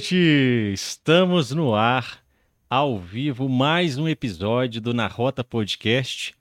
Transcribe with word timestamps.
Noite! 0.00 0.72
Estamos 0.72 1.50
no 1.50 1.74
ar, 1.74 2.24
ao 2.70 2.98
vivo, 2.98 3.50
mais 3.50 3.98
um 3.98 4.08
episódio 4.08 4.80
do 4.80 4.94
Na 4.94 5.06
Rota 5.06 5.44
Podcast. 5.44 6.34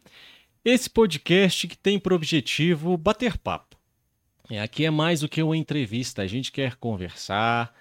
Esse 0.63 0.89
podcast 0.89 1.67
que 1.67 1.77
tem 1.77 1.99
por 1.99 2.13
objetivo 2.13 2.95
bater 2.95 3.37
papo. 3.37 3.75
É, 4.49 4.61
aqui 4.61 4.85
é 4.85 4.89
mais 4.89 5.19
do 5.19 5.27
que 5.27 5.43
uma 5.43 5.57
entrevista, 5.57 6.21
a 6.21 6.27
gente 6.27 6.53
quer 6.53 6.77
conversar, 6.77 7.75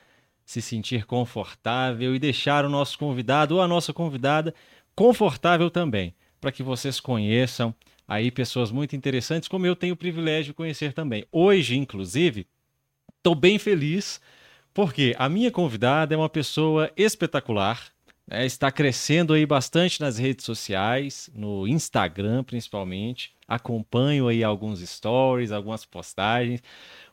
se 0.45 0.61
sentir 0.61 1.07
confortável 1.07 2.13
e 2.13 2.19
deixar 2.19 2.65
o 2.65 2.69
nosso 2.69 2.99
convidado 2.99 3.55
ou 3.55 3.63
a 3.63 3.69
nossa 3.69 3.93
convidada 3.93 4.53
confortável 4.97 5.71
também, 5.71 6.13
para 6.41 6.51
que 6.51 6.65
vocês 6.65 6.99
conheçam 6.99 7.73
aí 8.09 8.33
pessoas 8.33 8.73
muito 8.73 8.97
interessantes, 8.97 9.49
como 9.49 9.65
eu 9.65 9.77
tenho 9.77 9.95
o 9.95 9.97
privilégio 9.97 10.53
de 10.53 10.57
conhecer 10.57 10.93
também. 10.93 11.25
Hoje, 11.31 11.77
inclusive, 11.77 12.49
estou 13.21 13.37
bem 13.37 13.61
feliz 13.61 14.21
porque 14.79 15.13
a 15.19 15.29
minha 15.29 15.51
convidada 15.51 16.15
é 16.15 16.17
uma 16.17 16.29
pessoa 16.29 16.89
espetacular, 16.97 17.89
né? 18.25 18.47
está 18.47 18.71
crescendo 18.71 19.33
aí 19.33 19.45
bastante 19.45 20.01
nas 20.01 20.19
redes 20.19 20.45
sociais, 20.45 21.29
no 21.35 21.67
Instagram 21.67 22.45
principalmente. 22.45 23.35
Acompanho 23.49 24.29
aí 24.29 24.45
alguns 24.45 24.79
stories, 24.79 25.51
algumas 25.51 25.85
postagens. 25.85 26.63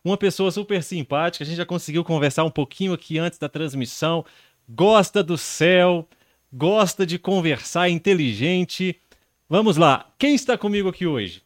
Uma 0.03 0.15
pessoa 0.15 0.51
super 0.51 0.83
simpática, 0.83 1.43
a 1.43 1.47
gente 1.47 1.57
já 1.57 1.65
conseguiu 1.65 2.03
conversar 2.03 2.43
um 2.43 2.51
pouquinho 2.51 2.93
aqui 2.93 3.17
antes 3.17 3.39
da 3.39 3.49
transmissão. 3.49 4.23
Gosta 4.69 5.23
do 5.23 5.35
céu, 5.35 6.07
gosta 6.53 7.03
de 7.03 7.17
conversar, 7.17 7.89
inteligente. 7.89 8.95
Vamos 9.49 9.75
lá, 9.75 10.13
quem 10.19 10.35
está 10.35 10.55
comigo 10.55 10.89
aqui 10.89 11.07
hoje? 11.07 11.41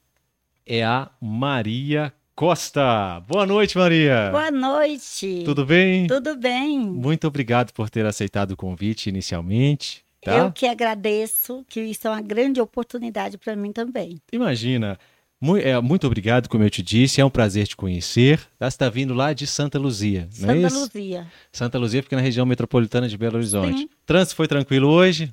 É 0.65 0.83
a 0.83 1.09
Maria 1.21 2.13
Costa. 2.39 3.21
Boa 3.27 3.45
noite, 3.45 3.77
Maria. 3.77 4.29
Boa 4.31 4.49
noite. 4.49 5.41
Tudo 5.43 5.65
bem? 5.65 6.07
Tudo 6.07 6.37
bem. 6.37 6.79
Muito 6.79 7.27
obrigado 7.27 7.73
por 7.73 7.89
ter 7.89 8.05
aceitado 8.05 8.51
o 8.51 8.55
convite 8.55 9.09
inicialmente. 9.09 10.05
Tá? 10.21 10.37
Eu 10.37 10.49
que 10.49 10.65
agradeço, 10.65 11.65
que 11.67 11.81
isso 11.81 12.07
é 12.07 12.11
uma 12.11 12.21
grande 12.21 12.61
oportunidade 12.61 13.37
para 13.37 13.57
mim 13.57 13.73
também. 13.73 14.21
Imagina. 14.31 14.97
Muito, 15.41 15.67
é, 15.67 15.81
muito 15.81 16.07
obrigado, 16.07 16.47
como 16.47 16.63
eu 16.63 16.69
te 16.69 16.81
disse, 16.81 17.19
é 17.19 17.25
um 17.25 17.29
prazer 17.29 17.67
te 17.67 17.75
conhecer. 17.75 18.39
Você 18.57 18.67
está 18.67 18.87
vindo 18.89 19.13
lá 19.13 19.33
de 19.33 19.45
Santa 19.45 19.77
Luzia, 19.77 20.29
não 20.37 20.47
Santa 20.47 20.53
é 20.53 20.61
isso? 20.61 20.79
Luzia. 20.79 21.27
Santa 21.51 21.77
Luzia 21.77 22.01
fica 22.01 22.15
na 22.15 22.21
região 22.21 22.45
metropolitana 22.45 23.09
de 23.09 23.17
Belo 23.17 23.35
Horizonte. 23.35 23.79
Sim. 23.79 23.89
Trânsito 24.05 24.37
foi 24.37 24.47
tranquilo 24.47 24.87
hoje? 24.87 25.29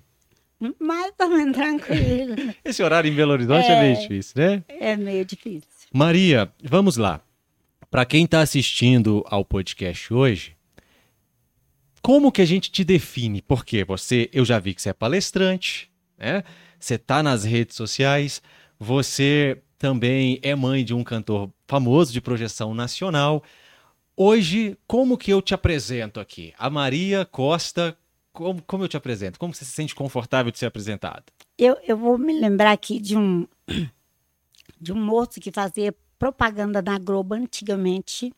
Mais 0.80 1.12
ou 1.20 1.28
menos 1.28 1.56
tranquilo. 1.56 2.34
Esse 2.64 2.82
horário 2.82 3.08
em 3.08 3.14
Belo 3.14 3.30
Horizonte 3.30 3.68
é, 3.68 3.74
é 3.74 3.80
meio 3.80 3.96
difícil, 4.00 4.32
né? 4.34 4.64
É 4.68 4.96
meio 4.96 5.24
difícil. 5.24 5.75
Maria, 5.92 6.52
vamos 6.62 6.96
lá. 6.96 7.20
Para 7.90 8.04
quem 8.04 8.24
está 8.24 8.40
assistindo 8.40 9.24
ao 9.26 9.44
podcast 9.44 10.12
hoje, 10.12 10.56
como 12.02 12.32
que 12.32 12.42
a 12.42 12.44
gente 12.44 12.70
te 12.70 12.84
define? 12.84 13.40
Porque 13.40 13.84
você, 13.84 14.28
eu 14.32 14.44
já 14.44 14.58
vi 14.58 14.74
que 14.74 14.82
você 14.82 14.90
é 14.90 14.92
palestrante, 14.92 15.90
né? 16.18 16.42
Você 16.78 16.96
está 16.96 17.22
nas 17.22 17.44
redes 17.44 17.76
sociais, 17.76 18.42
você 18.78 19.62
também 19.78 20.38
é 20.42 20.54
mãe 20.54 20.84
de 20.84 20.92
um 20.92 21.04
cantor 21.04 21.50
famoso 21.66 22.12
de 22.12 22.20
projeção 22.20 22.74
nacional. 22.74 23.42
Hoje, 24.16 24.76
como 24.86 25.16
que 25.16 25.32
eu 25.32 25.40
te 25.40 25.54
apresento 25.54 26.20
aqui? 26.20 26.52
A 26.58 26.68
Maria 26.68 27.24
Costa, 27.24 27.96
como, 28.32 28.60
como 28.62 28.84
eu 28.84 28.88
te 28.88 28.96
apresento? 28.96 29.38
Como 29.38 29.54
você 29.54 29.64
se 29.64 29.72
sente 29.72 29.94
confortável 29.94 30.50
de 30.50 30.58
ser 30.58 30.66
apresentada? 30.66 31.24
Eu, 31.56 31.76
eu 31.86 31.96
vou 31.96 32.18
me 32.18 32.38
lembrar 32.38 32.72
aqui 32.72 33.00
de 33.00 33.16
um, 33.16 33.46
de 34.80 34.92
um 34.92 35.02
moço 35.02 35.40
que 35.40 35.50
fazia 35.50 35.94
propaganda 36.18 36.82
na 36.82 36.98
Globo 36.98 37.34
antigamente, 37.34 38.32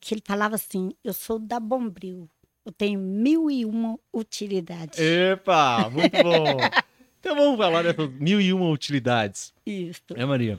que 0.00 0.14
ele 0.14 0.22
falava 0.24 0.54
assim: 0.54 0.92
Eu 1.02 1.12
sou 1.12 1.38
da 1.38 1.58
Bombril, 1.58 2.28
eu 2.64 2.72
tenho 2.72 2.98
mil 2.98 3.50
e 3.50 3.64
uma 3.64 3.98
utilidades. 4.12 4.98
Epa, 4.98 5.90
muito 5.90 6.22
bom! 6.22 6.58
então 7.20 7.36
vamos 7.36 7.58
falar 7.58 7.82
dessas 7.82 8.10
mil 8.18 8.40
e 8.40 8.52
uma 8.52 8.68
utilidades. 8.68 9.52
Isso. 9.66 10.02
É, 10.14 10.24
Maria? 10.24 10.58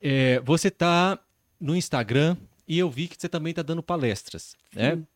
É, 0.00 0.40
você 0.40 0.68
está 0.68 1.18
no 1.58 1.76
Instagram 1.76 2.36
e 2.66 2.78
eu 2.78 2.88
vi 2.88 3.08
que 3.08 3.16
você 3.18 3.28
também 3.28 3.50
está 3.50 3.62
dando 3.62 3.82
palestras, 3.82 4.56
né? 4.74 4.96
Sim. 4.96 5.06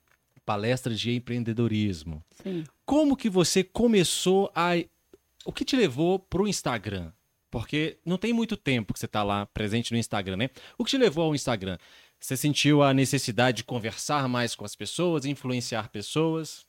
Palestras 0.45 1.01
de 1.01 1.15
empreendedorismo. 1.15 2.23
Sim. 2.43 2.65
Como 2.85 3.17
que 3.17 3.31
você 3.31 3.65
começou 3.65 4.53
a. 4.55 4.73
O 5.45 5.53
que 5.53 5.65
te 5.65 5.75
levou 5.77 6.19
para 6.19 6.43
o 6.43 6.49
Instagram? 6.49 7.13
Porque 7.55 8.01
não 8.05 8.19
tem 8.19 8.33
muito 8.33 8.57
tempo 8.57 8.93
que 8.93 8.99
você 8.99 9.07
está 9.07 9.23
lá 9.23 9.47
presente 9.47 9.93
no 9.93 9.97
Instagram, 9.97 10.37
né? 10.37 10.51
O 10.77 10.85
que 10.85 10.91
te 10.91 10.99
levou 10.99 11.27
ao 11.27 11.37
Instagram? 11.37 11.79
Você 12.19 12.37
sentiu 12.37 12.83
a 12.83 12.93
necessidade 12.93 13.59
de 13.59 13.63
conversar 13.63 14.29
mais 14.29 14.57
com 14.57 14.65
as 14.65 14.75
pessoas, 14.75 15.25
influenciar 15.25 15.89
pessoas? 15.89 16.67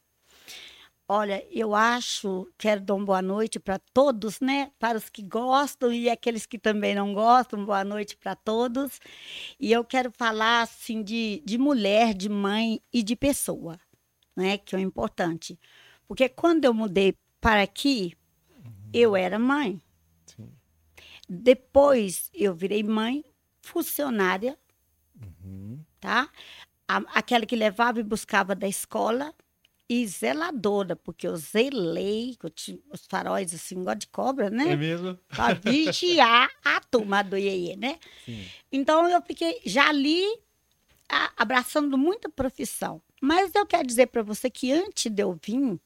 Olha, 1.08 1.44
eu 1.50 1.74
acho, 1.74 2.48
quero 2.56 2.82
dar 2.82 2.94
uma 2.94 3.04
boa 3.04 3.22
noite 3.24 3.60
para 3.60 3.80
todos, 3.96 4.40
né? 4.40 4.70
Para 4.78 5.00
os 5.00 5.10
que 5.10 5.24
gostam 5.24 5.92
e 5.92 6.08
aqueles 6.08 6.46
que 6.46 6.60
também 6.60 6.94
não 6.94 7.16
gostam, 7.16 7.66
boa 7.66 7.84
noite 7.84 8.16
para 8.16 8.36
todos. 8.36 9.00
E 9.60 9.72
eu 9.72 9.84
quero 9.84 10.12
falar, 10.12 10.62
assim, 10.62 11.02
de, 11.02 11.42
de 11.44 11.58
mulher, 11.58 12.14
de 12.14 12.30
mãe 12.30 12.80
e 12.94 13.02
de 13.02 13.16
pessoa, 13.16 13.80
né? 14.36 14.60
Que 14.60 14.76
é 14.76 14.78
o 14.78 14.82
importante. 14.82 15.60
Porque 16.08 16.30
quando 16.30 16.64
eu 16.64 16.76
mudei 16.76 17.16
para 17.42 17.64
aqui, 17.64 18.14
eu 18.94 19.16
era 19.16 19.40
mãe. 19.40 19.82
Depois 21.28 22.30
eu 22.34 22.54
virei 22.54 22.84
mãe, 22.84 23.24
funcionária, 23.62 24.58
Uhum. 25.44 25.80
tá? 26.00 26.30
A- 26.88 27.04
aquela 27.16 27.46
que 27.46 27.56
levava 27.56 28.00
e 28.00 28.04
buscava 28.04 28.54
da 28.56 28.68
escola 28.68 29.34
e 29.90 30.06
zeladora, 30.08 30.96
porque 30.96 31.28
eu 31.28 31.36
zelei, 31.36 32.36
eu 32.42 32.50
tinha 32.50 32.80
os 32.92 33.06
faróis 33.06 33.54
assim, 33.54 33.80
igual 33.82 33.96
de 33.96 34.08
cobra, 34.08 34.48
É 34.48 34.50
né? 34.50 34.76
mesmo? 34.76 35.18
Pra 35.28 35.54
vigiar 35.54 36.50
a 36.64 36.80
turma 36.82 37.24
do 37.24 37.38
Iê, 37.38 37.76
né? 37.76 38.00
Sim. 38.26 38.46
Então 38.72 39.08
eu 39.10 39.22
fiquei 39.22 39.62
já 39.66 39.90
ali 39.90 40.24
a- 41.10 41.32
abraçando 41.38 41.98
muita 41.98 42.30
profissão. 42.30 43.02
Mas 43.22 43.54
eu 43.56 43.66
quero 43.66 43.88
dizer 43.88 44.08
para 44.08 44.22
você 44.22 44.50
que 44.50 44.72
antes 44.72 45.12
de 45.12 45.22
eu 45.24 45.38
vir 45.44 45.80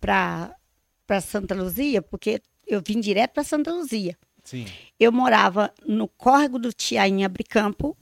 para 0.00 1.20
Santa 1.20 1.54
Luzia, 1.54 2.00
porque 2.02 2.40
eu 2.66 2.82
vim 2.86 3.00
direto 3.00 3.32
para 3.32 3.44
Santa 3.44 3.72
Luzia, 3.72 4.16
Sim. 4.44 4.66
eu 4.98 5.12
morava 5.12 5.72
no 5.86 6.08
córrego 6.08 6.58
do 6.58 6.72
Tiainha 6.72 7.26
Abricampo, 7.26 7.96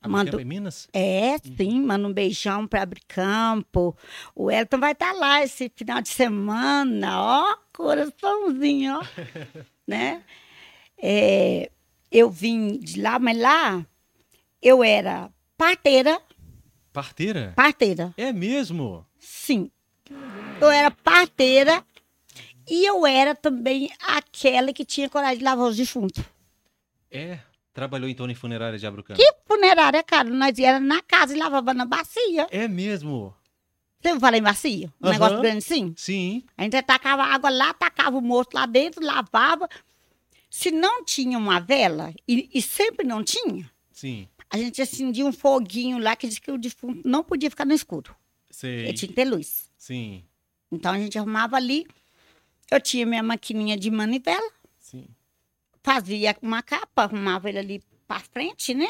A 0.00 0.08
Mando- 0.08 0.40
em 0.40 0.44
Minas? 0.44 0.88
é, 0.92 1.36
sim, 1.38 1.80
manda 1.80 2.06
um 2.08 2.12
beijão 2.12 2.66
para 2.66 2.82
Abricampo. 2.82 3.96
O 4.34 4.50
Elton 4.50 4.78
vai 4.78 4.92
estar 4.92 5.12
lá 5.12 5.42
esse 5.42 5.70
final 5.74 6.02
de 6.02 6.08
semana, 6.10 7.20
ó, 7.20 7.56
coraçãozinho, 7.72 8.98
ó, 8.98 9.02
né? 9.86 10.22
É, 10.98 11.70
eu 12.10 12.30
vim 12.30 12.78
de 12.78 13.00
lá, 13.00 13.18
mas 13.18 13.38
lá 13.38 13.86
eu 14.60 14.82
era 14.84 15.30
parteira, 15.56 16.20
Parteira? 16.92 17.52
parteira, 17.56 18.12
É 18.16 18.32
mesmo? 18.32 19.06
sim. 19.18 19.70
Eu 20.60 20.68
era 20.70 20.90
parteira 20.90 21.82
e 22.68 22.84
eu 22.84 23.06
era 23.06 23.34
também 23.34 23.90
aquela 24.00 24.72
que 24.72 24.84
tinha 24.84 25.08
coragem 25.08 25.38
de 25.38 25.44
lavar 25.44 25.68
os 25.68 25.76
defuntos. 25.76 26.22
É. 27.10 27.38
Trabalhou 27.72 28.08
então 28.08 28.28
em 28.28 28.34
funerária 28.34 28.78
de 28.78 28.86
Abrucano? 28.86 29.18
Que 29.18 29.32
funerária, 29.46 30.02
cara, 30.02 30.28
nós 30.28 30.58
ia 30.58 30.78
na 30.78 31.00
casa 31.00 31.34
e 31.34 31.38
lavava 31.38 31.72
na 31.72 31.86
bacia. 31.86 32.46
É 32.50 32.68
mesmo? 32.68 33.34
Você 34.00 34.08
ouviu 34.08 34.20
falar 34.20 34.36
em 34.36 34.42
bacia? 34.42 34.92
Um 35.00 35.06
Aham. 35.06 35.12
negócio 35.12 35.40
grande 35.40 35.58
assim? 35.58 35.94
Sim. 35.96 36.42
A 36.56 36.64
gente 36.64 36.82
tacava 36.82 37.22
água 37.22 37.48
lá, 37.48 37.72
tacava 37.72 38.18
o 38.18 38.20
morto 38.20 38.54
lá 38.54 38.66
dentro, 38.66 39.04
lavava. 39.04 39.68
Se 40.50 40.70
não 40.70 41.04
tinha 41.04 41.38
uma 41.38 41.60
vela, 41.60 42.12
e, 42.28 42.50
e 42.52 42.60
sempre 42.60 43.06
não 43.06 43.24
tinha, 43.24 43.70
Sim. 43.90 44.28
a 44.50 44.58
gente 44.58 44.82
acendia 44.82 45.24
um 45.24 45.32
foguinho 45.32 45.98
lá 45.98 46.14
que 46.14 46.26
dizia 46.26 46.42
que 46.42 46.50
o 46.50 46.58
defunto 46.58 47.08
não 47.08 47.24
podia 47.24 47.48
ficar 47.48 47.64
no 47.64 47.72
escuro. 47.72 48.14
Sei. 48.50 48.80
Ele 48.80 48.92
tinha 48.92 49.08
que 49.08 49.14
ter 49.14 49.24
luz. 49.24 49.70
Sim. 49.78 50.24
Então 50.70 50.92
a 50.92 50.98
gente 50.98 51.16
arrumava 51.18 51.56
ali. 51.56 51.86
Eu 52.72 52.80
tinha 52.80 53.04
minha 53.04 53.22
maquininha 53.22 53.76
de 53.76 53.90
manivela, 53.90 54.50
Sim. 54.78 55.06
fazia 55.82 56.34
uma 56.40 56.62
capa, 56.62 57.02
arrumava 57.02 57.50
ele 57.50 57.58
ali 57.58 57.84
para 58.08 58.20
frente, 58.20 58.72
né? 58.72 58.88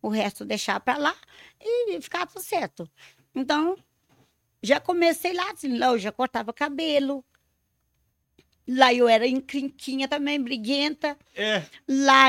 O 0.00 0.08
resto 0.08 0.42
deixava 0.42 0.80
para 0.80 0.96
lá 0.96 1.14
e 1.60 2.00
ficava 2.00 2.26
tudo 2.26 2.40
certo. 2.42 2.90
Então, 3.34 3.76
já 4.62 4.80
comecei 4.80 5.34
lá, 5.34 5.50
assim, 5.50 5.76
lá 5.76 5.88
eu 5.88 5.98
já 5.98 6.10
cortava 6.10 6.50
cabelo. 6.50 7.22
Lá 8.66 8.94
eu 8.94 9.06
era 9.06 9.26
encrenquinha 9.26 10.08
também, 10.08 10.40
briguenta. 10.42 11.14
É. 11.34 11.62
Lá, 11.86 12.28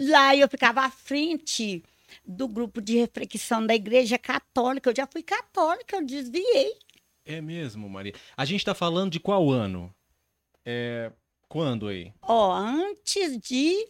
lá 0.00 0.36
eu 0.36 0.48
ficava 0.48 0.82
à 0.82 0.90
frente 0.90 1.82
do 2.24 2.46
grupo 2.46 2.80
de 2.80 2.96
reflexão 2.96 3.66
da 3.66 3.74
igreja 3.74 4.16
católica. 4.18 4.88
Eu 4.88 4.94
já 4.96 5.04
fui 5.04 5.24
católica, 5.24 5.96
eu 5.96 6.06
desviei. 6.06 6.76
É 7.24 7.40
mesmo, 7.40 7.88
Maria. 7.88 8.14
A 8.36 8.44
gente 8.44 8.64
tá 8.64 8.72
falando 8.72 9.10
de 9.10 9.18
qual 9.18 9.50
ano? 9.50 9.92
É. 10.64 11.10
Quando 11.48 11.88
aí? 11.88 12.12
Ó, 12.22 12.52
antes 12.54 13.38
de 13.38 13.86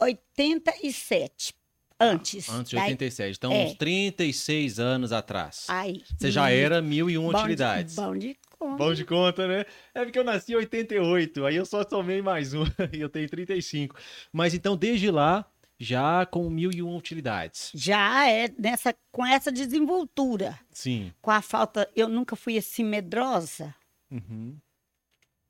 87. 0.00 1.54
Antes. 1.98 2.48
Antes 2.50 2.70
de 2.70 2.76
Daí- 2.76 2.90
87. 2.90 3.36
Então, 3.36 3.52
é. 3.52 3.64
uns 3.66 3.74
36 3.74 4.78
anos 4.78 5.12
atrás. 5.12 5.64
Aí. 5.68 6.02
Você 6.18 6.30
já 6.30 6.50
era 6.50 6.82
mil 6.82 7.08
e 7.08 7.16
um 7.16 7.24
bom 7.26 7.32
de- 7.32 7.38
utilidades. 7.38 7.94
Bom 7.94 8.16
de 8.16 8.36
conta. 8.58 8.76
Bom 8.84 8.94
de 8.94 9.04
conta, 9.04 9.48
né? 9.48 9.64
É 9.94 10.04
porque 10.04 10.18
eu 10.18 10.24
nasci 10.24 10.52
em 10.52 10.56
88, 10.56 11.44
aí 11.46 11.56
eu 11.56 11.64
só 11.64 11.82
somei 11.88 12.20
mais 12.20 12.52
um 12.52 12.64
e 12.92 13.00
eu 13.00 13.08
tenho 13.08 13.28
35. 13.28 13.96
Mas 14.32 14.52
então, 14.52 14.76
desde 14.76 15.10
lá, 15.10 15.50
já 15.78 16.26
com 16.26 16.48
mil 16.50 16.70
e 16.70 16.82
um 16.82 16.94
utilidades. 16.96 17.70
Já 17.74 18.28
é 18.30 18.48
nessa, 18.58 18.94
com 19.10 19.24
essa 19.26 19.50
desenvoltura, 19.50 20.58
Sim. 20.70 21.12
com 21.22 21.30
a 21.30 21.40
falta. 21.40 21.88
Eu 21.96 22.08
nunca 22.08 22.36
fui 22.36 22.58
assim 22.58 22.84
medrosa, 22.84 23.74
Uhum. 24.10 24.56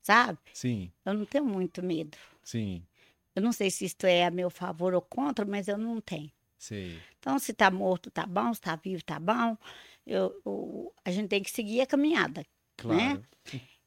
Sabe? 0.07 0.39
Sim, 0.53 0.91
Eu 1.05 1.15
não 1.15 1.25
tenho 1.27 1.45
muito 1.45 1.83
medo. 1.83 2.17
sim, 2.43 2.83
Eu 3.35 3.43
não 3.43 3.53
sei 3.53 3.71
se 3.71 3.85
isto 3.85 4.05
é 4.07 4.25
a 4.25 4.31
meu 4.31 4.49
favor 4.49 4.95
ou 4.95 5.03
contra, 5.03 5.45
mas 5.45 5.69
eu 5.69 5.77
não 5.77 6.01
tenho. 6.01 6.31
sei. 6.59 6.99
Então, 7.19 7.39
se 7.39 7.53
tá 7.53 7.71
morto, 7.71 8.11
tá 8.11 8.25
bom, 8.25 8.55
se 8.55 8.61
tá 8.61 8.77
vivo, 8.77 9.05
tá 9.05 9.19
bom. 9.21 9.57
Eu, 10.07 10.41
eu- 10.47 10.93
a 11.05 11.11
gente 11.11 11.29
tem 11.29 11.43
que 11.43 11.51
seguir 11.51 11.81
a 11.81 11.87
caminhada. 11.87 12.47
Claro. 12.77 13.23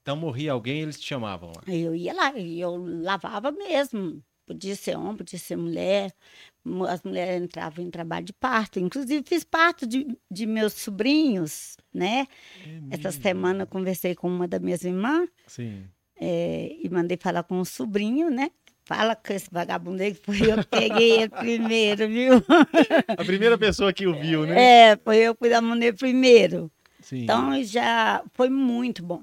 Então, 0.02 0.16
morria 0.18 0.52
alguém, 0.52 0.82
eles 0.82 1.00
te 1.00 1.06
chamavam 1.08 1.52
lá. 1.56 1.64
Eu 1.74 1.96
ia 1.96 2.14
lá, 2.14 2.32
eu 2.38 2.76
lavava 3.02 3.52
mesmo. 3.52 4.22
Podia 4.46 4.76
ser 4.76 4.98
homem, 4.98 5.16
podia 5.18 5.38
ser 5.40 5.56
mulher. 5.56 6.12
Mu- 6.66 6.86
As 6.86 7.02
mulheres 7.04 7.42
entravam 7.44 7.86
em 7.86 7.90
trabalho 7.92 8.26
de 8.26 8.34
parto. 8.34 8.80
Inclusive, 8.80 9.24
fiz 9.26 9.44
parto 9.44 9.86
de, 9.88 10.06
de 10.30 10.46
meus 10.46 10.74
sobrinhos, 10.74 11.78
né? 11.94 12.28
Essa 12.92 13.12
semana 13.12 13.64
eu 13.64 13.68
conversei 13.68 14.16
com 14.16 14.28
uma 14.28 14.48
das 14.48 14.60
minhas 14.60 14.84
irmãs 14.84 15.30
Sim. 15.48 15.88
Eh, 16.20 16.76
e 16.84 16.90
mandei 16.90 17.18
falar 17.18 17.44
com 17.44 17.60
o 17.60 17.66
sobrinho, 17.66 18.30
né? 18.30 18.52
Fala 18.86 19.16
com 19.16 19.32
esse 19.32 19.48
vagabundo 19.52 20.02
aí 20.02 20.16
que 20.16 20.26
foi 20.26 20.52
eu 20.52 20.58
que 20.58 20.66
peguei 20.66 21.12
ele 21.22 21.30
primeiro, 21.30 22.08
viu? 22.08 22.44
A 23.08 23.24
primeira 23.24 23.58
pessoa 23.58 23.94
que 23.94 24.08
o 24.08 24.20
viu, 24.20 24.46
né? 24.48 24.92
É, 24.92 24.98
foi 24.98 25.18
eu 25.18 25.36
que 25.36 25.40
fui 25.40 25.50
da 25.50 25.62
mulher 25.62 25.94
primeiro. 25.96 26.72
Sim. 27.02 27.24
Então 27.24 27.64
já 27.64 28.24
foi 28.34 28.50
muito 28.50 29.04
bom. 29.04 29.22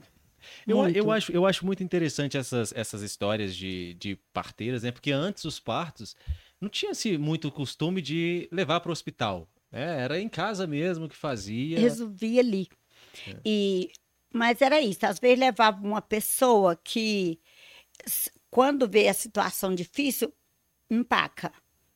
Eu, 0.66 0.88
eu, 0.88 1.10
acho, 1.10 1.32
eu 1.32 1.46
acho 1.46 1.64
muito 1.66 1.82
interessante 1.82 2.37
essas, 2.37 2.72
essas 2.75 3.02
histórias 3.02 3.54
de, 3.54 3.94
de 3.94 4.16
parteiras, 4.32 4.82
né? 4.82 4.90
Porque 4.90 5.12
antes 5.12 5.44
os 5.44 5.60
partos 5.60 6.16
não 6.60 6.69
tinha-se 6.69 7.19
muito 7.19 7.50
costume 7.50 8.00
de 8.00 8.48
levar 8.50 8.81
para 8.81 8.90
o 8.90 8.93
hospital. 8.93 9.48
né? 9.70 10.00
Era 10.00 10.20
em 10.20 10.28
casa 10.28 10.66
mesmo 10.66 11.08
que 11.08 11.16
fazia. 11.16 11.78
Resolvi 11.78 12.38
ali. 12.38 12.69
É. 13.28 13.37
E, 13.44 13.90
mas 14.32 14.61
era 14.61 14.81
isso. 14.81 15.05
Às 15.06 15.19
vezes 15.19 15.38
levava 15.38 15.84
uma 15.87 16.02
pessoa 16.02 16.76
que, 16.76 17.38
quando 18.50 18.88
vê 18.88 19.08
a 19.08 19.14
situação 19.14 19.75
difícil, 19.75 20.32
empaca, 20.90 21.52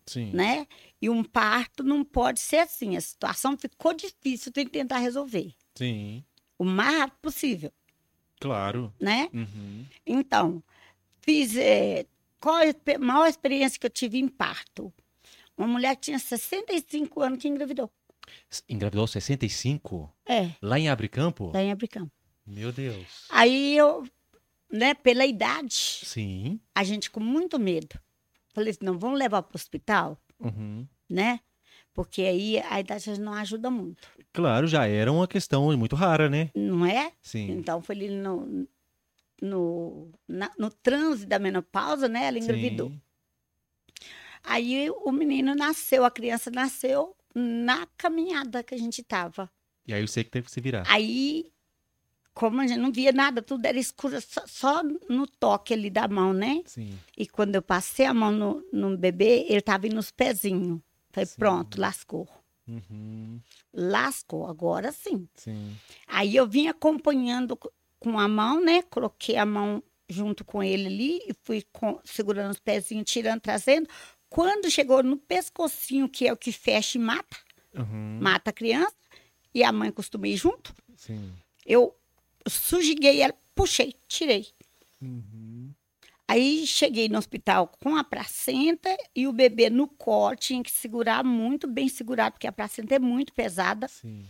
Sim. 0.06 0.30
né? 0.32 0.66
E 1.00 1.08
um 1.08 1.22
parto 1.24 1.82
não 1.82 2.04
pode 2.04 2.40
ser 2.40 2.58
assim. 2.58 2.96
A 2.96 3.00
situação 3.00 3.56
ficou 3.56 3.92
difícil, 3.94 4.52
tem 4.52 4.64
que 4.64 4.72
tentar 4.72 4.98
resolver. 4.98 5.54
Sim. 5.74 6.24
O 6.58 6.64
mais 6.64 6.98
rápido 6.98 7.18
possível, 7.20 7.72
Claro. 8.40 8.92
né? 9.00 9.28
Uhum. 9.32 9.86
Então, 10.06 10.62
fiz. 11.22 11.56
eh, 11.56 12.04
qual 12.38 12.56
a 12.56 12.98
maior 12.98 13.26
experiência 13.28 13.78
que 13.78 13.86
eu 13.86 13.90
tive 13.90 14.18
em 14.18 14.28
parto? 14.28 14.92
Uma 15.56 15.66
mulher 15.68 15.94
que 15.96 16.02
tinha 16.02 16.18
65 16.18 17.20
anos 17.20 17.38
que 17.38 17.48
engravidou. 17.48 17.90
Engravidou 18.68 19.02
aos 19.02 19.10
65? 19.10 20.10
É, 20.26 20.50
Lá 20.62 20.78
em 20.78 20.88
Abricampo? 20.88 21.50
lá 21.52 21.62
em 21.62 21.70
Abricampo. 21.72 22.12
Meu 22.50 22.72
Deus. 22.72 23.26
Aí 23.30 23.76
eu, 23.76 24.04
né, 24.70 24.92
pela 24.94 25.24
idade, 25.24 25.72
Sim. 26.04 26.60
a 26.74 26.82
gente 26.84 27.10
com 27.10 27.20
muito 27.20 27.58
medo. 27.58 27.98
Falei 28.52 28.70
assim, 28.70 28.84
não, 28.84 28.98
vamos 28.98 29.18
levar 29.18 29.42
para 29.42 29.54
o 29.54 29.56
hospital, 29.56 30.20
Uhum. 30.40 30.86
né? 31.08 31.40
Porque 31.94 32.22
aí 32.22 32.58
a 32.58 32.80
idade 32.80 33.18
não 33.20 33.32
ajuda 33.34 33.70
muito, 33.70 34.08
Claro, 34.32 34.66
já 34.66 34.86
era 34.86 35.10
uma 35.12 35.26
questão 35.28 35.76
muito 35.76 35.94
rara, 35.96 36.28
né? 36.28 36.50
não 36.54 36.84
é? 36.86 37.12
Sim. 37.22 37.50
Então 37.52 37.80
foi 37.82 37.94
ali 37.96 38.08
no, 38.10 38.66
no, 39.42 40.10
na- 40.26 40.52
no 40.58 40.70
transe 40.70 41.26
da 41.26 41.38
menopausa, 41.38 42.08
né? 42.08 42.26
Ela 42.26 42.38
engravidou. 42.38 42.90
Sim. 42.90 43.00
Aí 44.42 44.88
o 44.90 45.12
menino 45.12 45.54
nasceu, 45.54 46.04
a 46.04 46.10
criança 46.10 46.50
nasceu 46.50 47.14
na 47.34 47.86
caminhada 47.96 48.62
que 48.62 48.74
a 48.74 48.78
gente 48.78 49.02
tava. 49.02 49.50
E 49.86 49.92
aí 49.92 50.06
você 50.06 50.24
que 50.24 50.30
teve 50.30 50.46
que 50.46 50.52
se 50.52 50.60
virar. 50.60 50.84
Aí, 50.88 51.52
como 52.34 52.60
a 52.60 52.66
gente 52.66 52.78
não 52.80 52.92
via 52.92 53.12
nada, 53.12 53.42
tudo 53.42 53.64
era 53.66 53.78
escuro, 53.78 54.20
só, 54.20 54.42
só 54.46 54.82
no 55.08 55.26
toque 55.26 55.74
ali 55.74 55.90
da 55.90 56.06
mão, 56.08 56.32
né? 56.32 56.62
Sim. 56.66 56.98
E 57.16 57.26
quando 57.26 57.54
eu 57.54 57.62
passei 57.62 58.06
a 58.06 58.14
mão 58.14 58.30
no, 58.32 58.64
no 58.72 58.96
bebê, 58.96 59.46
ele 59.48 59.60
tava 59.60 59.86
indo 59.86 59.96
nos 59.96 60.10
pezinhos. 60.10 60.80
Falei, 61.10 61.26
Sim. 61.26 61.36
pronto, 61.38 61.80
lascou. 61.80 62.28
Uhum. 62.68 63.40
Lascou, 63.72 64.46
agora 64.46 64.92
sim. 64.92 65.28
Sim. 65.34 65.76
Aí 66.06 66.36
eu 66.36 66.46
vim 66.46 66.68
acompanhando 66.68 67.56
co- 67.56 67.72
com 67.98 68.18
a 68.18 68.28
mão, 68.28 68.62
né? 68.62 68.82
Coloquei 68.82 69.36
a 69.36 69.44
mão 69.46 69.82
junto 70.08 70.44
com 70.44 70.62
ele 70.62 70.86
ali 70.86 71.18
e 71.28 71.34
fui 71.42 71.64
com- 71.72 72.00
segurando 72.04 72.50
os 72.52 72.58
pezinhos, 72.60 73.10
tirando, 73.10 73.40
trazendo. 73.40 73.88
Quando 74.28 74.70
chegou 74.70 75.02
no 75.02 75.16
pescocinho, 75.16 76.08
que 76.08 76.26
é 76.28 76.32
o 76.32 76.36
que 76.36 76.52
fecha 76.52 76.96
e 76.96 77.00
mata, 77.00 77.36
Uhum. 77.74 78.18
mata 78.20 78.50
a 78.50 78.52
criança, 78.52 78.94
e 79.54 79.62
a 79.64 79.72
mãe 79.72 79.90
costuma 79.90 80.26
ir 80.28 80.36
junto, 80.36 80.72
Sim. 80.96 81.32
eu 81.66 81.96
sujiguei 82.50 83.22
ela, 83.22 83.34
puxei, 83.54 83.94
tirei. 84.06 84.48
Uhum. 85.00 85.72
Aí 86.28 86.64
cheguei 86.66 87.08
no 87.08 87.18
hospital 87.18 87.72
com 87.82 87.96
a 87.96 88.04
placenta 88.04 88.96
e 89.16 89.26
o 89.26 89.32
bebê 89.32 89.68
no 89.68 89.88
colo, 89.88 90.36
tinha 90.36 90.62
que 90.62 90.70
segurar 90.70 91.24
muito 91.24 91.66
bem 91.66 91.88
segurado, 91.88 92.34
porque 92.34 92.46
a 92.46 92.52
placenta 92.52 92.94
é 92.94 92.98
muito 92.98 93.32
pesada. 93.32 93.88
Sim. 93.88 94.24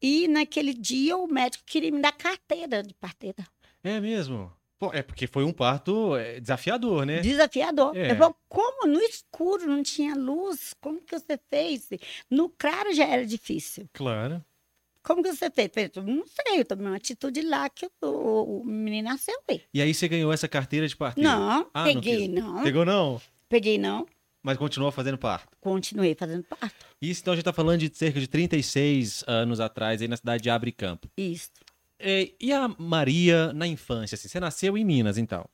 E 0.00 0.28
naquele 0.28 0.72
dia 0.72 1.16
o 1.16 1.26
médico 1.26 1.64
queria 1.66 1.90
me 1.90 2.00
dar 2.00 2.12
carteira 2.12 2.82
de 2.82 2.94
parteira. 2.94 3.44
É 3.82 3.98
mesmo? 4.00 4.52
Pô, 4.78 4.90
é 4.94 5.02
porque 5.02 5.26
foi 5.26 5.44
um 5.44 5.52
parto 5.52 6.16
é, 6.16 6.40
desafiador, 6.40 7.04
né? 7.04 7.20
Desafiador. 7.20 7.94
É. 7.94 8.12
Eu 8.12 8.34
como 8.48 8.86
no 8.86 8.98
escuro 9.00 9.66
não 9.66 9.82
tinha 9.82 10.14
luz? 10.14 10.74
Como 10.80 11.02
que 11.02 11.18
você 11.18 11.38
fez? 11.50 11.90
No 12.30 12.48
claro 12.48 12.94
já 12.94 13.04
era 13.04 13.26
difícil. 13.26 13.86
Claro. 13.92 14.42
Como 15.02 15.22
que 15.22 15.32
você 15.32 15.50
fez? 15.50 15.70
Eu 15.96 16.02
não 16.02 16.24
sei, 16.26 16.60
eu 16.60 16.64
tomei 16.64 16.86
uma 16.86 16.96
atitude 16.96 17.40
lá 17.42 17.68
que 17.70 17.86
o, 18.02 18.60
o 18.60 18.64
menino 18.64 19.08
nasceu. 19.08 19.34
Ué. 19.50 19.60
E 19.72 19.80
aí 19.80 19.94
você 19.94 20.06
ganhou 20.08 20.32
essa 20.32 20.46
carteira 20.46 20.86
de 20.86 20.96
parteira? 20.96 21.30
Não, 21.30 21.70
Ah, 21.72 21.84
não 21.86 21.94
peguei 21.94 22.28
quis. 22.28 22.28
não. 22.28 22.62
Pegou 22.62 22.84
não? 22.84 23.20
Peguei 23.48 23.78
não. 23.78 24.06
Mas 24.42 24.56
continuou 24.56 24.90
fazendo 24.90 25.18
parto. 25.18 25.48
Continuei 25.60 26.14
fazendo 26.14 26.42
parto. 26.44 26.86
Isso, 27.00 27.20
então 27.22 27.32
a 27.32 27.36
gente 27.36 27.44
tá 27.44 27.52
falando 27.52 27.80
de 27.80 27.94
cerca 27.96 28.18
de 28.20 28.26
36 28.26 29.24
anos 29.26 29.60
atrás, 29.60 30.00
aí 30.00 30.08
na 30.08 30.16
cidade 30.16 30.42
de 30.42 30.50
Abricampo. 30.50 31.08
Isso. 31.16 31.50
É, 31.98 32.30
e 32.40 32.50
a 32.52 32.66
Maria 32.78 33.52
na 33.52 33.66
infância, 33.66 34.14
assim? 34.14 34.28
Você 34.28 34.40
nasceu 34.40 34.78
em 34.78 34.84
Minas, 34.84 35.18
então. 35.18 35.46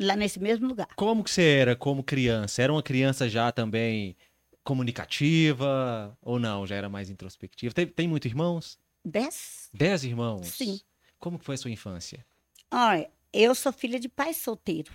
Lá 0.00 0.16
nesse 0.16 0.40
mesmo 0.40 0.66
lugar. 0.66 0.88
Como 0.96 1.22
que 1.22 1.30
você 1.30 1.42
era 1.42 1.76
como 1.76 2.02
criança? 2.02 2.60
Era 2.62 2.72
uma 2.72 2.82
criança 2.82 3.28
já 3.28 3.52
também 3.52 4.16
comunicativa 4.64 6.16
ou 6.20 6.38
não? 6.38 6.66
Já 6.66 6.76
era 6.76 6.88
mais 6.88 7.10
introspectiva? 7.10 7.72
Tem, 7.74 7.86
tem 7.86 8.08
muitos 8.08 8.30
irmãos? 8.30 8.78
Dez? 9.04 9.68
Dez 9.72 10.04
irmãos? 10.04 10.46
Sim. 10.48 10.80
Como 11.18 11.38
foi 11.38 11.54
a 11.54 11.58
sua 11.58 11.70
infância? 11.70 12.24
Olha, 12.70 13.10
eu 13.32 13.54
sou 13.54 13.72
filha 13.72 13.98
de 13.98 14.08
pai 14.08 14.32
solteiro. 14.34 14.92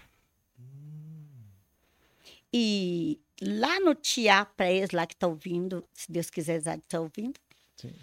E 2.53 3.19
lá 3.41 3.79
no 3.79 3.93
Tiá, 3.93 4.45
para 4.45 4.71
eles 4.71 4.91
lá 4.91 5.05
que 5.05 5.13
estão 5.13 5.31
ouvindo, 5.31 5.87
se 5.93 6.11
Deus 6.11 6.29
quiser, 6.29 6.61
já 6.61 6.75
estão 6.75 7.03
ouvindo, 7.03 7.39
Sim. 7.75 7.93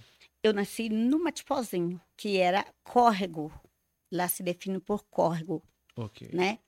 eu 0.43 0.53
nasci 0.53 0.89
no 0.89 1.23
Matipozinho, 1.23 2.01
que 2.17 2.37
era 2.37 2.65
córrego. 2.83 3.53
Lá 4.13 4.29
se 4.29 4.43
define 4.43 4.79
por 4.79 5.05
córrego, 5.07 5.63
Ok. 5.97 6.29
né? 6.33 6.59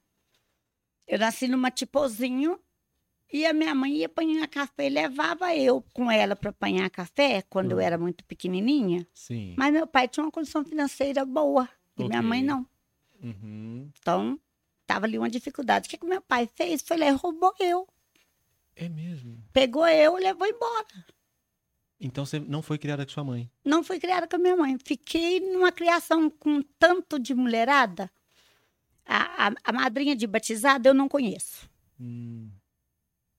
Eu 1.06 1.18
nasci 1.18 1.46
no 1.46 1.56
Matipozinho 1.58 2.58
e 3.32 3.44
a 3.44 3.52
minha 3.52 3.74
mãe 3.74 3.96
ia 3.96 4.06
apanhar 4.06 4.46
café 4.48 4.86
e 4.86 4.90
levava 4.90 5.54
eu 5.54 5.82
com 5.92 6.10
ela 6.10 6.36
para 6.36 6.50
apanhar 6.50 6.88
café 6.90 7.42
quando 7.42 7.72
eu 7.72 7.78
Hum. 7.78 7.80
era 7.80 7.98
muito 7.98 8.24
pequenininha. 8.24 9.06
Sim. 9.12 9.54
Mas 9.56 9.72
meu 9.72 9.86
pai 9.86 10.08
tinha 10.08 10.24
uma 10.24 10.30
condição 10.32 10.64
financeira 10.64 11.24
boa 11.24 11.68
e 11.98 12.04
minha 12.04 12.18
Ok. 12.20 12.28
mãe 12.28 12.42
não. 12.42 12.66
Uhum. 13.22 13.90
Então, 13.98 14.38
tava 14.86 15.06
ali 15.06 15.18
uma 15.18 15.28
dificuldade. 15.30 15.86
O 15.86 15.90
que, 15.90 15.96
que 15.98 16.06
meu 16.06 16.20
pai 16.22 16.48
fez? 16.54 16.82
Foi 16.82 16.96
lá 16.96 17.06
e 17.06 17.10
roubou 17.10 17.52
eu. 17.58 17.88
É 18.76 18.88
mesmo. 18.88 19.42
Pegou 19.52 19.86
eu 19.88 20.18
e 20.18 20.22
levou 20.22 20.46
embora. 20.46 20.86
Então 21.98 22.26
você 22.26 22.38
não 22.38 22.60
foi 22.62 22.76
criada 22.78 23.06
com 23.06 23.10
sua 23.12 23.24
mãe. 23.24 23.50
Não 23.64 23.82
fui 23.82 23.98
criada 23.98 24.28
com 24.28 24.36
a 24.36 24.38
minha 24.38 24.54
mãe. 24.56 24.76
Fiquei 24.84 25.40
numa 25.40 25.72
criação 25.72 26.28
com 26.28 26.60
tanto 26.78 27.18
de 27.18 27.34
mulherada. 27.34 28.10
A, 29.06 29.46
a, 29.48 29.52
a 29.64 29.72
madrinha 29.72 30.14
de 30.14 30.26
batizada 30.26 30.88
eu 30.90 30.94
não 30.94 31.08
conheço. 31.08 31.70
Hum, 31.98 32.50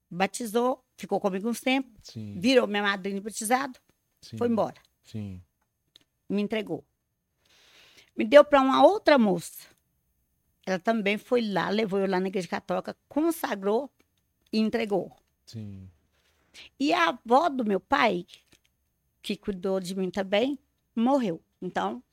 Batizou, 0.10 0.84
ficou 0.96 1.20
comigo 1.20 1.50
uns 1.50 1.62
tempos, 1.62 1.92
sim. 2.04 2.40
virou 2.40 2.68
minha 2.68 2.84
madrinha 2.84 3.22
batizado, 3.22 3.78
sim, 4.22 4.38
foi 4.38 4.48
embora. 4.48 4.82
Sim. 5.04 5.42
Me 6.30 6.42
entregou. 6.42 6.84
Me 8.16 8.26
deu 8.26 8.44
para 8.44 8.62
uma 8.62 8.86
outra 8.86 9.18
moça. 9.18 9.68
Ela 10.66 10.80
também 10.80 11.18
foi 11.18 11.42
lá, 11.42 11.70
levou 11.70 12.00
eu 12.00 12.08
lá 12.08 12.20
na 12.20 12.28
igreja 12.28 12.48
católica, 12.48 12.98
consagrou 13.08 13.90
e 14.52 14.60
entregou. 14.60 15.16
Sim. 15.46 15.90
E 16.80 16.92
a 16.94 17.10
avó 17.10 17.48
do 17.50 17.64
meu 17.64 17.80
pai, 17.80 18.26
que 19.22 19.38
cuidou 19.38 19.80
de 19.80 19.96
mim 19.96 20.10
também, 20.10 20.58
morreu. 20.96 21.42
Então, 21.62 22.04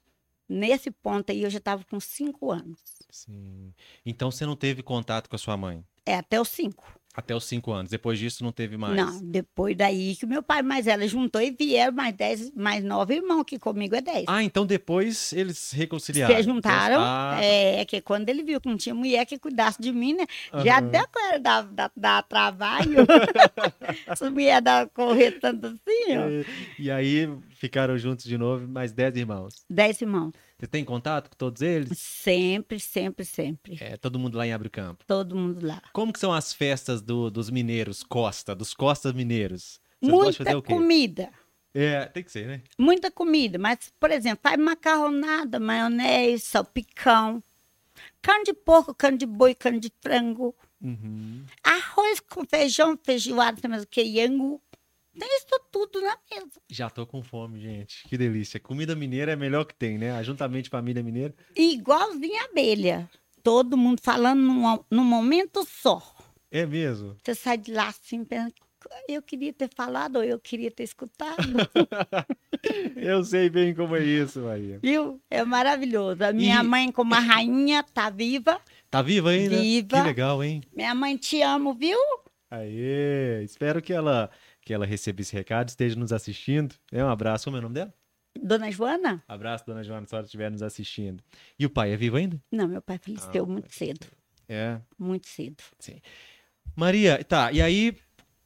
nesse 0.49 0.91
ponto 0.91 1.31
aí, 1.31 1.43
eu 1.43 1.51
já 1.51 1.59
estava 1.59 1.85
com 1.85 1.99
cinco 1.99 2.53
anos. 2.53 2.79
Sim. 3.11 3.73
Então 4.05 4.31
você 4.31 4.45
não 4.45 4.57
teve 4.57 4.83
contato 4.83 5.29
com 5.29 5.37
a 5.37 5.39
sua 5.39 5.57
mãe? 5.57 5.85
É, 6.05 6.17
até 6.17 6.41
os 6.41 6.49
cinco. 6.49 7.01
Até 7.17 7.35
os 7.35 7.45
cinco 7.45 7.71
anos. 7.73 7.93
Depois 7.93 8.19
disso 8.19 8.43
não 8.43 8.51
teve 8.51 8.77
mais? 8.77 8.97
Não, 8.97 9.21
depois 9.23 9.77
daí 9.77 10.17
que 10.17 10.27
meu 10.27 10.43
pai 10.43 10.63
mais 10.63 10.89
ela 10.89 11.07
juntou 11.07 11.41
e 11.41 11.53
vieram 11.53 11.93
mais 11.93 12.13
dez, 12.13 12.51
mais 12.57 12.83
nove 12.83 13.15
irmãos, 13.15 13.45
que 13.45 13.57
comigo 13.57 13.95
é 13.95 14.01
dez. 14.01 14.25
Ah, 14.27 14.43
então 14.43 14.67
depois 14.67 15.33
eles 15.33 15.57
se 15.57 15.77
reconciliaram. 15.77 16.35
Se 16.35 16.43
juntaram, 16.43 16.97
Ah, 17.01 17.39
é 17.41 17.85
que 17.85 18.01
quando 18.01 18.29
ele 18.29 18.43
viu 18.43 18.61
que 18.61 18.69
não 18.69 18.77
tinha 18.77 18.95
mulher 18.95 19.25
que 19.27 19.39
cuidasse 19.39 19.81
de 19.81 19.93
mim, 19.93 20.15
né? 20.15 20.27
Já 20.65 20.79
aham. 20.79 20.89
deu 20.89 21.05
com 21.07 21.41
da, 21.41 21.63
da, 21.63 21.91
da 21.97 22.23
trabalho. 22.23 23.07
Essa 24.07 24.29
mulher 24.29 24.61
dá 24.61 24.87
correr 24.87 25.33
tanto 25.39 25.67
assim, 25.69 26.17
ó. 26.19 26.29
É, 26.29 26.45
E 26.79 26.91
aí 26.91 27.29
ficaram 27.51 27.97
juntos 27.97 28.25
de 28.25 28.37
novo, 28.37 28.67
mais 28.67 28.91
dez 28.93 29.17
irmãos. 29.17 29.65
Dez 29.71 30.01
irmãos. 30.01 30.33
Você 30.59 30.67
tem 30.69 30.85
contato 30.85 31.29
com 31.31 31.37
todos 31.37 31.61
eles? 31.63 31.99
Sempre, 31.99 32.79
sempre, 32.79 33.25
sempre. 33.25 33.77
É, 33.81 33.97
todo 33.97 34.19
mundo 34.19 34.39
lá 34.39 34.47
em 34.47 34.53
Abre 34.53 34.71
Campo. 34.71 35.05
Todo 35.07 35.35
mundo 35.35 35.67
lá. 35.67 35.83
Como 35.93 36.13
que 36.13 36.19
são 36.21 36.33
as 36.33 36.53
festas 36.53 37.03
do- 37.03 37.31
dos 37.31 37.51
mineiros, 37.51 38.03
Costa, 38.03 38.55
dos 38.55 38.73
Costas 38.73 39.13
mineiros? 39.13 39.81
Vocês 40.01 40.39
Muita 40.39 40.57
o 40.59 40.63
quê? 40.63 40.73
comida. 40.73 41.31
É, 41.75 42.05
tem 42.07 42.23
que 42.23 42.31
ser, 42.31 42.47
né? 42.47 42.63
Muita 42.79 43.11
comida. 43.11 43.59
Mas, 43.59 43.93
por 43.99 44.11
exemplo, 44.13 44.39
faz 44.43 44.57
macarronada, 44.59 45.59
maionese, 45.59 46.45
salpicão. 46.45 47.43
Carne 48.23 48.45
de 48.45 48.55
porco, 48.55 48.95
carne 48.95 49.19
de 49.19 49.27
boi, 49.27 49.55
carne 49.55 49.81
de 49.81 49.93
frango. 50.01 50.55
Uhum. 50.81 51.45
Arroz 51.65 52.21
com 52.21 52.45
feijão, 52.45 52.97
feijoada, 53.03 53.67
mais 53.69 53.83
o 53.83 53.87
que, 53.89 54.03
iangu. 54.03 54.61
Tem 55.19 55.29
isso 55.39 55.47
tudo 55.71 56.01
na 56.01 56.17
mesa. 56.31 56.61
Já 56.69 56.91
tô 56.91 57.07
com 57.07 57.23
fome, 57.23 57.61
gente. 57.61 58.03
Que 58.09 58.17
delícia. 58.19 58.59
Comida 58.61 58.95
mineira 58.97 59.33
é 59.33 59.37
melhor 59.37 59.65
que 59.65 59.75
tem, 59.75 59.97
né? 59.99 60.23
Juntamente 60.25 60.69
família 60.69 61.03
mineira. 61.03 61.35
Igualzinho 61.57 62.41
a 62.41 62.45
abelha. 62.47 63.09
Todo 63.43 63.77
mundo 63.77 64.01
falando 64.03 64.41
num, 64.41 64.85
num 64.91 65.05
momento 65.05 65.65
só. 65.69 66.03
É 66.51 66.65
mesmo. 66.67 67.17
Você 67.23 67.35
sai 67.35 67.59
de 67.59 67.73
lá 67.73 67.89
assim, 67.89 68.25
pensando, 68.25 68.55
eu 69.09 69.21
queria 69.23 69.53
ter 69.53 69.69
falado 69.75 70.17
ou 70.17 70.25
eu 70.25 70.39
queria 70.39 70.71
ter 70.71 70.83
escutado. 70.85 71.37
Eu 72.97 73.23
sei 73.25 73.51
bem 73.51 73.75
como 73.75 73.95
é 73.95 74.03
isso, 74.03 74.41
Maria. 74.41 74.79
Viu? 74.83 75.21
É 75.31 75.45
maravilhoso. 75.45 76.25
A 76.25 76.33
minha 76.33 76.61
E- 76.61 76.63
mãe, 76.63 76.91
como 76.91 77.15
a 77.15 77.19
rainha, 77.19 77.83
tá 77.83 78.09
viva. 78.09 78.59
Tá 78.91 79.03
viva 79.03 79.31
ainda? 79.31 79.57
Viva. 79.61 79.99
Que 80.01 80.07
legal, 80.07 80.43
hein? 80.43 80.63
Minha 80.75 80.95
mãe 80.95 81.17
te 81.17 81.43
amo, 81.43 81.75
viu? 81.75 81.99
Aê! 82.51 83.43
Espero 83.45 83.83
que 83.83 83.93
ela, 83.93 84.31
que 84.65 84.73
ela 84.73 84.87
receba 84.87 85.21
esse 85.21 85.33
recado, 85.35 85.69
esteja 85.69 85.97
nos 85.97 86.13
assistindo. 86.13 86.75
É 86.91 87.05
um 87.05 87.09
abraço. 87.09 87.45
Como 87.45 87.57
é 87.57 87.61
o 87.61 87.63
nome 87.63 87.75
dela? 87.75 87.93
Dona 88.43 88.71
Joana? 88.71 89.23
Abraço, 89.29 89.65
dona 89.67 89.85
Joana, 89.85 90.07
se 90.07 90.15
ela 90.15 90.25
estiver 90.25 90.51
nos 90.51 90.63
assistindo. 90.63 91.23
E 91.59 91.65
o 91.67 91.71
pai 91.71 91.93
é 91.93 91.97
vivo 91.97 92.17
ainda? 92.17 92.43
Não, 92.51 92.67
meu 92.67 92.83
pai 92.83 92.99
faleceu 92.99 93.45
Ah, 93.45 93.47
muito 93.47 93.69
pai. 93.69 93.73
cedo. 93.73 94.07
É. 94.49 94.81
Muito 94.99 95.29
cedo. 95.29 95.57
Maria, 96.75 97.23
tá, 97.23 97.53
e 97.53 97.63
aí, 97.63 97.97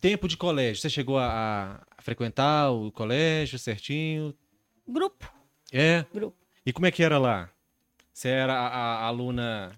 tempo 0.01 0.29
de 0.29 0.37
colégio. 0.37 0.83
Você 0.83 0.91
chegou 0.91 1.19
a, 1.19 1.81
a 1.97 2.03
frequentar 2.03 2.71
o 2.71 2.93
colégio 2.93 3.59
certinho? 3.59 4.35
Grupo, 4.87 5.33
É. 5.73 6.05
grupo. 6.13 6.37
E 6.67 6.73
como 6.73 6.87
é 6.87 6.91
que 6.91 7.03
era 7.03 7.19
lá? 7.19 7.49
Você 8.13 8.29
era 8.29 8.53
a, 8.55 8.67
a 8.69 9.05
aluna 9.07 9.73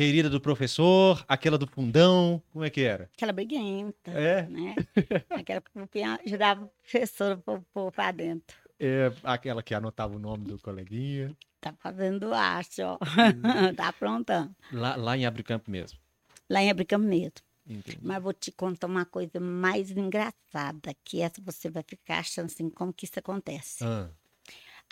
querida 0.00 0.30
do 0.30 0.40
professor, 0.40 1.22
aquela 1.28 1.58
do 1.58 1.66
fundão? 1.66 2.42
Como 2.52 2.64
é 2.64 2.70
que 2.70 2.80
era? 2.80 3.10
Aquela 3.14 3.32
briguenta, 3.34 4.10
É, 4.12 4.46
né? 4.48 4.74
Aquela 5.28 5.62
que 5.90 6.02
ajudava 6.02 6.64
o 6.64 6.68
professor 6.68 7.32
a 7.32 7.36
pôr- 7.36 7.62
pôr 7.70 7.92
pra 7.92 8.10
dentro. 8.10 8.56
é 8.78 9.12
aquela 9.22 9.62
que 9.62 9.74
anotava 9.74 10.16
o 10.16 10.18
nome 10.18 10.46
do 10.46 10.58
coleguinha. 10.58 11.36
Tá 11.60 11.74
fazendo 11.78 12.32
arte, 12.32 12.80
ó. 12.80 12.96
tá 13.76 13.88
aprontando. 13.88 14.56
Lá, 14.72 14.96
lá 14.96 15.18
em 15.18 15.26
Abricampo 15.26 15.70
mesmo. 15.70 15.98
Lá 16.48 16.62
em 16.62 16.70
Abricampo 16.70 17.04
mesmo. 17.06 17.34
Entendi. 17.68 17.98
Mas 18.00 18.22
vou 18.22 18.32
te 18.32 18.50
contar 18.50 18.86
uma 18.86 19.04
coisa 19.04 19.38
mais 19.38 19.90
engraçada, 19.90 20.94
que 21.04 21.20
essa 21.20 21.42
você 21.42 21.68
vai 21.68 21.82
ficar 21.86 22.20
achando 22.20 22.46
assim, 22.46 22.70
como 22.70 22.90
que 22.90 23.04
isso 23.04 23.18
acontece. 23.18 23.84
Ah. 23.84 24.08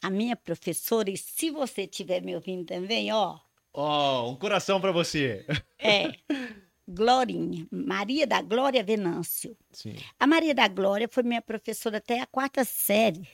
A 0.03 0.11
minha 0.11 0.37
professora, 0.37 1.09
e 1.11 1.17
se 1.17 1.51
você 1.51 1.85
estiver 1.85 2.21
me 2.23 2.35
ouvindo 2.35 2.67
também, 2.67 3.11
ó, 3.11 3.39
Ó, 3.81 4.33
um 4.33 4.35
coração 4.35 4.81
pra 4.81 4.91
você. 4.91 5.47
é 5.79 6.11
Glorinha, 6.89 7.65
Maria 7.71 8.27
da 8.27 8.43
Glória 8.43 8.83
Venâncio. 8.83 9.57
Sim. 9.71 9.95
A 10.19 10.27
Maria 10.27 10.53
da 10.53 10.67
Glória 10.67 11.07
foi 11.09 11.23
minha 11.23 11.41
professora 11.41 11.99
até 11.99 12.19
a 12.19 12.27
quarta 12.27 12.65
série. 12.65 13.29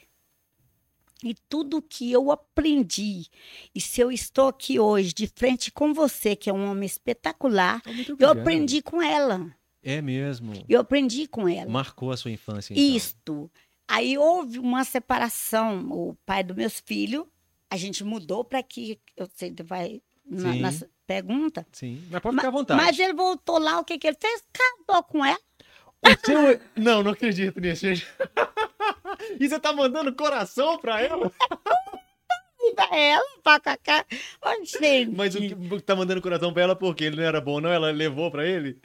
E 1.22 1.34
tudo 1.48 1.80
que 1.80 2.12
eu 2.12 2.30
aprendi, 2.30 3.26
e 3.74 3.80
se 3.80 4.02
eu 4.02 4.12
estou 4.12 4.48
aqui 4.48 4.78
hoje 4.78 5.14
de 5.14 5.26
frente 5.26 5.72
com 5.72 5.94
você, 5.94 6.36
que 6.36 6.50
é 6.50 6.52
um 6.52 6.70
homem 6.70 6.84
espetacular, 6.84 7.80
Muito 7.86 8.14
eu 8.18 8.28
aprendi 8.28 8.82
com 8.82 9.00
ela. 9.00 9.50
É 9.82 10.02
mesmo. 10.02 10.52
Eu 10.68 10.80
aprendi 10.80 11.26
com 11.26 11.48
ela. 11.48 11.70
Marcou 11.70 12.10
a 12.12 12.18
sua 12.18 12.30
infância, 12.30 12.74
então. 12.74 12.84
Isto. 12.84 13.50
Aí 13.88 14.18
houve 14.18 14.58
uma 14.58 14.84
separação. 14.84 15.90
O 15.90 16.14
pai 16.26 16.44
dos 16.44 16.54
meus 16.54 16.80
filhos, 16.80 17.24
a 17.70 17.78
gente 17.78 18.04
mudou 18.04 18.44
para 18.44 18.58
aqui. 18.58 19.00
Eu 19.16 19.26
sei 19.34 19.54
vai 19.64 20.02
na, 20.24 20.54
na 20.54 20.70
pergunta. 21.06 21.66
Sim, 21.72 22.06
mas 22.10 22.20
pode 22.20 22.36
ficar 22.36 22.48
à 22.48 22.50
vontade. 22.50 22.80
Mas 22.82 22.98
ele 22.98 23.12
voltou 23.12 23.58
lá, 23.58 23.78
o 23.78 23.84
que, 23.84 23.98
que 23.98 24.06
ele 24.06 24.16
fez? 24.20 24.42
Casou 24.52 25.02
com 25.04 25.24
ela. 25.24 25.38
Seu... 26.24 26.60
Não, 26.76 27.02
não 27.02 27.12
acredito 27.12 27.60
nisso, 27.60 27.86
gente. 27.86 28.06
E 29.38 29.48
você 29.48 29.58
tá 29.58 29.72
mandando 29.72 30.14
coração 30.14 30.76
pra 30.78 31.00
ela? 31.00 31.32
Pra 32.74 32.96
ela, 32.96 33.24
pra 33.42 33.60
cá. 33.78 34.04
Ô, 34.42 34.64
gente. 34.64 35.10
Mas 35.14 35.34
o 35.34 35.38
que 35.40 35.80
tá 35.82 35.94
mandando 35.94 36.20
coração 36.22 36.52
pra 36.52 36.62
ela 36.62 36.76
porque 36.76 37.04
ele 37.04 37.16
não 37.16 37.22
era 37.24 37.40
bom, 37.40 37.60
não? 37.60 37.70
Ela 37.70 37.90
levou 37.90 38.30
pra 38.30 38.46
ele? 38.46 38.78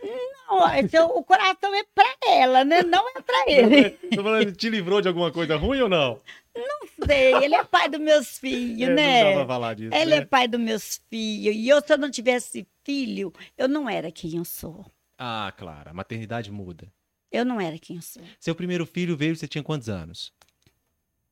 Não, 0.50 0.76
esse 0.76 0.96
é 0.96 1.04
o 1.04 1.20
o 1.20 1.24
coração 1.24 1.74
é 1.76 1.84
pra 1.94 2.16
ela, 2.28 2.64
né? 2.64 2.82
Não 2.84 3.08
é 3.10 3.22
pra 3.22 3.44
ele. 3.48 3.90
Tô 4.16 4.24
falando, 4.24 4.52
te 4.52 4.70
livrou 4.70 5.02
de 5.02 5.08
alguma 5.08 5.32
coisa 5.32 5.56
ruim 5.58 5.82
ou 5.82 5.90
não? 5.90 6.20
Não 6.56 7.06
sei, 7.08 7.34
ele 7.36 7.56
é 7.56 7.64
pai 7.64 7.88
dos 7.88 8.00
meus 8.00 8.38
filhos, 8.40 8.90
É, 8.90 8.94
né? 8.94 9.24
Não 9.24 9.30
dá 9.32 9.36
pra 9.38 9.48
falar 9.48 9.74
disso, 9.76 9.94
Ele 9.96 10.12
né? 10.12 10.18
é 10.18 10.26
pai 10.26 10.48
dos 10.48 10.60
meus 10.60 11.00
filhos. 11.10 11.56
E 11.56 11.70
eu, 11.70 11.82
se 11.82 11.94
eu 11.94 11.98
não 11.98 12.10
tivesse 12.10 12.68
filho, 12.84 13.32
eu 13.58 13.68
não 13.68 13.88
era 13.90 14.12
quem 14.12 14.38
eu 14.38 14.46
sou. 14.46 14.86
Ah, 15.18 15.54
claro, 15.56 15.90
a 15.92 15.94
maternidade 15.94 16.52
muda. 16.52 16.88
Eu 17.32 17.46
não 17.46 17.62
era 17.62 17.78
quem 17.78 17.98
eu 17.98 18.02
sou. 18.02 18.24
Seu 18.40 18.56
primeiro 18.56 18.86
filho 18.86 19.16
veio, 19.16 19.36
você 19.36 19.48
tinha 19.48 19.64
quantos 19.64 19.88
anos? 19.88 20.34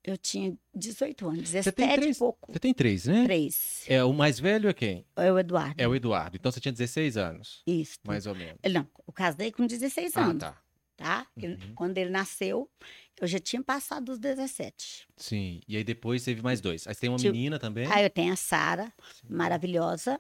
Eu 0.08 0.18
tinha 0.18 0.58
18 0.74 1.28
anos, 1.28 1.50
Você 1.50 1.70
tem 1.72 1.86
17 1.86 1.98
e 1.98 2.02
três? 2.02 2.18
pouco. 2.18 2.52
Você 2.54 2.60
tem 2.60 2.74
três, 2.74 3.06
né? 3.08 3.26
Três. 3.26 3.84
É, 3.90 4.02
o 4.06 4.14
mais 4.14 4.40
velho 4.40 4.70
é 4.70 4.74
quem? 4.74 5.06
É 5.18 5.30
o 5.32 5.38
Eduardo. 5.38 5.76
É 5.78 5.86
o 5.86 5.94
Eduardo. 5.94 6.38
Então 6.38 6.50
você 6.50 6.62
tinha 6.62 6.72
16 6.72 7.18
anos, 7.18 7.62
Isso. 7.68 8.00
mais 8.08 8.26
ou 8.26 8.34
menos. 8.34 8.58
Não, 8.72 8.88
eu 9.06 9.14
casei 9.14 9.52
com 9.52 9.68
16 9.68 10.16
Ah, 10.16 10.24
anos, 10.26 10.40
tá. 10.40 10.58
tá? 10.96 11.28
Uhum. 11.36 11.58
Quando 11.76 11.98
ele 11.98 12.10
nasceu, 12.10 12.70
eu 13.20 13.28
já 13.28 13.38
tinha 13.38 13.62
passado 13.62 14.10
os 14.14 14.18
17. 14.18 15.08
Sim. 15.18 15.60
E 15.68 15.76
aí 15.76 15.84
depois 15.84 16.24
teve 16.24 16.42
mais 16.42 16.62
dois. 16.62 16.88
Aí 16.88 16.96
tem 16.96 17.10
uma 17.10 17.18
Tio- 17.18 17.34
menina 17.34 17.60
também. 17.60 17.86
Aí 17.92 18.06
eu 18.06 18.10
tenho 18.10 18.32
a 18.32 18.38
Sara, 18.38 18.94
maravilhosa, 19.30 20.20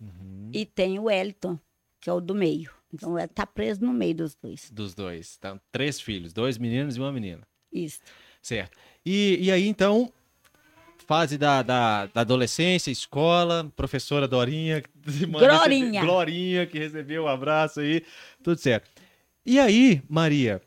Uhum. 0.00 0.50
e 0.52 0.64
tenho 0.66 1.02
o 1.02 1.04
Wellington, 1.06 1.58
que 2.00 2.10
é 2.10 2.12
o 2.12 2.20
do 2.20 2.34
meio. 2.34 2.70
Então, 2.92 3.18
ele 3.18 3.28
tá 3.28 3.46
preso 3.46 3.84
no 3.84 3.92
meio 3.92 4.14
dos 4.14 4.34
dois. 4.34 4.70
Dos 4.70 4.94
dois. 4.94 5.36
Então, 5.38 5.60
três 5.70 6.00
filhos, 6.00 6.32
dois 6.32 6.56
meninos 6.58 6.96
e 6.96 7.00
uma 7.00 7.12
menina. 7.12 7.46
Isso. 7.72 8.00
Certo. 8.40 8.78
E, 9.10 9.38
e 9.46 9.50
aí, 9.52 9.66
então, 9.66 10.12
fase 11.06 11.38
da, 11.38 11.62
da, 11.62 12.06
da 12.06 12.20
adolescência, 12.20 12.90
escola, 12.90 13.72
professora 13.74 14.28
Dorinha. 14.28 14.82
manda 15.28 15.46
esse- 15.46 15.56
Glorinha. 15.56 16.00
Glorinha, 16.02 16.66
que 16.66 16.78
recebeu 16.78 17.24
o 17.24 17.28
abraço 17.28 17.80
aí, 17.80 18.04
tudo 18.42 18.58
certo. 18.60 18.90
E 19.46 19.58
aí, 19.58 20.02
Maria, 20.08 20.60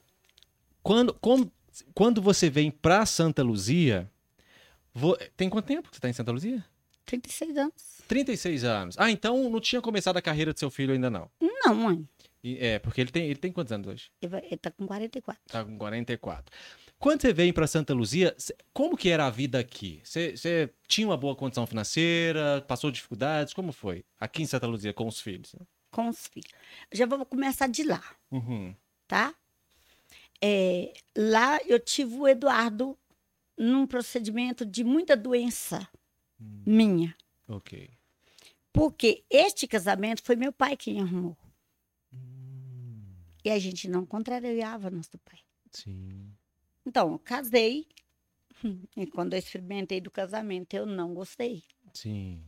quando, 0.82 1.14
como- 1.14 1.52
quando 1.94 2.22
você 2.22 2.50
vem 2.50 2.72
pra 2.72 3.06
Santa 3.06 3.44
Luzia, 3.44 4.10
vo- 4.94 5.18
tem 5.38 5.48
quanto 5.50 5.66
tempo 5.66 5.90
que 5.90 5.96
você 5.96 6.02
tá 6.02 6.10
em 6.10 6.14
Santa 6.14 6.32
Luzia? 6.32 6.66
36 7.06 7.58
anos. 7.58 7.74
36 8.08 8.64
anos. 8.64 8.96
Ah, 8.98 9.12
então 9.12 9.50
não 9.50 9.60
tinha 9.60 9.82
começado 9.82 10.18
a 10.18 10.22
carreira 10.22 10.52
do 10.54 10.60
seu 10.60 10.72
filho 10.72 10.94
ainda 10.94 11.10
não. 11.10 11.30
Não, 11.40 11.76
mãe. 11.76 12.08
E- 12.44 12.58
é, 12.60 12.80
porque 12.80 13.02
ele 13.02 13.12
tem, 13.12 13.26
ele 13.26 13.36
tem 13.36 13.52
quantos 13.52 13.72
anos 13.72 13.88
hoje? 13.88 14.10
Ele 14.22 14.58
tá 14.58 14.72
com 14.72 14.88
44. 14.88 15.42
Tá 15.48 15.64
com 15.64 15.78
44. 15.78 16.46
Quando 17.02 17.22
você 17.22 17.34
vem 17.34 17.52
para 17.52 17.66
Santa 17.66 17.94
Luzia, 17.94 18.36
como 18.74 18.96
que 18.96 19.10
era 19.10 19.26
a 19.26 19.30
vida 19.32 19.60
aqui? 19.60 20.02
Você 20.04 20.38
você 20.38 20.72
tinha 20.88 21.08
uma 21.08 21.18
boa 21.18 21.36
condição 21.36 21.66
financeira? 21.66 22.62
Passou 22.68 22.92
dificuldades? 22.92 23.54
Como 23.54 23.72
foi? 23.72 24.06
Aqui 24.20 24.44
em 24.44 24.46
Santa 24.46 24.68
Luzia 24.68 24.94
com 24.94 25.08
os 25.08 25.20
filhos? 25.20 25.54
né? 25.54 25.66
Com 25.90 26.08
os 26.10 26.28
filhos. 26.28 26.52
Já 26.92 27.06
vou 27.08 27.26
começar 27.26 27.68
de 27.68 27.84
lá. 27.84 28.02
Uhum. 28.32 28.76
tá? 29.08 29.34
É, 30.44 30.94
lá 31.18 31.60
eu 31.66 31.80
tive 31.80 32.16
o 32.16 32.28
Eduardo 32.28 32.98
num 33.58 33.86
procedimento 33.88 34.66
de 34.66 34.84
muita 34.84 35.16
doença 35.18 35.88
Hum, 36.40 36.64
minha. 36.66 37.16
ok. 37.48 37.90
Porque 38.74 39.24
este 39.30 39.68
casamento 39.68 40.24
foi 40.24 40.36
meu 40.36 40.52
pai 40.54 40.76
quem 40.78 41.00
arrumou. 41.02 41.38
Hum, 42.14 43.04
e 43.44 43.50
a 43.52 43.60
gente 43.60 43.88
não 43.88 44.06
contrariava 44.06 44.90
nosso 44.90 45.18
pai. 45.20 45.40
Sim. 45.72 46.32
Então, 46.86 47.14
eu 47.14 47.20
casei, 47.20 47.88
e 48.98 49.08
quando 49.08 49.34
eu 49.34 49.40
experimentei 49.40 50.02
do 50.02 50.12
casamento, 50.12 50.74
eu 50.74 50.86
não 50.86 51.14
gostei. 51.14 51.64
Sim. 51.94 52.44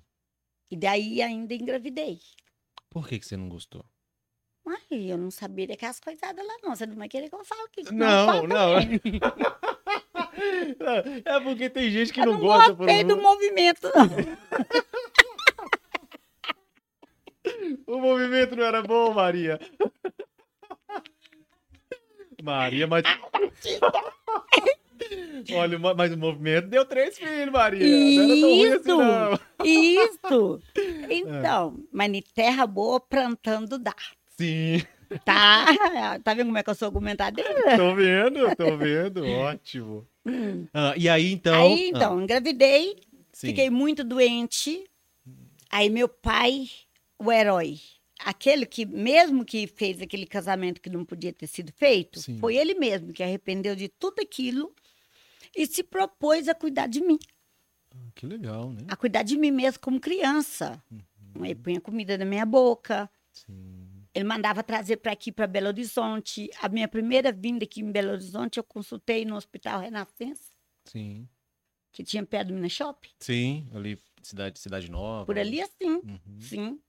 E 0.69 0.75
daí 0.75 1.21
ainda 1.21 1.53
engravidei. 1.53 2.19
Por 2.89 3.07
que, 3.07 3.19
que 3.19 3.25
você 3.25 3.37
não 3.37 3.49
gostou? 3.49 3.85
Ai, 4.65 5.11
eu 5.11 5.17
não 5.17 5.29
sabia 5.29 5.67
daquelas 5.67 5.99
coisadas 5.99 6.45
lá, 6.45 6.53
não. 6.63 6.75
Você 6.75 6.85
não 6.85 6.95
vai 6.95 7.09
querer 7.09 7.29
que 7.29 7.35
eu 7.35 7.43
fale 7.43 7.61
aqui. 7.63 7.93
Não, 7.93 8.47
não. 8.47 8.81
também. 8.81 9.01
É 11.25 11.39
porque 11.39 11.69
tem 11.69 11.91
gente 11.91 12.11
que 12.11 12.19
Eu 12.19 12.25
não, 12.25 12.33
não 12.33 12.39
gosta 12.39 12.75
por 12.75 12.85
gostei 12.85 13.03
do 13.03 13.21
movimento, 13.21 13.87
não. 13.93 14.09
O 17.87 17.99
movimento 17.99 18.55
não 18.55 18.63
era 18.63 18.81
bom, 18.81 19.13
Maria. 19.13 19.59
Maria, 22.43 22.85
mas. 22.87 23.03
Olha, 25.53 25.77
ma- 25.77 25.93
mas 25.93 26.13
o 26.13 26.17
movimento 26.17 26.67
deu 26.67 26.85
três 26.85 27.17
filhos, 27.17 27.51
Maria. 27.51 27.87
Não 28.15 28.23
era 28.23 28.37
tão 28.39 28.49
ruim 28.55 28.69
assim, 28.69 28.79
Isso. 28.79 28.97
não. 28.97 29.39
Isso. 29.65 30.61
Então, 31.09 31.77
mas 31.91 32.11
em 32.11 32.21
terra 32.33 32.65
boa, 32.65 32.99
plantando 32.99 33.77
dá. 33.77 33.93
Sim, 34.29 34.81
Tá? 35.23 35.65
Tá 36.23 36.33
vendo 36.33 36.47
como 36.47 36.57
é 36.57 36.63
que 36.63 36.69
eu 36.69 36.75
sou 36.75 36.87
argumentadeira? 36.87 37.77
tô 37.77 37.93
vendo, 37.93 38.55
tô 38.55 38.77
vendo. 38.77 39.27
Ótimo. 39.29 40.07
Ah, 40.73 40.93
e 40.97 41.07
aí, 41.07 41.31
então. 41.31 41.53
Aí, 41.53 41.73
ah, 41.73 41.87
então, 41.89 42.21
engravidei, 42.21 42.95
sim. 43.31 43.47
fiquei 43.47 43.69
muito 43.69 44.03
doente. 44.03 44.83
Aí, 45.69 45.89
meu 45.89 46.07
pai, 46.07 46.67
o 47.19 47.31
herói, 47.31 47.79
aquele 48.25 48.65
que, 48.65 48.85
mesmo 48.85 49.43
que 49.45 49.67
fez 49.67 50.01
aquele 50.01 50.25
casamento 50.25 50.81
que 50.81 50.89
não 50.89 51.03
podia 51.05 51.31
ter 51.33 51.47
sido 51.47 51.71
feito, 51.73 52.19
Sim. 52.21 52.37
foi 52.39 52.55
ele 52.55 52.73
mesmo 52.75 53.13
que 53.13 53.23
arrependeu 53.23 53.75
de 53.75 53.87
tudo 53.89 54.19
aquilo 54.21 54.73
e 55.55 55.65
se 55.67 55.83
propôs 55.83 56.47
a 56.47 56.55
cuidar 56.55 56.87
de 56.87 57.01
mim, 57.01 57.19
Que 58.15 58.25
legal, 58.25 58.71
né? 58.71 58.81
a 58.87 58.95
cuidar 58.95 59.23
de 59.23 59.37
mim 59.37 59.51
mesmo 59.51 59.79
como 59.79 59.99
criança. 59.99 60.83
Uhum. 60.91 61.45
Ele 61.45 61.55
punha 61.55 61.81
comida 61.81 62.17
na 62.17 62.25
minha 62.25 62.45
boca, 62.45 63.09
Sim. 63.31 64.05
ele 64.13 64.25
mandava 64.25 64.63
trazer 64.63 64.97
para 64.97 65.11
aqui, 65.11 65.31
para 65.31 65.47
Belo 65.47 65.67
Horizonte. 65.67 66.49
A 66.61 66.69
minha 66.69 66.87
primeira 66.87 67.31
vinda 67.31 67.63
aqui 67.65 67.81
em 67.81 67.91
Belo 67.91 68.11
Horizonte, 68.11 68.57
eu 68.57 68.63
consultei 68.63 69.25
no 69.25 69.35
Hospital 69.35 69.81
Renascença, 69.81 70.51
Sim. 70.85 71.27
que 71.91 72.03
tinha 72.03 72.23
perto 72.25 72.47
do 72.49 72.53
Minas 72.55 72.71
Shopping. 72.71 73.09
Sim, 73.19 73.67
ali, 73.73 73.99
cidade, 74.21 74.59
cidade 74.59 74.89
nova. 74.89 75.25
Por 75.25 75.37
ali, 75.37 75.61
assim. 75.61 75.89
Uhum. 76.03 76.39
Sim. 76.39 76.79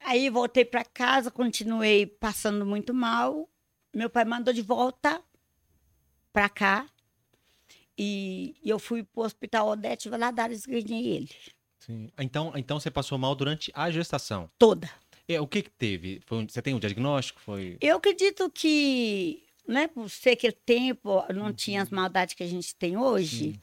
Aí 0.00 0.30
voltei 0.30 0.64
para 0.64 0.84
casa, 0.84 1.30
continuei 1.30 2.06
passando 2.06 2.64
muito 2.64 2.94
mal. 2.94 3.48
Meu 3.94 4.08
pai 4.08 4.24
mandou 4.24 4.52
de 4.54 4.62
volta 4.62 5.22
para 6.32 6.48
cá. 6.48 6.86
E, 7.96 8.54
e 8.62 8.70
eu 8.70 8.78
fui 8.78 9.02
para 9.02 9.20
o 9.22 9.24
Hospital 9.24 9.68
Odete 9.68 10.08
Valadares 10.08 10.64
e 10.66 10.82
ganhei 10.82 11.08
ele. 11.16 11.30
Sim. 11.80 12.08
Então, 12.18 12.52
então 12.54 12.78
você 12.78 12.90
passou 12.90 13.18
mal 13.18 13.34
durante 13.34 13.72
a 13.74 13.90
gestação. 13.90 14.48
Toda. 14.58 14.88
É, 15.26 15.40
o 15.40 15.46
que 15.46 15.62
que 15.62 15.70
teve? 15.70 16.20
Foi 16.26 16.38
um- 16.38 16.48
você 16.48 16.62
tem 16.62 16.74
um 16.74 16.78
diagnóstico? 16.78 17.40
Foi. 17.40 17.76
Eu 17.80 17.96
acredito 17.96 18.48
que, 18.50 19.42
né, 19.66 19.88
por 19.88 20.08
ser 20.08 20.30
aquele 20.30 20.52
tempo, 20.52 21.24
não 21.34 21.52
tinha 21.52 21.82
as 21.82 21.90
maldades 21.90 22.34
que 22.34 22.42
a 22.42 22.46
gente 22.46 22.74
tem 22.74 22.96
hoje. 22.96 23.46
Uhum. 23.46 23.52
Sim. 23.52 23.60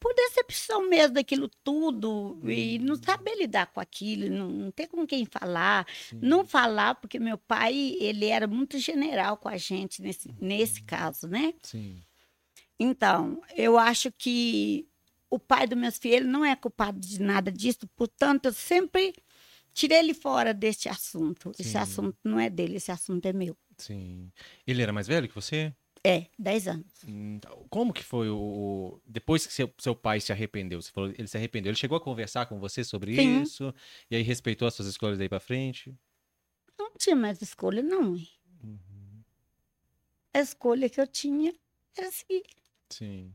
Por 0.00 0.12
decepção 0.14 0.88
mesmo 0.88 1.14
daquilo 1.14 1.48
tudo. 1.62 2.38
E 2.44 2.78
Uhum. 2.78 2.84
não 2.84 2.96
saber 2.96 3.36
lidar 3.36 3.66
com 3.66 3.80
aquilo, 3.80 4.28
não, 4.28 4.48
não 4.48 4.70
ter 4.70 4.86
com 4.86 5.06
quem 5.06 5.24
falar. 5.24 5.86
Sim. 6.10 6.18
Não 6.20 6.44
falar, 6.46 6.94
porque 6.96 7.18
meu 7.18 7.38
pai, 7.38 7.96
ele 7.98 8.26
era 8.26 8.46
muito 8.46 8.78
general 8.78 9.36
com 9.36 9.48
a 9.48 9.56
gente 9.56 10.02
nesse, 10.02 10.30
nesse 10.40 10.82
caso, 10.82 11.26
né? 11.26 11.54
Sim. 11.62 12.02
Então, 12.78 13.40
eu 13.56 13.78
acho 13.78 14.10
que 14.12 14.86
o 15.30 15.38
pai 15.38 15.66
dos 15.66 15.78
meus 15.78 15.96
filhos 15.98 16.28
não 16.28 16.44
é 16.44 16.54
culpado 16.54 16.98
de 17.00 17.20
nada 17.20 17.50
disso, 17.50 17.88
portanto, 17.96 18.46
eu 18.46 18.52
sempre 18.52 19.14
tirei 19.72 19.98
ele 19.98 20.14
fora 20.14 20.52
deste 20.52 20.88
assunto. 20.88 21.52
Sim. 21.54 21.62
Esse 21.62 21.78
assunto 21.78 22.16
não 22.22 22.38
é 22.38 22.50
dele, 22.50 22.76
esse 22.76 22.92
assunto 22.92 23.26
é 23.26 23.32
meu. 23.32 23.56
Sim. 23.78 24.30
Ele 24.66 24.82
era 24.82 24.92
mais 24.92 25.06
velho 25.06 25.28
que 25.28 25.34
você? 25.34 25.74
É, 26.06 26.26
10 26.38 26.68
anos. 26.68 26.92
Hum, 27.08 27.40
Como 27.70 27.92
que 27.92 28.04
foi 28.04 28.28
o. 28.28 29.00
Depois 29.06 29.46
que 29.46 29.52
seu, 29.52 29.72
seu 29.78 29.94
pai 29.94 30.20
se 30.20 30.30
arrependeu, 30.32 30.80
você 30.82 30.90
falou, 30.92 31.10
ele 31.16 31.26
se 31.26 31.36
arrependeu, 31.36 31.70
ele 31.70 31.78
chegou 31.78 31.96
a 31.96 32.00
conversar 32.00 32.44
com 32.46 32.58
você 32.60 32.84
sobre 32.84 33.14
Sim. 33.16 33.40
isso? 33.42 33.74
E 34.10 34.16
aí 34.16 34.22
respeitou 34.22 34.68
as 34.68 34.74
suas 34.74 34.86
escolhas 34.88 35.18
daí 35.18 35.28
pra 35.30 35.40
frente? 35.40 35.96
Não 36.78 36.90
tinha 36.98 37.16
mais 37.16 37.40
escolha, 37.40 37.82
não. 37.82 38.12
Uhum. 38.62 39.22
A 40.34 40.40
escolha 40.40 40.90
que 40.90 41.00
eu 41.00 41.06
tinha 41.06 41.54
era 41.96 42.10
seguir. 42.10 42.42
Sim. 42.90 43.32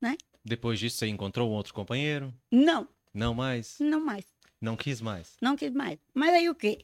Né? 0.00 0.16
Depois 0.44 0.78
disso, 0.78 0.96
você 0.96 1.06
encontrou 1.08 1.50
um 1.50 1.52
outro 1.52 1.74
companheiro? 1.74 2.32
Não, 2.50 2.88
Não 3.12 3.34
mais? 3.34 3.76
não 3.78 4.00
mais. 4.04 4.24
Não 4.60 4.76
quis 4.76 5.00
mais? 5.00 5.36
Não 5.42 5.56
quis 5.56 5.72
mais. 5.72 5.98
Mas 6.14 6.30
aí 6.30 6.48
o 6.48 6.54
quê? 6.54 6.78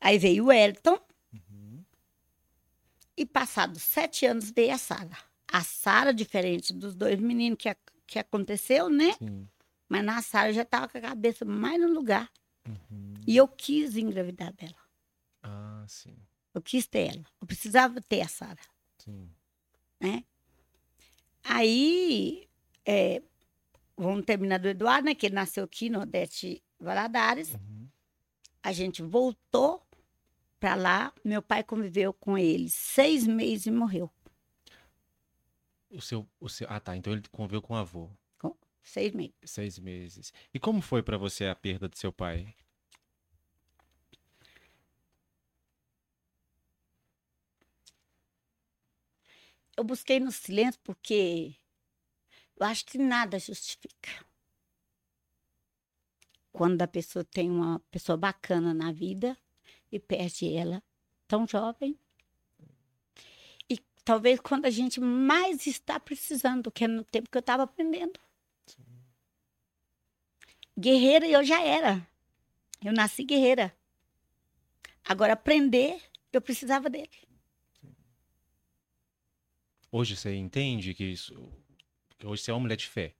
Aí 0.00 0.18
veio 0.18 0.46
o 0.46 0.52
Elton. 0.52 0.98
E 3.20 3.26
passados 3.26 3.82
sete 3.82 4.24
anos 4.24 4.50
veio 4.50 4.72
a 4.72 4.78
Sara. 4.78 5.16
A 5.52 5.62
Sara, 5.62 6.12
diferente 6.14 6.72
dos 6.72 6.94
dois 6.94 7.18
meninos 7.20 7.58
que, 7.58 7.68
ac- 7.68 7.92
que 8.06 8.18
aconteceu, 8.18 8.88
né? 8.88 9.12
Sim. 9.18 9.46
Mas 9.88 10.04
na 10.04 10.22
Sara 10.22 10.50
eu 10.50 10.54
já 10.54 10.62
estava 10.62 10.88
com 10.88 10.96
a 10.98 11.00
cabeça 11.00 11.44
mais 11.44 11.78
no 11.80 11.88
lugar. 11.92 12.30
Uhum. 12.66 13.14
E 13.26 13.36
eu 13.36 13.46
quis 13.48 13.96
engravidar 13.96 14.52
dela. 14.54 14.74
Ah, 15.42 15.84
sim. 15.88 16.16
Eu 16.54 16.62
quis 16.62 16.86
ter 16.86 17.08
ela. 17.14 17.24
Eu 17.40 17.46
precisava 17.46 18.00
ter 18.00 18.22
a 18.22 18.28
Sara. 18.28 18.60
Sim. 18.98 19.28
né? 20.00 20.24
Aí, 21.44 22.46
é, 22.86 23.22
vamos 23.96 24.24
terminar 24.24 24.58
do 24.58 24.68
Eduardo, 24.68 25.06
né? 25.06 25.14
Que 25.14 25.26
ele 25.26 25.34
nasceu 25.34 25.64
aqui 25.64 25.88
no 25.90 26.00
Odete 26.00 26.62
Valadares. 26.78 27.52
Uhum. 27.54 27.88
A 28.62 28.72
gente 28.72 29.02
voltou 29.02 29.82
para 30.60 30.74
lá. 30.74 31.12
Meu 31.24 31.42
pai 31.42 31.64
conviveu 31.64 32.12
com 32.12 32.36
ele 32.38 32.68
seis 32.68 33.26
meses 33.26 33.66
e 33.66 33.70
morreu. 33.70 34.10
O 35.90 36.00
seu, 36.00 36.28
o 36.38 36.48
seu. 36.48 36.68
Ah, 36.70 36.78
tá. 36.78 36.94
Então 36.96 37.12
ele 37.12 37.22
conviveu 37.32 37.62
com 37.62 37.74
o 37.74 37.76
avô. 37.76 38.10
Seis 38.82 39.12
meses. 39.12 39.34
Seis 39.44 39.78
meses. 39.78 40.32
E 40.52 40.58
como 40.58 40.80
foi 40.80 41.02
pra 41.02 41.16
você 41.16 41.46
a 41.46 41.54
perda 41.54 41.88
do 41.88 41.96
seu 41.96 42.12
pai? 42.12 42.54
Eu 49.76 49.84
busquei 49.84 50.20
no 50.20 50.30
silêncio 50.30 50.80
porque 50.84 51.54
eu 52.58 52.66
acho 52.66 52.84
que 52.84 52.98
nada 52.98 53.38
justifica. 53.38 54.10
Quando 56.52 56.82
a 56.82 56.88
pessoa 56.88 57.24
tem 57.24 57.50
uma 57.50 57.80
pessoa 57.90 58.16
bacana 58.16 58.74
na 58.74 58.92
vida 58.92 59.38
e 59.90 59.98
perde 59.98 60.52
ela 60.54 60.82
tão 61.26 61.46
jovem. 61.46 61.98
E 63.68 63.78
talvez 64.04 64.40
quando 64.40 64.66
a 64.66 64.70
gente 64.70 65.00
mais 65.00 65.66
está 65.66 65.98
precisando, 65.98 66.70
que 66.70 66.84
é 66.84 66.88
no 66.88 67.04
tempo 67.04 67.30
que 67.30 67.36
eu 67.36 67.40
estava 67.40 67.62
aprendendo. 67.64 68.18
Guerreira 70.78 71.26
eu 71.26 71.44
já 71.44 71.62
era. 71.62 72.06
Eu 72.82 72.92
nasci 72.92 73.24
guerreira. 73.24 73.76
Agora, 75.04 75.34
aprender, 75.34 76.00
eu 76.32 76.40
precisava 76.40 76.88
dele. 76.88 77.10
Hoje 79.92 80.16
você 80.16 80.34
entende 80.34 80.94
que 80.94 81.04
isso. 81.04 81.34
hoje 82.24 82.42
você 82.42 82.50
é 82.50 82.54
uma 82.54 82.60
mulher 82.60 82.76
de 82.76 82.86
fé. 82.86 83.14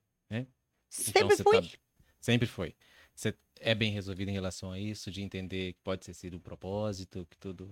Sempre 0.89 1.35
você 1.35 1.43
fui. 1.43 1.61
tá- 1.61 1.77
sempre 2.19 2.47
foi. 2.47 2.75
Você 3.15 3.33
é 3.61 3.75
bem 3.75 3.91
resolvido 3.91 4.29
em 4.29 4.33
relação 4.33 4.71
a 4.71 4.79
isso, 4.79 5.11
de 5.11 5.21
entender 5.21 5.73
que 5.73 5.79
pode 5.83 6.05
ter 6.05 6.13
sido 6.13 6.37
um 6.37 6.39
propósito, 6.39 7.25
que 7.29 7.37
tudo. 7.37 7.71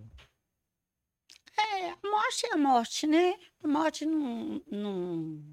É, 1.58 1.90
a 1.90 1.98
morte 2.04 2.46
é 2.46 2.54
a 2.54 2.58
morte, 2.58 3.08
né? 3.08 3.38
A 3.64 3.68
morte 3.68 4.06
não, 4.06 4.62
não, 4.72 5.44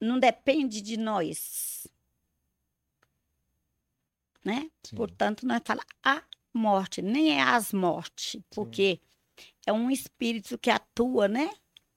não 0.00 0.18
depende 0.18 0.80
de 0.80 0.96
nós. 0.96 1.86
Né? 4.44 4.70
Sim. 4.82 4.96
Portanto, 4.96 5.46
nós 5.46 5.60
falamos 5.64 5.90
a 6.02 6.22
morte, 6.52 7.02
nem 7.02 7.38
é 7.38 7.42
as 7.42 7.72
mortes, 7.72 8.40
porque 8.50 9.00
é 9.66 9.72
um 9.72 9.90
espírito 9.90 10.56
que 10.58 10.70
atua, 10.70 11.26
né? 11.26 11.50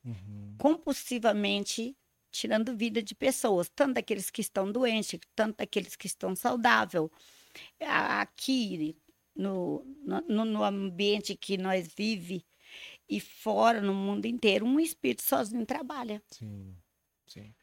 Uhum. 0.03 0.55
Compulsivamente 0.57 1.95
tirando 2.31 2.75
vida 2.75 3.01
de 3.01 3.15
pessoas, 3.15 3.69
tanto 3.69 3.95
daqueles 3.95 4.29
que 4.29 4.41
estão 4.41 4.71
doentes, 4.71 5.19
tanto 5.35 5.57
daqueles 5.57 5.95
que 5.95 6.07
estão 6.07 6.35
saudáveis. 6.35 7.09
Aqui, 7.79 8.95
no, 9.35 9.85
no, 10.27 10.45
no 10.45 10.63
ambiente 10.63 11.35
que 11.35 11.57
nós 11.57 11.87
vivemos 11.95 12.43
e 13.09 13.19
fora, 13.19 13.79
no 13.81 13.93
mundo 13.93 14.25
inteiro, 14.25 14.65
um 14.65 14.79
espírito 14.79 15.23
sozinho 15.23 15.65
trabalha. 15.65 16.21
Sim, 16.29 16.75
sim. 17.25 17.53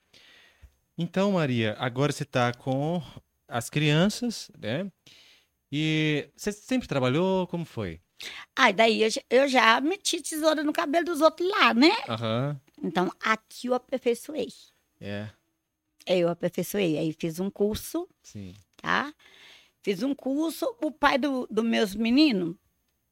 Então, 0.97 1.33
Maria, 1.33 1.75
agora 1.79 2.13
você 2.13 2.23
está 2.23 2.53
com 2.55 3.03
as 3.49 3.69
crianças, 3.69 4.51
né? 4.59 4.91
E 5.71 6.31
você 6.37 6.53
sempre 6.53 6.87
trabalhou? 6.89 7.47
Como 7.49 7.65
foi? 7.65 8.01
Aí 8.57 8.73
daí 8.73 9.03
eu, 9.03 9.11
já- 9.11 9.23
eu 9.29 9.49
já 9.49 9.81
meti 9.81 10.23
tesoura 10.23 10.63
no 10.63 10.73
cabelo 10.73 11.05
dos 11.05 11.21
outros 11.21 11.49
lá, 11.51 11.75
né? 11.75 11.91
Aham. 12.09 12.61
Então 12.85 13.11
aqui 13.21 13.69
eu 13.69 13.75
aperfeiçoei. 13.75 14.53
É. 15.01 15.29
Eu 16.07 16.29
aperfeiçoei. 16.29 16.99
Aí 16.99 17.13
fiz 17.13 17.41
um 17.41 17.51
curso, 17.51 18.09
Sim. 18.23 18.55
tá? 18.77 19.13
Fiz 19.83 20.03
um 20.03 20.15
curso. 20.15 20.67
O 20.83 20.91
pai 20.91 21.19
dos 21.19 21.47
do 21.51 21.65
meus 21.65 21.95
meninos, 21.95 22.57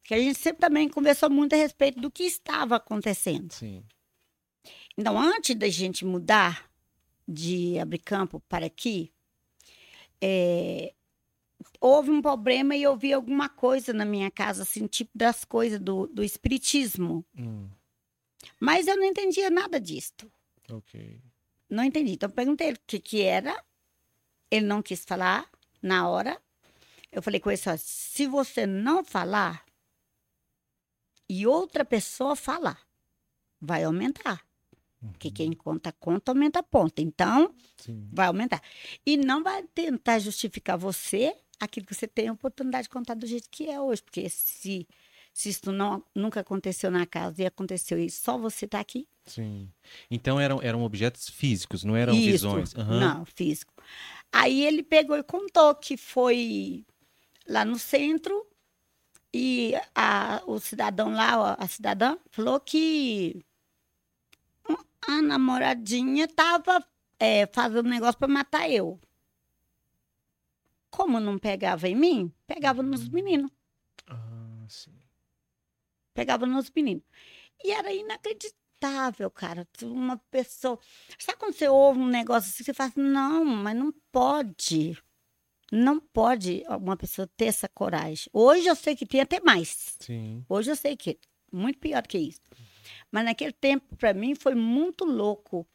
que 0.04 0.14
a 0.14 0.18
gente 0.18 0.38
sempre 0.38 0.60
também 0.60 0.88
conversou 0.88 1.30
muito 1.30 1.54
a 1.54 1.56
respeito 1.56 2.00
do 2.00 2.10
que 2.10 2.24
estava 2.24 2.76
acontecendo. 2.76 3.52
Sim. 3.52 3.82
Então, 4.96 5.18
antes 5.18 5.56
da 5.56 5.68
gente 5.68 6.04
mudar 6.04 6.70
de 7.26 7.78
abrir 7.78 7.98
campo 7.98 8.40
para 8.40 8.66
aqui, 8.66 9.10
é, 10.20 10.92
houve 11.80 12.10
um 12.10 12.20
problema 12.20 12.76
e 12.76 12.82
eu 12.82 12.96
vi 12.96 13.12
alguma 13.12 13.48
coisa 13.48 13.92
na 13.92 14.04
minha 14.04 14.30
casa, 14.30 14.62
assim, 14.62 14.86
tipo 14.86 15.10
das 15.14 15.44
coisas 15.44 15.80
do, 15.80 16.06
do 16.08 16.22
espiritismo. 16.22 17.24
Hum, 17.38 17.68
Mas 18.58 18.86
eu 18.86 18.96
não 18.96 19.04
entendia 19.04 19.50
nada 19.50 19.80
disto. 19.80 20.30
ok. 20.70 21.20
Não 21.68 21.82
entendi. 21.84 22.12
Então, 22.12 22.28
eu 22.28 22.34
perguntei 22.34 22.68
ele 22.68 22.76
o 22.76 22.80
que, 22.86 23.00
que 23.00 23.22
era. 23.22 23.64
Ele 24.50 24.66
não 24.66 24.82
quis 24.82 25.04
falar 25.06 25.48
na 25.80 26.06
hora. 26.06 26.38
Eu 27.10 27.22
falei 27.22 27.40
com 27.40 27.50
ele 27.50 27.56
só: 27.56 27.74
se 27.78 28.26
você 28.26 28.66
não 28.66 29.02
falar 29.02 29.64
e 31.26 31.46
outra 31.46 31.82
pessoa 31.82 32.36
falar, 32.36 32.78
vai 33.58 33.84
aumentar. 33.84 34.44
Porque 35.12 35.30
quem 35.30 35.52
conta, 35.52 35.90
conta, 35.92 36.30
aumenta 36.30 36.62
ponto. 36.62 37.00
Então, 37.00 37.54
Sim. 37.78 38.08
vai 38.12 38.26
aumentar. 38.26 38.62
E 39.04 39.16
não 39.16 39.42
vai 39.42 39.62
tentar 39.74 40.18
justificar 40.18 40.76
você 40.76 41.34
aquilo 41.58 41.86
que 41.86 41.94
você 41.94 42.06
tem 42.06 42.28
a 42.28 42.32
oportunidade 42.32 42.84
de 42.84 42.90
contar 42.90 43.14
do 43.14 43.26
jeito 43.26 43.48
que 43.50 43.68
é 43.68 43.80
hoje. 43.80 44.02
Porque 44.02 44.28
se, 44.28 44.86
se 45.32 45.48
isso 45.48 45.72
não, 45.72 46.04
nunca 46.14 46.40
aconteceu 46.40 46.90
na 46.90 47.06
casa 47.06 47.42
e 47.42 47.46
aconteceu 47.46 47.98
e 47.98 48.10
só 48.10 48.36
você 48.36 48.64
está 48.66 48.80
aqui, 48.80 49.06
Sim. 49.24 49.70
Então 50.10 50.40
eram, 50.40 50.60
eram 50.60 50.82
objetos 50.82 51.28
físicos, 51.28 51.84
não 51.84 51.94
eram 51.94 52.12
Isso. 52.14 52.24
visões. 52.32 52.74
Aham. 52.74 52.98
Não, 53.00 53.24
físico. 53.24 53.72
Aí 54.32 54.64
ele 54.64 54.82
pegou 54.82 55.16
e 55.16 55.22
contou 55.22 55.74
que 55.76 55.96
foi 55.96 56.84
lá 57.46 57.64
no 57.64 57.78
centro 57.78 58.44
e 59.32 59.74
a- 59.94 60.42
o 60.46 60.58
cidadão 60.58 61.12
lá, 61.14 61.54
a 61.54 61.68
cidadã, 61.68 62.16
falou 62.30 62.58
que 62.58 63.40
a 65.06 65.22
namoradinha 65.22 66.24
estava 66.24 66.84
fazendo 67.52 67.88
negócio 67.88 68.18
para 68.18 68.26
matar 68.28 68.68
eu. 68.68 68.98
Como 70.90 71.18
não 71.20 71.38
pegava 71.38 71.88
em 71.88 71.94
mim, 71.94 72.32
pegava 72.46 72.82
nos 72.82 73.08
meninos. 73.08 73.50
Pegava 76.14 76.46
nos 76.46 76.70
meninos. 76.74 77.04
E 77.64 77.70
era 77.70 77.92
inacreditável, 77.92 79.30
cara. 79.30 79.66
Uma 79.82 80.18
pessoa. 80.30 80.78
Sabe 81.18 81.38
quando 81.38 81.54
você 81.54 81.68
ouve 81.68 82.00
um 82.00 82.08
negócio 82.08 82.50
assim, 82.50 82.64
você 82.64 82.74
fala 82.74 82.90
assim, 82.90 83.00
não, 83.00 83.44
mas 83.44 83.76
não 83.76 83.92
pode. 84.10 84.96
Não 85.70 85.98
pode 85.98 86.64
uma 86.68 86.96
pessoa 86.96 87.26
ter 87.36 87.46
essa 87.46 87.68
coragem. 87.68 88.28
Hoje 88.32 88.66
eu 88.66 88.76
sei 88.76 88.94
que 88.94 89.06
tem 89.06 89.20
até 89.20 89.40
mais. 89.40 89.96
Sim. 90.00 90.44
Hoje 90.48 90.70
eu 90.70 90.76
sei 90.76 90.96
que 90.96 91.10
é 91.10 91.16
muito 91.50 91.78
pior 91.78 92.06
que 92.06 92.18
isso. 92.18 92.42
Mas 93.10 93.24
naquele 93.24 93.52
tempo, 93.52 93.96
para 93.96 94.12
mim, 94.12 94.34
foi 94.34 94.54
muito 94.54 95.04
louco. 95.04 95.66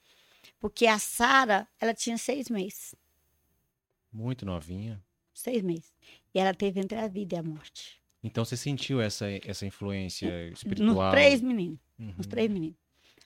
Porque 0.59 0.85
a 0.85 0.99
Sara, 0.99 1.67
ela 1.79 1.93
tinha 1.93 2.17
seis 2.17 2.49
meses. 2.49 2.93
Muito 4.11 4.45
novinha. 4.45 5.03
Seis 5.33 5.61
meses. 5.61 5.93
E 6.33 6.39
ela 6.39 6.53
teve 6.53 6.79
entre 6.79 6.97
a 6.97 7.07
vida 7.07 7.35
e 7.35 7.37
a 7.39 7.43
morte. 7.43 8.01
Então 8.23 8.43
você 8.43 8.57
sentiu 8.57 8.99
essa, 8.99 9.25
essa 9.45 9.65
influência 9.65 10.49
espiritual? 10.49 10.95
Nos 10.95 11.11
três 11.11 11.41
meninos. 11.41 11.79
Uhum. 11.99 12.15
Os 12.17 12.27
três 12.27 12.49
meninos. 12.49 12.77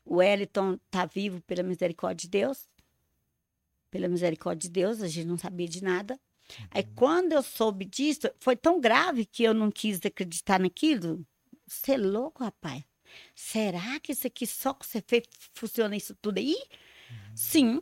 O 0.05 0.17
Wellington 0.17 0.77
tá 0.89 1.05
vivo 1.05 1.41
pela 1.41 1.63
misericórdia 1.63 2.23
de 2.23 2.29
Deus. 2.29 2.69
Pela 3.89 4.07
misericórdia 4.07 4.67
de 4.67 4.73
Deus, 4.73 5.01
a 5.01 5.07
gente 5.07 5.27
não 5.27 5.37
sabia 5.37 5.67
de 5.67 5.83
nada. 5.83 6.19
Aí, 6.69 6.83
quando 6.95 7.33
eu 7.33 7.41
soube 7.41 7.85
disso, 7.85 8.29
foi 8.39 8.55
tão 8.55 8.79
grave 8.79 9.25
que 9.25 9.43
eu 9.43 9.53
não 9.53 9.71
quis 9.71 9.99
acreditar 10.05 10.59
naquilo. 10.59 11.25
Você 11.65 11.93
é 11.93 11.97
louco, 11.97 12.43
rapaz? 12.43 12.83
Será 13.35 13.99
que 13.99 14.11
isso 14.11 14.27
aqui 14.27 14.45
só 14.45 14.73
que 14.73 14.85
você 14.85 15.01
fez 15.01 15.23
funciona 15.53 15.95
isso 15.95 16.15
tudo 16.21 16.37
aí? 16.37 16.55
Sim. 17.35 17.81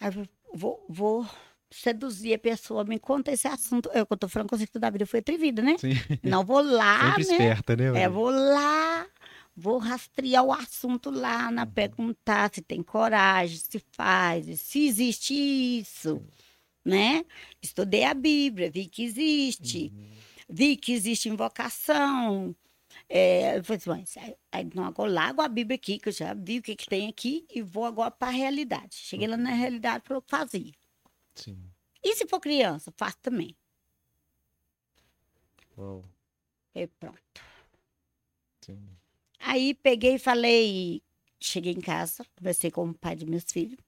Aí 0.00 0.12
eu 0.14 0.28
vou, 0.52 0.84
vou 0.88 1.28
seduzir 1.70 2.34
a 2.34 2.38
pessoa, 2.38 2.84
me 2.84 2.98
conta 2.98 3.32
esse 3.32 3.46
assunto. 3.48 3.90
Eu, 3.92 4.06
que 4.06 4.12
eu 4.12 4.16
tô 4.16 4.28
falando 4.28 4.48
com 4.48 4.56
você 4.56 4.66
que 4.66 4.72
toda 4.72 4.86
a 4.86 4.90
vida 4.90 5.06
foi 5.06 5.20
atrevida, 5.20 5.62
né? 5.62 5.76
Sim. 5.78 5.90
Não 6.22 6.44
vou 6.44 6.60
lá, 6.62 7.14
Sempre 7.14 7.24
né? 7.26 7.32
esperta, 7.32 7.76
né? 7.76 8.02
É, 8.02 8.08
vou 8.08 8.30
lá, 8.30 9.06
vou 9.56 9.78
rastrear 9.78 10.44
o 10.44 10.52
assunto 10.52 11.10
lá, 11.10 11.50
na 11.50 11.66
perguntar 11.66 12.50
se 12.54 12.62
tem 12.62 12.82
coragem, 12.82 13.56
se 13.58 13.82
faz, 13.92 14.60
se 14.60 14.86
existe 14.86 15.34
isso, 15.34 16.22
né? 16.84 17.24
Estudei 17.60 18.04
a 18.04 18.14
Bíblia, 18.14 18.70
vi 18.70 18.86
que 18.86 19.02
existe, 19.04 19.92
vi 20.48 20.76
que 20.76 20.92
existe 20.92 21.28
invocação. 21.28 22.54
É, 23.08 23.58
eu 23.58 23.64
falei 23.64 23.80
assim, 23.80 23.90
mas, 23.90 24.16
aí- 24.52 24.70
não, 24.74 24.84
agora 24.84 25.10
largo 25.10 25.42
a 25.42 25.48
Bíblia 25.48 25.74
aqui, 25.76 25.98
que 25.98 26.08
eu 26.08 26.12
já 26.12 26.32
vi 26.34 26.58
o 26.58 26.62
que, 26.62 26.74
que 26.74 26.86
tem 26.86 27.08
aqui, 27.08 27.44
e 27.52 27.60
vou 27.60 27.84
agora 27.84 28.10
para 28.10 28.28
a 28.28 28.30
realidade. 28.30 28.94
Cheguei 28.96 29.26
lá 29.26 29.36
na 29.36 29.50
realidade, 29.50 30.04
falou 30.06 30.22
que 30.22 30.30
fazia. 30.30 30.72
Sim. 31.36 31.70
E 32.02 32.14
se 32.16 32.26
for 32.26 32.40
criança, 32.40 32.92
faço 32.96 33.18
também. 33.18 33.56
Uau. 35.76 36.04
E 36.74 36.86
pronto. 36.86 37.42
Sim. 38.60 38.88
Aí 39.38 39.74
peguei 39.74 40.14
e 40.14 40.18
falei, 40.18 41.02
cheguei 41.40 41.72
em 41.72 41.80
casa, 41.80 42.24
conversei 42.36 42.70
com 42.70 42.88
o 42.88 42.94
pai 42.94 43.14
de 43.14 43.26
meus 43.26 43.44
filhos 43.44 43.78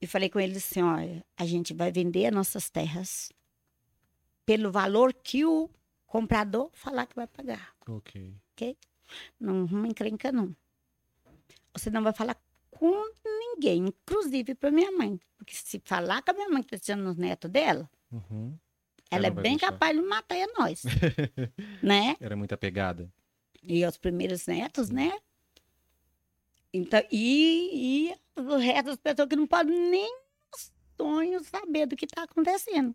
e 0.00 0.06
falei 0.06 0.28
com 0.28 0.40
ele 0.40 0.56
assim, 0.56 0.82
olha, 0.82 1.24
a 1.36 1.46
gente 1.46 1.72
vai 1.72 1.92
vender 1.92 2.26
as 2.26 2.32
nossas 2.32 2.68
terras 2.68 3.32
pelo 4.44 4.70
valor 4.72 5.14
que 5.14 5.44
o 5.44 5.70
comprador 6.06 6.70
falar 6.72 7.06
que 7.06 7.16
vai 7.16 7.26
pagar. 7.26 7.74
Ok. 7.86 8.34
Não 9.38 9.64
arruma 9.64 9.88
encrenca, 9.88 10.32
não. 10.32 10.54
Você 11.72 11.90
não 11.90 12.02
vai 12.02 12.12
falar 12.12 12.36
com 12.84 13.12
ninguém, 13.24 13.86
inclusive 13.86 14.54
para 14.54 14.70
minha 14.70 14.92
mãe. 14.92 15.18
Porque 15.38 15.54
se 15.54 15.80
falar 15.84 16.22
com 16.22 16.30
a 16.32 16.34
minha 16.34 16.48
mãe 16.50 16.62
que 16.62 16.74
está 16.74 16.84
tirando 16.92 17.08
os 17.10 17.16
netos 17.16 17.50
dela, 17.50 17.88
Uhum. 18.12 18.56
ela, 19.10 19.26
Ela 19.26 19.26
é 19.26 19.30
bem 19.30 19.52
deixar. 19.56 19.72
capaz 19.72 19.96
de 19.96 20.02
matar 20.02 20.36
a 20.36 20.46
nós, 20.58 20.82
né? 21.82 22.16
Era 22.20 22.36
muita 22.36 22.56
pegada. 22.56 23.10
E 23.62 23.84
os 23.86 23.96
primeiros 23.96 24.46
netos, 24.46 24.90
né? 24.90 25.12
Então, 26.72 27.00
e, 27.10 28.10
e 28.36 28.40
o 28.40 28.56
resto 28.56 28.86
das 28.86 28.96
pessoas 28.96 29.28
que 29.28 29.36
não 29.36 29.46
podem 29.46 29.78
nem 29.90 30.18
sonho 30.96 31.42
saber 31.44 31.86
do 31.86 31.96
que 31.96 32.04
está 32.04 32.24
acontecendo, 32.24 32.94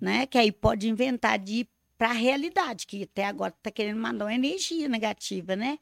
né? 0.00 0.26
Que 0.26 0.38
aí 0.38 0.52
pode 0.52 0.88
inventar 0.88 1.38
de 1.38 1.60
ir 1.60 1.68
para 1.96 2.10
a 2.10 2.12
realidade, 2.12 2.86
que 2.86 3.04
até 3.04 3.24
agora 3.24 3.54
está 3.56 3.70
querendo 3.70 4.00
mandar 4.00 4.24
uma 4.26 4.34
energia 4.34 4.88
negativa, 4.88 5.54
né? 5.56 5.78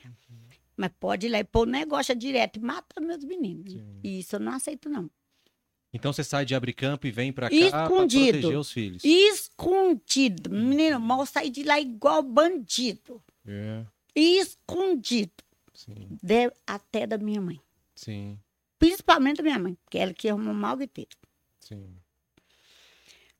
Mas 0.76 0.90
pode 0.98 1.26
ir 1.26 1.30
lá 1.30 1.38
e 1.38 1.44
pôr 1.44 1.66
o 1.66 1.70
negócio 1.70 2.14
direto 2.14 2.56
e 2.58 2.60
mata 2.60 3.00
meus 3.00 3.22
meninos. 3.24 3.72
Sim. 3.72 4.00
E 4.02 4.20
isso 4.20 4.36
eu 4.36 4.40
não 4.40 4.52
aceito, 4.52 4.88
não. 4.88 5.10
Então 5.92 6.10
você 6.12 6.24
sai 6.24 6.46
de 6.46 6.54
abrir 6.54 6.72
campo 6.72 7.06
e 7.06 7.10
vem 7.10 7.30
pra 7.32 7.50
cá 7.50 7.56
pra 7.70 7.82
Escondido. 7.82 8.32
proteger 8.38 8.58
os 8.58 8.72
filhos. 8.72 9.04
Escondido. 9.04 10.48
Menino, 10.50 10.98
mal 10.98 11.26
sair 11.26 11.50
de 11.50 11.62
lá 11.62 11.78
igual 11.78 12.22
bandido. 12.22 13.22
É. 13.46 13.84
Escondido. 14.14 15.32
Sim. 15.74 16.18
De- 16.22 16.50
até 16.66 17.06
da 17.06 17.18
minha 17.18 17.40
mãe. 17.40 17.60
Sim. 17.94 18.38
Principalmente 18.78 19.36
da 19.38 19.42
minha 19.42 19.58
mãe, 19.58 19.76
que 19.90 19.98
ela 19.98 20.14
que 20.14 20.28
arrumou 20.28 20.54
mal 20.54 20.80
inteiro. 20.80 21.10
Sim. 21.60 21.94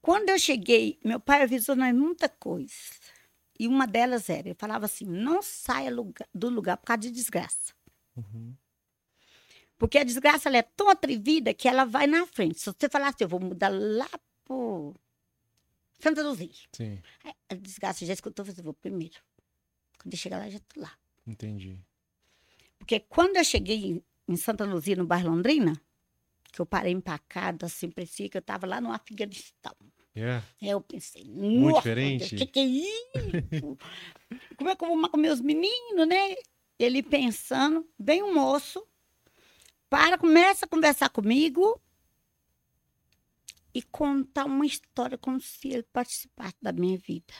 Quando 0.03 0.29
eu 0.31 0.38
cheguei, 0.38 0.99
meu 1.05 1.18
pai 1.21 1.42
avisou 1.42 1.75
nós 1.77 1.95
muita 1.95 2.29
coisa. 2.29 2.73
E 3.62 3.68
uma 3.68 3.87
delas 3.87 4.29
era, 4.29 4.48
ele 4.48 4.55
falava 4.57 4.87
assim, 4.87 5.05
não 5.05 5.40
saia 5.40 5.88
lugar- 5.88 6.29
do 6.35 6.48
lugar 6.48 6.77
por 6.77 6.87
causa 6.87 7.03
de 7.03 7.12
desgraça. 7.12 7.72
Uhum. 8.16 8.57
Porque 9.79 9.98
a 9.98 10.03
desgraça 10.03 10.48
ela 10.48 10.59
é 10.59 10.62
tão 10.62 10.88
atrevida 10.90 11.55
que 11.55 11.68
ela 11.68 11.85
vai 11.85 12.09
na 12.09 12.27
frente. 12.27 12.59
Se 12.59 12.66
você 12.72 12.88
falar 12.88 13.11
assim, 13.11 13.18
eu 13.20 13.29
vou 13.29 13.38
mudar 13.38 13.68
lá 13.68 14.09
pro 14.44 14.92
Santa 16.01 16.25
Luzia. 16.25 16.51
Sim. 16.72 17.01
A 17.48 17.55
desgraça 17.55 18.05
já 18.05 18.12
escutou, 18.12 18.44
eu 18.44 18.64
vou 18.64 18.75
primeiro. 18.75 19.20
Quando 19.96 20.12
eu 20.14 20.18
chegar 20.18 20.38
lá, 20.38 20.51
já 20.51 20.59
tô 20.59 20.81
lá. 20.81 20.92
Entendi. 21.25 21.79
Porque 22.79 22.98
quando 22.98 23.37
eu 23.37 23.44
cheguei 23.44 23.77
em- 23.92 24.05
em 24.27 24.37
Santa 24.37 24.64
Luzia, 24.64 24.96
no 24.96 25.07
bairro 25.07 25.31
Londrina, 25.31 25.81
que 26.53 26.61
eu 26.61 26.66
parei 26.66 26.92
empacada, 26.92 27.66
assim, 27.66 27.88
parecia 27.88 28.29
que 28.29 28.37
eu 28.37 28.40
estava 28.40 28.66
lá 28.66 28.81
no 28.81 28.90
Afeganistão. 28.90 29.77
É. 30.14 30.42
Aí 30.61 30.68
eu 30.68 30.81
pensei, 30.81 31.25
Muito 31.25 31.77
diferente. 31.77 32.35
o 32.35 32.38
que, 32.38 32.46
que 32.46 32.61
é 32.61 32.64
isso? 32.64 33.79
Como 34.57 34.70
é 34.70 34.77
que 34.77 34.85
eu 34.85 34.88
vou 34.88 35.09
com 35.09 35.16
meus 35.16 35.40
meninos, 35.40 36.07
né? 36.07 36.35
Ele 36.79 37.03
pensando, 37.03 37.88
vem 37.98 38.22
um 38.22 38.35
moço, 38.35 38.87
para, 39.88 40.18
começa 40.18 40.64
a 40.64 40.68
conversar 40.68 41.09
comigo 41.11 41.81
e 43.75 43.83
contar 43.83 44.44
uma 44.44 44.66
história 44.66 45.16
como 45.16 45.40
se 45.40 45.68
ele 45.68 45.83
participasse 45.85 46.57
da 46.61 46.72
minha 46.72 46.98
vida. 46.98 47.33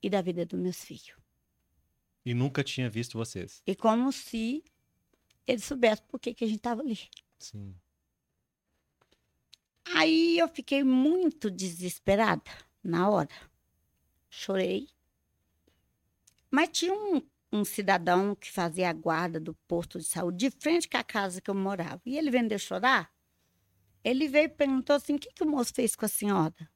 e 0.00 0.08
da 0.08 0.22
vida 0.22 0.46
dos 0.46 0.58
meus 0.60 0.82
filhos. 0.84 1.16
E 2.24 2.32
nunca 2.34 2.62
tinha 2.62 2.88
visto 2.88 3.18
vocês. 3.18 3.62
E 3.66 3.74
como 3.74 4.12
se 4.12 4.62
ele 5.46 5.58
soubesse 5.60 6.02
por 6.02 6.20
que, 6.20 6.34
que 6.34 6.44
a 6.44 6.46
gente 6.46 6.58
estava 6.58 6.82
ali. 6.82 6.98
Sim. 7.38 7.74
Aí 9.94 10.38
eu 10.38 10.48
fiquei 10.48 10.84
muito 10.84 11.50
desesperada 11.50 12.50
na 12.82 13.08
hora. 13.08 13.34
Chorei. 14.28 14.88
Mas 16.50 16.70
tinha 16.70 16.92
um, 16.92 17.22
um 17.52 17.64
cidadão 17.64 18.34
que 18.34 18.50
fazia 18.50 18.90
a 18.90 18.92
guarda 18.92 19.40
do 19.40 19.54
posto 19.66 19.98
de 19.98 20.04
saúde 20.04 20.48
de 20.48 20.50
frente 20.50 20.88
com 20.88 20.96
a 20.96 21.04
casa 21.04 21.40
que 21.40 21.50
eu 21.50 21.54
morava. 21.54 22.00
E 22.06 22.16
ele 22.16 22.30
vendeu 22.30 22.58
chorar. 22.58 23.12
Ele 24.04 24.28
veio 24.28 24.46
e 24.46 24.48
perguntou 24.48 24.96
assim: 24.96 25.14
o 25.16 25.18
que, 25.18 25.32
que 25.32 25.42
o 25.42 25.48
moço 25.48 25.72
fez 25.74 25.94
com 25.96 26.04
a 26.04 26.08
senhora? 26.08 26.70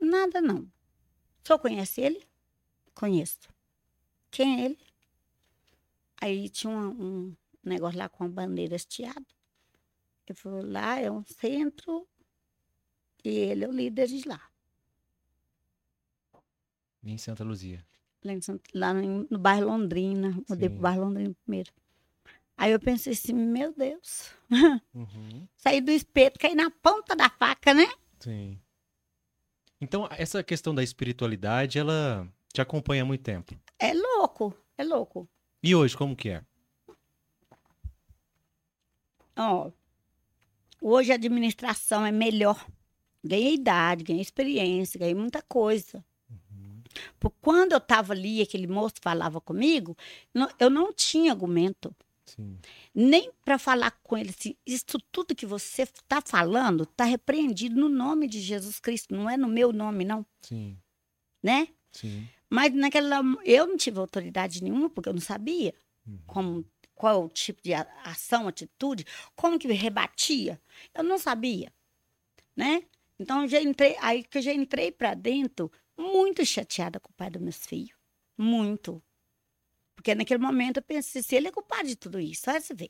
Nada, 0.00 0.40
não. 0.40 0.60
O 0.62 1.46
senhor 1.46 1.58
conhece 1.58 2.00
ele? 2.00 2.26
Conheço. 2.94 3.48
Quem 4.30 4.60
é 4.60 4.64
ele? 4.66 4.78
Aí 6.20 6.48
tinha 6.48 6.72
um, 6.72 6.90
um 7.28 7.36
negócio 7.62 7.98
lá 7.98 8.08
com 8.08 8.24
a 8.24 8.28
bandeira 8.28 8.76
hasteada. 8.76 9.33
Ele 10.26 10.38
falou: 10.38 10.62
lá 10.64 10.98
é 10.98 11.10
um 11.10 11.22
centro 11.24 12.06
e 13.24 13.28
ele 13.30 13.64
é 13.64 13.68
o 13.68 13.72
líder 13.72 14.06
de 14.06 14.26
lá. 14.28 14.40
Em 17.02 17.18
Santa 17.18 17.44
Luzia. 17.44 17.84
Lá, 18.24 18.32
em 18.32 18.40
Sant- 18.40 18.70
lá 18.74 18.92
em- 19.02 19.26
no 19.30 19.38
bairro 19.38 19.66
Londrina. 19.66 20.30
Mudei 20.48 20.68
Sim. 20.68 20.74
pro 20.74 20.82
bairro 20.82 21.04
Londrina 21.04 21.34
primeiro. 21.44 21.70
Aí 22.56 22.72
eu 22.72 22.80
pensei 22.80 23.12
assim: 23.12 23.34
meu 23.34 23.72
Deus. 23.74 24.30
Uhum. 24.94 25.46
Saí 25.56 25.80
do 25.80 25.90
espeto, 25.90 26.38
caí 26.38 26.54
na 26.54 26.70
ponta 26.70 27.14
da 27.14 27.28
faca, 27.28 27.74
né? 27.74 27.86
Sim. 28.20 28.58
Então, 29.80 30.08
essa 30.12 30.42
questão 30.42 30.74
da 30.74 30.82
espiritualidade, 30.82 31.78
ela 31.78 32.26
te 32.52 32.60
acompanha 32.62 33.02
há 33.02 33.04
muito 33.06 33.22
tempo. 33.22 33.54
É 33.78 33.92
louco, 33.92 34.56
é 34.78 34.84
louco. 34.84 35.28
E 35.62 35.74
hoje, 35.74 35.94
como 35.94 36.16
que 36.16 36.30
é? 36.30 36.44
Ó, 39.36 39.70
hoje 40.86 41.10
a 41.12 41.14
administração 41.14 42.04
é 42.04 42.12
melhor. 42.12 42.66
Ganhei 43.24 43.54
idade, 43.54 44.04
ganhei 44.04 44.20
experiência, 44.22 44.98
ganhei 44.98 45.14
muita 45.14 45.40
coisa. 45.42 46.04
Porque 47.18 47.36
quando 47.40 47.72
eu 47.72 47.78
estava 47.78 48.12
ali, 48.12 48.40
aquele 48.40 48.66
moço 48.68 48.94
falava 49.00 49.40
comigo, 49.40 49.96
não- 50.32 50.48
eu 50.60 50.70
não 50.70 50.92
tinha 50.92 51.32
argumento. 51.32 51.94
Sim. 52.24 52.58
Nem 52.94 53.30
para 53.44 53.58
falar 53.58 53.90
com 54.02 54.16
ele 54.16 54.30
assim, 54.30 54.54
isso 54.66 54.98
tudo 55.10 55.34
que 55.34 55.44
você 55.44 55.82
está 55.82 56.20
falando 56.24 56.84
está 56.84 57.04
repreendido 57.04 57.74
no 57.80 57.88
nome 57.88 58.26
de 58.28 58.40
Jesus 58.40 58.78
Cristo, 58.78 59.14
não 59.14 59.28
é 59.28 59.36
no 59.36 59.48
meu 59.48 59.72
nome, 59.72 60.04
não, 60.04 60.24
Sim. 60.42 60.76
né? 61.42 61.68
Sim. 61.92 62.26
Mas 62.48 62.72
naquela 62.74 63.20
eu 63.44 63.66
não 63.66 63.76
tive 63.76 63.98
autoridade 63.98 64.62
nenhuma, 64.62 64.88
porque 64.88 65.08
eu 65.08 65.12
não 65.14 65.20
sabia 65.20 65.74
Uhum. 66.06 66.18
como 66.26 66.64
qual 66.94 67.24
o 67.24 67.28
tipo 67.28 67.62
de 67.62 67.74
ação, 67.74 68.48
atitude, 68.48 69.06
como 69.34 69.58
que 69.58 69.70
rebatia. 69.72 70.60
Eu 70.94 71.02
não 71.02 71.18
sabia, 71.18 71.72
né? 72.56 72.84
Então 73.18 73.46
já 73.46 73.60
entrei, 73.60 73.96
aí 74.00 74.22
que 74.24 74.38
eu 74.38 74.42
já 74.42 74.52
entrei 74.52 74.90
para 74.90 75.14
dentro 75.14 75.70
muito 75.96 76.44
chateada 76.44 76.98
com 76.98 77.10
o 77.10 77.14
pai 77.14 77.30
dos 77.30 77.42
meus 77.42 77.66
filhos, 77.66 77.96
muito. 78.36 79.02
Porque 79.94 80.14
naquele 80.14 80.42
momento 80.42 80.78
eu 80.78 80.82
pensei, 80.82 81.22
se 81.22 81.34
ele 81.34 81.48
é 81.48 81.52
culpado 81.52 81.86
de 81.86 81.96
tudo 81.96 82.18
isso, 82.18 82.50
olha 82.50 82.60
você 82.60 82.74
vê. 82.74 82.88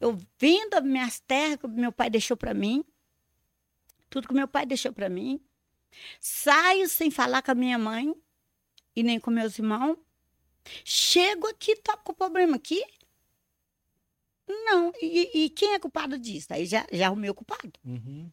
Eu 0.00 0.18
vendo 0.38 0.74
as 0.74 0.82
minhas 0.82 1.20
terras 1.20 1.58
que 1.58 1.68
meu 1.68 1.92
pai 1.92 2.10
deixou 2.10 2.36
para 2.36 2.54
mim, 2.54 2.84
tudo 4.08 4.28
que 4.28 4.34
meu 4.34 4.48
pai 4.48 4.64
deixou 4.64 4.92
para 4.92 5.08
mim, 5.08 5.40
saio 6.18 6.88
sem 6.88 7.10
falar 7.10 7.42
com 7.42 7.50
a 7.50 7.54
minha 7.54 7.78
mãe 7.78 8.14
e 8.94 9.02
nem 9.02 9.20
com 9.20 9.30
meus 9.30 9.58
irmãos, 9.58 9.98
chego 10.84 11.46
aqui, 11.48 11.76
tô 11.76 11.96
com 11.98 12.12
o 12.12 12.16
problema 12.16 12.56
aqui, 12.56 12.82
não, 14.48 14.92
e, 15.00 15.44
e 15.44 15.50
quem 15.50 15.74
é 15.74 15.78
culpado 15.78 16.18
disso? 16.18 16.48
Aí 16.50 16.66
já, 16.66 16.86
já 16.92 17.06
arrumei 17.06 17.30
o 17.30 17.34
culpado. 17.34 17.72
Uhum. 17.84 18.30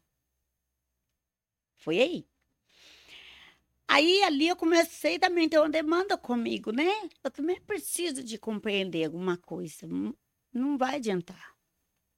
Foi 1.77 1.99
aí. 1.99 2.27
Aí 3.87 4.23
ali 4.23 4.47
eu 4.47 4.55
comecei 4.55 5.19
também 5.19 5.45
a 5.45 5.49
ter 5.49 5.59
uma 5.59 5.69
demanda 5.69 6.17
comigo, 6.17 6.71
né? 6.71 6.89
Eu 7.23 7.29
também 7.29 7.59
preciso 7.61 8.23
de 8.23 8.37
compreender 8.37 9.05
alguma 9.05 9.37
coisa. 9.37 9.85
Não, 9.85 10.15
não 10.53 10.77
vai 10.77 10.95
adiantar. 10.95 11.53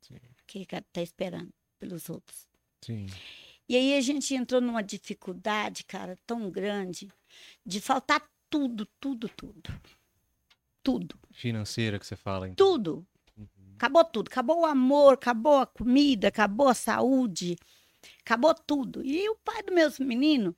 Sim. 0.02 0.20
Que 0.46 0.66
tá 0.66 1.02
esperando 1.02 1.52
pelos 1.80 2.10
outros. 2.10 2.48
Sim. 2.84 3.08
E 3.68 3.76
aí 3.76 3.98
a 3.98 4.02
gente 4.02 4.36
entrou 4.36 4.62
numa 4.62 4.84
dificuldade, 4.84 5.84
cara, 5.84 6.18
tão 6.26 6.52
grande, 6.52 7.12
de 7.66 7.82
faltar 7.82 8.30
tudo, 8.50 8.86
tudo, 9.00 9.28
tudo. 9.30 9.82
Tudo. 10.84 11.20
Financeira 11.32 11.98
que 11.98 12.06
você 12.06 12.16
fala, 12.16 12.48
então. 12.48 12.74
Tudo. 12.74 13.08
Acabou 13.76 14.06
tudo. 14.06 14.30
Acabou 14.30 14.62
o 14.62 14.66
amor, 14.66 15.14
acabou 15.14 15.60
a 15.60 15.66
comida, 15.66 16.30
acabou 16.30 16.70
a 16.70 16.74
saúde, 16.74 17.58
acabou 18.22 18.54
tudo. 18.54 19.06
E 19.06 19.30
o 19.30 19.36
pai 19.44 19.62
dos 19.64 19.76
meus 19.76 20.00
meninos, 20.00 20.54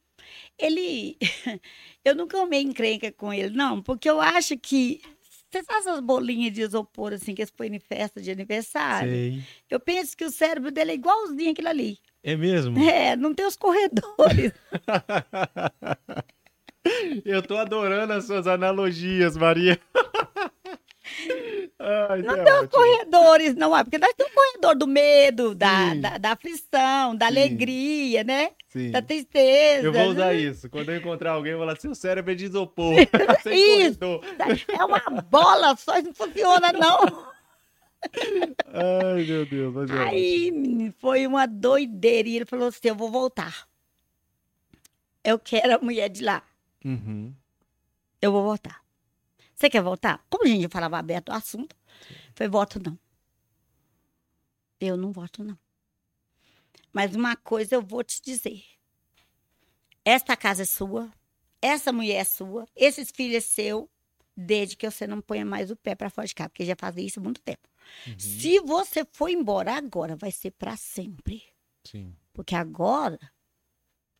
ele. 0.58 1.18
eu 2.06 2.16
nunca 2.16 2.42
amei 2.42 2.62
encrenca 2.62 3.12
com 3.12 3.34
ele, 3.34 3.56
não, 3.56 3.82
porque 3.82 4.10
eu 4.10 4.22
acho 4.22 4.58
que. 4.58 5.02
Você 5.50 5.64
sabe 5.64 5.80
essas 5.80 6.02
bolinhas 6.02 6.52
de 6.52 6.62
isopor 6.62 7.14
assim 7.14 7.34
que 7.34 7.42
eles 7.42 7.52
põem 7.52 7.74
em 7.74 7.80
festa 7.80 8.22
de 8.22 8.30
aniversário? 8.30 9.10
Sei. 9.10 9.42
Eu 9.70 9.80
penso 9.80 10.16
que 10.16 10.26
o 10.26 10.30
cérebro 10.30 10.72
dele 10.72 10.92
é 10.92 10.96
igualzinho 10.96 11.52
aquilo 11.52 11.70
ali. 11.70 11.98
É 12.22 12.36
mesmo? 12.36 12.76
É, 12.84 13.16
não 13.16 13.34
tem 13.34 13.46
os 13.46 13.56
corredores. 13.56 14.52
Eu 17.26 17.42
tô 17.42 17.58
adorando 17.58 18.14
as 18.14 18.26
suas 18.26 18.48
analogias, 18.48 19.36
Maria. 19.36 19.80
Ai, 21.80 22.22
Não 22.22 22.44
tem 22.44 22.54
os 22.62 22.68
corredores, 22.70 23.56
não 23.56 23.76
é? 23.76 23.84
Porque 23.84 23.98
nós 23.98 24.14
temos 24.14 24.32
o 24.32 24.36
corredor 24.36 24.76
do 24.76 24.88
medo, 24.88 25.56
da, 25.56 25.94
da, 25.94 26.18
da 26.18 26.32
aflição, 26.32 27.16
da 27.16 27.28
Sim. 27.28 27.32
alegria, 27.32 28.24
né? 28.24 28.52
Sim. 28.68 28.92
Da 28.92 29.02
tristeza. 29.02 29.88
Eu 29.88 29.94
vou 29.94 30.10
usar 30.10 30.34
né? 30.34 30.36
isso. 30.36 30.70
Quando 30.70 30.90
eu 30.90 30.98
encontrar 30.98 31.32
alguém, 31.32 31.54
eu 31.54 31.58
vou 31.58 31.68
falar: 31.68 31.80
seu 31.80 31.96
cérebro 31.96 32.32
é 32.32 32.36
de 32.36 32.46
isopor. 32.46 32.94
Isso. 33.46 34.00
corredor. 34.00 34.22
É 34.68 34.84
uma 34.84 35.22
bola 35.22 35.76
só, 35.76 36.02
não 36.02 36.14
funciona, 36.14 36.72
não. 36.72 37.28
Ai, 38.74 39.24
meu 39.24 39.46
Deus. 39.46 39.74
Mas 39.74 39.90
é 39.90 40.04
Aí, 40.04 40.52
menino, 40.52 40.94
foi 41.00 41.26
uma 41.26 41.46
doideira. 41.46 42.28
E 42.28 42.36
ele 42.36 42.46
falou 42.46 42.68
assim: 42.68 42.88
eu 42.90 42.96
vou 42.96 43.10
voltar. 43.10 43.68
Eu 45.24 45.40
quero 45.40 45.76
a 45.76 45.80
mulher 45.80 46.10
de 46.10 46.24
lá. 46.24 46.44
Uhum. 46.86 47.34
Eu 48.22 48.32
vou 48.32 48.44
voltar. 48.44 48.87
Você 49.58 49.72
quer 49.72 49.82
voltar? 49.82 50.24
Como 50.30 50.46
a 50.46 50.48
gente 50.48 50.62
já 50.62 50.70
falava 50.70 51.00
aberto 51.00 51.30
o 51.30 51.34
assunto, 51.34 51.76
falei, 52.36 52.50
voto 52.50 52.80
não. 52.80 52.98
Eu 54.80 54.96
não 54.96 55.12
voto, 55.12 55.44
não. 55.44 55.58
Mas 56.94 57.16
uma 57.16 57.36
coisa 57.36 57.74
eu 57.74 57.82
vou 57.82 58.04
te 58.04 58.22
dizer. 58.22 58.64
Esta 60.06 60.38
casa 60.38 60.62
é 60.62 60.66
sua, 60.66 61.12
essa 61.60 61.92
mulher 61.92 62.18
é 62.18 62.24
sua, 62.24 62.68
esses 62.76 63.10
filhos 63.10 63.38
é 63.38 63.40
seu, 63.42 63.90
desde 64.36 64.76
que 64.78 64.90
você 64.90 65.08
não 65.08 65.20
ponha 65.20 65.44
mais 65.44 65.72
o 65.72 65.76
pé 65.76 65.96
para 65.96 66.12
fora 66.12 66.28
de 66.28 66.36
casa, 66.36 66.50
porque 66.50 66.64
já 66.64 66.76
fazia 66.78 67.04
isso 67.04 67.20
há 67.20 67.24
muito 67.24 67.42
tempo. 67.42 67.68
Uhum. 68.06 68.20
Se 68.20 68.60
você 68.60 69.04
for 69.12 69.28
embora 69.28 69.74
agora, 69.74 70.16
vai 70.16 70.32
ser 70.32 70.52
para 70.52 70.78
sempre. 70.78 71.44
Sim. 71.84 72.16
Porque 72.32 72.56
agora 72.56 73.20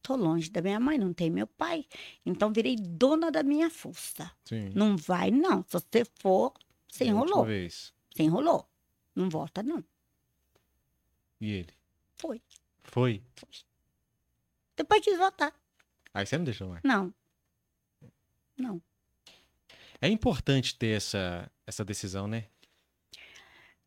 tô 0.08 0.16
longe 0.16 0.50
da 0.50 0.62
minha 0.62 0.80
mãe, 0.80 0.98
não 0.98 1.12
tem 1.14 1.30
meu 1.30 1.46
pai. 1.46 1.86
Então 2.26 2.54
virei 2.54 2.78
dona 2.78 3.30
da 3.30 3.44
minha 3.44 3.70
força. 3.70 4.32
Sim. 4.46 4.72
Não 4.74 4.96
vai, 4.96 5.30
não. 5.30 5.64
Se 5.64 5.74
você 5.74 6.06
for, 6.20 6.54
você 6.88 7.04
a 7.04 7.08
última 7.08 7.26
enrolou. 7.26 7.46
vez. 7.46 7.94
Você 8.16 8.24
enrolou. 8.24 8.70
Não 9.14 9.30
volta, 9.30 9.62
não. 9.62 9.84
E 11.42 11.52
ele? 11.52 11.74
Foi. 12.16 12.42
Foi? 12.84 13.22
Depois 14.78 15.02
quis 15.04 15.18
voltar. 15.18 15.54
Aí 16.14 16.26
você 16.26 16.38
não 16.38 16.46
deixou 16.46 16.70
mais. 16.70 16.82
Não. 16.84 17.14
Não. 18.58 18.82
É 20.00 20.08
importante 20.08 20.74
ter 20.76 20.96
essa, 20.96 21.52
essa 21.66 21.84
decisão, 21.84 22.28
né? 22.28 22.46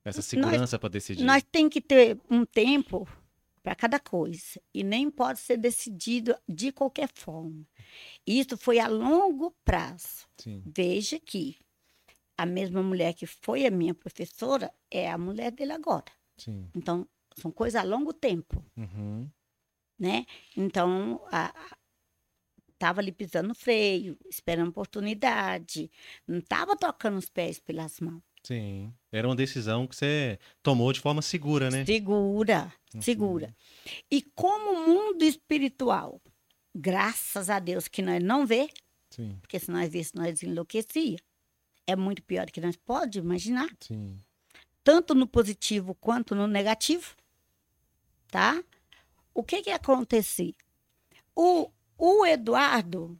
Essa 0.05 0.21
segurança 0.21 0.79
pra 0.79 0.89
decidir. 0.91 1.25
Nós 1.25 1.43
tem 1.51 1.69
que 1.69 1.81
ter 1.81 2.21
um 2.29 2.45
tempo 2.45 3.09
para 3.63 3.75
cada 3.75 3.99
coisa. 4.01 4.61
E 4.73 4.83
nem 4.83 5.11
pode 5.11 5.39
ser 5.41 5.57
decidido 5.57 6.35
de 6.49 6.73
qualquer 6.73 7.09
forma. 7.13 7.67
Isso 8.27 8.57
foi 8.57 8.79
a 8.79 8.89
longo 8.89 9.51
prazo. 9.65 10.27
Sim. 10.39 10.63
Veja 10.67 11.19
que 11.19 11.57
a 12.37 12.47
mesma 12.47 12.83
mulher 12.83 13.13
que 13.15 13.27
foi 13.27 13.67
a 13.67 13.71
minha 13.71 13.95
professora 13.95 14.73
é 14.91 15.11
a 15.11 15.19
mulher 15.19 15.51
dele 15.53 15.73
agora. 15.73 16.11
Sim. 16.39 16.71
Então, 16.75 17.07
são 17.37 17.51
coisas 17.51 17.81
a 17.81 17.85
longo 17.85 18.13
tempo. 18.13 18.65
Uhum. 18.77 19.31
né? 19.99 20.25
Então, 20.57 21.23
a, 21.31 21.49
a- 21.49 21.77
tava 22.79 23.01
ali 23.03 23.13
pisando 23.13 23.49
no 23.49 23.55
freio, 23.55 24.17
esperando 24.31 24.71
oportunidade, 24.71 25.91
não 26.27 26.41
tava 26.41 26.75
trocando 26.77 27.19
os 27.19 27.29
pés 27.29 27.59
pelas 27.59 28.01
mãos. 28.01 28.23
Sim. 28.43 28.93
Era 29.13 29.29
uma 29.29 29.37
decisão 29.37 29.87
que 29.87 29.95
você 29.97 30.39
tomou 30.63 30.93
de 30.93 31.01
forma 31.01 31.21
segura, 31.23 31.71
né? 31.71 31.85
Segura, 31.85 32.73
Uhum. 32.95 33.03
segura. 33.03 33.55
E 34.11 34.23
como 34.35 34.73
o 34.73 34.87
mundo 34.89 35.23
espiritual, 35.23 36.21
graças 36.75 37.51
a 37.51 37.59
Deus 37.59 37.87
que 37.87 38.03
nós 38.03 38.23
não 38.23 38.47
vê, 38.47 38.69
Sim, 39.11 39.37
porque 39.41 39.59
se 39.59 39.71
nós 39.71 39.89
visse, 39.91 40.15
nós 40.15 40.43
enlouquecia. 40.43 41.19
É 41.87 41.95
muito 41.97 42.23
pior 42.23 42.47
do 42.47 42.53
que 42.53 42.61
nós 42.61 42.77
pode 42.77 43.19
imaginar, 43.19 43.69
sim. 43.81 44.19
tanto 44.85 45.15
no 45.15 45.27
positivo 45.27 45.95
quanto 45.95 46.35
no 46.35 46.47
negativo, 46.47 47.15
tá? 48.29 48.63
O 49.35 49.43
que 49.43 49.63
que 49.63 49.71
ia 49.71 49.77
acontecer? 49.77 50.55
O, 51.35 51.71
o 51.99 52.25
Eduardo, 52.27 53.19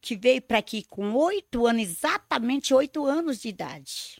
que 0.00 0.16
veio 0.16 0.40
para 0.42 0.58
aqui 0.58 0.84
com 0.84 1.12
oito 1.14 1.66
anos, 1.66 1.82
exatamente 1.82 2.72
oito 2.72 3.04
anos 3.06 3.38
de 3.40 3.48
idade. 3.48 4.19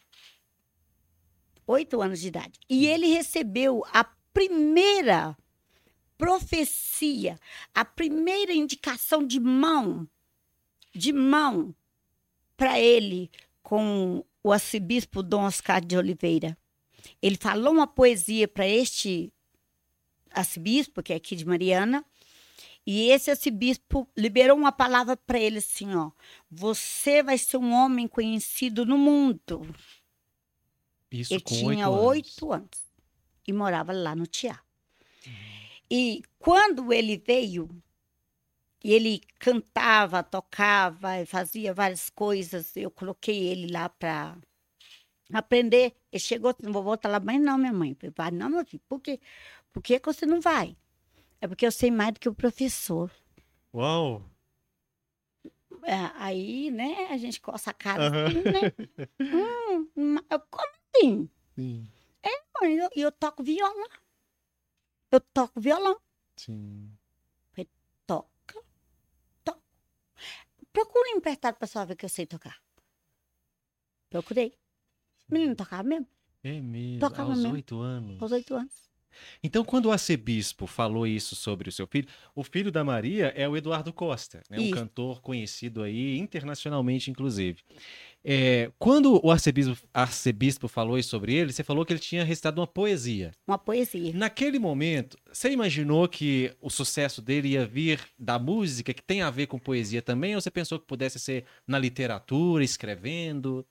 Oito 1.66 2.00
anos 2.00 2.20
de 2.20 2.28
idade. 2.28 2.58
E 2.68 2.86
ele 2.86 3.06
recebeu 3.06 3.84
a 3.92 4.04
primeira 4.32 5.36
profecia, 6.16 7.38
a 7.74 7.84
primeira 7.84 8.52
indicação 8.52 9.26
de 9.26 9.40
mão, 9.40 10.06
de 10.94 11.12
mão, 11.12 11.74
para 12.56 12.78
ele 12.78 13.30
com 13.62 14.24
o 14.42 14.52
arcebispo 14.52 15.22
Dom 15.22 15.44
Oscar 15.44 15.84
de 15.84 15.96
Oliveira. 15.96 16.56
Ele 17.22 17.36
falou 17.36 17.72
uma 17.72 17.86
poesia 17.86 18.46
para 18.46 18.68
este 18.68 19.32
arcebispo, 20.30 21.02
que 21.02 21.12
é 21.12 21.16
aqui 21.16 21.34
de 21.34 21.46
Mariana, 21.46 22.04
e 22.86 23.10
esse 23.10 23.30
arcebispo 23.30 24.08
liberou 24.16 24.56
uma 24.56 24.72
palavra 24.72 25.16
para 25.16 25.38
ele 25.38 25.58
assim, 25.58 25.94
ó: 25.94 26.10
"Você 26.50 27.22
vai 27.22 27.38
ser 27.38 27.56
um 27.56 27.72
homem 27.72 28.06
conhecido 28.06 28.84
no 28.84 28.98
mundo". 28.98 29.66
Isso 31.10 31.34
Ele 31.34 31.40
tinha 31.40 31.90
oito 31.90 32.52
anos. 32.52 32.62
anos 32.62 32.90
e 33.46 33.52
morava 33.52 33.92
lá 33.92 34.14
no 34.14 34.26
Tiá. 34.26 34.60
E 35.90 36.22
quando 36.38 36.92
ele 36.92 37.16
veio, 37.16 37.68
e 38.82 38.92
ele 38.92 39.20
cantava, 39.38 40.22
tocava, 40.22 41.26
fazia 41.26 41.74
várias 41.74 42.08
coisas, 42.08 42.76
eu 42.76 42.90
coloquei 42.90 43.48
ele 43.48 43.72
lá 43.72 43.88
para 43.88 44.38
aprender. 45.32 45.96
Ele 46.12 46.20
chegou, 46.20 46.54
não 46.62 46.72
vou 46.72 46.82
voltar 46.82 47.08
lá, 47.08 47.20
mas 47.20 47.40
não, 47.40 47.58
minha 47.58 47.72
mãe. 47.72 47.96
Eu 48.02 48.12
falei, 48.12 48.38
não, 48.38 48.48
meu 48.48 48.64
filho, 48.64 48.82
por 48.88 49.00
quê? 49.00 49.20
Por 49.72 49.82
que, 49.82 50.00
você 50.04 50.24
não 50.26 50.40
vai? 50.40 50.76
É 51.40 51.48
porque 51.48 51.66
eu 51.66 51.72
sei 51.72 51.90
mais 51.90 52.12
do 52.12 52.20
que 52.20 52.28
o 52.28 52.34
professor. 52.34 53.10
Uau! 53.74 54.22
É, 55.84 56.10
aí, 56.14 56.70
né, 56.70 57.08
a 57.10 57.16
gente 57.16 57.40
coça 57.40 57.70
a 57.70 57.74
cara 57.74 58.06
Aham. 58.06 58.26
assim, 58.26 58.44
né? 58.44 58.72
hum, 59.96 60.18
como 60.50 60.79
Sim, 60.96 61.28
Mãe, 62.60 62.74
eu- 62.76 62.90
eu, 62.94 63.10
toco 63.12 63.42
violão. 63.42 63.88
Eu 65.10 65.20
toco 65.20 65.58
violão. 65.60 65.98
sim. 66.36 66.90
Toca. 68.06 68.62
Toca. 69.44 69.60
Procura 70.72 71.08
um 71.14 71.16
emprestado 71.16 71.56
pra 71.56 71.66
só 71.66 71.84
ver 71.86 71.96
que 71.96 72.04
eu 72.04 72.08
sei 72.08 72.26
tocar. 72.26 72.60
Procurei. 74.10 74.58
Menino 75.30 75.54
tocava 75.56 75.84
mesmo, 75.84 76.06
É 76.42 76.60
mesmo, 76.60 77.00
Tocava 77.00 77.30
aos 77.30 77.38
mesmo. 77.38 77.54
oito 77.54 77.80
anos. 77.80 78.20
aos 78.20 78.32
oito 78.32 78.54
anos. 78.54 78.89
Então, 79.42 79.64
quando 79.64 79.86
o 79.86 79.92
arcebispo 79.92 80.66
falou 80.66 81.06
isso 81.06 81.34
sobre 81.34 81.68
o 81.68 81.72
seu 81.72 81.86
filho, 81.86 82.08
o 82.34 82.42
filho 82.42 82.70
da 82.70 82.84
Maria 82.84 83.32
é 83.36 83.48
o 83.48 83.56
Eduardo 83.56 83.92
Costa, 83.92 84.42
né? 84.48 84.58
um 84.58 84.70
cantor 84.70 85.20
conhecido 85.20 85.82
aí 85.82 86.18
internacionalmente, 86.18 87.10
inclusive. 87.10 87.58
É, 88.22 88.70
quando 88.78 89.18
o 89.24 89.30
arcebispo, 89.30 89.76
arcebispo 89.94 90.68
falou 90.68 90.98
isso 90.98 91.08
sobre 91.08 91.34
ele, 91.34 91.52
você 91.52 91.64
falou 91.64 91.86
que 91.86 91.92
ele 91.92 92.00
tinha 92.00 92.22
recitado 92.22 92.60
uma 92.60 92.66
poesia. 92.66 93.32
Uma 93.46 93.56
poesia. 93.56 94.12
Naquele 94.14 94.58
momento, 94.58 95.16
você 95.32 95.50
imaginou 95.50 96.06
que 96.06 96.54
o 96.60 96.68
sucesso 96.68 97.22
dele 97.22 97.48
ia 97.48 97.66
vir 97.66 98.00
da 98.18 98.38
música, 98.38 98.92
que 98.92 99.02
tem 99.02 99.22
a 99.22 99.30
ver 99.30 99.46
com 99.46 99.58
poesia 99.58 100.02
também, 100.02 100.34
ou 100.34 100.40
você 100.40 100.50
pensou 100.50 100.78
que 100.78 100.86
pudesse 100.86 101.18
ser 101.18 101.44
na 101.66 101.78
literatura, 101.78 102.62
escrevendo? 102.62 103.66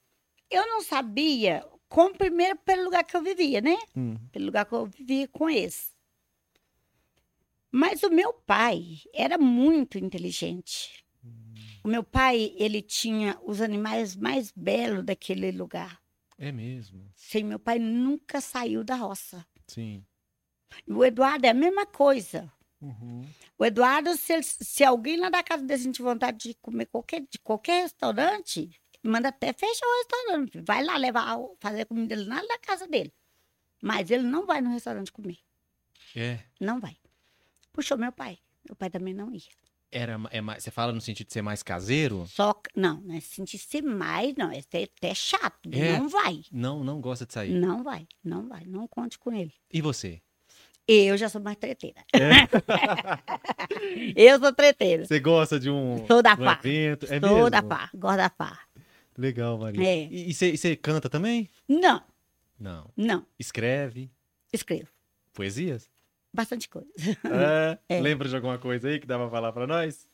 Eu 0.50 0.66
não 0.68 0.82
sabia, 0.82 1.64
como 1.90 2.16
primeiro 2.16 2.56
pelo 2.60 2.86
lugar 2.86 3.04
que 3.04 3.18
eu 3.18 3.22
vivia, 3.22 3.60
né? 3.60 3.76
Pelo 4.32 4.46
lugar 4.46 4.66
que 4.66 4.74
eu 4.74 4.86
vivia 4.86 5.28
com 5.28 5.50
esse. 5.50 5.90
Mas 7.72 8.04
o 8.04 8.10
meu 8.10 8.34
pai 8.34 9.00
era 9.14 9.38
muito 9.38 9.98
inteligente. 9.98 11.04
O 11.84 11.88
meu 11.88 12.04
pai, 12.04 12.54
ele 12.58 12.82
tinha 12.82 13.40
os 13.44 13.62
animais 13.62 14.16
mais 14.16 14.52
belos 14.52 15.04
daquele 15.04 15.52
lugar. 15.52 16.00
É 16.38 16.52
mesmo, 16.52 17.06
Sim, 17.16 17.44
meu 17.44 17.60
pai 17.60 17.80
nunca 17.80 18.40
saiu 18.40 18.84
da 18.84 18.96
roça. 18.96 19.46
sim. 19.68 20.06
O 20.88 21.04
Eduardo 21.04 21.46
é 21.46 21.50
a 21.50 21.54
mesma 21.54 21.86
coisa. 21.86 22.52
Uhum. 22.80 23.22
O 23.58 23.66
Eduardo, 23.66 24.16
se, 24.16 24.42
se 24.44 24.84
alguém 24.84 25.18
lá 25.18 25.30
da 25.30 25.44
casa 25.44 25.64
dele 25.64 25.82
sentir 25.82 26.04
vontade 26.04 26.50
de 26.50 26.54
comer 26.56 26.86
qualquer, 26.86 27.22
de 27.22 27.40
qualquer 27.40 27.82
restaurante, 27.82 28.70
manda 29.04 29.30
até 29.30 29.54
fechar 29.54 29.86
o 29.86 29.98
restaurante. 29.98 30.62
Vai 30.62 30.84
lá 30.84 30.98
levar, 30.98 31.38
fazer 31.60 31.82
a 31.82 31.86
comida 31.86 32.16
dele 32.16 32.30
lá 32.30 32.42
da 32.42 32.58
casa 32.60 32.88
dele. 32.88 33.14
Mas 33.82 34.12
ele 34.12 34.24
não 34.24 34.46
vai 34.46 34.62
no 34.62 34.72
restaurante 34.72 35.12
comer. 35.12 35.38
É. 36.16 36.40
Não 36.60 36.80
vai. 36.80 36.98
Puxou 37.72 37.98
meu 37.98 38.12
pai. 38.12 38.38
Meu 38.68 38.76
pai 38.76 38.90
também 38.90 39.14
não 39.14 39.34
ia. 39.34 39.42
Era, 39.92 40.20
é 40.30 40.40
mais, 40.40 40.64
você 40.64 40.70
fala 40.70 40.94
no 40.94 41.02
sentido 41.02 41.28
de 41.28 41.34
ser 41.34 41.42
mais 41.42 41.64
caseiro? 41.64 42.28
Só 42.28 42.54
não, 42.76 43.02
não 43.02 43.16
é 43.16 43.20
sentir-se 43.20 43.82
mais, 43.82 44.36
não. 44.36 44.52
É 44.52 44.60
até, 44.60 44.84
até 44.84 45.16
chato. 45.16 45.70
É. 45.72 45.98
Não 45.98 46.08
vai. 46.08 46.42
Não, 46.52 46.84
não 46.84 47.02
gosta 47.02 47.26
de 47.26 47.34
sair. 47.34 47.54
Não 47.54 47.84
vai. 47.84 48.08
Não 48.24 48.48
vai. 48.48 48.66
Não 48.66 48.88
conte 48.88 49.18
com 49.18 49.34
ele. 49.34 49.54
E 49.72 49.82
você? 49.82 50.22
Eu 50.88 51.16
já 51.18 51.30
sou 51.30 51.40
mais 51.40 51.58
treteira. 51.58 52.04
eu 54.16 54.40
sou 54.40 54.52
treteira. 54.52 55.06
Você 55.06 55.20
gosta 55.20 55.60
de 55.60 55.70
um, 55.70 56.06
Sou 56.08 56.22
da 56.22 56.34
um 56.34 56.50
evento? 56.50 57.06
É 57.06 57.20
sou 57.20 57.36
mesmo? 57.36 57.50
da 57.50 57.62
farra. 57.62 57.92
Gosto 57.94 58.18
da 58.18 58.30
farra. 58.30 58.60
Legal, 59.20 59.58
Maria. 59.58 59.86
É. 59.88 60.08
E, 60.10 60.34
você, 60.34 60.76
canta 60.76 61.10
também? 61.10 61.50
Não, 61.68 62.02
Não. 62.60 62.90
não. 62.96 63.26
Escreve 63.38 64.10
Escrevo. 64.54 64.88
poesias? 65.34 65.90
Bastante 66.34 66.70
coisa. 66.70 66.88
É. 67.26 67.78
É. 67.98 68.00
Lembra 68.02 68.30
de 68.30 68.36
alguma 68.36 68.58
coisa 68.58 68.88
aí 68.88 69.00
que 69.00 69.08
dá 69.08 69.18
pra 69.18 69.30
falar 69.30 69.52
pra 69.52 69.68
nós? 69.68 70.08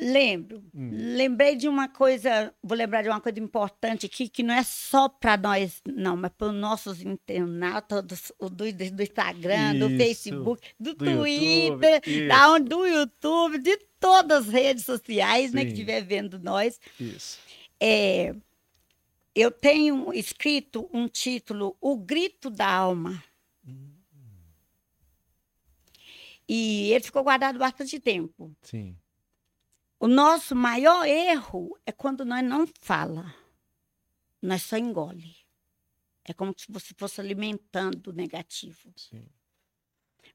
Lembro. 0.00 0.64
Hum. 0.74 0.90
Lembrei 1.16 1.54
de 1.54 1.68
uma 1.68 1.86
coisa, 1.88 2.52
vou 2.62 2.76
lembrar 2.76 3.02
de 3.02 3.08
uma 3.10 3.20
coisa 3.20 3.38
importante 3.38 4.06
aqui, 4.06 4.26
que 4.28 4.42
não 4.42 4.54
é 4.54 4.62
só 4.62 5.08
para 5.08 5.36
nós, 5.36 5.82
não, 5.86 6.16
mas 6.16 6.32
para 6.36 6.48
os 6.48 6.54
nossos 6.54 7.02
internautas 7.02 8.00
do, 8.40 8.48
do, 8.48 8.72
do 8.72 9.02
Instagram, 9.02 9.78
do 9.78 9.88
Isso. 9.90 9.96
Facebook, 9.98 10.68
do, 10.80 10.94
Do 10.94 11.04
Twitter, 11.04 12.00
YouTube, 12.06 12.28
da 12.28 12.50
onde- 12.52 12.68
do 12.70 12.86
YouTube, 12.86 13.58
de 13.58 13.76
todas 14.00 14.46
as 14.48 14.52
redes 14.52 14.84
sociais, 14.86 15.52
né, 15.52 15.64
que 15.64 15.72
estiver 15.72 16.00
vendo 16.02 16.38
nós. 16.38 16.80
Isso. 16.98 17.38
É, 17.84 18.32
eu 19.34 19.50
tenho 19.50 20.14
escrito 20.14 20.88
um 20.92 21.08
título, 21.08 21.76
O 21.80 21.96
Grito 21.96 22.48
da 22.48 22.72
Alma. 22.72 23.20
E 26.48 26.92
ele 26.92 27.02
ficou 27.02 27.24
guardado 27.24 27.58
bastante 27.58 27.98
tempo. 27.98 28.54
Sim. 28.62 28.96
O 29.98 30.06
nosso 30.06 30.54
maior 30.54 31.04
erro 31.04 31.76
é 31.84 31.90
quando 31.90 32.24
nós 32.24 32.44
não 32.44 32.68
fala. 32.80 33.34
Nós 34.40 34.62
só 34.62 34.76
engole. 34.76 35.34
É 36.24 36.32
como 36.32 36.54
se 36.56 36.66
você 36.68 36.94
fosse 36.96 37.20
alimentando 37.20 38.10
o 38.10 38.12
negativo. 38.12 38.92
Sim. 38.96 39.24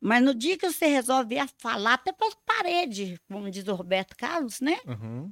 Mas 0.02 0.22
no 0.22 0.36
dia 0.36 0.58
que 0.58 0.70
você 0.70 0.88
resolve 0.88 1.40
a 1.40 1.48
falar, 1.48 1.94
até 1.94 2.12
para 2.12 2.28
as 2.28 2.36
paredes, 2.46 3.18
como 3.26 3.50
diz 3.50 3.66
o 3.70 3.76
Roberto 3.76 4.18
Carlos, 4.18 4.60
né? 4.60 4.82
Uhum. 4.86 5.32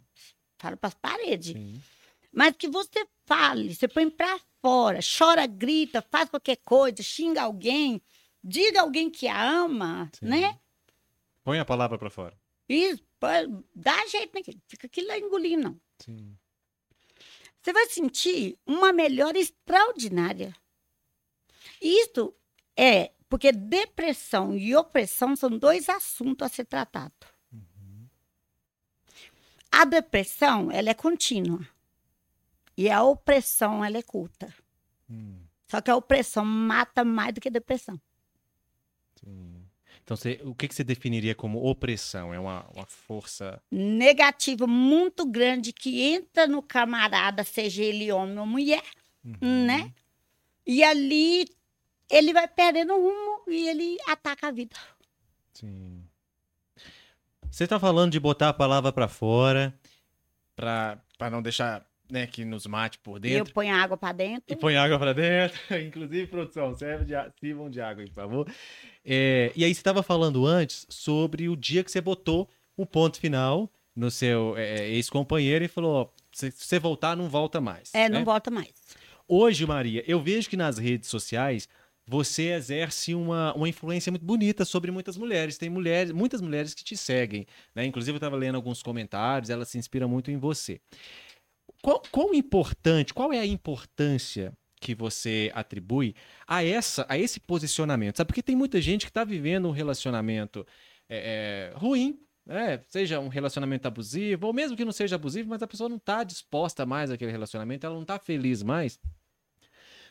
Fala 0.57 0.78
para 0.78 0.88
as 0.88 0.93
paredes. 0.93 1.51
Sim. 1.51 1.82
Mas 2.36 2.53
que 2.57 2.67
você 2.67 3.07
fale, 3.25 3.73
você 3.73 3.88
põe 3.88 4.09
para 4.09 4.38
fora, 4.61 4.99
chora, 5.17 5.47
grita, 5.47 6.01
faz 6.01 6.29
qualquer 6.29 6.57
coisa, 6.57 7.01
xinga 7.01 7.41
alguém, 7.41 8.01
diga 8.43 8.81
alguém 8.81 9.09
que 9.09 9.25
a 9.25 9.41
ama, 9.41 10.11
Sim. 10.19 10.25
né? 10.25 10.59
Põe 11.45 11.59
a 11.59 11.65
palavra 11.65 11.97
pra 11.97 12.09
fora. 12.09 12.38
Pô, 13.19 13.27
dá 13.73 14.05
jeito, 14.07 14.36
né? 14.36 14.41
Fica 14.67 14.88
aquilo 14.88 15.07
lá 15.07 15.17
engolindo, 15.17 15.63
não. 15.63 15.81
Sim. 15.99 16.38
Você 17.61 17.71
vai 17.71 17.86
sentir 17.88 18.59
uma 18.65 18.91
melhora 18.91 19.39
extraordinária. 19.39 20.53
Isto 21.81 22.36
é 22.75 23.13
porque 23.29 23.51
depressão 23.51 24.55
e 24.55 24.75
opressão 24.75 25.38
são 25.38 25.57
dois 25.57 25.88
assuntos 25.88 26.45
a 26.45 26.49
ser 26.49 26.65
tratados. 26.65 27.29
A 29.71 29.86
depressão, 29.86 30.69
ela 30.71 30.89
é 30.89 30.93
contínua. 30.93 31.67
E 32.78 32.89
a 32.89 33.03
opressão, 33.03 33.84
ela 33.84 33.97
é 33.97 34.01
curta. 34.03 34.53
Hum, 35.09 35.39
Só 35.67 35.80
que 35.82 35.89
a 35.89 35.95
opressão 35.95 36.43
mata 36.45 37.03
mais 37.05 37.34
do 37.34 37.41
que 37.41 37.47
a 37.47 37.51
depressão. 37.51 37.99
sim. 39.19 39.61
Então, 40.03 40.15
você, 40.15 40.39
o 40.43 40.53
que, 40.53 40.67
que 40.67 40.76
você 40.76 40.84
definiria 40.84 41.34
como 41.34 41.65
opressão? 41.65 42.32
É 42.32 42.39
uma, 42.39 42.63
uma 42.76 42.86
força. 42.86 43.59
Negativa 43.71 44.67
muito 44.67 45.26
grande 45.26 45.73
que 45.73 45.99
entra 46.03 46.45
no 46.45 46.61
camarada, 46.61 47.43
seja 47.43 47.82
ele 47.84 48.11
homem 48.11 48.38
ou 48.38 48.45
mulher, 48.45 48.84
Uhum. 49.23 49.65
né? 49.65 49.91
E 50.63 50.84
ali 50.84 51.47
ele 52.07 52.34
vai 52.34 52.47
perdendo 52.47 52.93
o 52.93 53.01
rumo 53.01 53.41
e 53.47 53.67
ele 53.67 53.97
ataca 54.07 54.49
a 54.49 54.51
vida. 54.51 54.76
Sim. 55.53 56.03
Você 57.49 57.63
está 57.63 57.80
falando 57.80 58.11
de 58.11 58.19
botar 58.19 58.49
a 58.49 58.53
palavra 58.53 58.91
para 58.93 59.07
fora 59.07 59.73
pra 60.55 61.01
não 61.32 61.41
deixar 61.41 61.84
né, 62.09 62.27
que 62.27 62.45
nos 62.45 62.65
mate 62.65 62.99
por 62.99 63.15
Eu 63.15 63.19
dentro. 63.19 63.53
ponho 63.53 63.73
a 63.73 63.77
água 63.77 63.97
pra 63.97 64.11
dentro. 64.11 64.43
E 64.47 64.55
põe 64.55 64.75
água 64.75 64.97
pra 64.97 65.13
dentro. 65.13 65.59
Inclusive, 65.85 66.27
produção, 66.27 66.75
serve 66.75 67.05
de, 67.05 67.13
sirvam 67.39 67.69
de 67.69 67.81
água 67.81 68.03
aí, 68.03 68.09
por 68.09 68.15
favor. 68.15 68.51
É, 69.03 69.51
e 69.55 69.63
aí, 69.63 69.73
você 69.73 69.79
estava 69.79 70.03
falando 70.03 70.45
antes 70.45 70.85
sobre 70.89 71.49
o 71.49 71.55
dia 71.55 71.83
que 71.83 71.91
você 71.91 72.01
botou 72.01 72.49
o 72.77 72.85
ponto 72.85 73.19
final 73.19 73.71
no 73.95 74.11
seu 74.11 74.55
é, 74.57 74.89
ex-companheiro 74.89 75.63
e 75.63 75.67
falou: 75.67 76.13
se 76.31 76.51
você 76.51 76.79
voltar, 76.79 77.15
não 77.15 77.29
volta 77.29 77.61
mais. 77.61 77.93
É, 77.93 78.09
não 78.09 78.19
né? 78.19 78.25
volta 78.25 78.51
mais. 78.51 78.73
Hoje, 79.27 79.65
Maria, 79.65 80.03
eu 80.05 80.21
vejo 80.21 80.49
que 80.49 80.57
nas 80.57 80.77
redes 80.77 81.09
sociais 81.09 81.67
você 82.07 82.51
exerce 82.51 83.15
uma, 83.15 83.53
uma 83.55 83.67
influência 83.67 84.11
muito 84.11 84.25
bonita 84.25 84.63
sobre 84.63 84.91
muitas 84.91 85.17
mulheres. 85.17 85.57
Tem 85.57 85.69
mulheres, 85.69 86.11
muitas 86.11 86.39
mulheres 86.39 86.73
que 86.73 86.83
te 86.83 86.95
seguem, 86.95 87.47
né? 87.73 87.85
Inclusive, 87.85 88.13
eu 88.13 88.17
estava 88.17 88.35
lendo 88.35 88.55
alguns 88.55 88.83
comentários, 88.83 89.49
elas 89.49 89.69
se 89.69 89.77
inspiram 89.77 90.07
muito 90.07 90.29
em 90.29 90.37
você. 90.37 90.79
Qual, 91.82 92.01
qual 92.11 92.34
importante, 92.34 93.13
qual 93.13 93.32
é 93.32 93.39
a 93.39 93.45
importância 93.45 94.53
que 94.80 94.93
você 94.93 95.51
atribui 95.53 96.15
a 96.47 96.63
essa, 96.63 97.05
a 97.09 97.17
esse 97.17 97.39
posicionamento? 97.39 98.17
Sabe? 98.17 98.28
Porque 98.28 98.43
tem 98.43 98.55
muita 98.55 98.82
gente 98.82 99.05
que 99.05 99.09
está 99.09 99.23
vivendo 99.23 99.67
um 99.67 99.71
relacionamento 99.71 100.65
é, 101.09 101.71
é, 101.73 101.78
ruim, 101.78 102.19
né? 102.45 102.82
Seja 102.88 103.19
um 103.19 103.28
relacionamento 103.28 103.88
abusivo, 103.88 104.47
ou 104.47 104.53
mesmo 104.53 104.78
que 104.78 104.86
não 104.86 104.91
seja 104.91 105.15
abusivo, 105.15 105.49
mas 105.49 105.63
a 105.63 105.67
pessoa 105.67 105.89
não 105.89 105.97
está 105.97 106.23
disposta 106.23 106.86
mais 106.86 107.09
àquele 107.09 107.32
relacionamento, 107.32 107.86
ela 107.86 107.95
não 107.95 108.03
está 108.03 108.19
feliz 108.19 108.61
mais. 108.61 108.99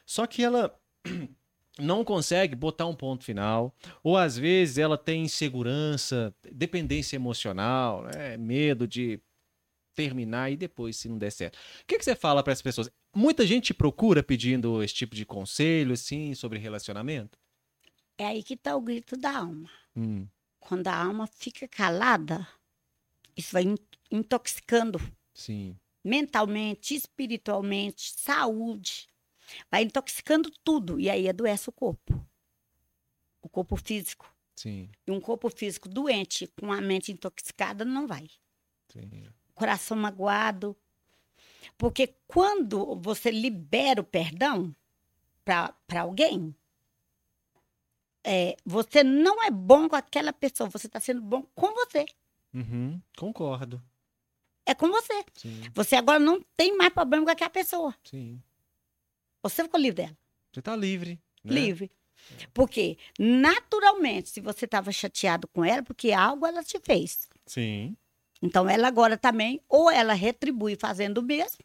Só 0.04 0.26
que 0.26 0.42
ela 0.42 0.76
não 1.78 2.04
consegue 2.04 2.54
botar 2.54 2.86
um 2.86 2.94
ponto 2.94 3.24
final, 3.24 3.74
ou 4.02 4.16
às 4.16 4.36
vezes 4.36 4.78
ela 4.78 4.98
tem 4.98 5.22
insegurança, 5.22 6.34
dependência 6.52 7.16
emocional, 7.16 8.02
né? 8.02 8.36
medo 8.36 8.86
de 8.86 9.20
terminar 9.94 10.50
e 10.50 10.56
depois 10.56 10.96
se 10.96 11.08
não 11.08 11.16
der 11.18 11.30
certo. 11.30 11.56
O 11.56 11.86
que, 11.86 11.98
que 11.98 12.04
você 12.04 12.14
fala 12.16 12.42
para 12.42 12.52
essas 12.52 12.62
pessoas? 12.62 12.90
Muita 13.14 13.46
gente 13.46 13.66
te 13.66 13.74
procura 13.74 14.22
pedindo 14.22 14.82
esse 14.82 14.94
tipo 14.94 15.14
de 15.14 15.24
conselho, 15.24 15.92
assim, 15.92 16.34
sobre 16.34 16.58
relacionamento? 16.58 17.38
É 18.18 18.26
aí 18.26 18.42
que 18.42 18.56
tá 18.56 18.76
o 18.76 18.80
grito 18.80 19.16
da 19.16 19.38
alma. 19.38 19.70
Hum, 19.96 20.26
Quando 20.60 20.88
a 20.88 20.96
alma 20.96 21.26
fica 21.26 21.66
calada, 21.68 22.46
isso 23.36 23.52
vai 23.52 23.62
in- 23.64 23.76
intoxicando 24.10 24.98
sim, 25.34 25.76
mentalmente, 26.04 26.94
espiritualmente, 26.94 28.12
saúde. 28.16 29.06
Vai 29.70 29.82
intoxicando 29.82 30.50
tudo 30.64 30.98
e 30.98 31.10
aí 31.10 31.28
adoece 31.28 31.68
o 31.68 31.72
corpo. 31.72 32.24
O 33.42 33.48
corpo 33.48 33.76
físico. 33.76 34.32
sim, 34.56 34.88
E 35.06 35.10
um 35.10 35.20
corpo 35.20 35.50
físico 35.50 35.88
doente 35.88 36.46
com 36.58 36.72
a 36.72 36.80
mente 36.80 37.12
intoxicada 37.12 37.84
não 37.84 38.06
vai. 38.06 38.26
sim. 38.90 39.28
Coração 39.54 39.96
magoado. 39.96 40.76
Porque 41.78 42.14
quando 42.26 42.96
você 42.96 43.30
libera 43.30 44.00
o 44.00 44.04
perdão 44.04 44.74
para 45.44 46.00
alguém, 46.00 46.54
é, 48.22 48.56
você 48.64 49.02
não 49.04 49.42
é 49.42 49.50
bom 49.50 49.88
com 49.88 49.96
aquela 49.96 50.32
pessoa, 50.32 50.68
você 50.70 50.86
está 50.86 51.00
sendo 51.00 51.20
bom 51.20 51.42
com 51.54 51.72
você. 51.74 52.06
Uhum, 52.52 53.00
concordo. 53.16 53.82
É 54.66 54.74
com 54.74 54.88
você. 54.88 55.24
Sim, 55.34 55.60
Você 55.74 55.94
agora 55.96 56.18
não 56.18 56.40
tem 56.56 56.74
mais 56.76 56.92
problema 56.92 57.24
com 57.24 57.30
aquela 57.30 57.50
pessoa. 57.50 57.94
sim. 58.04 58.40
Você 59.42 59.62
ficou 59.62 59.78
livre 59.78 60.04
dela. 60.04 60.16
Você 60.50 60.62
tá 60.62 60.74
livre. 60.74 61.20
Né? 61.42 61.54
Livre. 61.54 61.92
Porque, 62.54 62.96
naturalmente, 63.18 64.30
se 64.30 64.40
você 64.40 64.64
estava 64.64 64.90
chateado 64.90 65.46
com 65.48 65.62
ela, 65.62 65.82
porque 65.82 66.12
algo 66.12 66.46
ela 66.46 66.64
te 66.64 66.80
fez. 66.80 67.28
Sim. 67.44 67.94
Então, 68.44 68.68
ela 68.68 68.86
agora 68.88 69.16
também, 69.16 69.60
ou 69.68 69.90
ela 69.90 70.12
retribui 70.12 70.76
fazendo 70.78 71.18
o 71.18 71.22
mesmo, 71.22 71.64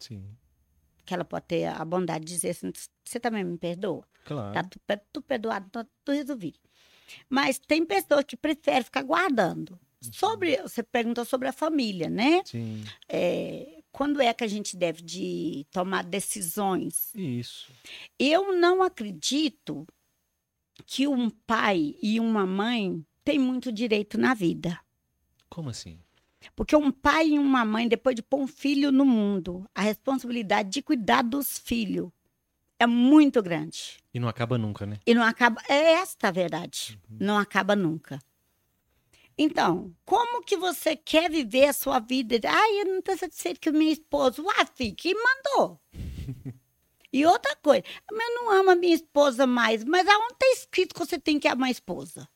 Sim. 0.00 0.22
que 1.06 1.14
ela 1.14 1.24
pode 1.24 1.46
ter 1.46 1.64
a 1.66 1.84
bondade 1.84 2.24
de 2.24 2.32
dizer 2.32 2.50
assim, 2.50 2.70
você 3.04 3.18
também 3.20 3.44
me 3.44 3.56
perdoa? 3.58 4.06
Claro. 4.24 4.52
Tá 4.54 4.62
tudo, 4.62 4.82
per- 4.86 5.02
tudo 5.12 5.24
perdoado, 5.24 5.70
tá 5.70 5.86
tudo 6.04 6.14
resolvido. 6.16 6.58
Mas 7.28 7.58
tem 7.58 7.84
pessoas 7.84 8.24
que 8.24 8.36
preferem 8.36 8.82
ficar 8.82 9.02
guardando. 9.02 9.78
Sobre, 10.12 10.60
você 10.60 10.82
perguntou 10.82 11.24
sobre 11.24 11.48
a 11.48 11.52
família, 11.52 12.10
né? 12.10 12.42
Sim. 12.44 12.84
É, 13.08 13.82
quando 13.90 14.20
é 14.20 14.34
que 14.34 14.44
a 14.44 14.46
gente 14.48 14.76
deve 14.76 15.02
de 15.02 15.66
tomar 15.70 16.04
decisões? 16.04 17.14
Isso. 17.14 17.72
Eu 18.18 18.54
não 18.54 18.82
acredito 18.82 19.86
que 20.86 21.06
um 21.06 21.30
pai 21.30 21.94
e 22.02 22.20
uma 22.20 22.46
mãe 22.46 23.04
têm 23.24 23.38
muito 23.38 23.72
direito 23.72 24.18
na 24.18 24.34
vida. 24.34 24.78
Como 25.48 25.70
assim? 25.70 25.98
Porque 26.54 26.76
um 26.76 26.90
pai 26.90 27.30
e 27.30 27.38
uma 27.38 27.64
mãe, 27.64 27.88
depois 27.88 28.14
de 28.14 28.22
pôr 28.22 28.40
um 28.40 28.46
filho 28.46 28.92
no 28.92 29.04
mundo, 29.04 29.68
a 29.74 29.80
responsabilidade 29.80 30.70
de 30.70 30.82
cuidar 30.82 31.22
dos 31.22 31.58
filhos 31.58 32.10
é 32.78 32.86
muito 32.86 33.42
grande. 33.42 33.98
E 34.12 34.20
não 34.20 34.28
acaba 34.28 34.58
nunca, 34.58 34.84
né? 34.84 34.98
E 35.06 35.14
não 35.14 35.22
acaba. 35.22 35.60
É 35.68 35.94
esta 35.94 36.28
a 36.28 36.30
verdade. 36.30 37.00
Não 37.08 37.38
acaba 37.38 37.74
nunca. 37.74 38.18
Então, 39.36 39.92
como 40.04 40.44
que 40.44 40.56
você 40.56 40.94
quer 40.94 41.30
viver 41.30 41.66
a 41.66 41.72
sua 41.72 41.98
vida? 41.98 42.38
Ai, 42.48 42.80
eu 42.80 42.84
não 42.86 42.98
estou 42.98 43.16
satisfeito 43.16 43.60
com 43.60 43.76
minha 43.76 43.92
esposa. 43.92 44.42
Ah, 44.56 44.66
filho, 44.66 44.94
quem 44.94 45.14
mandou? 45.14 45.80
e 47.14 47.24
outra 47.24 47.54
coisa, 47.54 47.84
eu 48.10 48.16
não 48.34 48.50
amo 48.50 48.70
a 48.72 48.74
minha 48.74 48.92
esposa 48.92 49.46
mais. 49.46 49.84
Mas 49.84 50.04
aonde 50.08 50.32
está 50.32 50.46
escrito 50.48 50.92
que 50.92 50.98
você 50.98 51.16
tem 51.16 51.38
que 51.38 51.46
amar 51.46 51.68
a 51.68 51.70
esposa? 51.70 52.28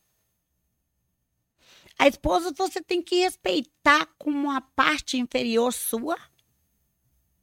A 1.98 2.06
esposa 2.06 2.54
você 2.56 2.80
tem 2.80 3.02
que 3.02 3.16
respeitar 3.16 4.06
como 4.16 4.38
uma 4.38 4.60
parte 4.60 5.18
inferior 5.18 5.72
sua, 5.72 6.16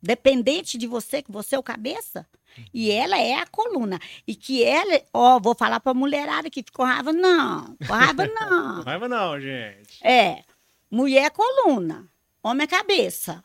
dependente 0.01 0.77
de 0.77 0.87
você, 0.87 1.21
que 1.21 1.29
você 1.29 1.57
é 1.57 1.59
o 1.59 1.63
cabeça. 1.63 2.25
E 2.73 2.89
ela 2.89 3.19
é 3.19 3.33
a 3.33 3.45
coluna. 3.45 3.99
E 4.25 4.33
que 4.33 4.63
ela, 4.63 5.01
ó, 5.11 5.37
vou 5.37 5.53
falar 5.53 5.81
pra 5.81 5.93
mulherada 5.93 6.49
que 6.49 6.63
ficou 6.63 6.85
raiva, 6.85 7.11
não. 7.11 7.75
Com 7.85 7.93
raiva, 7.93 8.27
não. 8.33 8.81
raiva 8.81 9.09
não, 9.09 9.41
gente. 9.41 9.99
É. 10.01 10.41
Mulher 10.89 11.25
é 11.25 11.29
coluna. 11.29 12.09
Homem 12.41 12.63
é 12.63 12.67
cabeça. 12.67 13.43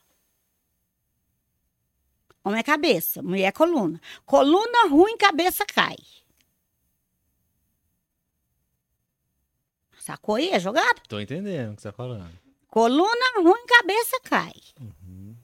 Homem 2.45 2.61
é 2.61 2.62
cabeça. 2.62 3.22
Mulher 3.22 3.49
é 3.49 3.53
coluna. 3.53 4.01
Coluna 4.24 4.88
ruim, 4.88 5.16
cabeça 5.16 5.64
cai. 5.66 5.97
Sacou 9.99 10.36
aí 10.36 10.53
a 10.53 10.59
jogada? 10.59 11.01
Tô 11.09 11.20
entendendo 11.20 11.72
o 11.72 11.76
que 11.76 11.82
você 11.82 11.88
tá 11.88 11.93
falando. 11.93 12.32
Coluna 12.68 13.43
ruim, 13.43 13.66
cabeça 13.66 14.20
cai. 14.22 14.55
Uhum. 14.80 15.36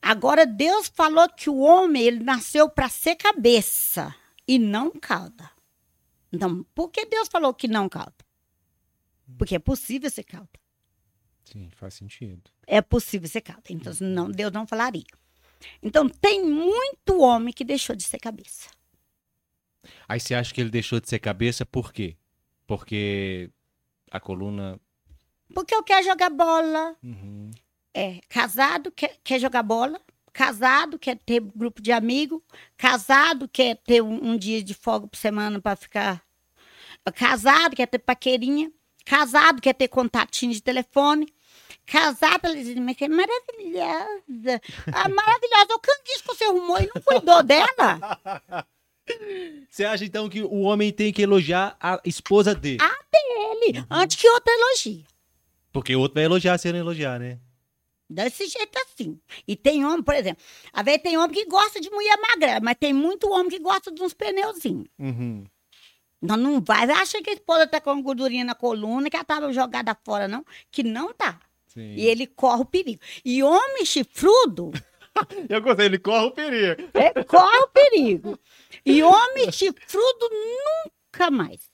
Agora, 0.00 0.44
Deus 0.44 0.88
falou 0.88 1.28
que 1.28 1.48
o 1.48 1.58
homem 1.58 2.02
ele 2.02 2.24
nasceu 2.24 2.68
para 2.68 2.88
ser 2.88 3.14
cabeça 3.14 4.14
e 4.48 4.58
não 4.58 4.90
cauda. 4.90 5.48
Então, 6.32 6.64
por 6.74 6.90
que 6.90 7.06
Deus 7.06 7.28
falou 7.28 7.54
que 7.54 7.68
não 7.68 7.88
cauda? 7.88 8.12
Porque 9.38 9.54
é 9.54 9.58
possível 9.60 10.10
ser 10.10 10.24
cauda. 10.24 10.50
Sim, 11.44 11.70
faz 11.70 11.94
sentido. 11.94 12.50
É 12.66 12.80
possível 12.80 13.28
ser 13.28 13.42
cauda. 13.42 13.62
Então, 13.70 13.92
não, 14.00 14.30
Deus 14.30 14.50
não 14.50 14.66
falaria. 14.66 15.04
Então, 15.82 16.08
tem 16.08 16.44
muito 16.44 17.20
homem 17.20 17.52
que 17.52 17.64
deixou 17.64 17.94
de 17.96 18.02
ser 18.02 18.18
cabeça. 18.18 18.68
Aí 20.08 20.20
você 20.20 20.34
acha 20.34 20.52
que 20.52 20.60
ele 20.60 20.70
deixou 20.70 21.00
de 21.00 21.08
ser 21.08 21.18
cabeça 21.18 21.64
por 21.66 21.92
quê? 21.92 22.16
Porque 22.66 23.50
a 24.10 24.20
coluna. 24.20 24.78
Porque 25.54 25.74
eu 25.74 25.82
quero 25.82 26.04
jogar 26.04 26.30
bola. 26.30 26.96
Uhum. 27.02 27.50
É, 27.94 28.20
casado 28.28 28.90
quer, 28.90 29.18
quer 29.22 29.40
jogar 29.40 29.62
bola. 29.62 30.00
Casado 30.32 30.98
quer 30.98 31.18
ter 31.18 31.40
grupo 31.40 31.82
de 31.82 31.92
amigos. 31.92 32.40
Casado 32.76 33.48
quer 33.48 33.76
ter 33.76 34.02
um, 34.02 34.32
um 34.32 34.36
dia 34.36 34.62
de 34.62 34.72
folga 34.72 35.06
por 35.06 35.16
semana 35.16 35.60
para 35.60 35.76
ficar. 35.76 36.22
Casado 37.14 37.76
quer 37.76 37.86
ter 37.86 37.98
paquerinha. 37.98 38.72
Casado 39.04 39.60
quer 39.60 39.74
ter 39.74 39.88
contatinho 39.88 40.52
de 40.52 40.62
telefone. 40.62 41.26
Casado, 41.86 42.46
ela 42.46 42.54
diz, 42.54 42.74
mas 42.76 42.96
que 42.96 43.08
maravilhosa. 43.08 44.60
Ah, 44.92 45.08
maravilhosa. 45.08 45.74
O 45.74 45.80
canguiço 45.80 46.22
que 46.22 46.28
você 46.28 46.44
arrumou 46.44 46.78
e 46.80 46.90
não 46.94 47.02
cuidou 47.02 47.42
dela. 47.42 48.66
Você 49.68 49.84
acha 49.84 50.04
então 50.04 50.28
que 50.28 50.40
o 50.42 50.60
homem 50.60 50.92
tem 50.92 51.12
que 51.12 51.22
elogiar 51.22 51.76
a 51.80 52.00
esposa 52.04 52.54
dele? 52.54 52.78
Ele, 53.62 53.84
antes 53.90 54.16
que 54.16 54.28
outra 54.28 54.52
elogie. 54.52 55.04
Porque 55.72 55.94
o 55.94 56.00
outro 56.00 56.14
vai 56.14 56.24
elogiar 56.24 56.58
se 56.58 56.68
ele 56.68 56.78
não 56.78 56.86
elogiar, 56.86 57.18
né? 57.18 57.38
Desse 58.08 58.46
jeito 58.46 58.78
assim. 58.78 59.18
E 59.46 59.56
tem 59.56 59.84
homem, 59.84 60.02
por 60.02 60.14
exemplo, 60.14 60.42
às 60.72 60.84
vezes 60.84 61.02
tem 61.02 61.16
homem 61.16 61.32
que 61.32 61.46
gosta 61.46 61.80
de 61.80 61.90
mulher 61.90 62.16
magra, 62.18 62.60
mas 62.62 62.76
tem 62.78 62.92
muito 62.92 63.30
homem 63.30 63.48
que 63.48 63.58
gosta 63.58 63.90
de 63.90 64.02
uns 64.02 64.12
pneuzinhos. 64.12 64.86
Uhum. 64.98 65.44
Não, 66.20 66.36
não 66.36 66.60
vai, 66.60 66.88
acha 66.90 67.22
que 67.22 67.30
a 67.30 67.32
esposa 67.32 67.66
tá 67.66 67.80
com 67.80 68.02
gordurinha 68.02 68.44
na 68.44 68.54
coluna, 68.54 69.08
que 69.08 69.16
ela 69.16 69.24
tava 69.24 69.52
jogada 69.52 69.96
fora, 70.04 70.28
não. 70.28 70.44
Que 70.70 70.82
não 70.82 71.12
tá. 71.12 71.40
Sim. 71.72 71.94
E 71.94 72.06
ele 72.06 72.26
corre 72.26 72.62
o 72.62 72.66
perigo. 72.66 73.00
E 73.24 73.42
homem 73.42 73.84
chifrudo, 73.84 74.70
Eu 75.48 75.60
gostei, 75.60 75.86
ele 75.86 75.98
corre 75.98 76.26
o 76.26 76.30
perigo. 76.30 76.82
é, 76.94 77.24
corre 77.24 77.58
o 77.58 77.68
perigo. 77.68 78.38
E 78.84 79.02
homem 79.02 79.50
chifrudo 79.52 80.28
nunca 80.30 81.30
mais. 81.30 81.70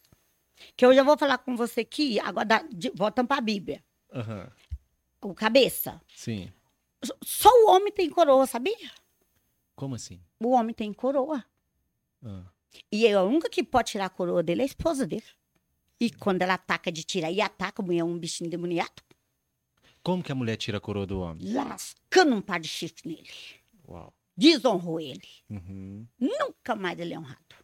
Que 0.76 0.84
eu 0.84 0.92
já 0.94 1.02
vou 1.02 1.16
falar 1.16 1.38
com 1.38 1.56
você 1.56 1.80
aqui, 1.82 2.18
agora, 2.20 2.64
de- 2.72 2.90
voltando 2.94 3.28
para 3.28 3.38
a 3.38 3.40
Bíblia. 3.40 3.82
Aham. 4.12 4.50
o 5.22 5.34
cabeça. 5.34 6.00
Sim. 6.14 6.52
Só 7.24 7.48
o 7.64 7.70
homem 7.70 7.92
tem 7.92 8.08
coroa, 8.10 8.46
sabia? 8.46 8.90
Como 9.76 9.94
assim? 9.94 10.20
O 10.40 10.50
homem 10.50 10.74
tem 10.74 10.92
coroa. 10.92 11.44
Ah. 12.24 12.42
E 12.90 13.08
a 13.12 13.22
única 13.22 13.48
que 13.48 13.62
pode 13.62 13.92
tirar 13.92 14.06
a 14.06 14.10
coroa 14.10 14.42
dele 14.42 14.62
é 14.62 14.64
a 14.64 14.66
esposa 14.66 15.06
dele. 15.06 15.24
E 16.00 16.10
quando 16.10 16.42
ela 16.42 16.54
ataca 16.54 16.90
de 16.90 17.02
tirar 17.04 17.30
e 17.30 17.40
ataca, 17.40 17.82
a 17.82 17.84
mulher 17.84 18.00
é 18.00 18.04
um 18.04 18.18
bichinho 18.18 18.50
demoniado, 18.50 19.02
Como 20.08 20.22
que 20.22 20.32
a 20.32 20.34
mulher 20.34 20.56
tira 20.56 20.78
a 20.78 20.80
coroa 20.80 21.06
do 21.06 21.20
homem? 21.20 21.52
lascando 21.52 22.34
um 22.34 22.40
par 22.40 22.58
de 22.58 22.66
chifre 22.66 23.06
nele. 23.06 23.28
Uau. 23.86 24.10
Desonrou 24.34 24.98
ele. 24.98 25.28
Uhum. 25.50 26.06
Nunca 26.18 26.74
mais 26.74 26.98
ele 26.98 27.12
é 27.12 27.18
honrado. 27.18 27.56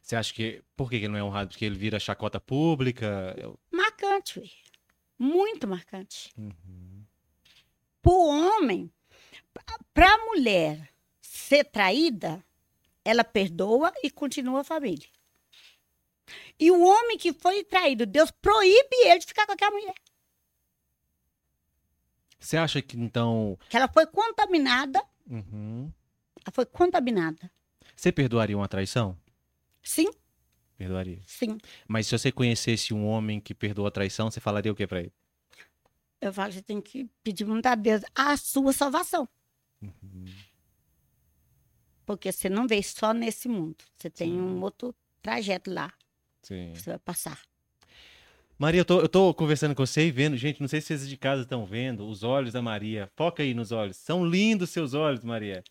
Você 0.00 0.14
acha 0.14 0.32
que. 0.32 0.62
Por 0.76 0.88
que 0.88 0.94
ele 0.94 1.08
não 1.08 1.18
é 1.18 1.24
honrado? 1.24 1.50
Porque 1.50 1.64
ele 1.64 1.74
vira 1.76 1.98
chacota 1.98 2.38
pública? 2.38 3.34
Marcante, 3.72 4.34
filho. 4.34 4.52
Muito 5.18 5.66
marcante. 5.66 6.30
Uhum. 6.38 7.04
Pro 8.00 8.12
homem, 8.12 8.88
pra- 9.52 9.78
pra 9.92 10.16
mulher 10.26 10.92
ser 11.20 11.64
traída, 11.64 12.40
ela 13.04 13.24
perdoa 13.24 13.92
e 14.00 14.10
continua 14.12 14.60
a 14.60 14.64
família. 14.64 15.08
E 16.56 16.70
o 16.70 16.80
homem 16.86 17.18
que 17.18 17.32
foi 17.32 17.64
traído, 17.64 18.06
Deus 18.06 18.30
proíbe 18.30 18.94
ele 19.06 19.18
de 19.18 19.26
ficar 19.26 19.44
com 19.44 19.52
aquela 19.54 19.72
mulher. 19.72 19.94
Você 22.42 22.56
acha 22.56 22.82
que 22.82 22.96
então. 22.98 23.56
Que 23.68 23.76
ela 23.76 23.88
foi 23.88 24.06
contaminada, 24.06 25.00
Uhum. 25.30 25.90
ela 26.44 26.52
foi 26.52 26.66
contaminada. 26.66 27.50
Você 27.96 28.10
perdoaria 28.10 28.56
uma 28.56 28.68
traição? 28.68 29.16
Sim, 29.82 30.08
Perdoaria. 30.76 31.20
sim. 31.26 31.58
Mas 31.86 32.06
se 32.06 32.18
você 32.18 32.32
conhecesse 32.32 32.92
um 32.92 33.06
homem 33.06 33.40
que 33.40 33.54
perdoa 33.54 33.88
a 33.88 33.90
traição, 33.92 34.30
você 34.30 34.40
falaria 34.40 34.72
o 34.72 34.74
que 34.74 34.86
pra 34.86 35.00
ele? 35.00 35.12
Eu 36.20 36.32
falo 36.32 36.52
você 36.52 36.62
tem 36.62 36.80
que 36.80 37.08
pedir 37.22 37.44
muito 37.44 37.66
a 37.66 37.74
Deus 37.74 38.02
a 38.14 38.36
sua 38.36 38.72
salvação. 38.72 39.28
Uhum. 39.80 40.24
Porque 42.04 42.30
você 42.32 42.48
não 42.48 42.66
veio 42.66 42.82
só 42.82 43.12
nesse 43.12 43.48
mundo. 43.48 43.76
Você 43.96 44.10
tem 44.10 44.30
Sim. 44.30 44.40
um 44.40 44.60
outro 44.62 44.94
trajeto 45.20 45.70
lá 45.72 45.92
Sim. 46.42 46.72
que 46.72 46.80
você 46.80 46.90
vai 46.90 46.98
passar. 46.98 47.40
Maria, 48.62 48.82
eu 48.82 48.84
tô, 48.84 49.00
eu 49.00 49.08
tô 49.08 49.34
conversando 49.34 49.74
com 49.74 49.84
você 49.84 50.06
e 50.06 50.10
vendo, 50.12 50.36
gente, 50.36 50.60
não 50.60 50.68
sei 50.68 50.80
se 50.80 50.86
vocês 50.86 51.08
de 51.08 51.16
casa 51.16 51.42
estão 51.42 51.66
vendo, 51.66 52.06
os 52.06 52.22
olhos 52.22 52.52
da 52.52 52.62
Maria. 52.62 53.08
Foca 53.16 53.42
aí 53.42 53.54
nos 53.54 53.72
olhos. 53.72 53.96
São 53.96 54.24
lindos 54.24 54.70
seus 54.70 54.94
olhos, 54.94 55.24
Maria. 55.24 55.64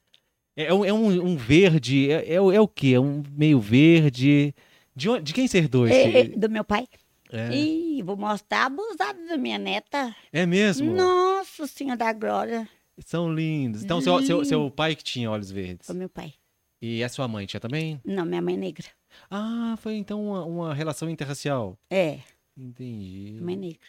É, 0.58 0.66
é 0.66 0.74
um, 0.74 0.84
é 0.84 0.92
um- 0.92 1.26
um 1.28 1.38
verde, 1.38 2.12
é, 2.12 2.34
é, 2.34 2.42
o- 2.42 2.52
é 2.52 2.60
o 2.60 2.68
quê? 2.68 2.90
É 2.96 3.00
um 3.00 3.24
meio 3.32 3.62
verde. 3.62 4.54
De, 4.94 5.08
onde, 5.10 5.24
de 5.24 5.34
quem 5.34 5.48
você 5.48 5.60
herdou 5.60 5.88
É, 5.88 5.92
é, 5.94 6.20
esse? 6.20 6.30
do 6.38 6.50
meu 6.50 6.66
pai. 6.66 6.86
É, 7.32 7.56
Ih, 7.56 8.04
vou 8.04 8.18
mostrar 8.18 8.64
a 8.64 8.66
abusada 8.66 9.26
da 9.26 9.38
minha 9.38 9.58
neta. 9.58 10.14
é 10.34 10.46
mesmo? 10.46 10.94
Nossa 10.94 11.66
Senhora 11.68 11.96
da 11.96 12.12
Glória. 12.12 12.68
São 13.06 13.34
lindos. 13.34 13.86
Então, 13.86 14.02
seu, 14.02 14.22
seu, 14.22 14.44
seu 14.44 14.70
pai 14.70 14.98
que 14.98 15.04
tinha 15.06 15.32
olhos 15.32 15.50
verdes. 15.50 15.88
Foi 15.88 15.96
meu 15.96 16.10
pai. 16.10 16.34
E 16.82 17.02
a 17.06 17.08
sua 17.08 17.26
mãe 17.26 17.46
tinha 17.46 17.62
também? 17.62 18.02
Não, 18.04 18.26
minha 18.26 18.42
mãe 18.42 18.56
é 18.56 18.58
negra. 18.58 18.88
Ah, 19.30 19.76
foi 19.80 19.96
então 19.96 20.22
uma, 20.22 20.44
uma 20.44 20.74
relação 20.74 21.10
interracial. 21.10 21.78
É, 21.90 22.20
Entendi. 22.58 23.38
é 23.40 23.56
negra. 23.56 23.88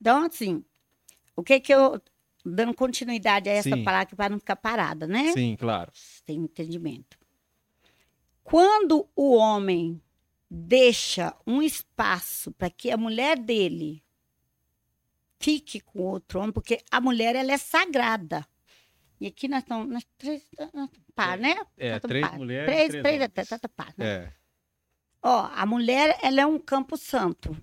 Então, 0.00 0.24
assim, 0.26 0.64
o 1.36 1.42
que 1.42 1.60
que 1.60 1.72
eu. 1.74 2.00
Dando 2.42 2.72
continuidade 2.72 3.50
a 3.50 3.52
essa 3.52 3.76
Sim. 3.76 3.84
palavra 3.84 4.16
para 4.16 4.30
não 4.30 4.38
ficar 4.38 4.56
parada, 4.56 5.06
né? 5.06 5.30
Sim, 5.32 5.56
claro. 5.56 5.92
Tem 6.24 6.38
entendimento. 6.38 7.18
Quando 8.42 9.06
o 9.14 9.34
homem 9.34 10.00
deixa 10.50 11.36
um 11.46 11.60
espaço 11.60 12.50
para 12.52 12.70
que 12.70 12.90
a 12.90 12.96
mulher 12.96 13.38
dele 13.38 14.02
fique 15.38 15.80
com 15.80 16.00
outro 16.00 16.40
homem, 16.40 16.50
porque 16.50 16.82
a 16.90 16.98
mulher 16.98 17.36
ela 17.36 17.52
é 17.52 17.58
sagrada. 17.58 18.46
E 19.20 19.26
aqui 19.26 19.46
nós 19.46 19.62
estamos 19.62 19.86
nós 19.92 20.06
três, 20.16 20.42
nós, 20.72 20.88
par, 21.14 21.36
né? 21.38 21.54
É, 21.76 21.98
três 22.00 22.26
par. 22.26 22.38
mulheres, 22.38 22.66
Três, 22.66 22.88
três 22.88 23.02
três, 23.02 23.14
homens. 23.16 23.32
três, 23.34 23.48
três, 23.48 23.60
três, 23.60 23.72
par, 23.76 23.94
né? 23.98 24.06
É. 24.06 24.32
Ó, 25.22 25.48
a 25.54 25.66
mulher, 25.66 26.18
ela 26.22 26.40
é 26.40 26.46
um 26.46 26.58
campo 26.58 26.96
santo. 26.96 27.54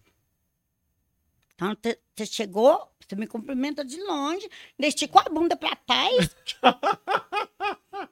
Então, 1.55 1.75
você 2.15 2.25
chegou, 2.25 2.91
você 2.99 3.15
me 3.15 3.25
cumprimenta 3.25 3.83
de 3.83 3.99
longe, 4.03 4.47
esticou 4.77 5.21
a 5.25 5.29
bunda 5.29 5.55
pra 5.57 5.75
trás. 5.75 6.35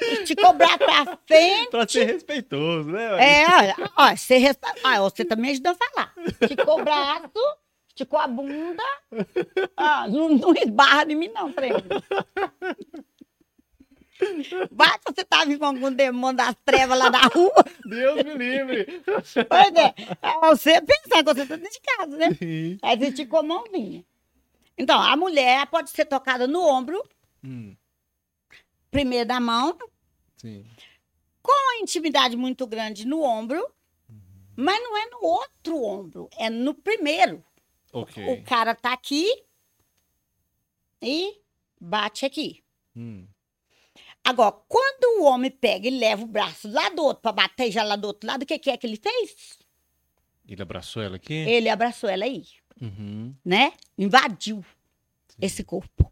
esticou 0.00 0.50
o 0.50 0.54
braço 0.54 0.78
pra 0.78 1.18
frente. 1.26 1.70
Pra 1.70 1.86
ser 1.86 2.04
respeitoso, 2.06 2.90
né? 2.90 3.42
É, 3.42 3.46
olha, 3.46 3.76
ó, 3.96 4.16
você, 4.16 4.36
respe- 4.38 4.66
ó, 4.84 5.08
você 5.08 5.24
também 5.24 5.52
ajudou 5.52 5.72
a 5.72 5.76
falar. 5.76 6.12
Esticou 6.40 6.80
o 6.80 6.84
braço, 6.84 7.30
esticou 7.88 8.18
a 8.18 8.26
bunda. 8.26 8.82
Ah, 9.76 10.08
não, 10.08 10.30
não 10.30 10.52
esbarra 10.56 11.04
em 11.04 11.14
mim, 11.14 11.28
não, 11.28 11.52
trem. 11.52 11.72
Vai 14.70 14.98
que 14.98 15.12
você 15.12 15.24
tá 15.24 15.44
vindo 15.44 15.58
com 15.58 15.66
algum 15.66 15.90
demônio 15.92 16.36
das 16.36 16.54
trevas 16.64 16.98
lá 16.98 17.08
da 17.08 17.20
rua. 17.22 17.64
Deus 17.84 18.22
me 18.24 18.34
livre. 18.34 19.02
Pois 19.04 19.74
é, 19.74 19.94
é 20.22 20.40
você 20.48 20.80
pensar 20.80 21.22
que 21.24 21.34
você 21.34 21.46
tá 21.46 21.56
dentro 21.56 21.72
de 21.72 21.80
casa, 21.80 22.16
né? 22.16 22.34
Sim. 22.34 22.78
Aí 22.82 22.98
você 22.98 23.08
esticou 23.08 23.40
a 23.40 23.42
mãozinha. 23.42 24.04
Então, 24.78 25.00
a 25.00 25.16
mulher 25.16 25.66
pode 25.66 25.90
ser 25.90 26.04
tocada 26.06 26.46
no 26.46 26.62
ombro, 26.62 27.02
Hum, 27.44 27.76
primeiro 28.90 29.26
da 29.26 29.40
mão, 29.40 29.76
sim. 30.36 30.64
uma 31.44 31.76
intimidade 31.82 32.36
muito 32.36 32.66
grande 32.66 33.04
no 33.06 33.20
ombro, 33.22 33.66
mas 34.56 34.80
não 34.82 34.96
é 34.96 35.06
no 35.10 35.24
outro 35.24 35.82
ombro, 35.82 36.28
é 36.38 36.48
no 36.48 36.72
primeiro. 36.74 37.42
Ok. 37.92 38.24
O 38.32 38.42
cara 38.44 38.74
tá 38.74 38.92
aqui 38.92 39.26
e 41.02 41.36
bate 41.80 42.24
aqui. 42.24 42.62
Hum, 42.96 43.26
Agora, 44.24 44.52
quando 44.68 45.20
o 45.20 45.24
homem 45.24 45.50
pega 45.50 45.88
e 45.88 45.90
leva 45.90 46.22
o 46.22 46.26
braço 46.26 46.68
lá 46.70 46.88
do 46.90 47.02
outro 47.02 47.22
para 47.22 47.32
bater 47.32 47.70
já 47.72 47.82
lá 47.82 47.96
do 47.96 48.06
outro 48.06 48.26
lado, 48.26 48.42
o 48.42 48.46
que, 48.46 48.58
que 48.58 48.70
é 48.70 48.76
que 48.76 48.86
ele 48.86 48.96
fez? 48.96 49.58
Ele 50.48 50.62
abraçou 50.62 51.02
ela 51.02 51.16
aqui? 51.16 51.32
Ele 51.34 51.68
abraçou 51.68 52.08
ela 52.08 52.24
aí, 52.24 52.44
Uhum. 52.80 53.34
né? 53.44 53.72
Invadiu 53.98 54.64
esse 55.40 55.64
corpo. 55.64 56.10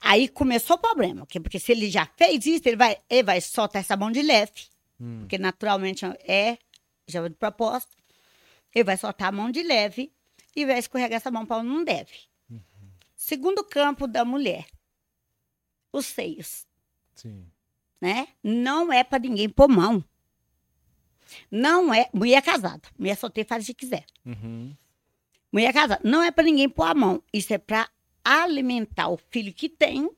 Aí 0.00 0.28
começou 0.28 0.76
o 0.76 0.78
problema, 0.80 1.26
porque, 1.26 1.58
se 1.58 1.72
ele 1.72 1.90
já 1.90 2.06
fez 2.16 2.44
isso, 2.46 2.68
ele 2.68 2.76
vai, 2.76 2.98
ele 3.08 3.22
vai 3.22 3.40
soltar 3.40 3.80
essa 3.80 3.96
mão 3.96 4.10
de 4.10 4.22
leve, 4.22 4.68
Hum, 5.00 5.20
porque 5.20 5.38
naturalmente 5.38 6.04
é, 6.28 6.58
já 7.08 7.26
de 7.26 7.34
propósito, 7.34 7.96
ele 8.74 8.84
vai 8.84 8.96
soltar 8.96 9.28
a 9.28 9.32
mão 9.32 9.50
de 9.50 9.62
leve 9.62 10.12
e 10.54 10.66
vai 10.66 10.78
escorregar 10.78 11.16
essa 11.16 11.30
mão 11.30 11.46
para 11.46 11.56
onde 11.58 11.68
não 11.68 11.82
deve. 11.84 12.12
Segundo 13.16 13.64
campo 13.64 14.06
da 14.06 14.24
mulher, 14.24 14.66
os 15.92 16.06
seios, 16.06 16.66
sim. 17.14 17.44
né? 18.00 18.28
Não 18.42 18.92
é 18.92 19.02
para 19.04 19.18
ninguém 19.18 19.48
pôr 19.48 19.68
mão. 19.68 20.04
Não 21.50 21.92
é. 21.92 22.08
Mulher 22.12 22.42
casada. 22.42 22.82
Mulher 22.98 23.16
solteira 23.16 23.48
faz 23.48 23.64
o 23.64 23.66
que 23.68 23.74
quiser. 23.74 24.04
Uhum. 24.24 24.74
Mulher 25.52 25.72
casada. 25.72 26.00
Não 26.04 26.22
é 26.22 26.30
para 26.30 26.44
ninguém 26.44 26.68
pôr 26.68 26.84
a 26.84 26.94
mão. 26.94 27.22
Isso 27.32 27.52
é 27.52 27.58
para 27.58 27.88
alimentar 28.24 29.08
o 29.08 29.16
filho 29.16 29.52
que 29.52 29.68
tem. 29.68 30.10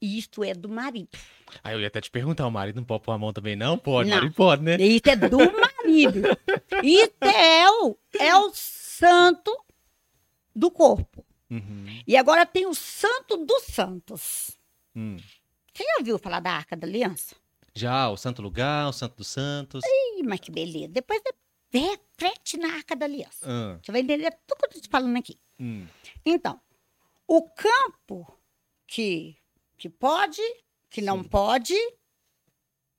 E 0.00 0.18
isto 0.18 0.44
é 0.44 0.52
do 0.52 0.68
marido. 0.68 1.08
Aí 1.64 1.74
eu 1.74 1.80
ia 1.80 1.86
até 1.86 2.00
te 2.00 2.10
perguntar, 2.10 2.46
o 2.46 2.50
marido 2.50 2.76
não 2.76 2.84
pode 2.84 3.02
pôr 3.04 3.12
a 3.12 3.18
mão 3.18 3.32
também? 3.32 3.56
Não 3.56 3.78
pode, 3.78 4.08
o 4.08 4.10
Não. 4.10 4.18
marido 4.18 4.34
pode, 4.34 4.62
né? 4.62 4.76
Isso 4.76 5.08
é 5.08 5.16
do 5.16 5.38
marido. 5.38 6.20
Isso 6.82 7.16
é 7.20 7.70
o, 7.70 7.96
é 8.18 8.36
o 8.36 8.50
santo 8.52 9.56
do 10.54 10.70
corpo. 10.70 11.24
Uhum. 11.50 12.02
E 12.06 12.16
agora 12.16 12.44
tem 12.44 12.66
o 12.66 12.74
santo 12.74 13.38
dos 13.38 13.62
santos. 13.64 14.58
Hum. 14.96 15.16
Você 15.74 15.84
já 15.84 15.98
ouviu 15.98 16.18
falar 16.18 16.40
da 16.40 16.50
Arca 16.52 16.74
da 16.76 16.86
Aliança? 16.86 17.36
Já, 17.74 18.08
o 18.08 18.16
Santo 18.16 18.40
Lugar, 18.40 18.88
o 18.88 18.92
Santo 18.92 19.16
dos 19.16 19.26
Santos. 19.28 19.84
Ih, 19.84 20.22
mas 20.22 20.40
que 20.40 20.50
beleza. 20.50 20.88
Depois 20.88 21.20
reflete 21.70 22.56
na 22.56 22.68
Arca 22.74 22.96
da 22.96 23.04
Aliança. 23.04 23.44
Ah, 23.46 23.78
Você 23.82 23.92
vai 23.92 24.00
entender 24.00 24.30
tudo 24.46 24.58
que 24.60 24.64
eu 24.66 24.70
tô 24.70 24.80
te 24.80 24.88
falando 24.88 25.16
aqui. 25.18 25.38
hum. 25.60 25.86
Então, 26.24 26.58
o 27.28 27.42
campo 27.50 28.26
que, 28.86 29.36
que 29.76 29.88
pode, 29.90 30.40
que 30.88 31.02
não 31.02 31.22
Sim. 31.22 31.28
pode, 31.28 31.74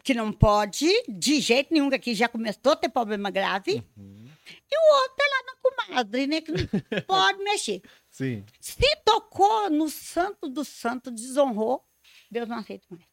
que 0.03 0.13
não 0.13 0.31
pode, 0.31 0.87
de 1.09 1.39
jeito 1.41 1.73
nenhum, 1.73 1.89
que 1.89 1.95
aqui 1.95 2.13
já 2.13 2.29
começou 2.29 2.73
a 2.73 2.75
ter 2.75 2.89
problema 2.89 3.29
grave, 3.31 3.83
Uhum. 3.97 4.29
e 4.71 4.77
o 4.77 4.95
outro 5.01 5.15
é 5.19 5.29
lá 5.29 5.43
na 5.43 5.55
comadre, 5.95 6.27
né? 6.27 6.41
Que 6.41 6.51
não 6.51 6.57
pode 7.07 7.43
mexer. 7.43 7.81
Sim. 8.09 8.45
Se 8.59 8.95
tocou 9.03 9.69
no 9.69 9.89
santo 9.89 10.47
do 10.49 10.63
santo, 10.63 11.09
desonrou, 11.11 11.83
Deus 12.29 12.47
não 12.47 12.57
aceita 12.57 12.85
mais. 12.89 13.03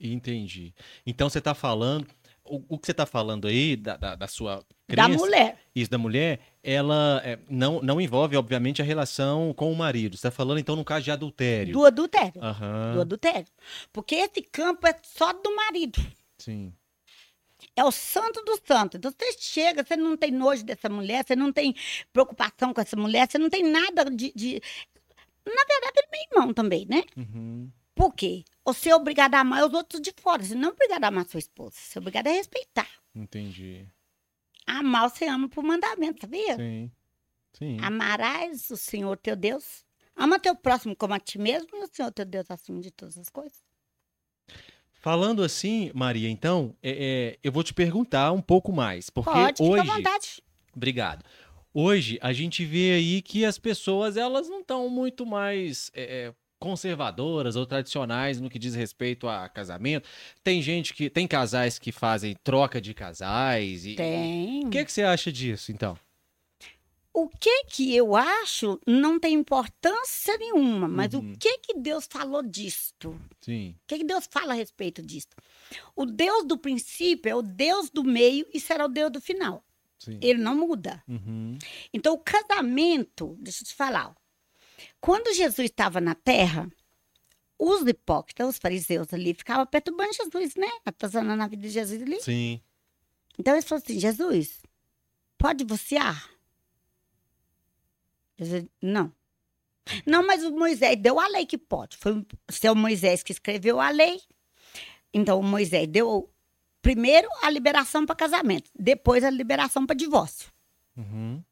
Entendi. 0.00 0.74
Então 1.06 1.28
você 1.28 1.40
tá 1.40 1.54
falando. 1.54 2.06
O, 2.42 2.64
o 2.74 2.78
que 2.78 2.86
você 2.86 2.94
tá 2.94 3.04
falando 3.06 3.46
aí, 3.46 3.76
da, 3.76 3.96
da, 3.96 4.14
da 4.16 4.26
sua 4.26 4.56
Da 4.88 5.04
crença, 5.04 5.18
mulher. 5.18 5.58
isso 5.74 5.90
da 5.90 5.98
mulher, 5.98 6.40
ela 6.64 7.20
é, 7.24 7.38
não, 7.48 7.80
não 7.82 8.00
envolve, 8.00 8.36
obviamente, 8.36 8.80
a 8.82 8.84
relação 8.84 9.52
com 9.54 9.70
o 9.70 9.76
marido. 9.76 10.16
Você 10.16 10.22
tá 10.22 10.30
falando, 10.30 10.58
então, 10.58 10.74
no 10.74 10.84
caso 10.84 11.04
de 11.04 11.10
adultério. 11.10 11.72
Do 11.72 11.84
adultério. 11.84 12.42
Aham. 12.42 12.94
Do 12.94 13.00
adultério. 13.02 13.46
Porque 13.92 14.16
esse 14.16 14.42
campo 14.42 14.86
é 14.86 14.98
só 15.04 15.32
do 15.32 15.54
marido. 15.54 16.00
Sim. 16.38 16.72
É 17.76 17.84
o 17.84 17.92
santo 17.92 18.42
do 18.42 18.58
santo. 18.66 18.96
Então 18.96 19.12
você 19.12 19.36
chega, 19.38 19.84
você 19.84 19.94
não 19.94 20.16
tem 20.16 20.30
nojo 20.30 20.64
dessa 20.64 20.88
mulher, 20.88 21.24
você 21.24 21.36
não 21.36 21.52
tem 21.52 21.74
preocupação 22.12 22.72
com 22.72 22.80
essa 22.80 22.96
mulher, 22.96 23.28
você 23.30 23.38
não 23.38 23.50
tem 23.50 23.62
nada 23.62 24.04
de. 24.06 24.32
de... 24.34 24.60
Na 25.46 25.64
verdade, 25.68 25.92
ele 25.98 26.06
é 26.06 26.10
meu 26.10 26.20
irmão 26.32 26.54
também, 26.54 26.86
né? 26.88 27.02
Uhum. 27.16 27.70
Por 28.00 28.14
quê? 28.14 28.44
Você 28.64 28.88
é 28.88 28.96
obrigado 28.96 29.34
a 29.34 29.40
amar 29.40 29.66
os 29.66 29.74
outros 29.74 30.00
de 30.00 30.10
fora. 30.18 30.42
Você 30.42 30.54
não 30.54 30.70
é 30.70 30.72
obrigado 30.72 31.04
a 31.04 31.08
amar 31.08 31.26
sua 31.26 31.38
esposa. 31.38 31.76
Você 31.76 31.98
é 31.98 32.00
obrigado 32.00 32.28
a 32.28 32.30
respeitar. 32.30 32.88
Entendi. 33.14 33.86
Amar 34.66 35.10
você 35.10 35.26
ama 35.26 35.50
por 35.50 35.62
mandamento, 35.62 36.22
sabia? 36.22 36.56
Sim. 36.56 36.90
Sim. 37.52 37.76
Amarás 37.82 38.70
o 38.70 38.76
Senhor 38.78 39.18
teu 39.18 39.36
Deus. 39.36 39.84
Ama 40.16 40.38
teu 40.38 40.56
próximo 40.56 40.96
como 40.96 41.12
a 41.12 41.20
ti 41.20 41.38
mesmo 41.38 41.68
e 41.74 41.84
o 41.84 41.88
Senhor 41.92 42.10
teu 42.10 42.24
Deus 42.24 42.50
acima 42.50 42.80
de 42.80 42.90
todas 42.90 43.18
as 43.18 43.28
coisas. 43.28 43.60
Falando 44.92 45.42
assim, 45.42 45.90
Maria, 45.94 46.30
então, 46.30 46.74
é, 46.82 46.90
é, 46.90 47.38
eu 47.42 47.52
vou 47.52 47.62
te 47.62 47.74
perguntar 47.74 48.32
um 48.32 48.40
pouco 48.40 48.72
mais. 48.72 49.10
Porque 49.10 49.30
Pode, 49.30 49.62
hoje. 49.62 49.82
fica 49.82 49.92
à 49.92 49.96
vontade. 49.96 50.42
Obrigado. 50.74 51.22
Hoje 51.72 52.18
a 52.22 52.32
gente 52.32 52.64
vê 52.64 52.92
aí 52.92 53.20
que 53.20 53.44
as 53.44 53.58
pessoas 53.58 54.16
elas 54.16 54.48
não 54.48 54.60
estão 54.60 54.88
muito 54.88 55.24
mais 55.24 55.90
é, 55.94 56.02
é, 56.02 56.34
conservadoras 56.60 57.56
ou 57.56 57.64
tradicionais 57.66 58.40
no 58.40 58.50
que 58.50 58.58
diz 58.58 58.74
respeito 58.74 59.26
a 59.28 59.48
casamento. 59.48 60.08
Tem 60.44 60.60
gente 60.62 60.92
que 60.94 61.08
tem 61.10 61.26
casais 61.26 61.78
que 61.78 61.90
fazem 61.90 62.36
troca 62.44 62.80
de 62.80 62.92
casais 62.94 63.86
e 63.86 63.94
Tem. 63.96 64.66
o 64.66 64.70
que, 64.70 64.84
que 64.84 64.92
você 64.92 65.02
acha 65.02 65.32
disso 65.32 65.72
então? 65.72 65.98
O 67.12 67.28
que 67.28 67.64
que 67.64 67.94
eu 67.96 68.14
acho 68.14 68.80
não 68.86 69.18
tem 69.18 69.34
importância 69.34 70.36
nenhuma, 70.38 70.86
mas 70.86 71.12
Uhum. 71.12 71.32
o 71.32 71.36
que 71.38 71.58
que 71.58 71.74
Deus 71.74 72.06
falou 72.08 72.40
disto? 72.42 73.20
Sim, 73.40 73.74
O 73.82 73.86
que 73.88 73.98
que 73.98 74.04
Deus 74.04 74.28
fala 74.30 74.52
a 74.52 74.56
respeito 74.56 75.02
disto? 75.02 75.36
O 75.96 76.06
Deus 76.06 76.44
do 76.46 76.56
princípio 76.56 77.28
é 77.28 77.34
o 77.34 77.42
Deus 77.42 77.90
do 77.90 78.04
meio 78.04 78.46
e 78.54 78.60
será 78.60 78.84
o 78.84 78.88
Deus 78.88 79.10
do 79.10 79.20
final. 79.20 79.64
sim. 79.98 80.18
Ele 80.22 80.38
não 80.40 80.54
muda. 80.54 81.02
Uhum. 81.08 81.58
Então, 81.92 82.14
o 82.14 82.18
casamento, 82.18 83.36
deixa 83.40 83.62
eu 83.64 83.66
te 83.66 83.74
falar. 83.74 84.14
Quando 85.00 85.34
Jesus 85.34 85.70
estava 85.70 86.00
na 86.00 86.14
terra, 86.14 86.70
os 87.58 87.86
hipócritas, 87.86 88.48
os 88.48 88.58
fariseus 88.58 89.12
ali, 89.12 89.34
ficavam 89.34 89.66
perturbando 89.66 90.12
Jesus, 90.12 90.54
né? 90.56 90.68
Atazanando 90.84 91.42
a 91.42 91.46
vida 91.46 91.62
de 91.62 91.70
Jesus 91.70 92.02
ali. 92.02 92.20
Sim. 92.22 92.60
Então, 93.38 93.54
eles 93.54 93.66
falaram 93.66 93.84
assim: 93.84 93.98
Jesus, 93.98 94.62
pode 95.38 95.64
viciar? 95.64 96.30
Jesus, 98.38 98.66
não. 98.80 99.12
Não, 100.06 100.26
mas 100.26 100.44
o 100.44 100.52
Moisés 100.52 100.96
deu 100.96 101.18
a 101.18 101.26
lei 101.28 101.46
que 101.46 101.58
pode. 101.58 101.96
Foi 101.96 102.12
o 102.12 102.26
seu 102.50 102.74
Moisés 102.74 103.22
que 103.22 103.32
escreveu 103.32 103.80
a 103.80 103.90
lei. 103.90 104.20
Então, 105.12 105.40
o 105.40 105.42
Moisés 105.42 105.86
deu 105.88 106.30
primeiro 106.80 107.28
a 107.42 107.50
liberação 107.50 108.06
para 108.06 108.14
casamento, 108.14 108.70
depois 108.78 109.24
a 109.24 109.30
liberação 109.30 109.86
para 109.86 109.96
divórcio. 109.96 110.50
Uhum. 110.96 111.42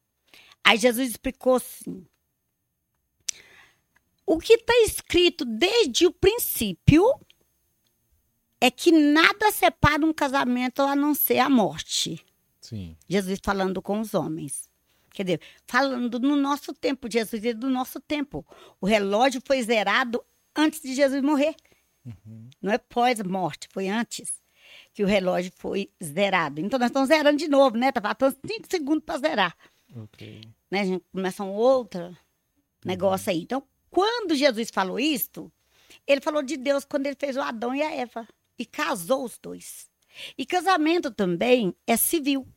Aí 0.63 0.77
Jesus 0.77 1.09
explicou 1.09 1.55
assim: 1.55 2.05
o 4.31 4.37
que 4.37 4.53
está 4.53 4.73
escrito 4.83 5.43
desde 5.43 6.05
o 6.05 6.11
princípio 6.11 7.03
é 8.61 8.69
que 8.69 8.91
nada 8.91 9.51
separa 9.51 10.05
um 10.05 10.13
casamento 10.13 10.83
a 10.83 10.95
não 10.95 11.15
ser 11.15 11.39
a 11.39 11.49
morte. 11.49 12.23
Sim. 12.61 12.95
Jesus 13.07 13.39
falando 13.43 13.81
com 13.81 13.99
os 13.99 14.13
homens. 14.13 14.69
Quer 15.09 15.23
dizer, 15.23 15.41
falando 15.65 16.19
no 16.19 16.35
nosso 16.35 16.73
tempo, 16.75 17.11
Jesus 17.11 17.43
é 17.43 17.53
do 17.53 17.71
nosso 17.71 17.99
tempo. 17.99 18.45
O 18.79 18.85
relógio 18.85 19.41
foi 19.43 19.63
zerado 19.63 20.23
antes 20.55 20.79
de 20.79 20.93
Jesus 20.93 21.23
morrer. 21.23 21.55
Não 22.61 22.71
é 22.71 22.77
pós-morte, 22.77 23.67
foi 23.71 23.87
antes 23.89 24.43
que 24.93 25.03
o 25.03 25.07
relógio 25.07 25.51
foi 25.55 25.89
zerado. 26.03 26.61
Então, 26.61 26.77
nós 26.77 26.89
estamos 26.89 27.07
zerando 27.09 27.37
de 27.39 27.47
novo, 27.47 27.77
né? 27.77 27.91
Tá 27.91 27.99
faltando 27.99 28.37
cinco 28.45 28.67
segundos 28.69 29.03
para 29.03 29.17
zerar 29.17 29.57
Ok. 29.95 30.41
né? 30.69 30.81
A 30.81 30.85
gente 30.85 31.03
começa 31.11 31.43
um 31.43 31.49
outro 31.51 32.15
negócio 32.85 33.31
aí. 33.31 33.41
Então, 33.41 33.63
quando 33.89 34.35
Jesus 34.35 34.69
falou 34.69 34.99
isto, 34.99 35.51
ele 36.05 36.21
falou 36.21 36.41
de 36.41 36.57
Deus 36.57 36.85
quando 36.85 37.05
ele 37.05 37.15
fez 37.19 37.35
o 37.37 37.41
Adão 37.41 37.73
e 37.75 37.81
a 37.81 37.91
Eva 37.91 38.27
e 38.57 38.65
casou 38.65 39.23
os 39.23 39.37
dois. 39.37 39.89
E 40.37 40.45
casamento 40.45 41.11
também 41.11 41.73
é 41.87 41.95
civil. 41.95 42.47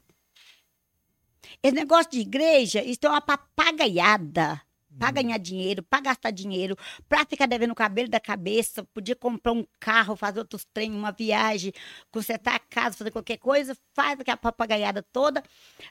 Esse 1.63 1.75
negócio 1.75 2.11
de 2.11 2.21
igreja, 2.21 2.83
isso 2.83 3.01
é 3.05 3.09
uma 3.09 3.21
papagaiada. 3.21 4.61
Para 4.99 5.11
ganhar 5.11 5.39
dinheiro, 5.39 5.83
para 5.83 6.03
gastar 6.03 6.31
dinheiro, 6.31 6.77
para 7.09 7.25
ficar 7.25 7.47
devendo 7.47 7.71
o 7.71 7.75
cabelo 7.75 8.11
da 8.11 8.21
cabeça, 8.21 8.85
podia 8.93 9.17
comprar 9.17 9.53
um 9.53 9.67
carro, 9.81 10.15
fazer 10.15 10.41
outros 10.41 10.67
trem, 10.67 10.93
uma 10.93 11.11
viagem, 11.11 11.73
consertar 12.11 12.57
a 12.57 12.59
casa, 12.59 12.99
fazer 12.99 13.11
qualquer 13.11 13.39
coisa, 13.39 13.75
faz 13.95 14.21
aquela 14.21 14.37
papagaiada 14.37 15.03
toda. 15.03 15.43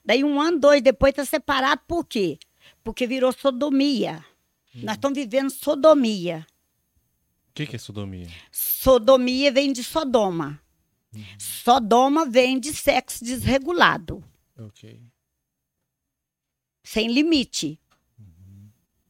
Daí 0.06 0.24
um 0.24 0.40
ano, 0.40 0.60
dois 0.60 0.84
depois 0.84 1.16
tá 1.16 1.26
separado, 1.26 1.82
por 1.88 2.06
quê? 2.06 2.38
Porque 2.84 3.08
virou 3.08 3.32
sodomia. 3.32 4.24
Nós 4.74 4.96
estamos 4.96 5.18
vivendo 5.18 5.50
sodomia. 5.50 6.46
O 7.50 7.54
que, 7.54 7.66
que 7.68 7.76
é 7.76 7.80
sodomia? 7.80 8.28
Sodomia 8.52 9.52
vem 9.52 9.74
de 9.74 9.84
Sodoma. 9.84 10.62
Sodoma 11.38 12.26
vem 12.26 12.58
de 12.60 12.74
sexo 12.74 13.24
desregulado, 13.24 14.24
Ok. 14.58 15.04
sem 16.84 17.12
limite. 17.12 17.78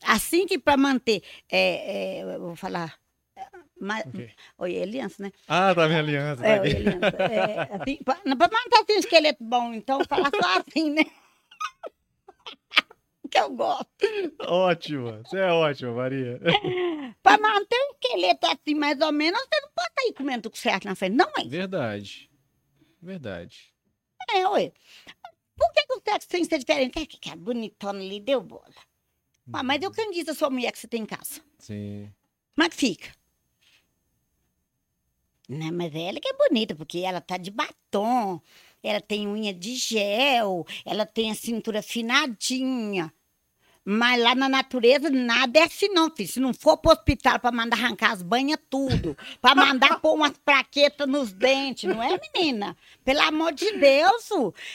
Assim 0.03 0.47
que 0.47 0.57
para 0.57 0.76
manter, 0.76 1.22
é, 1.47 2.18
é, 2.18 2.24
eu 2.24 2.39
vou 2.39 2.55
falar, 2.55 2.99
é, 3.36 3.47
mas, 3.80 4.03
Ok. 4.07 4.32
oi, 4.57 4.76
é 4.78 4.82
aliança, 4.82 5.22
né? 5.22 5.32
Ah, 5.47 5.76
tá 5.76 5.88
minha 5.88 5.99
aliança. 5.99 6.43
É, 6.43 6.59
oi, 6.59 6.76
aliança. 6.76 7.18
É, 7.18 7.76
assim, 7.76 7.97
para 8.03 8.18
manter 8.26 8.78
assim, 8.82 8.93
um 8.93 8.99
esqueleto 8.99 9.43
bom, 9.43 9.72
então, 9.76 10.03
falar 10.03 10.32
só 10.32 10.57
assim, 10.57 10.89
né? 10.89 11.03
que 13.32 13.39
eu 13.39 13.49
gosto. 13.55 13.88
Ótima. 14.41 15.23
Você 15.23 15.38
é 15.38 15.51
ótima, 15.51 15.93
Maria. 15.93 16.39
Para 17.23 17.41
manter 17.41 17.77
um 17.77 17.93
esqueleto 17.93 18.47
assim, 18.47 18.75
mais 18.75 18.99
ou 18.99 19.11
menos, 19.11 19.39
você 19.39 19.61
não 19.61 19.69
pode 19.73 19.89
estar 19.89 20.01
aí 20.03 20.13
comendo 20.13 20.43
tudo 20.43 20.57
certo 20.57 20.86
na 20.86 20.95
frente, 20.95 21.15
não 21.15 21.32
é? 21.38 21.45
Verdade. 21.45 22.29
Verdade. 23.01 23.73
É, 24.29 24.47
ué. 24.49 24.71
Por 25.55 25.71
que, 25.73 25.86
que 25.86 25.93
o 25.93 26.01
sexo 26.03 26.27
tem 26.27 26.41
que 26.43 26.49
ser 26.49 26.59
diferente? 26.59 26.99
É 26.99 27.05
que 27.05 27.29
a 27.29 27.36
bonitona 27.36 27.99
ali 27.99 28.19
deu 28.19 28.41
bola. 28.41 28.73
Ah, 29.53 29.63
mas 29.63 29.82
eu 29.82 29.91
quem 29.91 30.11
diz 30.11 30.27
a 30.29 30.34
sua 30.34 30.49
mulher 30.49 30.71
que 30.71 30.79
você 30.79 30.88
tem 30.88 31.01
em 31.01 31.05
casa? 31.05 31.41
Sim. 31.59 32.11
Como 32.55 32.65
é 32.65 32.69
que 32.69 32.75
fica? 32.75 33.11
Não, 35.49 35.71
mas 35.73 35.93
ela 35.93 36.19
que 36.19 36.29
é 36.29 36.34
bonita, 36.34 36.75
porque 36.75 36.99
ela 36.99 37.19
tá 37.19 37.38
de 37.38 37.51
batom, 37.51 38.41
ela 38.82 39.01
tem 39.01 39.27
unha 39.27 39.53
de 39.53 39.75
gel, 39.75 40.65
ela 40.86 41.05
tem 41.05 41.29
a 41.29 41.36
cintura 41.36 41.79
afinadinha. 41.79 43.13
Mas 43.84 44.21
lá 44.21 44.36
na 44.36 44.47
natureza 44.47 45.09
nada 45.09 45.59
é 45.59 45.63
assim 45.63 45.89
não, 45.89 46.09
filho. 46.15 46.29
Se 46.29 46.39
não 46.39 46.53
for 46.53 46.77
pro 46.77 46.91
hospital 46.91 47.39
pra 47.39 47.51
mandar 47.51 47.77
arrancar 47.77 48.11
as 48.11 48.21
banhas 48.21 48.59
tudo, 48.69 49.17
pra 49.41 49.55
mandar 49.55 49.99
pôr 49.99 50.13
umas 50.13 50.38
plaquetas 50.38 51.07
nos 51.07 51.34
dentes, 51.34 51.89
não 51.89 52.01
é, 52.01 52.19
menina? 52.36 52.77
Pelo 53.03 53.21
amor 53.21 53.53
de 53.53 53.71
Deus, 53.77 54.29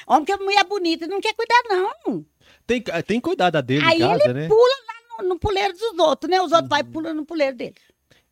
homem 0.07 0.25
que 0.25 0.33
é 0.33 0.37
mulher 0.37 0.65
bonita 0.65 1.07
não 1.07 1.21
quer 1.21 1.35
cuidar 1.35 1.63
não. 1.69 2.27
Tem, 2.67 2.83
tem 3.07 3.21
cuidado 3.21 3.63
dele 3.63 3.85
Aí 3.85 3.97
em 3.97 4.01
casa, 4.01 4.33
né? 4.33 4.49
Pula 4.49 4.77
lá 4.89 5.23
no, 5.23 5.29
no 5.29 5.39
puleiro 5.39 5.73
dos 5.73 5.99
outros, 5.99 6.29
né? 6.29 6.41
Os 6.41 6.51
outros 6.51 6.69
vai 6.69 6.83
pulando 6.83 7.19
no 7.19 7.27
puleiro 7.27 7.57
dele. 7.57 7.77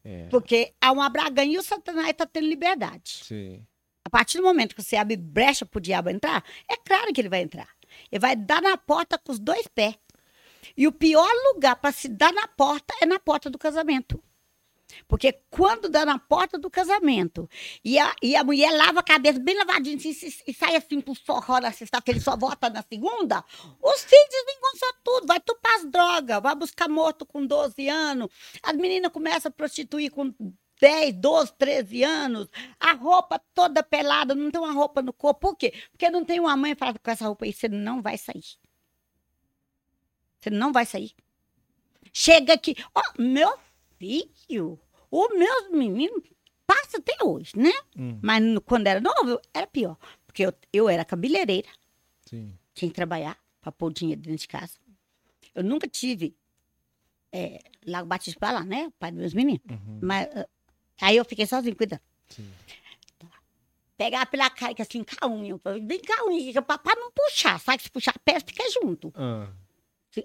É. 0.05 0.27
Porque 0.29 0.75
há 0.81 0.91
uma 0.91 1.09
braganha 1.09 1.55
e 1.55 1.59
o 1.59 1.63
Satanás 1.63 2.11
está 2.11 2.27
tendo 2.27 2.49
liberdade. 2.49 3.21
Sim. 3.25 3.65
A 4.05 4.11
partir 4.11 4.39
do 4.39 4.45
momento 4.45 4.75
que 4.75 4.83
você 4.83 4.97
abre 4.97 5.17
brecha 5.17 5.65
pro 5.65 5.81
diabo 5.81 6.11
entrar, 6.11 6.45
é 6.69 6.77
claro 6.77 7.13
que 7.13 7.21
ele 7.21 7.29
vai 7.29 7.43
entrar. 7.43 7.69
Ele 8.11 8.19
vai 8.19 8.37
dar 8.37 8.61
na 8.61 8.77
porta 8.77 9.17
com 9.17 9.33
os 9.33 9.39
dois 9.39 9.67
pés. 9.69 9.95
E 10.77 10.87
o 10.87 10.93
pior 10.93 11.31
lugar 11.53 11.77
para 11.77 11.93
se 11.93 12.09
dar 12.09 12.33
na 12.33 12.47
porta 12.49 12.95
é 13.01 13.07
na 13.07 13.19
porta 13.19 13.51
do 13.51 13.59
casamento. 13.59 14.23
Porque 15.09 15.33
quando 15.51 15.89
dá 15.89 16.05
na 16.05 16.19
porta 16.19 16.59
do 16.59 16.71
casamento 16.71 17.49
e 17.85 17.99
a, 17.99 18.15
e 18.23 18.37
a 18.37 18.45
mulher 18.45 18.71
lava 18.71 19.01
a 19.01 19.03
cabeça 19.03 19.41
bem 19.41 19.57
lavadinha 19.57 19.97
e, 19.97 20.35
e- 20.47 20.55
sai 20.55 20.77
assim 20.77 21.01
pro 21.01 21.15
forró 21.15 21.59
na 21.59 21.73
sexta-feira 21.73 22.19
e 22.21 22.23
só 22.23 22.37
volta 22.37 22.69
na 22.71 22.83
segunda, 22.83 23.45
os 23.83 24.05
filhos 24.05 24.29
desvingançam 24.31 24.89
tudo, 25.03 25.27
vai 25.27 25.41
tupar 25.41 25.75
as 25.77 25.85
drogas, 25.91 26.41
vai 26.43 26.55
buscar 26.55 26.89
morto 26.89 27.27
com 27.27 27.45
12 27.45 27.89
anos, 27.89 28.29
as 28.63 28.77
meninas 28.77 29.11
começam 29.11 29.49
a 29.49 29.53
prostituir 29.53 30.11
com 30.13 30.33
10, 30.81 31.15
12, 31.15 31.53
13 31.55 32.05
anos, 32.05 32.49
a 32.79 32.93
roupa 32.93 33.41
toda 33.55 33.83
pelada, 33.83 34.35
não 34.35 34.51
tem 34.51 34.61
uma 34.61 34.73
roupa 34.73 35.01
no 35.01 35.13
corpo. 35.13 35.41
Por 35.49 35.57
quê? 35.57 35.73
Porque 35.91 36.11
não 36.11 36.25
tem 36.25 36.39
uma 36.41 36.57
mãe 36.57 36.75
que 36.75 36.79
fala 36.79 36.95
com 36.95 37.11
essa 37.11 37.27
roupa 37.27 37.45
aí, 37.45 37.53
você 37.53 37.69
não 37.69 38.03
vai 38.03 38.19
sair. 38.19 38.45
Você 40.45 40.51
não 40.51 40.73
vai 40.73 40.85
sair. 40.85 41.13
Chega 42.13 42.53
aqui, 42.53 42.77
ó, 42.95 43.03
meu 43.19 43.59
filho, 43.99 44.79
os 45.11 45.29
meus 45.31 45.71
meninos 45.71 46.23
passa 46.67 46.99
até 46.99 47.17
hoje, 47.25 47.53
né? 47.57 47.73
Hum, 47.97 48.19
Mas 48.23 48.43
quando 48.67 48.87
era 48.87 49.01
novo, 49.01 49.41
era 49.55 49.67
pior. 49.67 49.97
Porque 50.27 50.43
eu, 50.45 50.53
eu 50.73 50.89
era 50.89 51.05
cabeleireira, 51.05 51.69
sim. 52.27 52.53
tinha 52.75 52.91
que 52.91 52.95
trabalhar 52.95 53.39
para 53.61 53.73
pôr 53.73 53.91
dinheiro 53.93 54.21
dentro 54.21 54.39
de 54.39 54.49
casa. 54.49 54.75
Eu 55.55 55.65
nunca 55.65 55.89
tive 55.89 56.37
é, 57.33 57.61
Lago 57.87 58.07
Batista 58.07 58.39
pra 58.39 58.51
lá, 58.53 58.65
né? 58.65 58.89
O 58.89 58.91
pai 58.93 59.11
dos 59.11 59.21
meus 59.21 59.35
meninos. 59.35 59.63
Uhum, 59.71 60.01
Mas 60.03 60.29
ah, 60.37 60.47
aí 61.01 61.17
eu 61.17 61.25
fiquei 61.25 61.47
sozinha 61.47 61.75
cuidando. 61.75 62.03
sim. 62.29 62.49
Pegava 63.97 64.27
pela 64.27 64.51
cara, 64.51 64.75
que 64.75 64.83
assim, 64.83 65.05
com 65.05 65.15
a 65.25 65.29
unha. 65.29 65.59
Vem 65.87 66.01
cá, 66.01 66.25
unha, 66.27 66.53
que 66.53 66.61
pra, 66.61 66.77
pra 66.79 66.97
não 66.97 67.13
puxar. 67.13 67.61
Sabe 67.61 67.79
que 67.79 67.85
se 67.85 67.91
puxar 67.91 68.13
a 68.15 68.19
peça, 68.19 68.45
fica 68.45 68.65
junto. 68.71 69.13
Ah, 69.15 69.49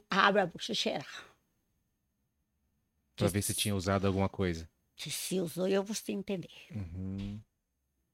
abre 0.10 0.42
a 0.42 0.46
boca, 0.46 0.74
cheira. 0.74 1.06
pra 3.16 3.28
ver 3.28 3.42
se 3.42 3.54
tinha 3.54 3.76
usado 3.76 4.06
alguma 4.08 4.30
coisa. 4.30 4.70
Se 4.96 5.40
usou, 5.40 5.68
eu 5.68 5.82
vou 5.84 5.96
te 5.96 6.12
entender. 6.12 6.50
Uhum. 6.72 7.40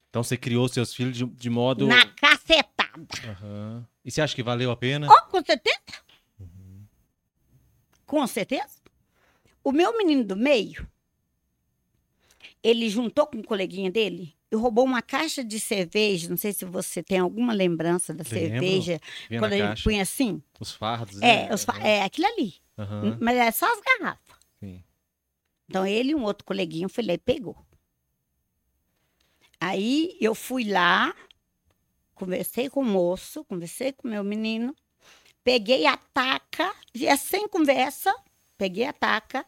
Então 0.10 0.24
você 0.24 0.38
criou 0.38 0.68
seus 0.68 0.94
filhos 0.94 1.18
de, 1.18 1.26
de 1.26 1.50
modo. 1.50 1.88
Na 1.88 2.06
cacetada. 2.14 3.08
Aham. 3.28 3.86
E 4.04 4.12
você 4.12 4.22
acha 4.22 4.36
que 4.36 4.44
valeu 4.44 4.72
a 4.72 4.78
pena? 4.78 5.08
Oh, 5.10 5.30
com 5.30 5.44
certeza. 5.44 5.80
Com 8.06 8.26
certeza. 8.28 8.76
O 9.64 9.72
meu 9.72 9.98
menino 9.98 10.24
do 10.24 10.36
meio, 10.36 10.88
ele 12.64 12.90
juntou 12.90 13.26
com 13.26 13.38
um 13.38 13.44
coleguinha 13.44 13.92
dele 13.92 14.36
e 14.56 14.62
roubou 14.62 14.84
uma 14.86 15.02
caixa 15.02 15.44
de 15.44 15.60
cerveja. 15.60 16.30
Não 16.30 16.38
sei 16.38 16.54
se 16.54 16.66
você 16.66 17.04
tem 17.04 17.20
alguma 17.20 17.54
lembrança 17.54 18.14
da 18.14 18.24
Lembro. 18.24 18.40
cerveja. 18.40 19.00
Vinha 19.30 19.40
quando 19.42 19.54
ele 19.54 19.64
caixa. 19.68 19.84
punha 19.84 20.02
assim. 20.02 20.42
Os 20.60 20.72
fardos. 20.72 21.22
É, 21.22 21.48
né? 21.48 21.54
os 21.54 21.64
fa- 21.66 21.78
é 21.80 22.02
aquilo 22.04 22.28
ali. 22.28 22.56
Aham, 22.78 23.18
Mas 23.22 23.38
é 23.38 23.52
só 23.52 23.66
as 23.72 23.82
garrafas. 23.82 24.36
sim. 24.60 24.84
Então 25.68 25.86
ele 25.86 26.12
e 26.12 26.16
um 26.16 26.24
outro 26.24 26.46
coleguinha 26.46 26.88
foi 26.90 27.04
lá 27.04 27.14
e 27.14 27.18
pegou. 27.18 27.58
Aí 29.60 30.16
eu 30.20 30.36
fui 30.36 30.64
lá, 30.64 31.16
conversei 32.14 32.70
com 32.70 32.82
o 32.82 32.86
moço, 32.86 33.44
conversei 33.46 33.92
com 33.92 34.08
o 34.08 34.12
meu 34.12 34.24
menino, 34.24 34.76
peguei 35.44 35.86
a 35.86 35.98
taca, 35.98 36.74
e 36.94 37.08
é 37.08 37.16
sem 37.16 37.48
conversa, 37.48 38.14
peguei 38.58 38.86
a 38.86 38.94
taca, 38.94 39.46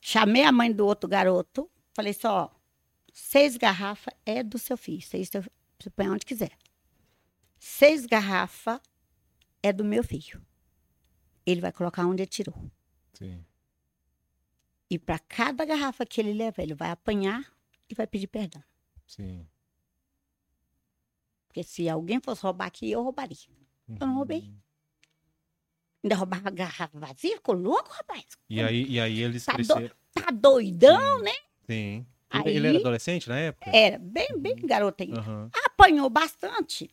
chamei 0.00 0.42
a 0.44 0.50
mãe 0.52 0.72
do 0.72 0.86
outro 0.86 1.08
garoto, 1.08 1.70
falei 1.94 2.12
só, 2.14 2.50
seis 3.12 3.56
garrafas 3.56 4.14
é 4.24 4.42
do 4.42 4.58
seu 4.58 4.76
filho, 4.76 5.02
seis, 5.02 5.30
você 5.30 5.90
põe 5.90 6.08
onde 6.08 6.24
quiser. 6.26 6.56
Seis 7.58 8.06
garrafas 8.06 8.80
é 9.62 9.72
do 9.72 9.84
meu 9.84 10.02
filho. 10.02 10.44
Ele 11.46 11.60
vai 11.60 11.72
colocar 11.72 12.04
onde 12.06 12.22
ele 12.22 12.30
tirou. 12.30 12.70
Sim. 13.12 13.44
E 14.90 14.98
para 14.98 15.18
cada 15.18 15.64
garrafa 15.64 16.04
que 16.04 16.20
ele 16.20 16.32
leva, 16.32 16.62
ele 16.62 16.74
vai 16.74 16.90
apanhar 16.90 17.52
e 17.88 17.94
vai 17.94 18.06
pedir 18.06 18.26
perdão. 18.26 18.62
Sim. 19.06 19.46
Porque 21.48 21.62
se 21.62 21.88
alguém 21.88 22.20
fosse 22.20 22.42
roubar 22.42 22.66
aqui, 22.66 22.90
eu 22.90 23.02
roubaria. 23.02 23.36
Eu 24.00 24.06
não 24.06 24.14
roubei. 24.16 24.40
Uhum. 24.40 24.56
Ainda 26.04 26.16
roubava 26.16 26.50
garrafa 26.50 26.98
vazia, 26.98 27.36
ficou 27.36 27.54
louco, 27.54 27.90
rapaz. 27.90 28.26
E 28.48 28.60
aí, 28.60 28.84
e 28.88 28.98
aí 28.98 29.20
eles 29.20 29.44
Tá 29.44 29.54
cresceram. 29.54 29.94
Tá 30.12 30.30
doidão, 30.30 31.20
né? 31.22 31.34
Sim. 31.66 32.06
Aí- 32.32 32.56
Ele 32.56 32.68
era 32.68 32.78
adolescente 32.78 33.28
na 33.28 33.38
época? 33.38 33.70
Era 33.74 33.98
bem, 33.98 34.28
bem 34.38 34.56
garotinho. 34.56 35.16
Aham. 35.18 35.50
Apanhou 35.66 36.08
bastante 36.10 36.90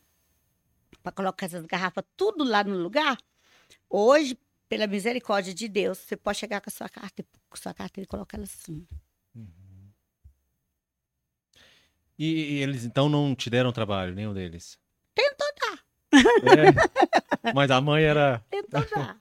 para 1.02 1.12
colocar 1.12 1.46
essas 1.46 1.64
garrafas 1.66 2.04
tudo 2.16 2.44
lá 2.44 2.62
no 2.64 2.76
lugar. 2.76 3.16
Hoje, 3.88 4.38
pela 4.68 4.86
misericórdia 4.86 5.52
de 5.54 5.66
Deus, 5.68 5.98
você 5.98 6.16
pode 6.16 6.38
chegar 6.38 6.60
com 6.60 6.68
a 6.68 6.72
sua 6.72 6.88
carta, 6.88 7.22
com 7.22 7.54
a 7.54 7.56
sua 7.56 7.72
carta 7.74 8.00
e 8.00 8.06
colocar 8.06 8.36
ela 8.36 8.44
assim. 8.44 8.86
E, 12.18 12.26
e 12.58 12.62
eles 12.62 12.84
então 12.84 13.08
não 13.08 13.34
te 13.34 13.48
deram 13.48 13.72
trabalho, 13.72 14.14
nenhum 14.14 14.34
deles? 14.34 14.78
Tentou 15.14 15.46
dar, 15.60 15.84
É. 17.42 17.52
Mas 17.54 17.70
a 17.70 17.80
mãe 17.80 18.02
era. 18.04 18.44
tentou 18.50 18.84
dar. 18.94 19.18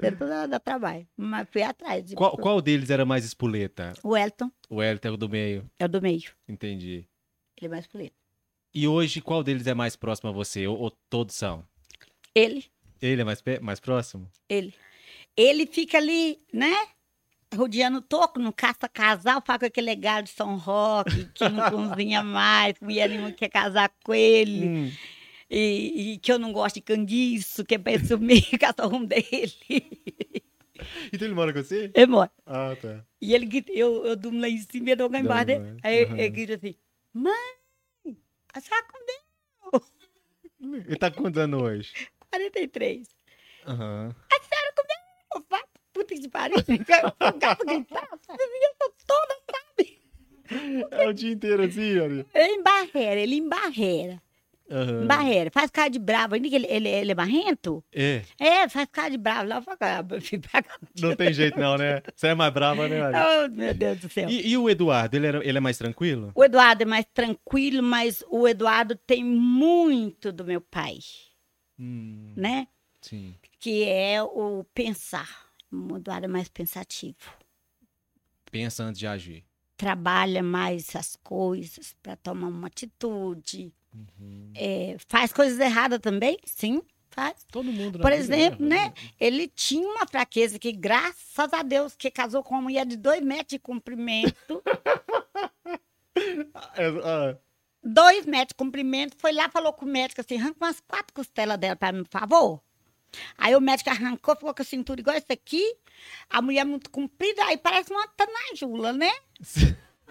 Tentou 0.00 0.28
dar, 0.28 0.46
dar 0.46 0.58
trabalho. 0.60 1.06
Mas 1.16 1.48
fui 1.50 1.62
atrás. 1.62 2.04
de- 2.04 2.14
Qual, 2.14 2.36
qual 2.36 2.60
deles 2.60 2.90
era 2.90 3.04
mais 3.04 3.24
espoleta? 3.24 3.92
O 4.02 4.16
Elton 4.16 4.50
O 4.68 4.82
Elton 4.82 5.08
é 5.08 5.10
o 5.12 5.16
do 5.16 5.28
meio. 5.28 5.70
é 5.78 5.84
o 5.84 5.88
do 5.88 6.00
meio. 6.02 6.30
Entendi. 6.48 7.06
Ele 7.56 7.66
é 7.66 7.68
mais 7.68 7.86
político. 7.86 8.16
E 8.74 8.86
hoje, 8.86 9.20
qual 9.20 9.42
deles 9.42 9.66
é 9.66 9.74
mais 9.74 9.96
próximo 9.96 10.30
a 10.30 10.32
você? 10.32 10.66
Ou, 10.66 10.78
ou 10.78 10.90
todos 11.10 11.34
são? 11.34 11.64
Ele, 12.34 12.64
Ele 13.02 13.20
é 13.22 13.24
mais, 13.24 13.42
mais 13.60 13.80
próximo? 13.80 14.30
ele. 14.48 14.72
Ele 15.36 15.66
fica 15.66 15.98
ali, 15.98 16.38
né? 16.52 16.72
Rodeando 17.54 17.98
o 17.98 18.02
toco, 18.02 18.38
não 18.38 18.52
caça 18.52 18.88
casal, 18.88 19.42
fala 19.44 19.58
com 19.58 19.66
aquele 19.66 19.86
legado 19.88 20.24
de 20.24 20.30
São 20.30 20.56
Roque, 20.56 21.24
que 21.34 21.48
não 21.48 21.68
cozinha 21.98 22.22
mais, 22.22 22.74
mulher 22.80 23.08
nenhuma 23.08 23.32
quer 23.32 23.48
casar 23.48 23.90
com 24.04 24.14
ele, 24.14 24.68
Hum. 24.68 24.92
E, 25.50 26.12
e 26.12 26.18
que 26.18 26.30
eu 26.30 26.38
não 26.38 26.52
gosto 26.52 26.76
de 26.76 26.80
canguiço, 26.82 27.64
que 27.64 27.74
é 27.74 27.78
pra 27.78 27.98
sumir 27.98 28.42
cachorro 28.58 29.04
dele. 29.04 29.52
Então 31.12 31.26
ele 31.26 31.34
mora 31.34 31.52
com 31.52 31.62
você? 31.62 31.90
Ele 31.92 32.06
mora. 32.06 32.30
Ah, 32.46 32.76
tá. 32.80 33.04
E 33.20 33.34
ele 33.34 33.46
grita, 33.46 33.72
eu, 33.72 34.06
eu 34.06 34.16
durmo 34.16 34.40
lá 34.40 34.48
em 34.48 34.58
cima 34.58 34.88
e 34.88 34.92
eu 34.92 34.96
dou 34.96 35.10
lá 35.10 35.18
embaixo 35.18 35.50
embaixo, 35.50 35.76
Aí 35.82 36.04
aham. 36.04 36.18
ele 36.18 36.30
grita 36.30 36.54
assim, 36.54 36.74
mãe, 37.12 37.34
a 38.54 38.60
senhora 38.60 38.86
comeu 38.86 39.82
Ele 40.86 40.96
tá 40.96 41.12
anos 41.40 41.62
hoje? 41.62 41.92
43. 42.30 43.08
Aham. 43.66 44.14
Eu 45.32 45.42
falo, 45.48 45.64
puta 45.92 46.14
que 46.14 46.28
pariu. 46.28 46.56
O 46.58 47.38
gato 47.38 47.66
gritar, 47.66 48.08
eu 48.28 48.74
tô 48.78 48.92
toda, 49.06 49.40
sabe? 49.50 50.00
É 50.90 51.08
o 51.08 51.12
dia 51.12 51.32
inteiro 51.32 51.62
assim, 51.62 51.98
olha. 51.98 52.26
Ele 52.34 52.52
em 52.54 52.62
barreira, 52.62 53.20
ele 53.20 53.36
em 53.36 53.48
barreira. 53.48 54.22
Em 54.70 55.06
barreira. 55.06 55.50
Faz 55.50 55.70
cara 55.70 55.88
de 55.90 55.98
bravo. 55.98 56.36
Ele, 56.36 56.48
ele, 56.54 56.88
ele 56.88 57.10
é 57.10 57.14
barrento? 57.14 57.82
É, 57.92 58.22
É, 58.38 58.68
faz 58.68 58.88
cara 58.90 59.10
de 59.10 59.18
bravo. 59.18 59.48
Lá 59.48 59.62
não 61.00 61.16
tem 61.16 61.32
jeito 61.32 61.58
não, 61.58 61.76
né? 61.76 62.02
Você 62.14 62.28
é 62.28 62.34
mais 62.34 62.52
brava, 62.52 62.88
né, 62.88 63.02
olha? 63.02 63.18
Oh, 63.46 63.48
meu 63.56 63.74
Deus 63.74 63.98
do 63.98 64.08
céu. 64.08 64.28
E, 64.30 64.50
e 64.52 64.56
o 64.56 64.70
Eduardo, 64.70 65.16
ele, 65.16 65.26
era, 65.26 65.44
ele 65.46 65.58
é 65.58 65.60
mais 65.60 65.76
tranquilo? 65.76 66.30
O 66.34 66.44
Eduardo 66.44 66.82
é 66.82 66.86
mais 66.86 67.04
tranquilo, 67.12 67.82
mas 67.82 68.22
o 68.28 68.46
Eduardo 68.46 68.94
tem 68.94 69.24
muito 69.24 70.30
do 70.32 70.44
meu 70.44 70.60
pai, 70.60 70.98
Hum, 71.78 72.32
né? 72.36 72.68
sim. 73.00 73.34
Que 73.58 73.84
é 73.84 74.22
o 74.22 74.64
pensar. 74.74 75.28
O 75.72 75.96
Eduardo 75.96 76.26
é 76.26 76.28
mais 76.28 76.48
pensativo. 76.48 77.16
Pensa 78.50 78.84
antes 78.84 78.98
de 78.98 79.06
agir. 79.06 79.44
Trabalha 79.76 80.42
mais 80.42 80.94
as 80.94 81.16
coisas 81.16 81.94
para 82.02 82.16
tomar 82.16 82.48
uma 82.48 82.66
atitude. 82.66 83.72
Uhum. 83.94 84.52
É, 84.54 84.96
faz 85.08 85.32
coisas 85.32 85.58
erradas 85.58 85.98
também, 86.00 86.38
sim, 86.44 86.82
faz. 87.10 87.44
Todo 87.50 87.72
mundo. 87.72 87.98
Por 87.98 88.12
exemplo, 88.12 88.64
erra, 88.64 88.88
né? 88.88 88.94
Ele 89.18 89.48
tinha 89.48 89.86
uma 89.86 90.06
fraqueza 90.06 90.58
que, 90.58 90.72
graças 90.72 91.52
a 91.52 91.62
Deus, 91.62 91.96
que 91.96 92.10
casou 92.10 92.42
com 92.42 92.54
uma 92.54 92.62
mulher 92.62 92.86
de 92.86 92.96
dois 92.96 93.20
metros 93.20 93.48
de 93.50 93.58
comprimento. 93.58 94.62
É, 96.76 96.86
ah, 97.04 97.38
dois 97.82 98.26
metros 98.26 98.48
de 98.48 98.54
comprimento. 98.54 99.16
Foi 99.16 99.32
lá, 99.32 99.48
falou 99.48 99.72
com 99.72 99.86
o 99.86 99.88
médico 99.88 100.20
assim: 100.20 100.36
arranca 100.36 100.56
umas 100.60 100.80
quatro 100.80 101.14
costelas 101.14 101.56
dela 101.56 101.76
para 101.76 101.92
mim, 101.92 102.02
por 102.02 102.10
favor. 102.10 102.62
Aí 103.38 103.54
o 103.56 103.60
médico 103.60 103.90
arrancou, 103.90 104.36
ficou 104.36 104.54
com 104.54 104.62
a 104.62 104.64
cintura 104.64 105.00
igual 105.00 105.16
essa 105.16 105.32
aqui. 105.32 105.64
A 106.28 106.42
mulher 106.42 106.64
muito 106.64 106.90
comprida, 106.90 107.44
aí 107.44 107.56
parece 107.56 107.92
uma 107.92 108.06
tanajula, 108.08 108.92
né? 108.92 109.10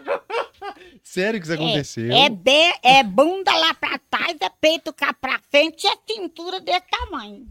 Sério 1.04 1.39
que 1.39 1.45
isso 1.45 1.54
aconteceu? 1.54 2.12
É, 2.12 2.30
be- 2.30 2.80
é 2.84 3.04
bunda 3.04 3.52
lá 3.56 3.74
pra 3.74 3.97
trás, 3.97 4.38
é 4.41 4.50
peito 4.50 4.93
cá 4.93 5.14
pra 5.14 5.39
frente 5.50 5.86
e 5.86 5.88
a 5.88 5.97
cintura 6.08 6.60
desse 6.60 6.86
tamanho. 6.89 7.47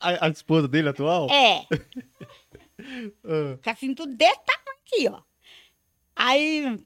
A, 0.00 0.26
a 0.26 0.28
esposa 0.28 0.66
dele 0.68 0.88
atual? 0.88 1.28
É. 1.30 1.66
Ah, 3.24 3.56
Com 3.64 3.70
a 3.70 3.74
cintura 3.74 4.10
desse 4.12 4.40
tamanho 4.44 4.78
aqui, 4.84 5.08
ó. 5.08 5.22
Aí, 6.14 6.78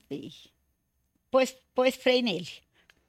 pôs, 1.31 1.55
pôs 1.75 1.97
freio 1.97 2.23
nele. 2.23 2.49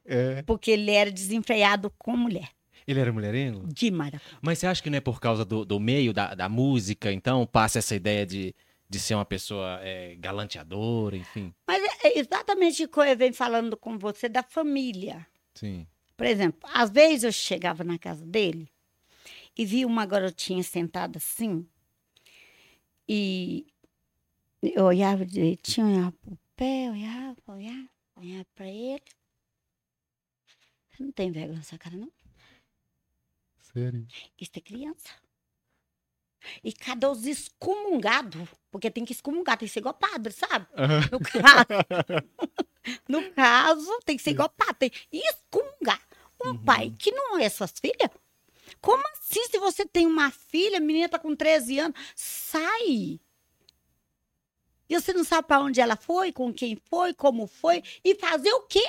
é. 0.06 0.42
Porque 0.42 0.72
ele 0.72 0.90
era 0.92 1.12
desenfreado 1.12 1.92
com 1.98 2.18
mulher. 2.18 2.50
Ele 2.88 3.00
era 3.00 3.14
mulherengo? 3.14 3.68
De 3.72 3.92
mara. 3.92 4.20
Mas 4.42 4.58
você 4.58 4.66
acha 4.68 4.82
que 4.82 4.90
não 4.90 4.98
é 4.98 5.02
por 5.02 5.20
causa 5.22 5.46
do, 5.46 5.64
do 5.64 5.80
meio 5.80 6.12
da, 6.12 6.34
da 6.34 6.50
música, 6.50 7.14
então 7.14 7.46
passa 7.46 7.78
essa 7.80 7.96
ideia 7.96 8.26
de, 8.26 8.54
de 8.92 9.00
ser 9.00 9.16
uma 9.16 9.24
pessoa 9.24 9.80
é, 9.82 10.16
galanteadora, 10.16 11.16
enfim? 11.16 11.54
Mas 11.66 11.82
é 12.04 12.10
é 12.10 12.20
exatamente 12.20 12.84
o 12.84 12.90
que 12.90 13.00
eu 13.00 13.18
venho 13.18 13.34
falando 13.34 13.78
com 13.78 13.98
você 13.98 14.28
da 14.28 14.44
família. 14.44 15.26
Sim. 15.56 15.88
Por 16.18 16.26
exemplo, 16.26 16.70
às 16.74 16.90
vezes 16.90 17.24
eu 17.24 17.32
chegava 17.32 17.86
na 17.86 17.98
casa 17.98 18.26
dele 18.26 18.70
e 19.58 19.66
via 19.66 19.88
uma 19.88 20.06
garotinha 20.06 20.62
sentada 20.62 21.20
assim. 21.20 21.66
E 23.08 23.66
eu 24.62 24.84
olhava 24.84 25.26
direitinho, 25.26 25.88
olhava 25.88 26.12
pro 26.12 26.38
pé, 26.58 26.92
olhava, 26.92 27.38
olhava, 27.48 27.90
olhava 28.18 28.46
pra 28.54 28.68
ele. 28.68 29.02
Você 30.90 31.02
não 31.02 31.14
tem 31.14 31.32
vergonha 31.32 31.60
nessa 31.60 31.78
cara, 31.78 31.96
não? 31.96 32.12
Sério? 33.62 34.06
Isso 34.38 34.52
é 34.54 34.60
criança. 34.60 35.16
E 36.64 36.72
cadê 36.74 37.06
os 37.08 37.26
excomungados? 37.26 38.48
Porque 38.72 38.90
tem 38.90 39.06
que 39.06 39.14
excomungar, 39.14 39.58
tem 39.58 39.68
que 39.68 39.74
ser 39.74 39.80
igual 39.80 39.94
padre, 39.94 40.32
sabe? 40.34 40.66
No 41.12 41.20
caso, 41.20 41.68
no 43.08 43.32
caso 43.34 44.00
tem 44.06 44.18
que 44.18 44.24
ser 44.24 44.32
igual 44.32 44.50
padre, 44.50 44.90
que 44.90 45.18
excomungar. 45.18 46.02
Um 46.44 46.50
Uhum. 46.52 46.58
pai 46.64 46.92
que 46.98 47.12
não 47.12 47.38
é 47.38 47.48
suas 47.50 47.72
filhas? 47.80 48.10
Como 48.82 49.04
assim, 49.10 49.46
se 49.48 49.60
você 49.60 49.86
tem 49.86 50.08
uma 50.08 50.32
filha, 50.32 50.78
a 50.78 50.82
menina 50.82 51.08
tá 51.08 51.20
com 51.20 51.36
13 51.36 51.78
anos, 51.78 52.00
sai! 52.16 53.20
E 54.90 55.00
você 55.00 55.14
não 55.14 55.24
sabe 55.24 55.48
para 55.48 55.62
onde 55.62 55.80
ela 55.80 55.96
foi, 55.96 56.32
com 56.32 56.52
quem 56.52 56.76
foi, 56.90 57.14
como 57.14 57.48
foi, 57.48 57.84
e 58.04 58.16
fazer 58.16 58.52
o 58.54 58.62
quê? 58.62 58.84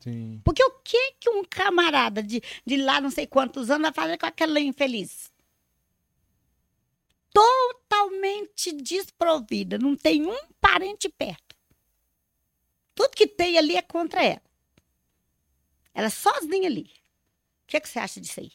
Sim. 0.00 0.40
Porque 0.44 0.62
o 0.64 0.70
que 0.82 1.12
que 1.20 1.28
um 1.30 1.44
camarada 1.44 2.22
de, 2.22 2.40
de 2.64 2.76
lá 2.76 3.00
não 3.00 3.10
sei 3.10 3.26
quantos 3.26 3.70
anos 3.70 3.82
vai 3.82 3.92
fazer 3.92 4.18
com 4.18 4.26
aquela 4.26 4.58
infeliz? 4.60 5.27
Totalmente 7.32 8.72
desprovida, 8.72 9.78
não 9.78 9.96
tem 9.96 10.26
um 10.26 10.38
parente 10.60 11.08
perto. 11.08 11.56
Tudo 12.94 13.14
que 13.14 13.26
tem 13.26 13.56
ali 13.58 13.76
é 13.76 13.82
contra 13.82 14.24
ela. 14.24 14.42
Ela 15.94 16.10
sozinha 16.10 16.68
ali. 16.68 16.90
O 17.64 17.66
que, 17.68 17.80
que 17.80 17.88
você 17.88 17.98
acha 17.98 18.20
disso 18.20 18.40
aí? 18.40 18.52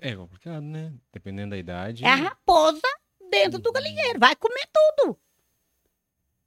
É 0.00 0.14
complicado, 0.14 0.62
né? 0.62 0.92
Dependendo 1.12 1.50
da 1.50 1.56
idade. 1.56 2.04
É 2.04 2.08
a 2.08 2.14
raposa 2.14 2.82
dentro 3.30 3.58
do 3.58 3.72
galinheiro, 3.72 4.18
vai 4.18 4.36
comer 4.36 4.68
tudo. 4.72 5.18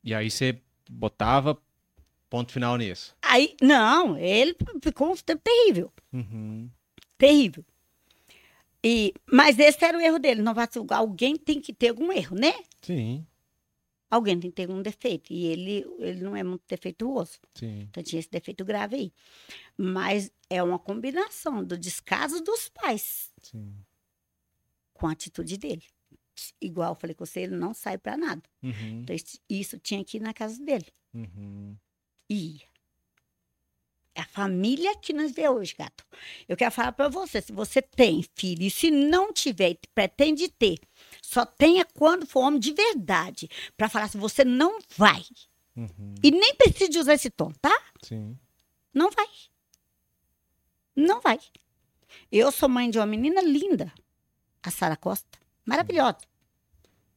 E 0.04 0.14
aí 0.14 0.30
você 0.30 0.62
botava 0.90 1.60
ponto 2.30 2.52
final 2.52 2.78
nisso. 2.78 3.16
Aí, 3.22 3.56
não, 3.62 4.18
ele 4.18 4.56
ficou 4.82 5.12
um 5.12 5.16
tempo 5.16 5.42
terrível. 5.44 5.92
Uhum. 6.14 6.70
Terrível. 7.18 7.66
E, 8.88 9.14
mas 9.32 9.60
esse 9.60 9.84
era 9.84 9.98
o 9.98 10.02
erro 10.02 10.18
dele. 10.20 10.42
Não 10.42 10.54
vai, 10.54 10.68
alguém 10.92 11.36
tem 11.36 11.60
que 11.60 11.74
ter 11.74 11.90
algum 11.90 12.12
erro, 12.12 12.36
né? 12.38 12.54
Sim, 12.82 13.26
Alguém 14.10 14.40
tem 14.40 14.50
que 14.50 14.56
ter 14.56 14.62
algum 14.70 14.82
defeito. 14.82 15.34
E 15.34 15.46
ele, 15.48 15.86
ele 16.00 16.22
não 16.22 16.34
é 16.34 16.42
muito 16.42 16.64
defeituoso. 16.66 17.40
sim. 17.54 17.82
Então 17.90 18.02
tinha 18.02 18.20
esse 18.22 18.32
defeito 18.32 18.64
grave 18.64 18.96
aí. 18.96 19.14
Mas 19.78 20.32
é 20.50 20.64
uma 20.64 20.80
combinação 20.80 21.62
do 21.62 21.78
descaso 21.78 22.42
dos 22.42 22.70
pais 22.70 23.34
sim. 23.42 23.74
com 24.94 25.08
a 25.08 25.12
atitude 25.12 25.58
dele. 25.58 25.84
Igual 26.62 26.92
eu 26.94 26.96
falei 26.96 27.14
com 27.16 27.26
você, 27.26 27.42
ele 27.42 27.58
não 27.58 27.74
sai 27.74 27.98
para 27.98 28.16
nada. 28.16 28.44
Uhum. 28.64 29.02
Então 29.02 29.14
isso- 29.14 29.40
isso 29.50 29.78
tinha 29.80 30.06
que 30.06 30.18
ir 30.18 30.20
na 30.22 30.34
casa 30.34 30.64
dele. 30.64 30.88
Uhum. 31.14 31.76
E 32.30 32.62
é 34.18 34.22
a 34.22 34.26
família 34.26 34.98
que 34.98 35.14
nos 35.14 35.32
vê 35.32 35.48
hoje, 35.48 35.76
gato. 35.78 36.04
Eu 36.50 36.58
quero 36.58 36.72
falar 36.72 36.92
para 36.92 37.08
você, 37.08 37.40
se 37.40 37.52
você 37.52 37.84
tem 37.84 38.26
filho 38.36 38.64
e 38.64 38.72
se 38.72 38.90
não 38.90 39.32
tiver 39.32 39.70
e 39.70 39.80
pretende 39.94 40.50
ter, 40.50 40.80
só 41.22 41.46
tenha 41.46 41.86
quando 41.86 42.26
for 42.26 42.40
homem 42.40 42.60
de 42.60 42.74
verdade, 42.74 43.48
para 43.78 43.88
falar 43.88 44.08
se 44.08 44.18
você 44.18 44.44
não 44.44 44.80
vai. 44.98 45.24
Uhum. 45.76 46.16
E 46.24 46.32
nem 46.32 46.56
precisa 46.56 46.90
de 46.90 46.98
usar 46.98 47.14
esse 47.14 47.30
tom, 47.30 47.52
tá? 47.62 47.80
Sim. 48.02 48.36
Não 48.92 49.12
vai. 49.12 49.28
Não 50.96 51.22
vai. 51.22 51.40
Eu 52.32 52.52
sou 52.52 52.68
mãe 52.68 52.90
de 52.90 52.98
uma 52.98 53.06
menina 53.06 53.40
linda, 53.40 53.94
a 54.64 54.72
Sara 54.72 54.98
Costa, 54.98 55.38
maravilhosa. 55.64 56.22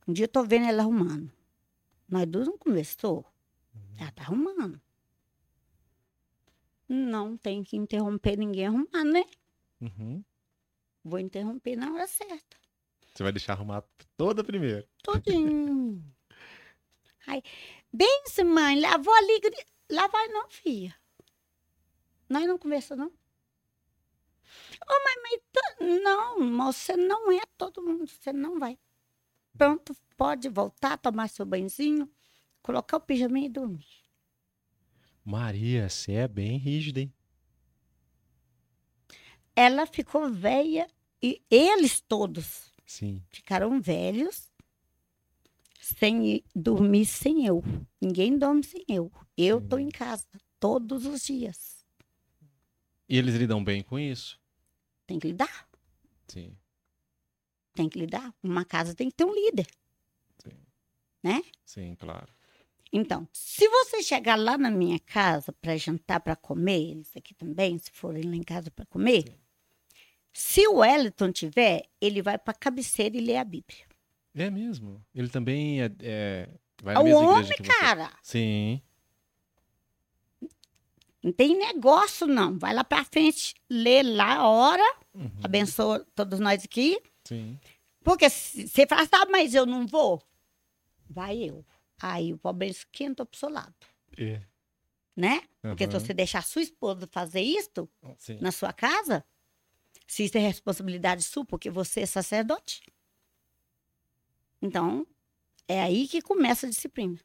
Um 0.06 0.12
dia 0.12 0.24
eu 0.24 0.28
tô 0.28 0.44
vendo 0.44 0.66
ela 0.66 0.82
arrumando. 0.82 1.32
Nós 2.06 2.26
duas 2.26 2.46
não 2.46 2.58
conversou. 2.58 3.24
Ela 3.96 4.12
tá 4.12 4.24
arrumando. 4.24 4.78
Não 6.92 7.36
tem 7.36 7.62
que 7.62 7.76
interromper 7.76 8.36
ninguém 8.36 8.66
arrumar, 8.66 9.04
né? 9.04 9.24
Uhum. 9.80 10.24
Vou 11.04 11.20
interromper 11.20 11.76
na 11.76 11.92
hora 11.92 12.06
certa. 12.08 12.56
Você 13.14 13.22
vai 13.22 13.30
deixar 13.30 13.52
arrumar 13.52 13.84
toda 14.16 14.42
primeiro. 14.42 14.84
Todinho. 15.02 16.02
Ai, 17.28 17.42
benção, 17.92 18.44
mãe. 18.44 18.80
Lavou 18.80 19.14
ali. 19.14 19.40
Lá 19.88 20.08
vai 20.08 20.26
não, 20.28 20.50
filha. 20.50 20.92
Nós 22.28 22.44
não 22.46 22.58
conversamos, 22.58 23.06
não. 23.06 23.12
Ô, 24.88 25.04
mãe, 25.04 25.14
mas... 25.22 25.40
tá- 25.52 25.84
Não, 26.02 26.40
mas 26.40 26.74
você 26.76 26.96
não 26.96 27.30
é 27.30 27.40
todo 27.56 27.82
mundo. 27.82 28.08
Você 28.08 28.32
não 28.32 28.58
vai. 28.58 28.76
Pronto, 29.56 29.94
pode 30.16 30.48
voltar, 30.48 30.96
tomar 30.98 31.28
seu 31.28 31.46
banhozinho, 31.46 32.10
colocar 32.62 32.96
o 32.96 33.00
pijaminha 33.00 33.46
e 33.46 33.50
dormir. 33.50 33.86
Maria, 35.24 35.88
você 35.88 36.12
é 36.12 36.28
bem 36.28 36.56
rígida, 36.56 37.00
hein? 37.00 37.12
Ela 39.54 39.86
ficou 39.86 40.30
velha 40.30 40.88
e 41.22 41.42
eles 41.50 42.00
todos 42.00 42.72
Sim. 42.86 43.22
ficaram 43.30 43.80
velhos 43.80 44.50
sem 45.80 46.26
ir 46.26 46.44
dormir 46.54 47.04
sem 47.06 47.46
eu. 47.46 47.62
Ninguém 48.00 48.38
dorme 48.38 48.62
sem 48.62 48.84
eu. 48.88 49.12
Eu 49.36 49.60
Sim. 49.60 49.80
em 49.80 49.88
casa 49.90 50.26
todos 50.58 51.04
os 51.04 51.22
dias. 51.22 51.84
E 53.08 53.18
eles 53.18 53.34
lidam 53.34 53.62
bem 53.62 53.82
com 53.82 53.98
isso? 53.98 54.40
Tem 55.06 55.18
que 55.18 55.26
lidar, 55.26 55.68
Sim. 56.28 56.56
tem 57.74 57.88
que 57.88 57.98
lidar. 57.98 58.32
Uma 58.42 58.64
casa 58.64 58.94
tem 58.94 59.10
que 59.10 59.16
ter 59.16 59.24
um 59.24 59.34
líder. 59.34 59.66
Sim, 61.64 61.94
claro. 61.94 62.32
Então, 62.92 63.28
se 63.32 63.68
você 63.68 64.02
chegar 64.02 64.36
lá 64.36 64.58
na 64.58 64.70
minha 64.70 64.98
casa 64.98 65.52
para 65.52 65.76
jantar, 65.76 66.18
para 66.20 66.34
comer, 66.34 66.90
eles 66.90 67.16
aqui 67.16 67.32
também, 67.34 67.78
se 67.78 67.90
forem 67.92 68.24
lá 68.24 68.34
em 68.34 68.42
casa 68.42 68.70
para 68.70 68.84
comer, 68.86 69.32
se 70.32 70.66
o 70.66 70.78
Wellington 70.78 71.30
tiver, 71.30 71.84
ele 72.00 72.20
vai 72.20 72.36
para 72.36 72.50
a 72.52 72.58
cabeceira 72.58 73.16
e 73.16 73.20
lê 73.20 73.36
a 73.36 73.44
Bíblia. 73.44 73.84
É 74.34 74.50
mesmo. 74.50 75.04
Ele 75.14 75.28
também 75.28 75.82
é, 75.82 75.90
é- 76.00 76.48
vai 76.82 76.94
É 76.94 76.98
na 76.98 77.00
o 77.00 77.04
mesma 77.04 77.20
homem, 77.38 77.52
cara. 77.80 78.10
Sim. 78.22 78.80
Não 81.22 81.32
tem 81.32 81.56
negócio, 81.56 82.26
não. 82.26 82.58
Vai 82.58 82.72
lá 82.74 82.82
para 82.82 83.04
frente, 83.04 83.54
lê 83.68 84.02
lá 84.02 84.36
a 84.36 84.48
hora, 84.48 84.96
Uhum. 85.14 85.30
abençoa 85.42 86.06
todos 86.14 86.40
nós 86.40 86.64
aqui. 86.64 86.98
Sim. 87.24 87.58
Porque 88.02 88.28
se 88.30 88.66
você 88.66 88.86
fala, 88.86 89.06
tá, 89.06 89.26
mas 89.30 89.54
eu 89.54 89.66
não 89.66 89.86
vou, 89.86 90.22
vai 91.08 91.36
eu. 91.36 91.64
Aí 92.00 92.32
o 92.32 92.38
problema 92.38 92.70
esquenta 92.70 93.24
pro 93.26 93.38
seu 93.38 93.48
lado, 93.48 93.74
É. 94.16 94.42
né? 95.16 95.42
Porque 95.60 95.86
se 95.86 95.92
você 95.92 96.14
deixar 96.14 96.38
a 96.40 96.42
sua 96.42 96.62
esposa 96.62 97.06
fazer 97.06 97.42
isto 97.42 97.88
Sim. 98.18 98.38
na 98.40 98.50
sua 98.52 98.72
casa, 98.72 99.24
se 100.06 100.24
isso 100.24 100.36
é 100.38 100.40
responsabilidade 100.40 101.22
sua, 101.22 101.44
porque 101.44 101.70
você 101.70 102.00
é 102.00 102.06
sacerdote. 102.06 102.80
Então, 104.62 105.06
é 105.68 105.80
aí 105.82 106.08
que 106.08 106.20
começa 106.20 106.66
a 106.66 106.70
disciplina. 106.70 107.18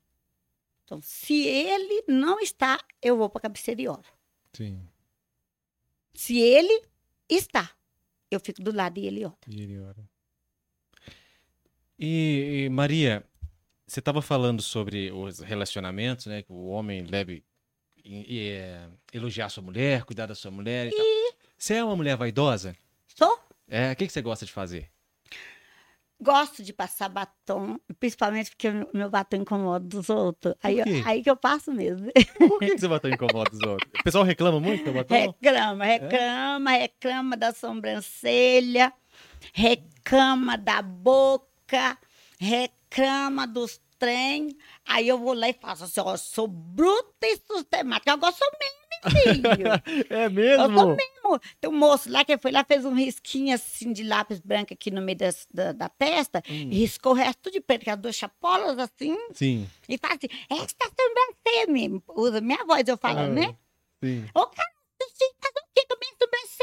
Então, 0.84 1.02
se 1.02 1.46
ele 1.48 2.04
não 2.08 2.40
está, 2.40 2.80
eu 3.02 3.18
vou 3.18 3.30
para 3.30 3.40
a 3.40 3.42
cabeceira 3.44 3.82
e 3.82 3.88
oro. 3.88 4.04
Sim. 4.54 4.88
Se 6.14 6.38
ele 6.40 6.84
está, 7.28 7.72
eu 8.30 8.40
fico 8.40 8.62
do 8.62 8.72
lado 8.74 8.98
e 9.00 9.08
ele 9.08 9.26
ora. 9.26 9.38
E 9.48 9.62
ele 9.62 9.80
ora. 9.80 10.10
E, 11.98 12.66
e, 12.66 12.70
Maria, 12.70 13.26
você 13.88 14.00
estava 14.00 14.22
falando 14.22 14.62
sobre 14.62 15.12
os 15.12 15.40
relacionamentos, 15.40 16.26
né? 16.26 16.42
Que 16.42 16.52
o 16.52 16.68
homem 16.68 17.04
deve 17.04 17.44
e- 18.04 18.36
e, 18.36 18.50
é, 18.52 18.88
elogiar 19.14 19.50
sua 19.50 19.64
mulher, 19.64 20.04
cuidar 20.04 20.26
da 20.28 20.36
sua 20.36 20.52
mulher 20.52 20.88
e, 20.88 20.92
tal. 20.92 21.06
Você 21.58 21.74
é 21.76 21.84
uma 21.84 21.96
mulher 21.96 22.16
vaidosa? 22.18 22.76
Sou? 23.08 23.40
É, 23.68 23.92
o 23.92 23.96
que, 23.96 24.06
que 24.08 24.14
você 24.14 24.22
gosta 24.22 24.46
de 24.46 24.52
fazer? 24.52 24.90
Gosto 26.22 26.64
de 26.64 26.72
passar 26.72 27.10
batom, 27.10 27.78
principalmente 28.00 28.50
porque 28.50 28.70
meu 28.94 29.10
batom 29.10 29.38
incomoda 29.38 30.00
os 30.00 30.10
outros. 30.10 30.56
Aí, 30.64 30.82
quê? 30.82 31.04
aí 31.06 31.22
que 31.24 31.30
eu 31.30 31.36
passo 31.36 31.74
mesmo. 31.74 32.10
Por 32.38 32.60
que, 32.60 32.72
que 32.72 32.78
você 32.80 32.88
batom 32.88 33.10
incomoda 33.10 33.50
os 33.54 33.60
outros? 33.62 33.92
O 34.00 34.04
pessoal 34.04 34.24
reclama 34.24 34.60
muito 34.60 34.86
do 34.86 34.94
batom? 34.94 35.14
Reclama, 35.14 35.84
reclama, 35.86 36.72
reclama 36.72 37.36
da 37.38 37.54
sobrancelha, 37.54 38.94
reclama 39.54 40.58
da 40.58 40.82
boca, 40.82 41.98
reclama 42.40 42.85
dos 43.52 43.80
trem. 43.98 44.50
Aí 44.86 45.08
eu 45.08 45.18
vou 45.18 45.34
lá 45.34 45.50
e 45.50 45.54
faço 45.54 45.84
assim, 45.86 46.00
ó, 46.02 46.16
sou 46.18 46.48
bruta 46.48 47.26
e 47.26 47.38
sistemática. 47.38 48.14
Agora 48.14 48.34
sou 48.34 48.48
mesmo, 48.60 49.22
filho. 49.22 49.66
É 50.10 50.26
Eu 50.26 50.30
mesmo? 50.32 50.80
sou 50.80 50.96
mesmo. 50.96 51.40
Tem 51.60 51.70
um 51.70 51.74
moço 51.78 52.10
lá 52.12 52.24
que 52.24 52.38
foi 52.38 52.52
lá, 52.52 52.64
fez 52.64 52.86
um 52.86 52.94
risquinho 52.94 53.54
assim 53.56 53.92
de 53.92 54.04
lápis 54.04 54.40
branco 54.40 54.74
aqui 54.74 54.92
no 54.92 55.02
meio 55.02 55.18
das- 55.18 55.48
da, 55.54 55.72
da 55.72 55.90
testa, 55.90 56.42
Hum. 56.50 56.70
e 56.72 56.80
riscou 56.80 57.14
o 57.14 57.16
resto 57.16 57.50
de 57.52 57.60
preto, 57.62 57.84
que 57.84 57.90
as 57.90 57.98
duas 57.98 58.16
chapolas 58.16 58.78
assim, 58.78 59.18
Sim. 59.34 59.68
e 59.90 59.98
faz 59.98 60.18
assim, 60.18 60.28
esta 60.50 60.86
sobrancelha 60.88 61.72
mesmo. 61.72 62.04
Usa 62.10 62.42
minha 62.42 62.64
voz, 62.66 62.88
eu 62.88 62.98
falo, 62.98 63.20
Ah, 63.20 63.28
né? 63.28 63.56
Sim. 64.04 64.26
Ô, 64.36 64.46
cara, 64.48 64.70
você 65.02 65.32
fazer 65.42 65.55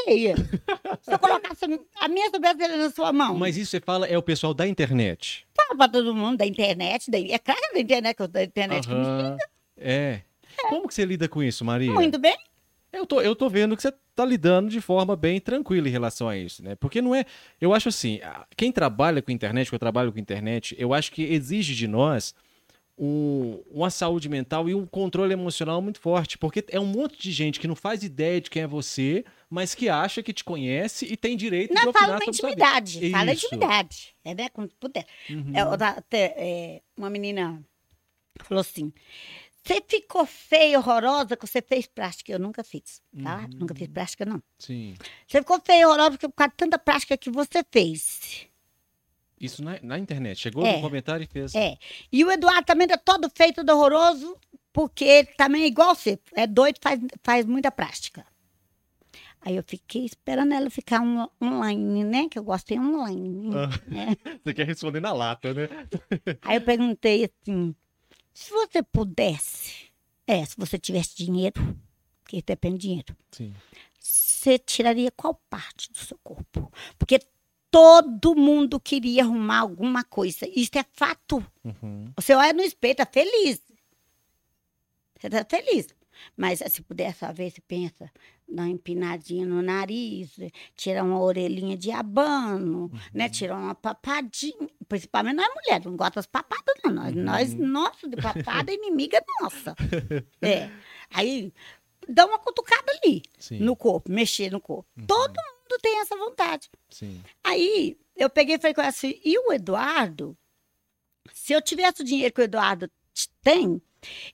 o 0.06 0.34
que 0.34 0.38
com 0.38 0.46
a 0.46 0.48
minha 0.48 0.96
sobrancelha? 0.96 0.98
Se 1.02 1.12
eu 1.12 1.18
colocasse 1.18 1.64
a 2.00 2.08
minha 2.08 2.30
sobrancelha 2.30 2.76
na 2.76 2.90
sua 2.90 3.12
mão, 3.12 3.36
Mas 3.38 3.56
isso 3.56 3.70
você 3.70 3.80
fala 3.80 4.06
é 4.06 4.16
o 4.18 4.22
pessoal 4.22 4.52
da 4.54 4.66
internet. 4.66 5.46
fala 5.54 5.76
pra 5.76 5.88
todo 5.88 6.14
mundo 6.14 6.36
da 6.38 6.46
internet, 6.46 7.10
da, 7.10 7.18
é 7.18 7.38
claro 7.38 7.60
que 7.60 7.66
é 7.66 7.72
da 7.74 7.80
internet, 7.80 8.26
da 8.28 8.42
internet 8.44 8.86
que 8.88 8.94
me 8.94 9.00
Aham. 9.00 9.36
É. 9.76 10.20
Como 10.68 10.86
que 10.86 10.94
você 10.94 11.04
lida 11.04 11.28
com 11.28 11.42
isso, 11.42 11.64
Maria? 11.64 11.90
muito 11.92 12.18
bem. 12.18 12.36
Eu 12.92 13.06
tô, 13.06 13.20
eu 13.22 13.34
tô 13.34 13.48
vendo 13.48 13.74
que 13.74 13.80
você 13.82 13.92
tá 14.14 14.22
lidando 14.24 14.68
de 14.68 14.78
forma 14.80 15.16
bem 15.16 15.40
tranquila 15.40 15.88
em 15.88 15.90
relação 15.90 16.28
a 16.28 16.36
isso, 16.36 16.62
né? 16.62 16.74
Porque 16.74 17.00
não 17.00 17.14
é. 17.14 17.24
Eu 17.58 17.72
acho 17.72 17.88
assim, 17.88 18.20
quem 18.54 18.70
trabalha 18.70 19.22
com 19.22 19.30
internet, 19.32 19.70
que 19.70 19.74
eu 19.74 19.78
trabalho 19.78 20.12
com 20.12 20.18
internet, 20.18 20.76
eu 20.78 20.92
acho 20.92 21.10
que 21.10 21.22
exige 21.22 21.74
de 21.74 21.88
nós 21.88 22.34
um- 22.98 23.62
uma 23.70 23.88
saúde 23.88 24.28
mental 24.28 24.68
e 24.68 24.74
um 24.74 24.84
controle 24.84 25.32
emocional 25.32 25.80
muito 25.80 25.98
forte. 26.00 26.36
Porque 26.36 26.62
é 26.68 26.78
um 26.78 26.84
monte 26.84 27.18
de 27.18 27.32
gente 27.32 27.58
que 27.58 27.66
não 27.66 27.74
faz 27.74 28.02
ideia 28.02 28.38
de 28.42 28.50
quem 28.50 28.62
é 28.62 28.66
você, 28.66 29.24
mas 29.52 29.74
que 29.74 29.86
acha 29.90 30.22
que 30.22 30.32
te 30.32 30.42
conhece 30.42 31.04
e 31.04 31.14
tem 31.14 31.36
direito 31.36 31.68
de 31.68 31.74
Não, 31.74 31.90
opinar 31.90 32.00
fala 32.06 32.12
na 32.14 32.18
sobre 32.20 32.32
sua 32.34 32.48
vida. 32.48 32.64
intimidade, 32.64 33.10
fala 33.10 33.32
Isso. 33.32 33.46
intimidade, 33.46 34.16
é, 34.24 34.34
né, 34.34 34.48
como 34.48 34.66
puder. 34.80 35.04
Uhum. 35.28 35.52
É, 35.54 36.16
é, 36.16 36.82
uma 36.96 37.10
menina 37.10 37.62
falou 38.40 38.62
assim: 38.62 38.90
Você 39.62 39.82
ficou 39.86 40.24
feia, 40.24 40.78
horrorosa, 40.78 41.36
que 41.36 41.46
você 41.46 41.60
fez 41.60 41.86
plástica. 41.86 42.32
Eu 42.32 42.38
nunca 42.38 42.64
fiz, 42.64 43.02
tá? 43.22 43.40
Uhum. 43.40 43.58
Nunca 43.58 43.74
fiz 43.74 43.88
plástica, 43.88 44.24
não. 44.24 44.42
Sim. 44.58 44.94
Você 45.28 45.38
ficou 45.38 45.60
feia, 45.60 45.86
horrorosa, 45.86 46.16
por 46.16 46.32
causa 46.32 46.50
de 46.50 46.56
tanta 46.56 46.78
plástica 46.78 47.16
que 47.18 47.30
você 47.30 47.62
fez. 47.70 48.46
Isso 49.38 49.62
na, 49.62 49.78
na 49.82 49.98
internet. 49.98 50.38
Chegou 50.40 50.64
É. 50.64 50.76
no 50.76 50.80
comentário 50.82 51.24
e 51.24 51.26
fez. 51.26 51.54
É. 51.54 51.76
E 52.10 52.24
o 52.24 52.30
Eduardo 52.32 52.64
também 52.64 52.88
tá 52.88 52.96
todo 52.96 53.30
feio, 53.34 53.52
todo 53.52 53.68
horroroso, 53.70 54.34
porque 54.72 55.04
ele 55.04 55.28
também 55.36 55.64
é 55.64 55.66
igual 55.66 55.94
você. 55.94 56.18
É 56.34 56.46
doido, 56.46 56.78
faz, 56.80 56.98
faz 57.22 57.44
muita 57.44 57.70
plástica. 57.70 58.24
Aí 59.44 59.56
eu 59.56 59.62
fiquei 59.64 60.04
esperando 60.04 60.54
ela 60.54 60.70
ficar 60.70 61.00
on- 61.02 61.28
online, 61.42 62.04
né? 62.04 62.28
Que 62.28 62.38
eu 62.38 62.44
gosto 62.44 62.68
de 62.68 62.78
online. 62.78 63.50
Ah. 63.56 63.68
né? 63.88 64.16
Você 64.44 64.54
quer 64.54 64.66
responder 64.66 65.00
na 65.00 65.12
lata, 65.12 65.52
né? 65.52 65.68
Aí 66.42 66.56
eu 66.56 66.60
perguntei 66.62 67.24
assim: 67.24 67.74
se 68.32 68.50
você 68.52 68.82
pudesse, 68.82 69.90
é, 70.26 70.44
se 70.44 70.56
você 70.56 70.78
tivesse 70.78 71.16
dinheiro, 71.16 71.76
porque 72.22 72.40
depende 72.40 72.78
de 72.78 72.82
dinheiro, 72.86 73.16
Sim. 73.32 73.52
você 73.98 74.58
tiraria 74.58 75.10
qual 75.10 75.34
parte 75.50 75.90
do 75.90 75.98
seu 75.98 76.18
corpo? 76.22 76.72
Porque 76.96 77.18
todo 77.68 78.36
mundo 78.36 78.78
queria 78.78 79.24
arrumar 79.24 79.58
alguma 79.60 80.04
coisa. 80.04 80.46
Isso 80.54 80.70
é 80.78 80.84
fato. 80.92 81.44
Uhum. 81.64 82.12
Você 82.16 82.32
olha 82.34 82.52
no 82.52 82.62
espelho, 82.62 82.94
tá 82.96 83.06
feliz. 83.06 83.60
Você 85.18 85.30
tá 85.30 85.44
feliz. 85.48 85.88
Mas 86.36 86.60
se 86.68 86.82
puder 86.82 87.14
só 87.14 87.32
ver, 87.32 87.50
você 87.50 87.60
pensa, 87.62 88.10
dar 88.52 88.64
uma 88.64 88.70
empinadinha 88.70 89.46
no 89.46 89.62
nariz, 89.62 90.36
tirar 90.76 91.04
uma 91.04 91.20
orelhinha 91.20 91.76
de 91.76 91.90
abano, 91.90 92.90
né? 93.12 93.28
Tirar 93.28 93.56
uma 93.56 93.74
papadinha. 93.74 94.68
Principalmente 94.88 95.36
nós 95.36 95.54
mulheres, 95.54 95.86
não 95.86 95.96
gosta 95.96 96.14
das 96.16 96.26
papadas, 96.26 96.74
não. 96.84 96.92
Nós, 96.92 97.14
nós 97.14 97.54
nossa, 97.54 98.08
de 98.08 98.16
papada, 98.16 98.70
é 98.70 98.74
inimiga 98.76 99.22
nossa. 99.40 99.74
É. 100.40 100.70
Aí, 101.10 101.52
dá 102.08 102.26
uma 102.26 102.38
cutucada 102.38 102.92
ali, 103.02 103.22
Sim. 103.38 103.58
no 103.60 103.76
corpo, 103.76 104.10
mexer 104.10 104.50
no 104.50 104.60
corpo. 104.60 104.88
Todo 105.06 105.34
mundo 105.34 105.78
tem 105.80 106.00
essa 106.00 106.16
vontade. 106.16 106.70
Sim. 106.90 107.22
Aí 107.42 107.98
eu 108.16 108.28
peguei 108.28 108.56
e 108.56 108.58
falei 108.58 108.74
com 108.74 108.80
ela 108.80 108.90
assim, 108.90 109.20
e 109.24 109.38
o 109.38 109.52
Eduardo? 109.52 110.36
Se 111.32 111.52
eu 111.52 111.62
tivesse 111.62 112.02
o 112.02 112.04
dinheiro 112.04 112.34
que 112.34 112.40
o 112.40 112.44
Eduardo 112.44 112.90
tem, 113.42 113.80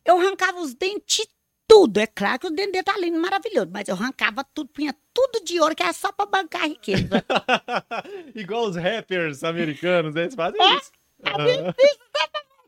eu 0.05 0.19
arrancava 0.19 0.61
os 0.61 0.75
dentes 0.75 1.27
tudo. 1.69 1.99
É 1.99 2.07
claro 2.07 2.39
que 2.41 2.47
o 2.47 2.51
dele 2.51 2.83
tá 2.83 2.97
lindo, 2.99 3.21
maravilhoso, 3.21 3.69
mas 3.73 3.87
eu 3.89 3.95
arrancava 3.95 4.43
tudo, 4.55 4.71
punha 4.71 4.95
tudo 5.15 5.45
de 5.45 5.61
ouro, 5.61 5.75
que 5.77 5.83
era 5.83 5.93
só 5.93 6.11
pra 6.11 6.25
bancar 6.27 6.63
a 6.63 6.67
riqueza. 6.67 7.25
Igual 8.35 8.65
os 8.69 8.77
rappers 8.77 9.45
americanos, 9.45 10.17
eles 10.17 10.35
fazem 10.35 10.61
É? 10.61 10.75
isso. 10.77 10.91
A 11.25 11.39
minha 11.39 11.75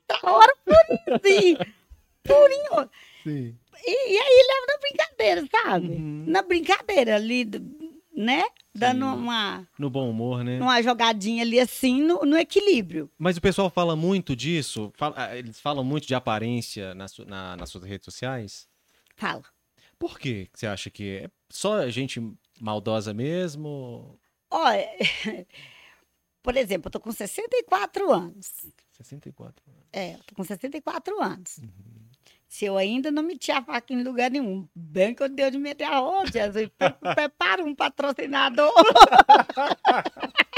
Da 0.09 0.19
hora, 0.31 0.53
purinho, 0.65 1.59
purinho. 2.25 2.91
Sim. 3.23 3.57
E, 3.87 4.13
e 4.13 4.19
aí 4.19 4.47
leva 4.49 4.67
na 4.67 4.79
brincadeira, 4.79 5.49
sabe? 5.51 5.89
Uhum. 5.95 6.25
Na 6.27 6.43
brincadeira 6.43 7.15
ali, 7.17 7.49
né? 8.15 8.45
Dando 8.75 9.05
Sim. 9.07 9.13
uma, 9.15 9.69
No 9.79 9.89
bom 9.91 10.11
humor, 10.11 10.45
né? 10.45 10.61
uma 10.61 10.83
jogadinha 10.83 11.43
ali 11.43 11.59
assim, 11.59 12.03
no, 12.03 12.21
no 12.25 12.37
equilíbrio. 12.37 13.11
Mas 13.19 13.37
o 13.37 13.41
pessoal 13.41 13.71
fala 13.71 13.97
muito 13.97 14.37
disso. 14.37 14.93
fala- 14.97 15.15
ah, 15.17 15.37
eles 15.37 15.59
falam 15.61 15.83
muito 15.83 16.07
de 16.07 16.15
aparência 16.15 16.95
nas, 16.95 17.17
na- 17.19 17.57
nas 17.57 17.69
suas 17.71 17.85
redes 17.85 18.05
sociais. 18.05 18.69
Fala. 19.21 19.43
Por 19.99 20.19
que 20.19 20.49
você 20.55 20.67
acha 20.67 20.89
que 20.89 21.19
é 21.25 21.31
só 21.51 21.87
gente 21.91 22.19
maldosa 22.59 23.13
mesmo? 23.13 24.19
Olha, 24.51 24.89
por 26.43 26.57
exemplo, 26.57 26.89
eu 26.89 26.91
tô 26.91 26.99
com 26.99 27.13
64 27.13 28.11
anos. 28.11 28.51
64. 28.93 29.63
É, 29.93 30.15
eu 30.15 30.19
tô 30.27 30.35
com 30.35 30.43
64 30.43 31.23
anos. 31.23 31.59
Uhum. 31.59 31.71
Se 32.49 32.65
eu 32.65 32.79
ainda 32.79 33.11
não 33.11 33.23
meti 33.23 33.53
a 33.53 33.63
faca 33.63 33.93
em 33.93 34.03
lugar 34.03 34.31
nenhum, 34.31 34.67
bem 34.75 35.15
que 35.15 35.23
eu 35.23 35.29
Deus 35.29 35.53
de 35.53 35.59
meter 35.59 35.85
a 35.85 35.99
roda, 35.99 36.31
Jesus, 36.33 36.69
pre- 36.79 36.91
prepara 37.15 37.63
um 37.63 37.75
patrocinador. 37.75 38.73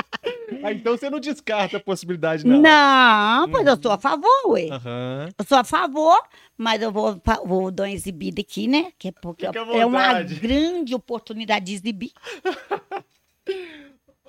Ah, 0.63 0.73
então 0.73 0.97
você 0.97 1.09
não 1.11 1.21
descarta 1.21 1.77
a 1.77 1.81
possibilidade, 1.81 2.47
não. 2.47 2.61
Não, 2.61 3.49
pois 3.51 3.67
eu 3.67 3.77
sou 3.81 3.93
a 3.93 3.99
favor, 3.99 4.29
ué. 4.49 4.69
Aham. 4.71 5.29
Eu 5.39 5.45
sou 5.45 5.59
a 5.59 5.65
favor, 5.65 6.23
mas 6.57 6.81
eu 6.83 6.91
vou, 6.93 7.21
vou 7.45 7.71
dar 7.71 7.85
uma 7.85 7.91
exibida 7.91 8.41
aqui, 8.41 8.67
né? 8.67 8.93
Que 8.99 9.09
é 9.09 9.13
porque 9.13 9.47
é 9.47 9.87
uma 9.87 10.23
grande 10.23 10.95
oportunidade 10.95 11.67
de 11.67 11.75
exibir. 11.75 12.13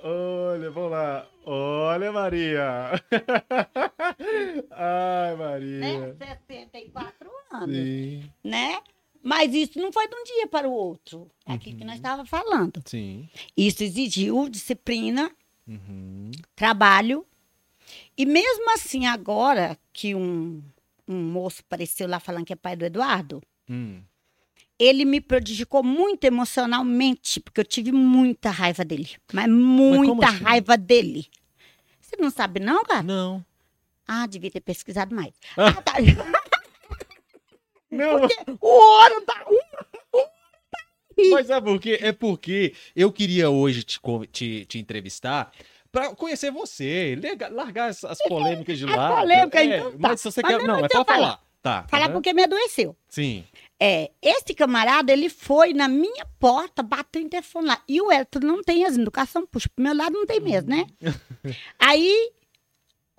Olha, 0.05 0.69
vamos 0.69 0.91
lá. 0.91 1.25
Olha, 1.45 2.11
Maria. 2.11 2.91
Ai, 4.71 5.35
Maria. 5.37 5.79
Né? 5.79 6.15
64 6.19 7.29
anos. 7.53 7.75
Sim. 7.75 8.29
né? 8.43 8.79
Mas 9.23 9.53
isso 9.53 9.79
não 9.79 9.93
foi 9.93 10.05
de 10.09 10.15
um 10.15 10.23
dia 10.25 10.47
para 10.47 10.67
o 10.67 10.73
outro. 10.73 11.31
É 11.47 11.53
aquilo 11.53 11.77
que 11.77 11.85
nós 11.85 11.95
estávamos 11.95 12.29
falando. 12.29 12.81
Sim. 12.85 13.29
Isso 13.55 13.81
exigiu 13.81 14.49
disciplina, 14.49 15.31
Uhum. 15.67 16.31
trabalho. 16.55 17.25
E 18.17 18.25
mesmo 18.25 18.71
assim, 18.73 19.05
agora 19.05 19.77
que 19.91 20.13
um, 20.15 20.61
um 21.07 21.21
moço 21.21 21.61
apareceu 21.65 22.07
lá 22.07 22.19
falando 22.19 22.45
que 22.45 22.53
é 22.53 22.55
pai 22.55 22.75
do 22.75 22.85
Eduardo, 22.85 23.41
Hum. 23.69 24.01
ele 24.77 25.05
me 25.05 25.21
prejudicou 25.21 25.81
muito 25.83 26.23
emocionalmente, 26.25 27.39
porque 27.39 27.61
eu 27.61 27.65
tive 27.65 27.91
muita 27.91 28.49
raiva 28.49 28.83
dele. 28.83 29.09
Mas 29.31 29.49
muita 29.49 30.27
assim? 30.27 30.43
raiva 30.43 30.77
dele. 30.77 31.27
Você 32.01 32.15
não 32.17 32.29
sabe, 32.29 32.59
não, 32.59 32.83
cara? 32.83 33.03
Não. 33.03 33.43
Ah, 34.07 34.27
devia 34.27 34.51
ter 34.51 34.59
pesquisado 34.61 35.15
mais. 35.15 35.33
Ah. 35.57 35.69
Ah, 35.69 35.81
tá. 35.81 35.93
Não, 37.89 38.25
o 38.59 38.67
ouro 38.67 39.21
tá 39.21 39.45
mas 41.31 41.47
sabe 41.47 41.67
por 41.71 41.79
quê? 41.79 41.99
É 42.01 42.11
porque 42.11 42.73
eu 42.95 43.11
queria 43.11 43.49
hoje 43.49 43.83
te, 43.83 43.99
te, 44.31 44.65
te 44.65 44.79
entrevistar 44.79 45.51
pra 45.91 46.15
conhecer 46.15 46.51
você, 46.51 47.17
largar 47.51 47.89
as, 47.89 48.03
as 48.03 48.17
polêmicas 48.27 48.77
de 48.77 48.85
lado. 48.87 49.15
polêmicas, 49.21 49.61
É, 49.61 49.77
então 49.77 49.91
tá. 49.91 49.97
Mas 49.99 50.21
se 50.21 50.31
você 50.31 50.41
Mas 50.41 50.57
quer. 50.57 50.63
não, 50.67 50.77
é 50.77 50.87
pra 50.87 51.05
falo. 51.05 51.05
falar. 51.05 51.43
Tá. 51.61 51.85
falar 51.87 52.05
aham. 52.07 52.13
porque 52.15 52.33
me 52.33 52.43
adoeceu. 52.43 52.93
Sim. 53.07 53.45
É, 53.79 54.11
esse 54.21 54.53
camarada, 54.53 55.13
ele 55.13 55.29
foi 55.29 55.71
na 55.73 55.87
minha 55.87 56.25
porta, 56.37 56.83
bateu 56.83 57.21
o 57.21 57.25
interfone 57.25 57.67
lá. 57.67 57.81
E 57.87 58.01
o 58.01 58.11
Elton 58.11 58.39
não 58.41 58.61
tem 58.61 58.83
as 58.83 58.97
educação, 58.97 59.45
puxa, 59.47 59.69
pro 59.73 59.83
meu 59.83 59.95
lado 59.95 60.11
não 60.13 60.25
tem 60.25 60.41
mesmo, 60.41 60.69
né? 60.69 60.85
Aí, 61.79 62.31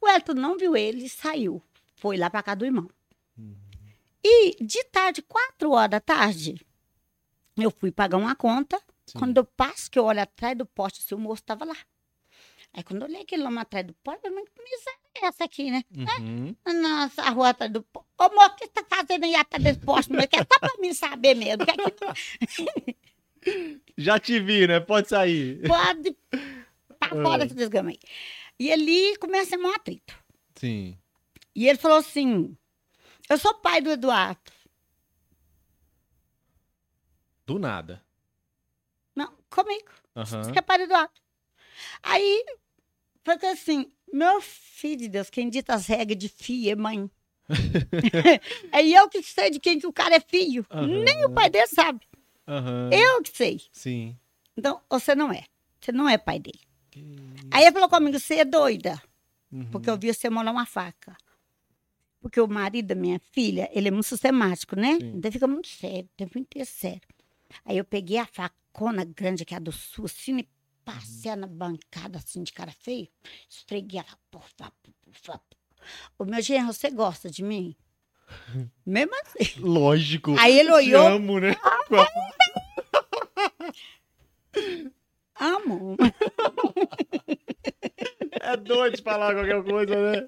o 0.01 0.07
Elton 0.09 0.35
não 0.35 0.59
viu 0.59 0.77
ele 0.77 1.05
e 1.05 1.09
saiu. 1.09 1.63
Foi 1.97 2.19
lá 2.19 2.29
pra 2.29 2.43
casa 2.43 2.57
do 2.57 2.65
irmão. 2.67 2.89
E 4.23 4.63
de 4.63 4.83
tarde, 4.85 5.23
quatro 5.23 5.71
horas 5.73 5.91
da 5.91 6.01
tarde, 6.01 6.55
eu 7.63 7.71
fui 7.71 7.91
pagar 7.91 8.17
uma 8.17 8.35
conta. 8.35 8.81
Sim. 9.07 9.19
Quando 9.19 9.37
eu 9.39 9.45
passo, 9.45 9.91
que 9.91 9.99
eu 9.99 10.05
olho 10.05 10.23
atrás 10.23 10.57
do 10.57 10.65
poste, 10.67 11.03
se 11.03 11.15
o 11.15 11.19
moço 11.19 11.43
tava 11.43 11.65
lá. 11.65 11.77
Aí 12.73 12.83
quando 12.83 13.03
eu 13.03 13.09
olhei 13.09 13.23
aquele 13.23 13.45
homem 13.45 13.61
atrás 13.61 13.87
do 13.87 13.93
poste, 13.95 14.27
eu 14.27 14.33
falei, 14.33 14.47
que 14.47 14.63
miséria 14.63 14.99
é 15.23 15.27
essa 15.27 15.45
aqui, 15.45 15.71
né? 15.71 15.85
Uhum. 15.97 16.57
Nossa, 16.83 17.23
a 17.23 17.31
rua 17.31 17.51
atrás 17.51 17.71
do 17.71 17.83
poste. 17.83 18.09
Ô, 18.19 18.29
moço, 18.35 18.51
o 18.51 18.57
que 18.57 18.67
você 18.67 18.73
tá 18.73 18.85
fazendo 18.97 19.25
aí 19.25 19.35
atrás 19.37 19.63
desse 19.63 19.79
poste? 19.81 20.13
Mas 20.13 20.27
é 20.33 20.39
só 20.39 20.59
pra 20.59 20.81
mim 20.81 20.93
saber 20.93 21.35
mesmo. 21.35 21.65
Que 21.65 22.97
Já 23.97 24.19
te 24.19 24.41
vi, 24.41 24.67
né? 24.67 24.81
Pode 24.81 25.09
sair. 25.09 25.63
pode 25.69 26.17
pra 26.99 27.09
fora 27.23 27.45
esse 27.45 27.55
desgama 27.55 27.91
aí. 27.91 27.99
E 28.59 28.73
ali 28.73 29.17
começa 29.19 29.57
um 29.57 29.69
atrito. 29.69 30.17
Sim. 30.57 30.99
E 31.55 31.69
ele 31.69 31.79
falou 31.79 31.99
assim: 31.99 32.57
Eu 33.29 33.39
sou 33.39 33.55
pai 33.55 33.81
do 33.81 33.91
Eduardo. 33.91 34.41
Do 37.47 37.59
nada. 37.59 38.03
Não, 39.15 39.33
comigo. 39.51 39.91
Que 40.53 40.59
é 40.59 40.63
pai 40.63 40.79
do 40.79 40.85
Eduardo. 40.85 41.13
Aí, 42.03 42.45
foi 43.25 43.39
que 43.39 43.47
assim: 43.47 43.91
Meu 44.13 44.41
filho 44.41 44.99
de 44.99 45.09
Deus, 45.09 45.31
quem 45.31 45.49
dita 45.49 45.75
as 45.75 45.87
regras 45.87 46.19
de 46.19 46.29
filho 46.29 46.71
é 46.71 46.77
mãe. 46.77 47.11
é 48.73 48.87
eu 48.87 49.09
que 49.09 49.23
sei 49.23 49.51
de 49.51 49.61
quem 49.61 49.79
que 49.79 49.87
o 49.87 49.93
cara 49.93 50.17
é 50.17 50.21
filho. 50.21 50.65
Aham. 50.71 50.87
Nem 50.87 51.27
o 51.27 51.31
pai 51.31 51.51
dele 51.51 51.67
sabe. 51.67 52.01
Aham. 52.47 52.91
Eu 52.93 53.23
que 53.23 53.37
sei. 53.37 53.61
Sim. 53.73 54.17
Então, 54.57 54.81
você 54.89 55.15
não 55.15 55.33
é. 55.33 55.45
Você 55.81 55.93
não 55.93 56.09
é 56.09 56.17
pai 56.17 56.39
dele. 56.39 56.61
Aí 57.51 57.65
ele 57.65 57.73
falou 57.73 57.89
comigo: 57.89 58.19
Você 58.19 58.37
é 58.37 58.45
doida. 58.45 59.03
Uhum. 59.53 59.67
Porque 59.71 59.89
eu 59.89 59.97
vi 59.97 60.13
você 60.13 60.31
molar 60.31 60.53
uma 60.53 60.67
faca. 60.67 61.17
Porque 62.21 62.41
o 62.41 62.49
marido 62.49 62.87
da 62.87 62.95
minha 62.95 63.21
filha, 63.33 63.69
ele 63.73 63.89
é 63.89 63.91
muito 63.91 64.07
sistemático, 64.07 64.75
né? 64.75 64.97
Sim. 64.99 65.13
Então 65.17 65.31
fica 65.31 65.47
muito 65.47 65.69
sério, 65.69 66.05
o 66.05 66.17
tempo 66.17 66.39
inteiro 66.39 66.67
sério. 66.67 67.03
Aí 67.65 67.79
eu 67.79 67.85
peguei 67.85 68.19
a 68.19 68.27
facona 68.27 69.05
grande, 69.05 69.45
que 69.45 69.55
é 69.55 69.57
a 69.57 69.61
do 69.61 69.73
sul, 69.73 70.07
assim, 70.07 70.39
e 70.39 70.49
passei 70.85 71.35
na 71.37 71.47
bancada, 71.47 72.19
assim, 72.19 72.43
de 72.43 72.53
cara 72.53 72.73
feio. 72.73 73.09
Esfreguei 73.49 74.01
ela. 74.01 74.09
puf, 74.31 74.53
puf. 74.55 74.73
Ô, 76.19 76.25
meu 76.25 76.41
genro, 76.41 76.73
você 76.73 76.91
gosta 76.91 77.31
de 77.31 77.43
mim? 77.43 77.77
Mesmo 78.85 79.15
assim. 79.23 79.61
Lógico. 79.61 80.35
Aí 80.39 80.59
ele 80.59 80.71
Te 80.71 80.75
olhou, 80.75 81.07
amo, 81.07 81.41
né? 81.41 81.55
amo. 85.39 85.97
É 88.41 88.57
doido 88.57 88.97
de 88.97 89.03
falar 89.03 89.35
qualquer 89.35 89.63
coisa, 89.63 90.13
né? 90.13 90.27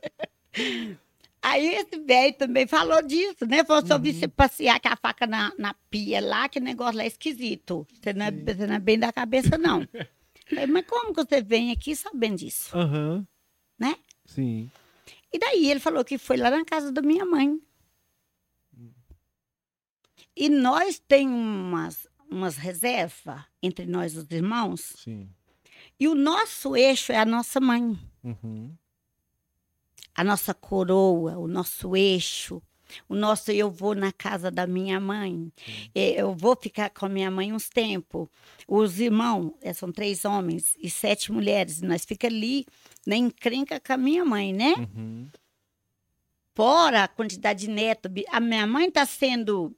Aí 1.49 1.64
esse 1.76 1.97
velho 2.01 2.34
também 2.36 2.66
falou 2.66 3.01
disso, 3.03 3.47
né? 3.47 3.62
Falou, 3.64 3.84
eu 3.88 4.01
vi 4.01 4.11
Uhum. 4.11 4.18
você 4.18 4.26
passear 4.26 4.80
com 4.80 4.88
a 4.88 4.97
faca 4.97 5.28
na, 5.28 5.53
na 5.57 5.74
pia 5.88 6.20
lá, 6.20 6.49
que 6.49 6.59
negócio 6.59 6.97
lá 6.97 7.05
é 7.05 7.07
esquisito. 7.07 7.86
Você 8.03 8.12
não 8.12 8.26
é, 8.26 8.30
você 8.32 8.66
não 8.66 8.74
é 8.74 8.78
bem 8.80 8.99
da 8.99 9.12
cabeça, 9.12 9.57
não. 9.57 9.86
Falei, 10.51 10.66
mas 10.66 10.84
como 10.88 11.14
que 11.14 11.24
você 11.24 11.40
vem 11.40 11.70
aqui 11.70 11.94
sabendo 11.94 12.38
disso? 12.38 12.76
Aham. 12.76 13.24
Né? 13.78 13.94
Sim. 14.24 14.68
E 15.32 15.38
daí 15.38 15.70
ele 15.70 15.78
falou 15.78 16.05
que 16.05 16.18
foi 16.18 16.36
lá 16.36 16.51
na 16.51 16.64
casa 16.64 16.90
da 16.90 17.01
minha 17.01 17.24
mãe. 17.24 17.61
E 20.34 20.49
nós 20.49 20.99
tem 20.99 21.28
umas, 21.28 22.07
umas 22.28 22.57
reservas 22.57 23.40
entre 23.62 23.86
nós, 23.86 24.16
os 24.16 24.26
irmãos, 24.30 24.94
Sim. 24.99 25.28
e 25.99 26.09
o 26.09 26.14
nosso 26.14 26.76
eixo 26.76 27.12
é 27.12 27.18
a 27.18 27.24
nossa 27.24 27.59
mãe. 27.61 27.99
Uhum. 28.22 28.74
A 30.17 30.25
nossa 30.25 30.55
coroa, 30.55 31.37
o 31.39 31.47
nosso 31.47 31.95
eixo, 31.97 32.62
o 33.09 33.14
nosso 33.17 33.51
eu 33.51 33.71
vou 33.71 33.95
na 33.95 34.12
casa 34.12 34.51
da 34.51 34.67
minha 34.67 34.99
mãe, 35.01 35.53
eh, 35.95 36.21
eu 36.21 36.35
vou 36.35 36.57
ficar 36.57 36.89
com 36.91 37.07
a 37.07 37.09
minha 37.09 37.31
mãe 37.31 37.53
uns 37.53 37.69
tempos. 37.69 38.29
Os 38.67 39.01
irmãos, 39.01 39.53
eh, 39.61 39.73
são 39.73 39.91
três 39.93 40.25
homens 40.25 40.75
e 40.81 40.89
sete 40.89 41.33
mulheres, 41.33 41.83
nós 41.83 42.05
fica 42.05 42.27
ali 42.29 42.64
na 43.07 43.17
encrenca 43.17 43.81
com 43.81 43.93
a 43.93 43.97
minha 43.97 44.25
mãe, 44.25 44.53
né? 44.53 44.75
Uhum. 44.79 45.29
Fora 46.55 47.05
a 47.05 47.09
quantidade 47.09 47.67
de 47.67 47.71
neto, 47.71 48.09
a 48.31 48.41
minha 48.41 48.67
mãe 48.67 48.89
está 48.89 49.05
sendo 49.05 49.77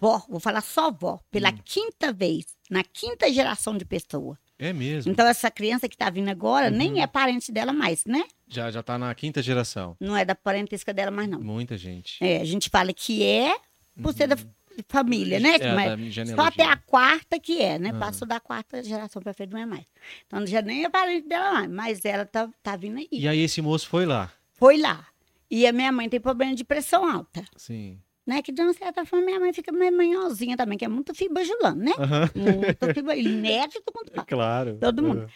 vó, 0.00 0.20
vou 0.28 0.40
falar 0.40 0.60
só 0.62 0.90
vó, 0.90 1.20
pela 1.30 1.50
Hum. 1.50 1.58
quinta 1.64 2.12
vez, 2.12 2.46
na 2.68 2.82
quinta 2.82 3.32
geração 3.32 3.76
de 3.76 3.84
pessoa. 3.84 4.36
É 4.58 4.72
mesmo. 4.72 5.12
Então 5.12 5.24
essa 5.26 5.50
criança 5.50 5.88
que 5.88 5.94
está 5.94 6.10
vindo 6.10 6.28
agora 6.28 6.70
Uhum. 6.70 6.76
nem 6.76 7.00
é 7.02 7.06
parente 7.06 7.52
dela 7.52 7.72
mais, 7.72 8.04
né? 8.04 8.24
Já, 8.48 8.70
já 8.70 8.82
tá 8.82 8.96
na 8.98 9.14
quinta 9.14 9.42
geração. 9.42 9.96
Não 10.00 10.16
é 10.16 10.24
da 10.24 10.34
parentesca 10.34 10.92
dela 10.92 11.10
mais 11.10 11.28
não. 11.28 11.40
Muita 11.40 11.76
gente. 11.76 12.22
É, 12.24 12.40
a 12.40 12.44
gente 12.44 12.68
fala 12.70 12.92
que 12.92 13.22
é 13.22 13.56
por 14.02 14.12
ser 14.14 14.26
da 14.26 14.36
f- 14.36 14.46
família, 14.88 15.38
né? 15.40 15.56
É, 15.56 15.72
Mas 15.74 16.14
da 16.14 16.26
só 16.36 16.42
até 16.42 16.64
a 16.64 16.76
quarta 16.76 17.38
que 17.38 17.60
é, 17.60 17.78
né? 17.78 17.90
Ah. 17.94 17.98
Passou 17.98 18.26
da 18.26 18.40
quarta 18.40 18.82
geração 18.82 19.20
pra 19.20 19.34
frente, 19.34 19.50
não 19.52 19.60
é 19.60 19.66
mais. 19.66 19.84
Então 20.26 20.46
já 20.46 20.62
nem 20.62 20.84
é 20.84 20.88
parente 20.88 21.28
dela 21.28 21.52
mais, 21.52 21.68
mas 21.70 22.04
ela 22.04 22.24
tá, 22.24 22.48
tá 22.62 22.76
vindo 22.76 22.98
aí. 22.98 23.08
E 23.12 23.26
aí 23.28 23.40
esse 23.40 23.60
moço 23.60 23.88
foi 23.88 24.06
lá. 24.06 24.30
Foi 24.54 24.78
lá. 24.78 25.06
E 25.50 25.66
a 25.66 25.72
minha 25.72 25.90
mãe 25.92 26.08
tem 26.08 26.20
problema 26.20 26.54
de 26.54 26.62
pressão 26.64 27.08
alta, 27.10 27.42
Sim. 27.56 27.98
né? 28.26 28.40
Que 28.42 28.52
de 28.52 28.60
uma 28.62 28.72
certa 28.72 29.04
forma 29.04 29.24
minha 29.26 29.40
mãe 29.40 29.52
fica 29.52 29.72
meio 29.72 29.96
manhosinha 29.96 30.56
também, 30.56 30.76
que 30.78 30.84
é 30.84 30.88
muito 30.88 31.14
fibajulando, 31.14 31.82
né? 31.84 31.92
Aham. 31.98 32.30
Muito 32.34 32.94
fibra, 32.94 33.14
neto 33.16 33.82
todo 33.84 33.94
mundo 33.96 34.10
fala. 34.14 34.26
Claro. 34.26 34.78
Todo 34.80 35.02
mundo. 35.02 35.18
Aham. 35.20 35.28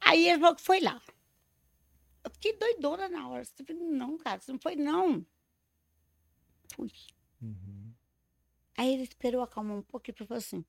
Aí 0.00 0.28
ele 0.28 0.38
falou 0.38 0.54
que 0.54 0.62
foi 0.62 0.80
lá. 0.80 1.00
Eu 2.24 2.30
fiquei 2.30 2.56
doidona 2.56 3.08
na 3.08 3.28
hora. 3.28 3.42
Eu 3.42 3.64
falei, 3.66 3.82
não, 3.82 4.18
cara, 4.18 4.40
você 4.40 4.52
não 4.52 4.58
foi, 4.58 4.76
não. 4.76 5.24
Fui. 6.74 6.92
Uhum. 7.40 7.92
Aí 8.76 8.92
ele 8.92 9.02
esperou 9.02 9.42
acalmar 9.42 9.76
um 9.76 9.82
pouco 9.82 10.10
e 10.10 10.12
falou 10.12 10.38
assim: 10.38 10.64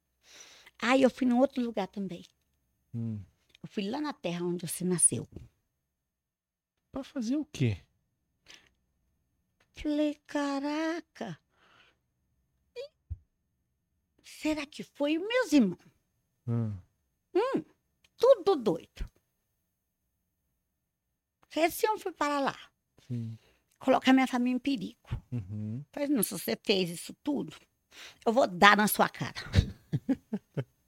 Aí 0.82 1.02
eu 1.02 1.10
fui 1.10 1.28
num 1.28 1.40
outro 1.40 1.62
lugar 1.62 1.88
também. 1.88 2.26
Hum. 2.94 3.20
Eu 3.62 3.70
fui 3.70 3.90
lá 3.90 4.00
na 4.00 4.14
terra 4.14 4.46
onde 4.46 4.66
você 4.68 4.84
nasceu. 4.84 5.28
Pra 6.92 7.04
fazer 7.04 7.36
o 7.36 7.46
quê? 7.46 7.84
Falei, 9.76 10.16
caraca. 10.26 11.40
E 12.76 12.90
Será 14.24 14.66
que 14.66 14.84
foi 14.84 15.18
os 15.18 15.28
meus 15.28 15.54
irmãos? 15.54 15.80
Hum. 16.48 16.74
Tudo 18.18 18.56
doido. 18.56 19.10
Homem 21.58 22.00
foi 22.00 22.12
para 22.12 22.40
lá, 22.40 22.58
Sim. 23.08 23.38
colocar 23.80 24.14
minha 24.14 24.28
família 24.28 24.56
em 24.56 24.60
perigo. 24.60 25.00
Uhum. 25.32 25.84
Falei, 25.92 26.10
não, 26.10 26.24
se 26.24 26.32
você 26.32 26.58
fez 26.64 26.90
isso 26.90 27.14
tudo, 27.24 27.56
eu 28.26 28.32
vou 28.32 28.48
dar 28.48 28.78
na 28.78 28.88
sua 28.88 29.10
cara. 29.10 29.36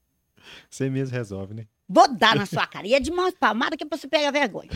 Você 0.70 0.89
mesmo 0.89 1.16
resolve, 1.16 1.53
né? 1.53 1.68
Vou 1.88 2.07
dar 2.14 2.36
na 2.36 2.45
sua 2.45 2.66
cara. 2.66 2.88
E 2.88 2.93
é 2.93 2.99
de 2.99 3.12
mãos 3.12 3.34
palmadas 3.39 3.78
que 3.78 3.86
você 3.86 4.07
pegar 4.07 4.32
vergonha. 4.32 4.70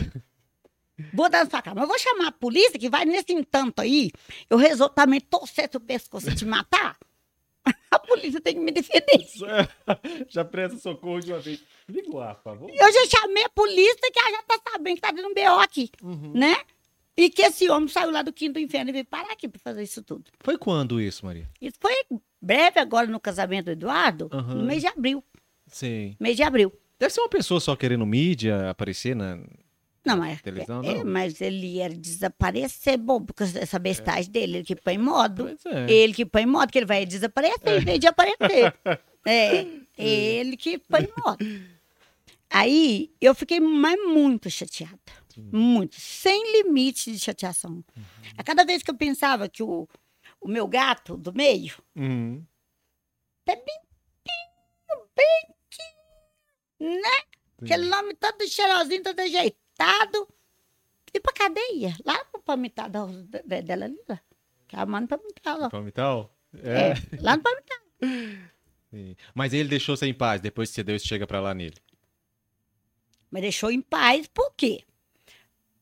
Vou 1.12 1.28
dar 1.28 1.44
na 1.44 1.50
sua 1.50 1.62
cara. 1.62 1.74
Mas 1.74 1.82
eu 1.82 1.88
vou 1.88 1.98
chamar 1.98 2.28
a 2.28 2.32
polícia 2.32 2.78
que 2.78 2.88
vai 2.88 3.04
nesse 3.04 3.32
entanto 3.32 3.80
aí. 3.80 4.10
Eu 4.48 4.56
resolvo 4.56 4.94
também 4.94 5.20
torcer 5.20 5.68
seu 5.70 5.80
pescoço 5.80 6.30
e 6.30 6.34
te 6.34 6.44
matar. 6.44 6.96
Polícia 8.06 8.40
tem 8.40 8.54
que 8.54 8.60
me 8.60 8.70
defender. 8.72 9.26
já 10.28 10.44
presta 10.44 10.78
socorro 10.78 11.20
de 11.20 11.32
uma 11.32 11.40
vez. 11.40 11.62
Liga 11.88 12.10
o 12.10 12.20
ar, 12.20 12.34
por 12.36 12.42
favor. 12.44 12.70
Eu 12.70 12.92
já 12.92 13.06
chamei 13.18 13.44
a 13.44 13.48
polícia 13.50 14.10
que 14.12 14.18
ela 14.18 14.30
já 14.30 14.42
tá 14.42 14.60
sabendo 14.72 14.94
que 14.96 15.00
tá 15.00 15.10
dando 15.10 15.28
um 15.28 15.34
BO 15.34 15.60
aqui, 15.60 15.90
Uhum. 16.02 16.32
né? 16.34 16.56
E 17.16 17.30
que 17.30 17.40
esse 17.42 17.68
homem 17.70 17.88
saiu 17.88 18.10
lá 18.10 18.20
do 18.22 18.32
quinto 18.32 18.58
inferno 18.58 18.90
e 18.90 18.92
veio 18.92 19.04
parar 19.06 19.32
aqui 19.32 19.48
pra 19.48 19.58
fazer 19.58 19.82
isso 19.82 20.02
tudo. 20.02 20.24
Foi 20.40 20.58
quando 20.58 21.00
isso, 21.00 21.24
Maria? 21.24 21.48
Isso 21.60 21.76
foi 21.80 21.94
breve 22.42 22.78
agora 22.78 23.06
no 23.06 23.18
casamento 23.18 23.66
do 23.66 23.70
Eduardo, 23.70 24.28
Aham. 24.30 24.54
no 24.56 24.64
mês 24.64 24.82
de 24.82 24.86
abril. 24.88 25.24
Sim. 25.66 26.14
Mês 26.20 26.36
de 26.36 26.42
abril. 26.42 26.70
Deve 26.98 27.12
ser 27.12 27.20
uma 27.20 27.28
pessoa 27.28 27.58
só 27.60 27.74
querendo 27.74 28.04
mídia, 28.06 28.68
aparecer 28.70 29.16
na. 29.16 29.38
Não, 30.06 30.16
mas, 30.16 30.40
Televisão, 30.40 30.82
é, 30.84 30.94
não? 30.94 31.04
mas 31.04 31.40
ele 31.40 31.66
ia 31.66 31.88
desaparecer, 31.90 32.96
bom, 32.96 33.20
porque 33.20 33.42
essa 33.42 33.78
bestagem 33.78 34.30
dele, 34.30 34.58
ele 34.58 34.64
que 34.64 34.76
põe 34.76 34.94
em 34.94 34.98
modo. 34.98 35.48
É. 35.66 35.92
Ele 35.92 36.14
que 36.14 36.24
põe 36.24 36.42
em 36.42 36.46
modo, 36.46 36.70
que 36.70 36.78
ele 36.78 36.86
vai 36.86 37.04
desaparecer 37.04 37.82
em 37.82 37.84
vez 37.84 37.98
de 38.00 38.06
aparecer. 38.06 38.74
É, 39.28 39.66
ele 39.98 40.56
que 40.56 40.78
põe 40.78 41.02
em 41.02 41.12
modo. 41.20 41.44
Aí 42.48 43.10
eu 43.20 43.34
fiquei 43.34 43.58
mais 43.58 43.98
muito 44.06 44.48
chateada. 44.48 44.96
Muito. 45.36 46.00
Sem 46.00 46.62
limite 46.62 47.10
de 47.10 47.18
chateação. 47.18 47.84
A 48.38 48.44
cada 48.44 48.64
vez 48.64 48.84
que 48.84 48.90
eu 48.92 48.94
pensava 48.96 49.48
que 49.48 49.64
o, 49.64 49.88
o 50.40 50.46
meu 50.46 50.68
gato 50.68 51.16
do 51.16 51.32
meio, 51.34 51.74
Uhum. 51.96 52.40
né? 56.78 57.10
Aquele 57.62 57.88
nome 57.88 58.14
todo 58.14 58.46
cheirosinho, 58.48 59.02
todo 59.02 59.26
ajeitado. 59.78 60.28
E 61.12 61.20
pra 61.20 61.32
cadeia. 61.32 61.96
Lá 62.04 62.24
pro 62.26 62.40
palmitar 62.40 62.90
da, 62.90 63.06
da- 63.06 63.60
dela 63.60 63.84
ali, 63.86 63.98
lá. 64.08 64.20
Que 64.68 64.76
ela 64.76 64.86
manda 64.86 65.06
palmitar 65.16 65.58
lá. 65.58 65.70
Palmital? 65.70 66.36
É, 66.62 66.94
lá 67.20 67.36
no 67.36 67.42
palmitar. 67.42 67.78
Sim. 68.90 69.16
Mas 69.34 69.52
ele 69.52 69.68
deixou 69.68 69.96
você 69.96 70.06
em 70.06 70.14
paz 70.14 70.40
depois 70.40 70.68
que 70.68 70.74
você 70.76 70.82
deu 70.82 70.96
esse 70.96 71.06
chega 71.06 71.26
pra 71.26 71.40
lá 71.40 71.54
nele. 71.54 71.76
Mas 73.30 73.42
deixou 73.42 73.70
em 73.70 73.80
paz, 73.80 74.26
por 74.28 74.52
quê? 74.56 74.82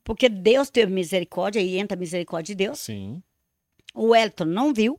Porque 0.02 0.28
Deus 0.28 0.70
teve 0.70 0.92
misericórdia, 0.92 1.60
aí 1.60 1.78
entra 1.78 1.96
a 1.96 2.00
misericórdia 2.00 2.54
de 2.54 2.64
Deus. 2.64 2.78
Sim. 2.80 3.22
O 3.94 4.14
Elton 4.14 4.44
não 4.46 4.72
viu. 4.74 4.98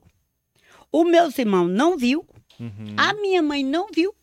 Os 0.92 1.06
meus 1.06 1.38
irmãos 1.38 1.68
não 1.68 1.98
viu. 1.98 2.26
Uhum. 2.60 2.96
A 2.98 3.14
minha 3.14 3.42
mãe 3.42 3.64
não 3.64 3.88
viu. 3.94 4.16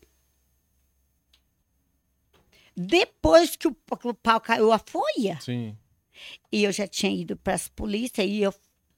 Depois 2.75 3.55
que 3.55 3.67
o, 3.67 3.73
pau 4.21 4.41
caiu 4.41 4.71
a 4.71 4.79
folha, 4.79 5.39
Sim. 5.41 5.77
e 6.51 6.63
eu 6.63 6.71
já 6.71 6.87
tinha 6.87 7.11
ido 7.11 7.35
para 7.37 7.53
as 7.53 7.67
polícias, 7.67 8.27
e 8.27 8.41
eu, 8.41 8.53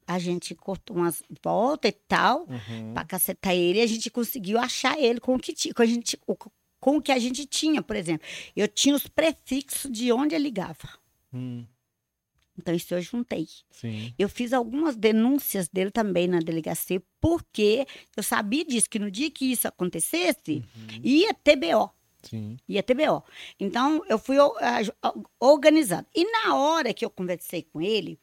a 0.08 0.18
gente 0.20 0.54
cortou 0.56 0.96
umas 0.98 1.22
voltas 1.44 1.90
e 1.92 1.96
tal, 2.08 2.48
Uhum. 2.50 2.94
para 2.94 3.06
cacetar 3.06 3.54
ele, 3.54 3.80
e 3.80 3.82
a 3.82 3.88
gente 3.88 4.10
conseguiu 4.10 4.58
achar 4.60 4.98
ele 5.00 5.20
com 5.20 5.36
o 5.36 5.40
que, 5.40 5.74
com 5.74 5.82
a 5.82 5.86
gente, 5.86 6.18
com 6.80 6.98
o 6.98 7.02
que 7.02 7.12
a 7.12 7.20
gente 7.20 7.46
tinha, 7.46 7.82
por 7.82 7.96
exemplo. 7.96 8.26
Eu 8.56 8.68
tinha 8.68 8.96
os 8.96 9.08
prefixos 9.08 9.92
de 9.92 10.12
onde 10.12 10.36
ele 10.36 10.46
ligava. 10.46 10.88
Hum. 11.34 11.66
Então, 12.58 12.74
isso 12.74 12.94
eu 12.94 13.02
juntei. 13.02 13.48
Sim. 13.70 14.14
Eu 14.18 14.30
fiz 14.30 14.54
algumas 14.54 14.96
denúncias 14.96 15.68
dele 15.68 15.92
também 15.92 16.26
na 16.26 16.40
delegacia, 16.40 17.04
porque 17.20 17.86
eu 18.16 18.24
sabia 18.24 18.64
disso, 18.64 18.90
que 18.90 18.98
no 18.98 19.12
dia 19.12 19.30
que 19.30 19.52
isso 19.52 19.68
acontecesse, 19.68 20.64
Uhum. 20.74 21.02
ia 21.04 21.34
ter 21.34 21.58
BO. 21.58 21.90
Sim. 22.30 22.58
Ia 22.68 22.82
ter 22.84 22.94
BO. 22.96 23.24
Então, 23.60 24.04
eu 24.10 24.18
fui 24.18 24.38
organizando. 25.40 26.08
E 26.14 26.24
na 26.32 26.56
hora 26.56 26.94
que 26.94 27.06
eu 27.06 27.10
conversei 27.10 27.64
com 27.64 27.82
ele, 27.82 28.20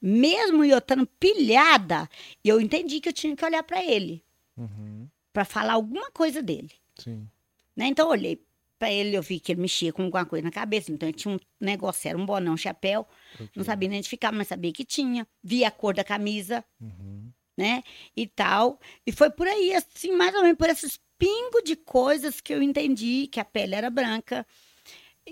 mesmo 0.00 0.64
eu 0.64 0.78
estando 0.78 1.06
pilhada, 1.06 2.08
eu 2.44 2.60
entendi 2.60 3.00
que 3.00 3.08
eu 3.08 3.12
tinha 3.12 3.34
que 3.36 3.44
olhar 3.44 3.62
para 3.62 3.82
ele, 3.84 4.22
Uhum. 4.56 5.08
para 5.32 5.44
falar 5.44 5.74
alguma 5.74 6.10
coisa 6.10 6.42
dele. 6.42 6.70
Sim. 6.96 7.28
Né? 7.76 7.86
Então, 7.86 8.06
eu 8.06 8.10
olhei 8.12 8.40
para 8.78 8.90
ele, 8.92 9.16
eu 9.16 9.22
vi 9.22 9.40
que 9.40 9.52
ele 9.52 9.60
mexia 9.60 9.92
com 9.92 10.02
alguma 10.04 10.24
coisa 10.24 10.44
na 10.44 10.50
cabeça. 10.50 10.92
Então, 10.92 11.08
ele 11.08 11.16
tinha 11.16 11.34
um 11.34 11.38
negócio, 11.60 12.08
era 12.08 12.18
um 12.18 12.26
bonão, 12.26 12.54
um 12.54 12.56
chapéu. 12.56 13.06
Ok. 13.34 13.48
Não 13.56 13.64
sabia 13.64 13.86
identificar, 13.88 14.30
mas 14.32 14.48
sabia 14.48 14.72
que 14.72 14.84
tinha. 14.84 15.26
Vi 15.42 15.64
a 15.64 15.70
cor 15.70 15.94
da 15.94 16.04
camisa. 16.04 16.64
Uhum. 16.80 17.30
né? 17.56 17.84
E 18.16 18.26
tal. 18.26 18.80
E 19.06 19.12
foi 19.12 19.30
por 19.30 19.46
aí, 19.46 19.72
assim, 19.74 20.10
mais 20.12 20.34
ou 20.34 20.42
menos 20.42 20.58
por 20.58 20.68
esses 20.68 20.98
pingos 21.18 21.62
de 21.64 21.76
coisas 21.76 22.40
que 22.40 22.52
eu 22.52 22.62
entendi 22.62 23.26
que 23.28 23.40
a 23.40 23.44
pele 23.44 23.74
era 23.74 23.90
branca, 23.90 24.46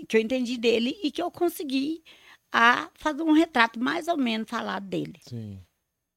que 0.07 0.17
eu 0.17 0.21
entendi 0.21 0.57
dele 0.57 0.97
e 1.03 1.11
que 1.11 1.21
eu 1.21 1.29
consegui 1.31 2.03
a 2.51 2.89
fazer 2.95 3.23
um 3.23 3.31
retrato 3.33 3.79
mais 3.79 4.07
ou 4.07 4.17
menos 4.17 4.49
falado 4.49 4.85
dele, 4.87 5.19
Sim. 5.27 5.59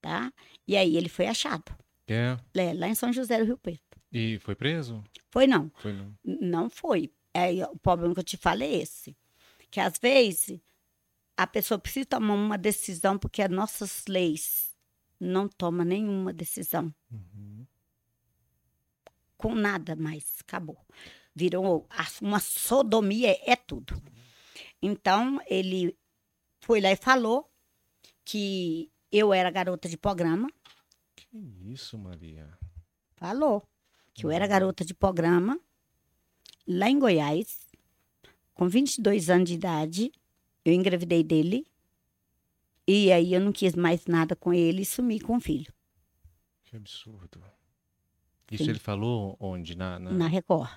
tá? 0.00 0.32
E 0.66 0.76
aí 0.76 0.96
ele 0.96 1.08
foi 1.08 1.26
achado, 1.26 1.74
É. 2.06 2.36
é, 2.54 2.74
lá 2.74 2.88
em 2.88 2.94
São 2.94 3.12
José 3.12 3.38
do 3.38 3.44
Rio 3.44 3.58
Preto. 3.58 3.82
E 4.12 4.38
foi 4.38 4.54
preso? 4.54 5.02
Foi 5.30 5.46
não, 5.46 5.70
Foi 5.76 5.92
não. 5.92 6.14
Não 6.24 6.70
foi. 6.70 7.12
É, 7.34 7.66
o 7.66 7.76
problema 7.76 8.14
que 8.14 8.20
eu 8.20 8.24
te 8.24 8.36
falo 8.38 8.62
é 8.62 8.72
esse, 8.72 9.14
que 9.70 9.78
às 9.80 9.98
vezes 9.98 10.58
a 11.36 11.46
pessoa 11.46 11.78
precisa 11.78 12.06
tomar 12.06 12.32
uma 12.32 12.56
decisão 12.56 13.18
porque 13.18 13.42
as 13.42 13.50
nossas 13.50 14.04
leis 14.08 14.74
não 15.20 15.48
tomam 15.48 15.84
nenhuma 15.84 16.32
decisão 16.32 16.94
Uhum. 17.10 17.65
Com 19.36 19.54
nada 19.54 19.94
mais. 19.96 20.36
Acabou. 20.40 20.78
Virou 21.34 21.86
uma 22.22 22.40
sodomia, 22.40 23.36
é 23.44 23.54
tudo. 23.56 24.00
Então, 24.80 25.40
ele 25.46 25.96
foi 26.60 26.80
lá 26.80 26.90
e 26.90 26.96
falou 26.96 27.50
que 28.24 28.90
eu 29.12 29.32
era 29.32 29.50
garota 29.50 29.88
de 29.88 29.96
programa. 29.96 30.48
Que 31.14 31.28
isso, 31.36 31.98
Maria? 31.98 32.58
Falou 33.16 33.66
que 34.14 34.24
eu 34.24 34.30
era 34.30 34.46
garota 34.46 34.84
de 34.84 34.94
programa 34.94 35.60
lá 36.66 36.88
em 36.88 36.98
Goiás, 36.98 37.66
com 38.54 38.68
22 38.68 39.30
anos 39.30 39.48
de 39.48 39.54
idade. 39.54 40.12
Eu 40.64 40.72
engravidei 40.72 41.22
dele. 41.22 41.66
E 42.88 43.12
aí 43.12 43.34
eu 43.34 43.40
não 43.40 43.52
quis 43.52 43.74
mais 43.74 44.06
nada 44.06 44.34
com 44.36 44.52
ele 44.52 44.82
e 44.82 44.86
sumi 44.86 45.18
com 45.20 45.36
o 45.36 45.40
filho, 45.40 45.72
Que 46.64 46.76
absurdo. 46.76 47.42
Isso 48.50 48.64
Sim. 48.64 48.70
ele 48.70 48.78
falou 48.78 49.36
onde? 49.40 49.76
Na, 49.76 49.98
na- 49.98 50.12
na 50.12 50.26
Record. 50.28 50.70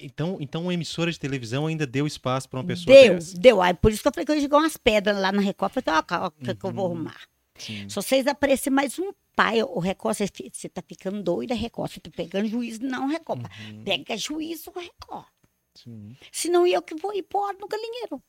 Então, 0.00 0.36
então 0.40 0.62
uma 0.62 0.74
emissora 0.74 1.10
de 1.10 1.18
televisão 1.18 1.66
ainda 1.66 1.86
deu 1.86 2.06
espaço 2.06 2.48
para 2.48 2.58
uma 2.60 2.66
pessoa 2.66 2.94
Deu, 2.94 3.14
dessa? 3.14 3.36
deu. 3.38 3.60
Aí 3.62 3.74
por 3.74 3.90
isso 3.92 4.00
que 4.02 4.08
eu 4.08 4.12
falei 4.12 4.24
que 4.26 4.32
eu 4.32 4.40
joguei 4.40 4.58
umas 4.58 4.76
pedras 4.76 5.16
lá 5.20 5.32
na 5.32 5.40
Record. 5.40 5.72
Eu 5.76 5.82
Falei, 5.82 6.00
ó, 6.10 6.26
o 6.26 6.30
que, 6.30 6.54
que 6.54 6.64
eu 6.64 6.72
vou 6.72 6.86
Uhum. 6.86 6.92
arrumar? 6.94 7.20
Sim. 7.56 7.88
Se 7.88 7.94
vocês 7.96 8.26
aparecerem 8.26 8.74
mais 8.74 8.98
um 8.98 9.12
pai, 9.34 9.62
o 9.62 9.78
Record, 9.78 10.16
você, 10.16 10.68
tá 10.68 10.82
ficando 10.86 11.22
doida, 11.22 11.54
Record. 11.54 11.90
Você 11.92 12.00
tá 12.00 12.10
pegando 12.14 12.46
juízo, 12.48 12.82
não, 12.84 13.08
Record. 13.08 13.40
Uhum. 13.42 13.84
Pega 13.84 14.16
juízo, 14.16 14.70
Record. 14.74 15.26
Sim. 15.74 16.16
Senão 16.32 16.66
eu 16.66 16.80
que 16.82 16.94
vou 16.94 17.12
ir 17.14 17.22
pôr 17.24 17.52
no 17.54 17.66
galinheiro. 17.68 18.22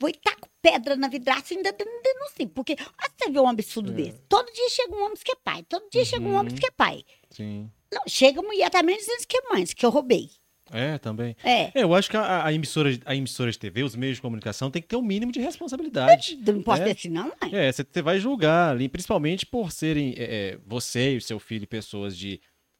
Vou 0.00 0.08
estar 0.10 0.36
com 0.36 0.48
pedra 0.62 0.94
na 0.96 1.08
vidraça 1.08 1.52
e 1.52 1.56
ainda 1.56 1.72
den- 1.72 1.84
denuncio. 2.02 2.48
Porque 2.54 2.76
olha 2.78 3.12
você 3.18 3.30
vê 3.30 3.40
um 3.40 3.48
absurdo 3.48 3.90
É. 3.92 3.94
desse. 3.94 4.20
Todo 4.28 4.52
dia 4.52 4.68
chega 4.70 4.94
um 4.94 5.04
homem 5.04 5.16
que 5.24 5.32
é 5.32 5.36
pai. 5.42 5.62
Todo 5.64 5.88
dia 5.90 6.04
chega 6.04 6.24
um 6.24 6.34
homem 6.36 6.52
Uhum. 6.52 6.58
que 6.58 6.66
é 6.66 6.70
pai. 6.70 7.04
Sim. 7.30 7.70
Não, 7.92 8.02
chega 8.06 8.40
a 8.40 8.42
mulher 8.42 8.70
também 8.70 8.96
dizendo 8.96 9.26
que 9.26 9.36
é 9.36 9.40
mãe, 9.52 9.64
que 9.64 9.84
eu 9.84 9.90
roubei. 9.90 10.30
É, 10.70 10.98
também. 10.98 11.34
É. 11.42 11.70
É, 11.74 11.82
eu 11.82 11.94
acho 11.94 12.10
que 12.10 12.16
a, 12.16 12.44
a 12.44 12.52
emissora, 12.52 12.90
a 13.06 13.16
emissora 13.16 13.50
de 13.50 13.58
TV, 13.58 13.82
os 13.82 13.96
meios 13.96 14.16
de 14.16 14.22
comunicação, 14.22 14.70
tem 14.70 14.82
que 14.82 14.88
ter 14.88 14.96
um 14.96 15.02
mínimo 15.02 15.32
de 15.32 15.40
responsabilidade. 15.40 16.38
Não 16.46 16.62
posso 16.62 16.82
É. 16.82 16.84
ter 16.84 16.90
assim, 16.90 17.08
não, 17.08 17.32
mãe. 17.40 17.54
É, 17.54 17.72
você 17.72 17.82
você 17.90 18.02
vai 18.02 18.18
julgar 18.18 18.72
ali, 18.72 18.88
principalmente 18.88 19.46
por 19.46 19.72
serem 19.72 20.14
é, 20.16 20.24
é, 20.24 20.58
você 20.66 21.14
e 21.14 21.16
o 21.16 21.22
seu 21.22 21.38
filho 21.38 21.66
pessoas 21.66 22.14
de, 22.16 22.38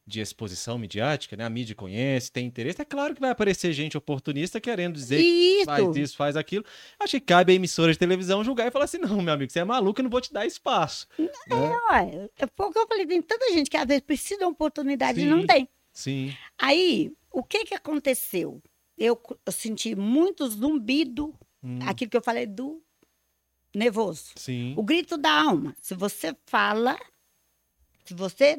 de 0.08 0.20
exposição 0.20 0.78
midiática, 0.78 1.36
né? 1.36 1.44
A 1.44 1.50
mídia 1.50 1.74
conhece, 1.74 2.32
tem 2.32 2.46
interesse. 2.46 2.80
É 2.80 2.84
claro 2.84 3.14
que 3.14 3.20
vai 3.20 3.30
aparecer 3.30 3.72
gente 3.72 3.96
oportunista 3.98 4.58
querendo 4.60 4.94
dizer 4.94 5.22
que 5.22 5.62
faz 5.66 5.82
Isso. 5.88 5.98
isso, 5.98 6.16
faz 6.16 6.36
aquilo. 6.36 6.64
Acho 6.98 7.12
que 7.12 7.20
cabe 7.20 7.52
a 7.52 7.54
emissora 7.54 7.92
de 7.92 7.98
televisão 7.98 8.42
julgar 8.42 8.66
e 8.66 8.70
falar 8.70 8.86
assim: 8.86 8.98
não, 8.98 9.20
meu 9.20 9.34
amigo, 9.34 9.52
você 9.52 9.58
é 9.60 9.64
maluco, 9.64 10.00
eu 10.00 10.04
não 10.04 10.10
vou 10.10 10.20
te 10.20 10.32
dar 10.32 10.46
espaço. 10.46 11.06
Né? 11.18 11.28
Olha, 11.90 12.30
é 12.38 12.46
foi 12.56 12.66
o 12.66 12.72
que 12.72 12.78
eu 12.78 12.88
falei, 12.88 13.06
tem 13.06 13.20
tanta 13.20 13.52
gente 13.52 13.68
que 13.68 13.76
às 13.76 13.86
vezes 13.86 14.02
precisa 14.02 14.38
de 14.38 14.44
uma 14.44 14.50
oportunidade 14.52 15.20
e 15.20 15.24
Sim. 15.24 15.28
não 15.28 15.46
tem. 15.46 15.68
Sim. 15.92 16.34
Aí, 16.56 17.12
o 17.30 17.42
que 17.42 17.66
que 17.66 17.74
aconteceu? 17.74 18.62
Eu, 18.96 19.20
eu 19.44 19.52
senti 19.52 19.94
muito 19.94 20.48
zumbido, 20.48 21.34
Hum, 21.62 21.80
aquilo 21.86 22.08
que 22.10 22.16
eu 22.16 22.22
falei 22.22 22.46
do 22.46 22.80
nervoso. 23.74 24.30
sim. 24.36 24.74
O 24.76 24.82
grito 24.82 25.18
da 25.18 25.30
alma. 25.42 25.74
Se 25.82 25.94
você 25.94 26.34
fala, 26.46 26.96
se 28.04 28.14
você 28.14 28.56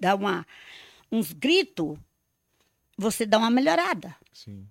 dá 0.00 0.14
uma, 0.14 0.46
uns 1.10 1.32
gritos, 1.32 1.98
você 2.96 3.26
dá 3.26 3.38
uma 3.38 3.50
melhorada. 3.50 4.16
Sim. 4.32 4.66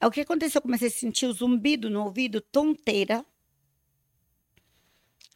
É 0.00 0.06
o 0.06 0.10
que 0.10 0.20
aconteceu. 0.20 0.58
Eu 0.58 0.62
comecei 0.62 0.88
a 0.88 0.90
sentir 0.90 1.26
o 1.26 1.32
zumbido 1.32 1.88
no 1.88 2.04
ouvido, 2.04 2.40
tonteira. 2.40 3.24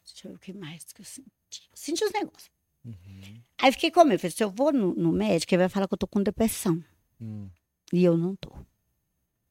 Deixa 0.05 0.27
eu 0.27 0.31
ver 0.31 0.37
o 0.37 0.39
que 0.39 0.53
mais 0.53 0.83
que 0.93 1.01
eu 1.01 1.05
senti. 1.05 1.69
Senti 1.73 2.03
os 2.03 2.11
negócios. 2.11 2.51
Uhum. 2.85 3.41
Aí 3.57 3.71
fiquei 3.71 3.91
com 3.91 4.03
medo. 4.03 4.19
Falei, 4.19 4.31
se 4.31 4.43
eu 4.43 4.49
vou 4.49 4.71
no, 4.71 4.93
no 4.93 5.11
médico, 5.11 5.53
ele 5.53 5.63
vai 5.63 5.69
falar 5.69 5.87
que 5.87 5.93
eu 5.93 5.97
tô 5.97 6.07
com 6.07 6.21
depressão. 6.21 6.83
Hum. 7.19 7.49
E 7.91 8.03
eu 8.03 8.17
não 8.17 8.35
tô. 8.35 8.53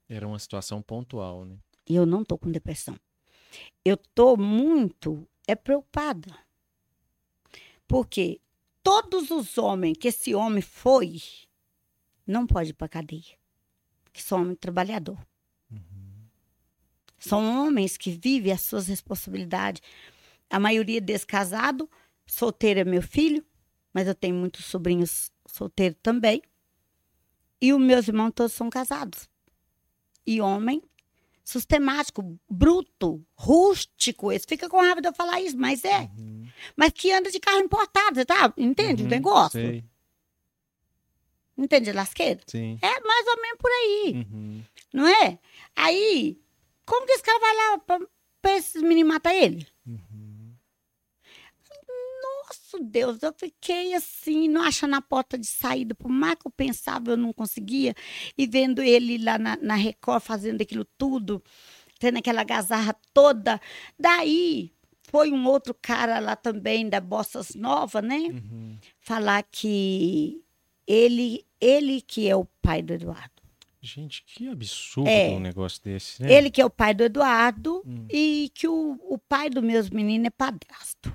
Era 0.09 0.27
uma 0.27 0.39
situação 0.39 0.83
pontual, 0.83 1.45
né? 1.45 1.57
E 1.89 1.95
eu 1.95 2.07
não 2.07 2.25
tô 2.25 2.39
com 2.39 2.51
depressão. 2.51 2.99
Eu 3.85 3.97
tô 3.97 4.37
muito 4.37 5.27
é 5.47 5.55
preocupada. 5.55 6.37
Porque 7.87 8.41
todos 8.83 9.31
os 9.31 9.59
homens 9.59 9.97
que 9.99 10.09
esse 10.09 10.35
homem 10.35 10.63
foi, 10.63 11.21
não 12.27 12.47
pode 12.47 12.71
ir 12.71 12.75
para 12.75 12.89
cadeia. 12.89 13.39
Que 14.13 14.23
são 14.23 14.43
homens 14.43 14.59
trabalhador. 14.61 15.19
São 17.19 17.67
homens 17.67 17.97
que 17.97 18.11
vivem 18.11 18.53
as 18.53 18.63
suas 18.63 18.89
responsabilidades. 18.89 19.83
A 20.49 20.59
maioria 20.59 21.01
deles 21.01 21.25
casado, 21.25 21.89
solteiro 22.27 22.81
é 22.81 22.85
meu 22.85 23.03
filho, 23.03 23.45
mas 23.93 24.09
eu 24.09 24.15
tenho 24.15 24.35
muitos 24.35 24.65
sobrinhos 24.65 25.31
solteiros 25.47 25.99
também. 26.03 26.43
E 27.61 27.75
os 27.75 27.81
meus 27.81 28.09
irmãos 28.09 28.33
todos 28.35 28.53
são 28.53 28.71
casados. 28.71 29.29
E 30.27 30.41
homem 30.41 30.83
sistemático, 31.45 32.39
bruto, 32.49 33.25
rústico. 33.35 34.31
Eles 34.31 34.45
ficam 34.47 34.69
com 34.69 34.81
raiva 34.81 35.01
de 35.01 35.09
eu 35.09 35.15
falar 35.15 35.41
isso, 35.41 35.59
mas 35.59 35.85
é. 35.85 36.11
Uhum. 36.17 36.40
Mas 36.77 36.93
que 36.93 37.13
anda 37.13 37.31
de 37.31 37.41
carro 37.41 37.61
importado, 37.61 38.25
tá? 38.25 38.53
Entende 38.57 39.03
o 39.03 39.05
Uhum, 39.05 39.11
negócio? 39.11 39.61
Sei, 39.61 39.85
Entende, 41.57 41.93
lasqueira? 41.93 42.41
sim. 42.47 42.79
É 42.81 43.01
mais 43.01 43.27
ou 43.27 43.43
menos 43.43 43.59
por 43.59 43.71
aí, 43.71 44.13
Uhum. 44.15 44.63
não 44.95 45.07
é? 45.07 45.39
Aí, 45.77 46.41
como 46.87 47.07
que 47.07 47.13
esse 47.13 47.23
cara 47.23 47.39
vai 47.39 47.55
lá 47.57 47.79
pra, 47.79 48.01
pra 48.41 48.57
esses 48.57 48.81
meninos 48.83 49.13
matar 49.13 49.35
ele? 49.35 49.67
Uhum. 49.87 50.55
Nossa, 52.23 52.79
Deus, 52.83 53.23
eu 53.23 53.33
fiquei 53.33 53.95
assim, 53.95 54.49
não 54.49 54.63
achando 54.63 54.95
a 54.97 55.03
porta 55.03 55.37
de 55.39 55.47
saída. 55.47 55.95
Por 55.95 56.09
mais 56.11 56.35
que 56.37 56.47
eu 56.47 56.51
pensava, 56.51 57.11
eu 57.13 57.17
não 57.17 57.33
conseguia. 57.33 57.95
E 58.37 58.47
vendo 58.47 58.83
ele 58.83 59.19
lá 59.23 59.39
na, 59.39 59.57
na 59.61 59.75
Record 59.75 60.23
fazendo 60.23 60.61
aquilo 60.63 60.85
tudo, 60.99 61.43
tendo 61.99 62.19
aquela 62.19 62.43
gazarra 62.43 62.95
toda. 63.13 63.61
Daí, 63.99 64.73
foi 65.11 65.33
um 65.33 65.47
outro 65.47 65.75
cara 65.75 66.19
lá 66.21 66.37
também, 66.37 66.89
da 66.89 67.01
Bossas 67.01 67.55
Nova, 67.55 68.01
né? 68.01 68.17
Uhum. 68.17 68.79
Falar 69.01 69.43
que 69.43 70.43
ele, 70.87 71.45
ele 71.61 72.01
que 72.01 72.29
é 72.29 72.37
o 72.37 72.45
pai 72.63 72.81
do 72.83 72.93
Eduardo. 72.93 73.41
Gente, 73.83 74.23
que 74.25 74.47
absurdo 74.49 75.09
É. 75.09 75.31
um 75.31 75.41
negócio 75.41 75.83
desse, 75.83 76.23
né? 76.23 76.33
Ele 76.33 76.51
que 76.51 76.61
é 76.61 76.65
o 76.67 76.71
pai 76.71 76.95
do 76.95 77.03
Eduardo 77.03 77.83
Hum. 77.87 78.07
e 78.11 78.51
que 78.55 78.69
o, 78.69 78.99
o 79.03 79.19
pai 79.19 79.49
dos 79.49 79.63
meus 79.65 79.89
meninos 79.91 80.27
é 80.27 80.31
padrasto. 80.31 81.13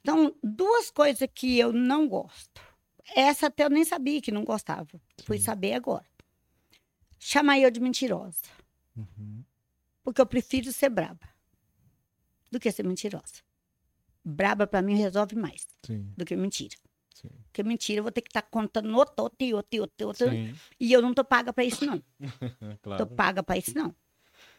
Então, 0.00 0.34
duas 0.42 0.90
coisas 0.90 1.28
que 1.34 1.58
eu 1.58 1.72
não 1.72 2.08
gosto. 2.08 2.60
Essa 3.14 3.48
até 3.48 3.64
eu 3.64 3.70
nem 3.70 3.84
sabia 3.84 4.20
que 4.22 4.32
não 4.32 4.44
gostava. 4.44 5.00
Fui 5.24 5.36
Sim. 5.38 5.44
saber 5.44 5.74
agora. 5.74 6.06
Chamar 7.18 7.58
eu 7.58 7.70
de 7.70 7.80
mentirosa. 7.80 8.40
Uhum. 8.96 9.44
Porque 10.02 10.20
eu 10.20 10.26
prefiro 10.26 10.72
ser 10.72 10.88
braba 10.88 11.28
do 12.50 12.58
que 12.60 12.70
ser 12.72 12.84
mentirosa. 12.84 13.42
Braba, 14.24 14.66
para 14.66 14.82
mim, 14.82 14.96
resolve 14.96 15.34
mais 15.36 15.66
Sim, 15.84 16.12
do 16.16 16.24
que 16.24 16.36
mentira. 16.36 16.76
sim. 17.14 17.28
Porque 17.46 17.62
mentira, 17.62 18.00
eu 18.00 18.02
vou 18.02 18.12
ter 18.12 18.20
que 18.22 18.28
estar 18.28 18.42
contando 18.42 18.94
outro, 18.96 19.14
outro, 19.24 19.36
e 19.44 19.54
outro, 19.54 19.68
e 19.76 19.80
outro, 19.80 19.96
e 19.98 20.04
outro. 20.04 20.30
Sim, 20.30 20.54
E 20.78 20.92
eu 20.92 21.00
não 21.02 21.12
tô 21.14 21.24
paga 21.24 21.52
para 21.52 21.64
isso, 21.64 21.84
não. 21.86 22.02
é 22.20 22.74
Tô 22.76 22.78
claro. 22.82 23.06
paga 23.08 23.42
para 23.42 23.56
isso, 23.58 23.72
não. 23.76 23.94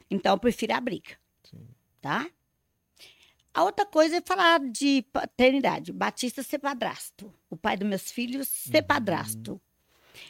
Então, 0.10 0.34
eu 0.34 0.40
prefiro 0.40 0.74
a 0.74 0.82
briga. 0.82 1.12
Sim. 1.44 1.68
tá? 2.02 2.30
A 3.54 3.64
outra 3.64 3.86
coisa 3.86 4.18
é 4.18 4.22
falar 4.22 4.60
de 4.60 5.02
paternidade. 5.12 5.92
Batista 5.92 6.42
ser 6.42 6.60
padrasto. 6.60 7.34
O 7.50 7.58
pai 7.58 7.76
dos 7.78 7.88
meus 7.88 8.10
filhos 8.12 8.48
ser 8.48 8.80
Uhum. 8.82 8.88
padrasto. 8.88 9.62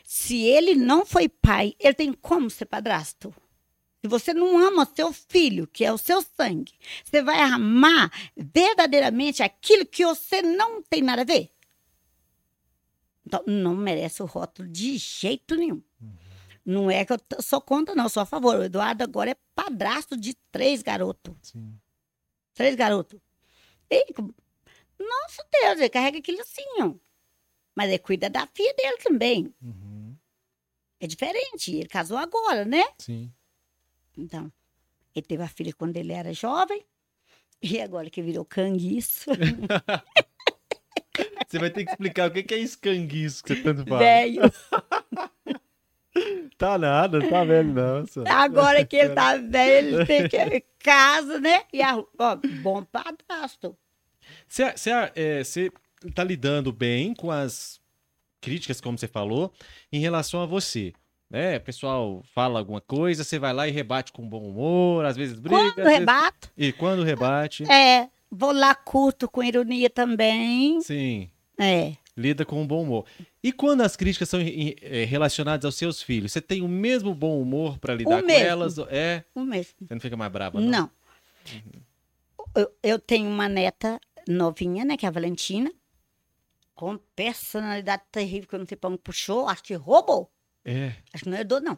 Se 0.04 0.38
ele 0.44 0.76
não 0.76 1.06
foi 1.06 1.30
pai, 1.30 1.74
ele 1.80 1.94
tem 1.94 2.14
como 2.14 2.50
ser 2.50 2.66
padrasto? 2.66 3.34
Se 4.02 4.08
você 4.08 4.34
não 4.34 4.58
ama 4.58 4.90
seu 4.96 5.14
filho, 5.14 5.68
que 5.68 5.86
é 5.86 5.94
o 5.94 5.98
seu 5.98 6.24
sangue, 6.24 6.74
você 7.04 7.22
vai 7.22 7.40
amar 7.40 8.12
verdadeiramente 8.36 9.44
aquilo 9.44 9.86
que 9.86 10.04
você 10.04 10.42
não 10.42 10.82
tem 10.82 11.04
nada 11.04 11.22
a 11.22 11.26
ver? 11.26 11.52
Então, 13.24 13.44
não 13.46 13.76
merece 13.76 14.24
o 14.24 14.26
rótulo 14.26 14.68
de 14.68 14.98
jeito 14.98 15.56
nenhum. 15.56 15.82
Não 16.66 16.90
é 16.90 17.06
que 17.06 17.14
eu 17.14 17.20
sou 17.42 17.62
contra, 17.62 17.94
não, 17.94 18.10
sou 18.10 18.24
a 18.24 18.26
favor. 18.26 18.58
O 18.58 18.64
Eduardo 18.64 19.04
agora 19.04 19.32
é 19.32 19.38
padrasto 19.56 20.18
de 20.18 20.34
três 20.52 20.82
garotos. 20.82 21.34
Sim. 21.42 21.80
Três 22.56 22.76
garotos. 22.76 23.20
Ele, 23.90 24.14
nossa 25.00 25.46
Deus, 25.52 25.80
ele 25.80 25.90
carrega 25.90 26.18
aquilo 26.18 26.42
assim, 26.42 26.82
ó. 26.82 26.94
Mas 27.76 27.90
ele 27.90 28.00
cuida 28.00 28.30
da 28.30 28.48
filha 28.48 28.74
dele 28.74 28.98
também. 28.98 29.54
Uhum. 29.62 30.16
É 31.00 31.08
diferente. 31.08 31.76
Ele 31.76 31.88
casou 31.88 32.18
agora, 32.18 32.66
né? 32.66 32.84
Sim. 32.98 33.32
Então, 34.18 34.52
ele 35.16 35.26
teve 35.26 35.44
a 35.44 35.48
filha 35.48 35.74
quando 35.74 35.98
ele 35.98 36.14
era 36.14 36.34
jovem. 36.34 36.86
E 37.62 37.80
agora 37.80 38.10
que 38.10 38.22
virou 38.22 38.44
canguiço. 38.44 39.30
Você 41.48 41.60
vai 41.60 41.70
ter 41.70 41.84
que 41.84 41.92
explicar 41.92 42.30
o 42.30 42.32
que 42.32 42.54
é 42.54 42.58
escanguiço 42.58 43.44
que 43.44 43.54
você 43.54 43.62
tanto 43.62 43.86
fala. 43.86 44.00
Velho. 44.00 44.42
Tá 46.58 46.78
nada, 46.78 47.28
tá 47.30 47.44
velho, 47.44 47.74
não. 47.74 48.06
só. 48.06 48.24
Agora 48.28 48.86
que 48.86 48.98
ele 48.98 49.16
tá 49.16 49.38
velho, 49.38 50.02
ele 50.02 50.06
tem 50.06 50.28
que 50.28 50.66
casa, 50.78 51.40
né? 51.40 51.64
E 51.72 51.82
a, 51.82 51.98
ó, 51.98 52.38
bom 52.62 52.84
padrasto. 52.84 53.76
Você 54.48 54.92
é, 55.16 55.44
você 55.44 55.72
tá 56.14 56.24
lidando 56.24 56.72
bem 56.72 57.14
com 57.14 57.32
as 57.32 57.80
críticas, 58.42 58.82
como 58.82 58.98
você 58.98 59.08
falou, 59.08 59.54
em 59.92 60.00
relação 60.00 60.42
a 60.42 60.46
você. 60.46 60.94
Né? 61.32 61.56
O 61.58 61.62
pessoal 61.62 62.22
fala 62.36 62.60
alguma 62.60 62.82
coisa, 62.82 63.24
você 63.24 63.40
vai 63.40 63.54
lá 63.54 63.66
e 63.68 63.72
rebate 63.72 64.12
com 64.12 64.28
bom 64.28 64.50
humor, 64.50 65.06
às 65.06 65.16
vezes 65.16 65.40
briga. 65.40 65.56
Quando 65.58 65.76
vezes- 65.76 66.00
rebato, 66.00 66.52
E 66.58 66.74
quando 66.74 67.04
rebate, 67.04 67.64
é, 67.72 68.10
vou 68.30 68.52
lá 68.52 68.76
curto 68.76 69.30
com 69.30 69.42
ironia 69.42 69.90
também. 69.90 70.82
sim, 70.82 71.30
É. 71.58 71.94
lida 72.18 72.44
com 72.44 72.62
um 72.62 72.68
bom 72.68 72.84
humor. 72.84 73.06
E 73.42 73.54
quando 73.54 73.80
as 73.80 73.96
críticas 73.96 74.28
são 74.28 74.42
eh, 74.42 75.06
relacionadas 75.06 75.64
aos 75.64 75.76
seus 75.76 76.02
filhos, 76.04 76.34
você 76.34 76.42
tem 76.42 76.62
o 76.62 76.68
mesmo 76.68 77.16
bom 77.16 77.42
humor 77.42 77.80
pra 77.80 77.96
lidar 77.96 78.20
com 78.20 78.28
mesmo. 78.28 78.46
elas? 78.46 78.78
É, 78.90 79.24
O 79.34 79.40
mesmo. 79.46 79.74
você 79.88 79.94
não 79.94 80.02
fica 80.02 80.18
mais 80.18 80.32
brava, 80.32 80.60
não? 80.60 80.70
Não. 80.70 80.92
Eu, 82.54 82.70
eu 82.84 83.00
tenho 83.00 83.30
uma 83.30 83.48
neta 83.48 84.00
novinha, 84.28 84.84
né? 84.84 84.98
Que 84.98 85.06
é 85.06 85.10
a 85.10 85.12
Valentina. 85.12 85.72
Com 86.76 86.98
personalidade 87.16 88.04
terrível, 88.12 88.50
que 88.50 88.56
eu 88.56 88.60
não 88.60 88.66
sei 88.68 88.76
pra 88.76 88.90
onde 88.90 89.00
puxou. 89.00 89.48
Acho 89.48 89.64
que 89.64 89.74
roubou. 89.76 90.30
É. 90.64 90.96
Acho 91.14 91.24
que 91.24 91.30
não 91.30 91.38
herdou, 91.38 91.60
não. 91.62 91.78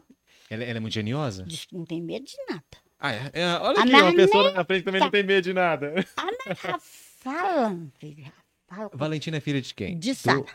Ela, 0.50 0.64
ela 0.64 0.76
é 0.76 0.80
muito 0.80 0.92
geniosa? 0.94 1.44
Diz 1.44 1.64
que 1.64 1.74
não 1.74 1.84
tem 1.84 2.02
medo 2.02 2.24
de 2.26 2.36
nada. 2.48 2.64
Ah, 2.98 3.12
é. 3.12 3.30
É, 3.32 3.46
olha 3.58 3.78
A 3.78 3.82
aqui, 3.82 3.92
uma 3.94 4.14
pessoa 4.14 4.52
na 4.52 4.64
frente 4.64 4.84
também 4.84 5.00
não 5.00 5.10
tem 5.10 5.22
medo 5.22 5.44
de 5.44 5.52
nada. 5.52 5.94
A 6.16 6.24
neta 6.26 6.78
fala, 6.80 7.76
filha. 7.98 8.32
Fala. 8.66 8.90
Valentina 8.92 9.36
é 9.38 9.40
filha 9.40 9.60
de 9.60 9.74
quem? 9.74 9.98
De 9.98 10.12
Do- 10.12 10.16
Sara. 10.16 10.46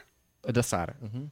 Da 0.54 0.64
Sara. 0.64 0.98
Uhum. 1.02 1.30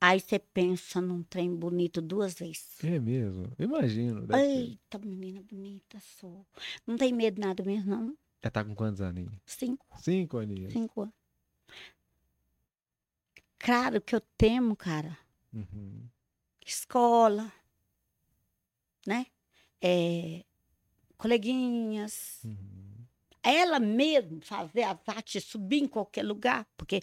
Aí 0.00 0.18
você 0.18 0.38
pensa 0.38 1.00
num 1.00 1.22
trem 1.22 1.54
bonito 1.54 2.00
duas 2.02 2.34
vezes. 2.34 2.82
É 2.82 2.98
mesmo, 2.98 3.52
imagino. 3.58 4.26
deve 4.26 4.42
ser. 4.44 4.50
Eita, 4.58 4.98
menina 4.98 5.40
bonita, 5.42 5.98
sou. 6.18 6.44
Não 6.86 6.96
tem 6.96 7.12
medo 7.12 7.36
de 7.36 7.40
nada 7.40 7.62
mesmo, 7.64 7.90
não. 7.90 8.16
Ela 8.42 8.50
tá 8.50 8.64
com 8.64 8.74
quantos 8.74 9.00
aninhos? 9.00 9.32
Cinco, 9.46 9.86
Cinco 10.00 10.38
aninhos. 10.38 10.72
cinco 10.72 11.02
anos. 11.02 11.14
Claro 13.58 14.00
que 14.00 14.14
eu 14.16 14.20
temo, 14.36 14.74
cara. 14.74 15.16
Uhum. 15.52 16.08
Escola, 16.64 17.52
né? 19.06 19.26
É, 19.80 20.44
coleguinhas. 21.16 22.40
Uhum. 22.44 22.82
Ela 23.44 23.80
mesmo 23.80 24.40
fazer 24.40 24.84
as 24.84 24.96
artes, 25.08 25.42
subir 25.44 25.82
em 25.82 25.88
qualquer 25.88 26.22
lugar, 26.22 26.64
porque 26.76 27.00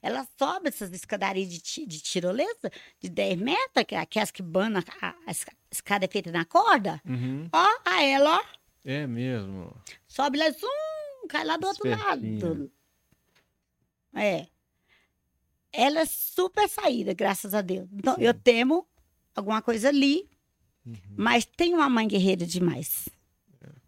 ela 0.00 0.26
sobe 0.38 0.68
essas 0.70 0.90
escadarias 0.90 1.50
de, 1.50 1.86
de 1.86 2.00
tirolesa 2.00 2.70
de 2.98 3.10
10 3.10 3.36
metros, 3.38 3.84
que 3.86 3.94
é 3.94 3.98
aquelas 3.98 4.30
que 4.30 4.40
banam, 4.42 4.82
a, 5.02 5.14
a 5.26 5.30
esca- 5.30 5.54
escada 5.70 6.06
é 6.06 6.08
feita 6.08 6.32
na 6.32 6.46
corda. 6.46 6.98
Uhum. 7.06 7.46
Ó, 7.52 7.66
a 7.84 8.02
ela, 8.02 8.38
ó, 8.38 8.44
É 8.86 9.06
mesmo. 9.06 9.70
sobe 10.08 10.38
lá, 10.38 10.50
zum, 10.50 11.26
cai 11.28 11.44
lá 11.44 11.58
do 11.58 11.66
outro 11.66 11.86
lado. 11.90 12.72
É. 14.14 14.46
Ela 15.72 16.00
é 16.00 16.04
super 16.04 16.68
saída, 16.68 17.14
graças 17.14 17.54
a 17.54 17.60
Deus. 17.62 17.88
Então, 17.92 18.16
eu 18.18 18.34
temo 18.34 18.86
alguma 19.34 19.62
coisa 19.62 19.88
ali, 19.88 20.28
Uhum. 20.84 20.96
mas 21.16 21.44
tem 21.44 21.74
uma 21.74 21.88
mãe 21.88 22.06
guerreira 22.08 22.44
demais. 22.44 23.08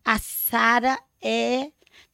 A 0.05 0.19
Sara 0.19 0.99
é 1.21 1.73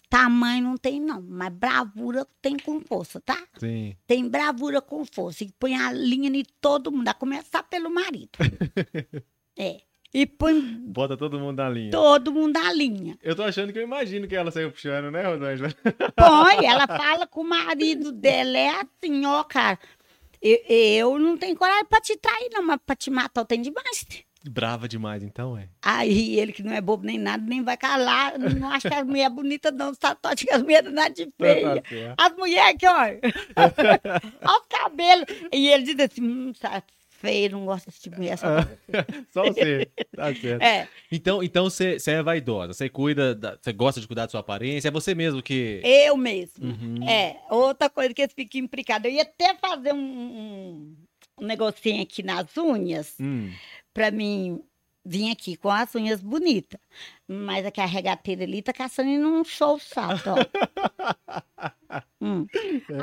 tamanho 0.09 0.65
não 0.65 0.77
tem 0.77 1.01
não, 1.01 1.23
mas 1.23 1.53
bravura 1.53 2.27
tem 2.43 2.57
com 2.59 2.81
força, 2.81 3.21
tá? 3.21 3.41
Sim. 3.59 3.95
Tem 4.09 4.29
bravura 4.29 4.81
com 4.83 5.05
força 5.05 5.45
e 5.45 5.53
põe 5.53 5.77
a 5.77 5.93
linha 5.93 6.29
em 6.29 6.45
todo 6.61 6.91
mundo, 6.91 7.07
a 7.09 7.15
começar 7.15 7.63
pelo 7.63 7.89
marido. 7.91 8.31
é. 9.57 9.83
E 10.13 10.27
põe 10.27 10.61
Bota 10.61 11.17
todo 11.17 11.39
mundo 11.39 11.59
na 11.59 11.69
linha. 11.69 11.91
todo 11.93 12.33
mundo 12.33 12.55
na 12.55 12.73
linha. 12.73 13.17
Eu 13.23 13.37
tô 13.37 13.45
achando 13.45 13.73
que 13.73 13.79
eu 13.79 13.83
imagino 13.85 14.27
que 14.27 14.35
ela 14.35 14.51
saiu 14.51 14.73
puxando, 14.73 15.11
né, 15.11 15.23
Rosângela? 15.23 15.73
Põe, 16.17 16.67
ela 16.67 16.87
fala 16.89 17.27
com 17.29 17.43
o 17.43 17.49
marido 17.49 18.11
dela, 18.11 18.59
é 18.59 18.69
assim, 18.71 19.25
ó, 19.25 19.45
cara. 19.45 19.79
Eu, 20.43 20.59
eu 20.69 21.19
não 21.19 21.37
tenho 21.37 21.57
coragem 21.57 21.85
pra 21.85 22.01
te 22.01 22.17
trair, 22.17 22.49
não, 22.51 22.63
mas 22.63 22.79
pra 22.85 22.97
te 22.97 23.11
matar 23.11 23.43
eu 23.43 23.45
tenho 23.45 23.63
demais. 23.63 24.07
Brava 24.49 24.89
demais, 24.89 25.23
então, 25.23 25.57
é. 25.57 25.69
Aí 25.83 26.41
ele 26.41 26.53
que 26.53 26.63
não 26.63 26.73
é 26.73 26.81
bobo 26.81 27.05
nem 27.05 27.19
nada, 27.19 27.45
nem 27.47 27.63
vai 27.63 27.77
calar, 27.77 28.39
não 28.39 28.71
acha 28.71 28.89
que 28.89 28.95
as 28.95 29.07
mulheres 29.07 29.35
bonitas 29.35 29.73
não, 29.75 29.93
só 29.93 30.17
acha 30.25 30.47
que 30.47 30.51
as 30.51 30.63
mulheres 30.63 30.91
nada 30.93 31.11
de 31.11 31.31
feia. 31.39 31.83
Tá 31.83 31.89
certo. 31.89 32.15
As 32.17 32.37
mulheres 32.37 32.75
aqui, 32.75 32.87
olha. 32.87 33.21
Olha 34.43 34.61
os 34.61 34.67
cabelos. 34.67 35.27
E 35.53 35.69
ele 35.69 35.83
diz 35.83 36.01
assim, 36.01 36.23
hum, 36.23 36.53
feio, 37.21 37.51
não 37.53 37.65
gosto 37.67 37.87
desse 37.87 38.01
tipo 38.01 38.17
de 38.17 38.23
mulher. 38.23 38.37
Só... 38.39 38.47
Só 39.33 39.45
você. 39.45 39.89
Tá 40.17 40.35
certo. 40.35 40.63
É, 40.63 40.89
Então, 41.13 41.43
então 41.43 41.65
você 41.65 41.99
você 41.99 42.13
é 42.13 42.23
vaidosa, 42.23 42.73
você 42.73 42.89
cuida, 42.89 43.35
da- 43.35 43.59
você 43.61 43.73
gosta 43.73 44.01
de 44.01 44.07
cuidar 44.07 44.25
da 44.27 44.31
sua 44.31 44.41
aparência, 44.41 44.89
é 44.89 44.91
você 44.91 45.15
mesmo 45.15 45.43
que. 45.43 45.81
eu 45.85 46.17
mesmo. 46.17 46.65
Uhum. 46.67 47.09
É, 47.09 47.37
outra 47.51 47.89
coisa 47.91 48.13
que 48.15 48.23
eles 48.23 48.33
ficam 48.35 48.61
implicados. 48.61 49.09
Eu 49.11 49.17
ia 49.17 49.23
até 49.23 49.55
fazer 49.55 49.93
um, 49.93 49.99
um, 49.99 50.97
um 51.39 51.47
negocinho 51.47 52.03
aqui 52.03 52.23
nas 52.23 52.57
unhas, 52.57 53.15
Hum. 53.21 53.51
pra 53.95 54.11
mim 54.11 54.61
vir 55.05 55.31
aqui 55.33 55.57
com 55.57 55.71
as 55.71 55.95
unhas 55.95 56.21
bonitas. 56.21 56.81
Mas 57.27 57.65
aqui 57.67 57.81
a 57.81 57.87
regateira 57.87 58.45
ali 58.45 58.61
tá 58.63 58.73
caçando 58.73 59.09
e 59.11 59.19
não 59.19 59.43
show 59.45 59.77
o 59.77 59.79
saco, 59.79 60.31
ó. 60.31 60.37
Hum. 62.21 62.47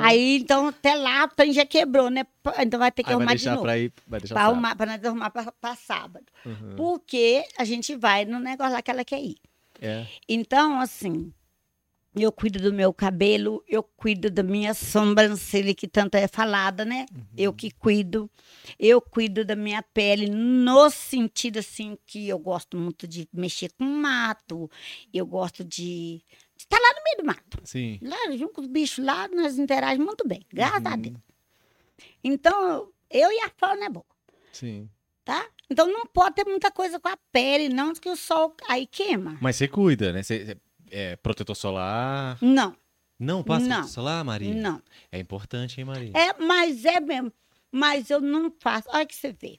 Aí, 0.00 0.38
então, 0.38 0.68
até 0.68 0.94
lá, 0.94 1.24
o 1.24 1.28
trem 1.28 1.52
já 1.52 1.66
quebrou, 1.66 2.08
né? 2.08 2.24
Então 2.60 2.78
vai 2.80 2.90
ter 2.90 3.02
que 3.02 3.10
Aí 3.10 3.16
vai 3.16 3.22
arrumar 3.26 3.34
de 3.36 3.44
novo. 3.50 3.62
pra 3.62 3.78
ir. 3.78 3.92
Vai 4.06 4.20
deixar 4.20 4.34
Pra, 4.34 4.42
sábado. 4.44 4.52
arrumar, 4.54 4.76
pra 4.76 4.86
nós 4.86 5.04
arrumar 5.04 5.30
pra, 5.30 5.52
pra 5.52 5.74
sábado. 5.76 6.24
Uhum. 6.46 6.74
Porque 6.76 7.44
a 7.58 7.64
gente 7.64 7.94
vai 7.96 8.24
no 8.24 8.38
negócio 8.38 8.72
lá 8.72 8.80
que 8.80 8.90
ela 8.90 9.04
quer 9.04 9.20
ir. 9.20 9.36
É. 9.82 10.06
Então, 10.28 10.80
assim, 10.80 11.32
eu 12.16 12.32
cuido 12.32 12.58
do 12.60 12.72
meu 12.72 12.92
cabelo, 12.92 13.62
eu 13.68 13.82
cuido 13.82 14.30
da 14.30 14.42
minha 14.42 14.74
sobrancelha, 14.74 15.74
que 15.74 15.86
tanto 15.86 16.16
é 16.16 16.26
falada, 16.26 16.84
né? 16.84 17.06
Eu 17.36 17.52
que 17.52 17.70
cuido. 17.70 18.30
Eu 18.78 19.00
cuido 19.00 19.44
da 19.44 19.54
minha 19.54 19.82
pele 19.82 20.28
no 20.28 20.90
sentido, 20.90 21.58
assim, 21.58 21.96
que 22.06 22.28
eu 22.28 22.38
gosto 22.38 22.76
muito 22.76 23.06
de 23.06 23.28
mexer 23.32 23.72
com 23.78 23.84
mato. 23.84 24.70
Eu 25.12 25.26
gosto 25.26 25.62
de 25.64 26.20
estar 26.56 26.78
lá 26.78 26.94
no 26.96 27.04
meio 27.04 27.16
do 27.18 27.24
mato. 27.26 27.60
Sim. 27.64 27.98
Lá, 28.02 28.16
junto 28.36 28.52
com 28.54 28.60
os 28.62 28.66
bichos 28.66 29.04
lá, 29.04 29.28
nós 29.28 29.58
interagimos 29.58 30.06
muito 30.06 30.26
bem, 30.26 30.44
graças 30.52 30.84
a 30.84 30.90
Uhum. 30.90 31.00
Deus. 31.00 31.16
Então, 32.22 32.88
eu 33.10 33.30
e 33.30 33.40
a 33.40 33.50
fauna 33.56 33.84
é 33.86 33.88
boa 33.88 34.04
Sim. 34.52 34.88
tá? 35.24 35.46
Então 35.70 35.86
não 35.92 36.06
pode 36.06 36.34
ter 36.36 36.44
muita 36.46 36.70
coisa 36.70 36.98
com 36.98 37.08
a 37.08 37.16
pele, 37.30 37.68
não, 37.68 37.92
que 37.92 38.08
o 38.08 38.16
sol 38.16 38.54
aí 38.68 38.86
queima. 38.86 39.36
Mas 39.40 39.56
você 39.56 39.68
cuida, 39.68 40.12
né? 40.12 40.22
Você- 40.22 40.56
é 40.90 41.16
protetor 41.16 41.54
solar. 41.56 42.38
Não, 42.42 42.76
Não 43.18 43.42
passa 43.42 43.66
Não. 43.66 43.76
protetor 43.76 43.92
solar, 43.94 44.24
Maria? 44.24 44.54
não. 44.54 44.82
É 45.10 45.18
importante, 45.18 45.78
hein, 45.80 45.84
Maria? 45.84 46.12
É, 46.14 46.34
mas 46.42 46.84
é 46.84 47.00
mesmo. 47.00 47.32
Mas 47.70 48.08
eu 48.10 48.20
não 48.20 48.52
faço. 48.60 48.88
Olha 48.90 49.04
que 49.06 49.14
você 49.14 49.32
vê. 49.32 49.58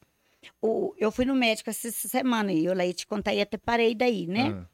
O, 0.61 0.93
eu 0.97 1.11
fui 1.11 1.25
no 1.25 1.35
médico 1.35 1.69
essa 1.69 1.91
semana 1.91 2.51
e 2.53 2.65
eu 2.65 2.73
lá 2.73 2.85
ia 2.85 2.93
te 2.93 3.05
contar 3.05 3.33
e 3.33 3.41
até 3.41 3.57
parei 3.57 3.93
daí, 3.93 4.25
né? 4.25 4.49
Ah, 4.49 4.65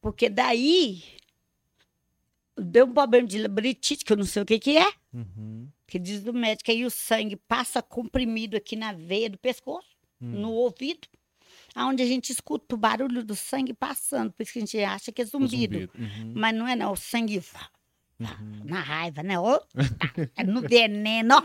Porque 0.00 0.28
daí 0.30 1.02
deu 2.56 2.86
um 2.86 2.92
problema 2.94 3.26
de 3.26 3.38
labirintite, 3.38 4.04
que 4.04 4.12
eu 4.12 4.16
não 4.16 4.24
sei 4.24 4.42
o 4.42 4.46
que 4.46 4.58
que 4.58 4.76
é. 4.76 4.92
uhum, 5.12 5.68
Que 5.86 5.98
diz 5.98 6.24
o 6.26 6.32
médico 6.32 6.70
aí 6.70 6.84
o 6.84 6.90
sangue 6.90 7.36
passa 7.36 7.82
comprimido 7.82 8.56
aqui 8.56 8.76
na 8.76 8.92
veia 8.92 9.28
do 9.28 9.38
pescoço, 9.38 9.88
hum. 10.20 10.30
no 10.40 10.52
ouvido, 10.52 11.06
aonde 11.74 12.02
a 12.02 12.06
gente 12.06 12.30
escuta 12.30 12.74
o 12.74 12.78
barulho 12.78 13.24
do 13.24 13.34
sangue 13.34 13.74
passando. 13.74 14.32
Por 14.32 14.42
isso 14.42 14.52
que 14.52 14.58
a 14.58 14.62
gente 14.62 14.78
acha 14.80 15.10
que 15.12 15.22
é 15.22 15.24
zumbido. 15.24 15.74
zumbido. 15.80 15.92
Uhum, 15.98 16.32
Mas 16.36 16.54
não 16.54 16.66
é 16.68 16.76
não, 16.76 16.92
o 16.92 16.96
sangue 16.96 17.42
uhum. 18.20 18.64
na 18.64 18.80
raiva, 18.80 19.22
né? 19.22 19.38
Ô, 19.38 19.58
tá, 19.58 19.68
é 20.36 20.44
no 20.44 20.60
veneno. 20.62 21.34
ó. 21.36 21.42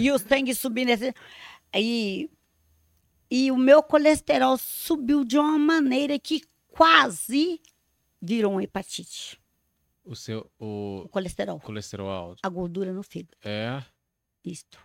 E 0.00 0.10
o 0.10 0.18
sangue 0.18 0.54
subindo 0.54 0.90
assim. 0.90 1.12
E, 1.74 2.30
e 3.30 3.50
o 3.50 3.56
meu 3.56 3.82
colesterol 3.82 4.56
subiu 4.58 5.24
de 5.24 5.38
uma 5.38 5.58
maneira 5.58 6.18
que 6.18 6.42
quase 6.68 7.60
virou 8.20 8.52
uma 8.52 8.62
hepatite. 8.64 9.40
O 10.04 10.16
seu 10.16 10.50
o 10.58 11.02
O 11.04 11.08
colesterol, 11.08 11.60
colesterol 11.60 12.10
alto. 12.10 12.40
a 12.42 12.48
gordura 12.48 12.92
no 12.92 13.02
fígado. 13.02 13.36
É. 13.44 13.82
Isto. 14.44 14.78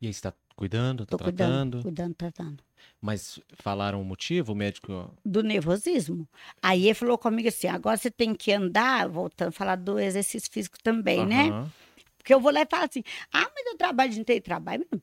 E 0.00 0.06
aí 0.06 0.12
você 0.12 0.20
tá 0.20 0.34
cuidando, 0.54 1.06
tá 1.06 1.16
Tô 1.16 1.24
cuidando, 1.24 1.80
tratando. 1.80 1.82
cuidando, 1.82 2.14
tratando. 2.14 2.64
Mas 3.00 3.38
falaram 3.54 4.00
o 4.00 4.04
motivo, 4.04 4.52
o 4.52 4.56
médico. 4.56 5.10
Do 5.24 5.42
nervosismo. 5.42 6.28
Aí 6.62 6.84
ele 6.86 6.94
falou 6.94 7.18
comigo 7.18 7.48
assim: 7.48 7.68
agora 7.68 7.96
você 7.96 8.10
tem 8.10 8.34
que 8.34 8.52
andar, 8.52 9.08
voltando 9.08 9.48
a 9.48 9.52
falar 9.52 9.76
do 9.76 9.98
exercício 9.98 10.50
físico 10.50 10.78
também, 10.82 11.24
né? 11.26 11.48
Aham. 11.48 11.70
Porque 12.16 12.34
eu 12.34 12.40
vou 12.40 12.52
lá 12.52 12.62
e 12.62 12.66
falo 12.66 12.84
assim: 12.84 13.02
ah, 13.32 13.50
mas 13.54 13.66
eu 13.66 13.76
trabalho 13.76 14.10
dia 14.10 14.20
inteiro, 14.20 14.44
trabalho 14.44 14.86
mesmo. 14.90 15.02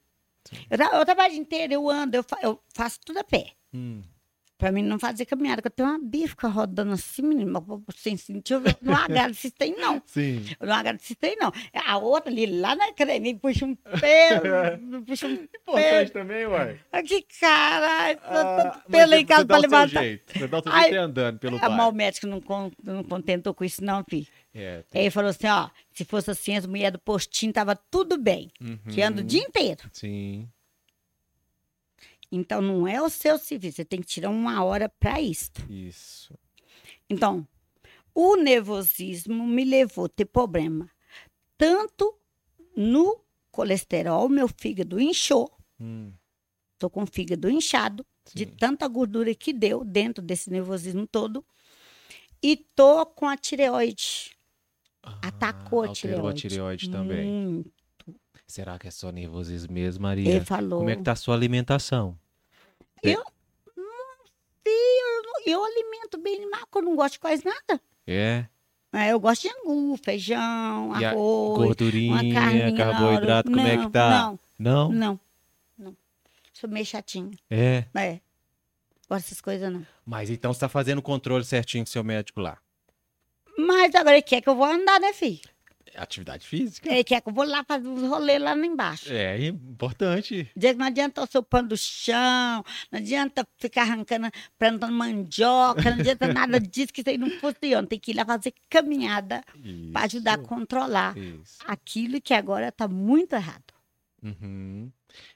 Eu, 0.69 0.99
eu 0.99 1.05
trabalho 1.05 1.31
dia 1.31 1.41
inteiro, 1.41 1.73
eu 1.73 1.89
ando, 1.89 2.15
eu, 2.17 2.23
fa- 2.23 2.39
eu 2.41 2.59
faço 2.73 2.99
tudo 3.05 3.17
a 3.19 3.23
pé. 3.23 3.51
Hum. 3.73 4.01
Pra 4.57 4.71
mim 4.71 4.81
não 4.83 4.97
fazer 4.97 5.25
caminhada, 5.25 5.61
que 5.61 5.67
eu 5.67 5.71
tenho 5.71 5.89
uma 5.89 5.99
bifa 6.01 6.47
rodando 6.47 6.93
assim, 6.93 7.21
menino, 7.23 7.51
mas 7.51 7.99
sem 7.99 8.15
sentir, 8.15 8.53
eu 8.53 8.61
não 8.81 8.95
agrado 8.95 9.33
se 9.33 9.51
tem, 9.51 9.75
não. 9.75 10.01
Sim. 10.07 10.45
Eu 10.57 10.67
não 10.67 10.73
agrado 10.75 10.97
se 11.01 11.13
tem, 11.13 11.35
não. 11.35 11.51
A 11.73 11.97
outra 11.97 12.31
ali, 12.31 12.45
lá 12.45 12.73
na 12.73 12.85
academia, 12.85 13.35
puxa 13.35 13.65
um 13.65 13.75
pelo, 13.75 15.03
puxa 15.05 15.27
um 15.27 15.33
Importante 15.33 16.11
também, 16.11 16.45
uai. 16.45 16.79
Aqui, 16.91 17.25
caralho, 17.37 18.19
Ah, 18.23 18.81
mas 18.87 18.91
pelo 18.91 19.13
em 19.15 19.17
você 19.19 19.25
casa 19.25 19.43
dá 19.45 19.45
pra 19.45 19.57
o 19.57 19.61
seu 19.61 19.69
levantar. 19.71 20.01
jeito. 20.03 20.33
Você 20.39 20.47
dá 20.47 20.57
o 20.59 20.63
seu 20.63 20.71
jeito 20.71 20.93
e 20.93 20.97
andando 20.97 21.39
pelo 21.39 21.59
mal 21.59 21.69
bairro. 21.69 21.89
o 21.89 21.93
médico 21.93 22.27
não, 22.27 22.39
con- 22.39 22.71
não 22.81 23.03
contentou 23.03 23.53
com 23.53 23.65
isso, 23.65 23.83
não, 23.83 24.03
filho. 24.09 24.27
É, 24.53 24.83
Aí 24.93 25.01
ele 25.01 25.09
falou 25.11 25.31
assim, 25.31 25.47
ó, 25.47 25.69
se 25.91 26.05
fosse 26.05 26.31
assim, 26.31 26.55
as 26.55 26.65
mulheres 26.65 26.93
do 26.93 26.99
postinho 26.99 27.51
tava 27.51 27.75
tudo 27.75 28.17
bem, 28.17 28.49
que 28.89 29.01
anda 29.01 29.17
o 29.17 29.21
Uhum. 29.21 29.27
dia 29.27 29.41
inteiro. 29.41 29.81
Sim. 29.91 30.47
Então, 32.31 32.61
não 32.61 32.87
é 32.87 33.01
o 33.01 33.09
seu 33.09 33.37
serviço, 33.37 33.77
você 33.77 33.85
tem 33.85 34.01
que 34.01 34.07
tirar 34.07 34.29
uma 34.29 34.63
hora 34.63 34.89
para 34.89 35.21
isso. 35.21 35.51
Isso. 35.69 36.33
Então, 37.09 37.47
o 38.13 38.35
nervosismo 38.35 39.45
me 39.47 39.63
levou 39.63 40.05
a 40.05 40.09
ter 40.09 40.25
problema 40.25 40.89
tanto 41.57 42.17
no 42.75 43.21
colesterol, 43.51 44.27
meu 44.27 44.47
fígado 44.47 44.99
inchou, 44.99 45.49
Hum, 45.79 46.13
tô 46.77 46.89
com 46.89 47.03
o 47.03 47.07
fígado 47.07 47.49
inchado, 47.49 48.05
de 48.33 48.45
sim. 48.45 48.51
tanta 48.57 48.87
gordura 48.87 49.33
que 49.35 49.53
deu 49.53 49.83
dentro 49.85 50.23
desse 50.23 50.49
nervosismo 50.49 51.07
todo, 51.07 51.45
e 52.43 52.57
tô 52.75 53.05
com 53.05 53.27
a 53.27 53.37
tireoide. 53.37 54.35
atacou 55.21 55.81
a 55.81 55.85
Ah, 55.85 55.89
alterou 55.89 56.27
a 56.27 56.33
tireoide. 56.33 56.41
tireoide 56.49 56.89
também. 56.89 57.65
Será 58.55 58.79
que 58.79 58.87
é 58.87 58.91
só 58.91 59.11
nervosismo 59.11 59.73
mesmo, 59.73 60.03
Maria? 60.03 60.31
ele 60.37 60.45
falou. 60.45 60.79
Como 60.79 60.89
é 60.89 60.95
que 60.95 61.03
tá 61.03 61.11
a 61.11 61.15
sua 61.17 61.35
alimentação? 61.35 62.17
Eu 63.03 63.21
não, 63.75 65.33
eu 65.45 65.61
alimento 65.61 66.17
bem 66.17 66.49
mal, 66.49 66.61
porque 66.61 66.77
eu 66.77 66.81
não 66.83 66.95
gosto 66.95 67.15
de 67.15 67.19
quase 67.19 67.43
nada. 67.43 67.81
É? 68.07 68.45
É, 68.93 69.11
eu 69.11 69.19
gosto 69.19 69.41
de 69.41 69.49
angu, 69.49 69.97
feijão, 70.01 70.97
E 70.97 71.03
arroz, 71.03 71.65
Gordurinha, 71.65 72.13
uma 72.13 72.33
carninha 72.33 72.73
carboidrato, 72.73 73.51
como 73.51 73.59
é 73.59 73.71
que 73.71 73.83
Não, 73.83 73.91
tá? 73.91 74.09
Não, 74.09 74.39
Não? 74.57 74.89
não, 74.89 75.19
não. 75.77 75.97
Sou 76.53 76.69
meio 76.69 76.85
chatinha. 76.85 77.37
É. 77.49 77.83
É. 77.93 78.21
Gosto 79.09 79.25
dessas 79.25 79.41
coisas, 79.41 79.69
não. 79.69 79.85
Mas 80.05 80.29
então 80.29 80.53
você 80.53 80.61
tá 80.61 80.69
fazendo 80.69 80.99
o 80.99 81.01
controle 81.01 81.43
certinho 81.43 81.83
com 81.83 81.91
seu 81.91 82.05
médico 82.05 82.39
lá. 82.39 82.57
Mas 83.57 83.93
agora 83.93 84.15
ele 84.15 84.21
quer 84.21 84.39
que 84.39 84.47
eu 84.47 84.55
vou 84.55 84.65
andar, 84.65 84.97
né, 85.01 85.11
filho? 85.11 85.41
Atividade 85.97 86.45
física? 86.47 86.91
Ele 86.91 87.03
quer 87.03 87.21
que 87.21 87.29
eu 87.29 87.33
vou 87.33 87.45
lá 87.45 87.63
fazer 87.63 87.87
uns 87.87 88.01
rolês 88.01 88.41
lá 88.41 88.55
embaixo. 88.55 89.11
É 89.11 89.45
importante. 89.45 90.49
Diz 90.55 90.71
que 90.73 90.77
não 90.77 90.85
adianta 90.87 91.23
o 91.23 91.27
seu 91.27 91.41
pano 91.41 91.69
do 91.69 91.77
chão, 91.77 92.63
não 92.91 92.99
adianta 92.99 93.47
ficar 93.57 93.83
arrancando, 93.83 94.27
plantando 94.57 94.93
mandioca, 94.93 95.89
não 95.89 95.99
adianta 95.99 96.27
nada 96.33 96.59
disso, 96.59 96.91
que 96.93 97.01
isso 97.01 97.09
aí 97.09 97.17
não 97.17 97.29
funciona. 97.39 97.87
Tem 97.87 97.99
que 97.99 98.11
ir 98.11 98.15
lá 98.15 98.25
fazer 98.25 98.53
caminhada 98.69 99.43
para 99.93 100.03
ajudar 100.05 100.33
a 100.33 100.37
controlar 100.37 101.17
Isso. 101.17 101.59
aquilo 101.65 102.19
que 102.21 102.33
agora 102.33 102.71
tá 102.71 102.87
muito 102.87 103.33
errado. 103.33 103.63
Uhum. 104.23 104.91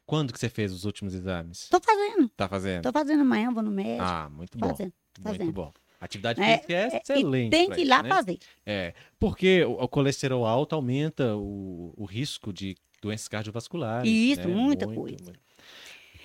Quando 0.06 0.34
que 0.34 0.40
você 0.40 0.50
fez 0.50 0.74
os 0.74 0.84
últimos 0.84 1.14
exames? 1.14 1.68
Tô 1.70 1.80
fazendo, 1.80 2.28
Tá 2.30 2.50
fazendo? 2.50 2.84
tô 2.84 2.92
fazendo 2.92 3.22
amanhã, 3.22 3.52
vou 3.52 3.62
no 3.64 3.72
médico, 3.72 4.04
Ah, 4.04 4.30
muito 4.30 4.58
bom. 4.58 4.68
fazendo, 4.70 4.94
Muito 5.20 5.38
fazendo. 5.38 5.52
bom. 5.54 5.72
Atividade 6.00 6.42
É, 6.42 6.56
física 6.58 6.74
é, 6.74 6.90
É, 6.94 6.98
excelente. 7.02 7.52
tem 7.52 7.70
que 7.70 7.82
ir 7.82 7.86
lá 7.86 8.02
né? 8.02 8.10
fazer. 8.10 8.40
É, 8.66 8.94
porque 9.20 9.64
o, 9.66 9.72
o 9.74 9.88
colesterol 9.88 10.46
alto 10.46 10.74
aumenta 10.76 11.36
o, 11.36 11.94
o 11.98 12.06
risco 12.06 12.54
de 12.54 12.76
doenças 13.02 13.28
cardiovasculares. 13.28 14.10
Isso, 14.10 14.48
né? 14.48 14.54
muita 14.54 14.86
Muito, 14.86 15.00
coisa. 15.02 15.24
muito. 15.26 15.40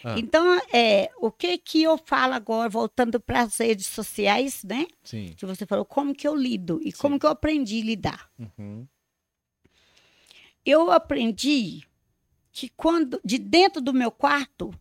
Ah. 0.06 0.16
Então, 0.18 0.60
é, 0.70 1.10
o 1.18 1.32
que 1.32 1.56
que 1.56 1.82
eu 1.82 1.96
falo 1.96 2.34
agora, 2.34 2.68
voltando 2.68 3.18
para 3.18 3.40
as 3.40 3.56
redes 3.56 3.86
sociais, 3.86 4.62
né? 4.62 4.86
Sim. 5.02 5.34
Que 5.36 5.46
você 5.46 5.64
falou, 5.64 5.84
como 5.84 6.14
que 6.14 6.28
eu 6.28 6.36
lido 6.36 6.78
e 6.82 6.92
Sim. 6.92 6.98
como 6.98 7.18
que 7.18 7.24
eu 7.24 7.30
aprendi 7.30 7.80
a 7.80 7.84
lidar. 7.84 8.30
Uhum. 8.38 8.86
Eu 10.64 10.90
aprendi 10.90 11.82
que 12.52 12.68
quando, 12.70 13.20
de 13.24 13.38
dentro 13.38 13.80
do 13.80 13.92
meu 13.92 14.10
quarto, 14.10 14.72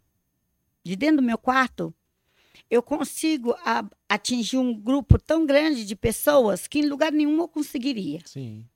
de 0.84 0.96
dentro 0.96 1.18
do 1.18 1.24
meu 1.24 1.38
quarto, 1.38 1.94
eu 2.74 2.82
consigo 2.82 3.52
a- 3.66 3.88
atingir 4.10 4.58
um 4.58 4.74
grupo 4.74 5.20
tão 5.20 5.46
grande 5.46 5.86
de 5.86 5.96
pessoas 5.96 6.68
que 6.68 6.80
em 6.80 6.88
lugar 6.88 7.12
nenhum 7.12 7.38
eu 7.40 7.48
conseguiria. 7.48 8.20
Sim. 8.26 8.68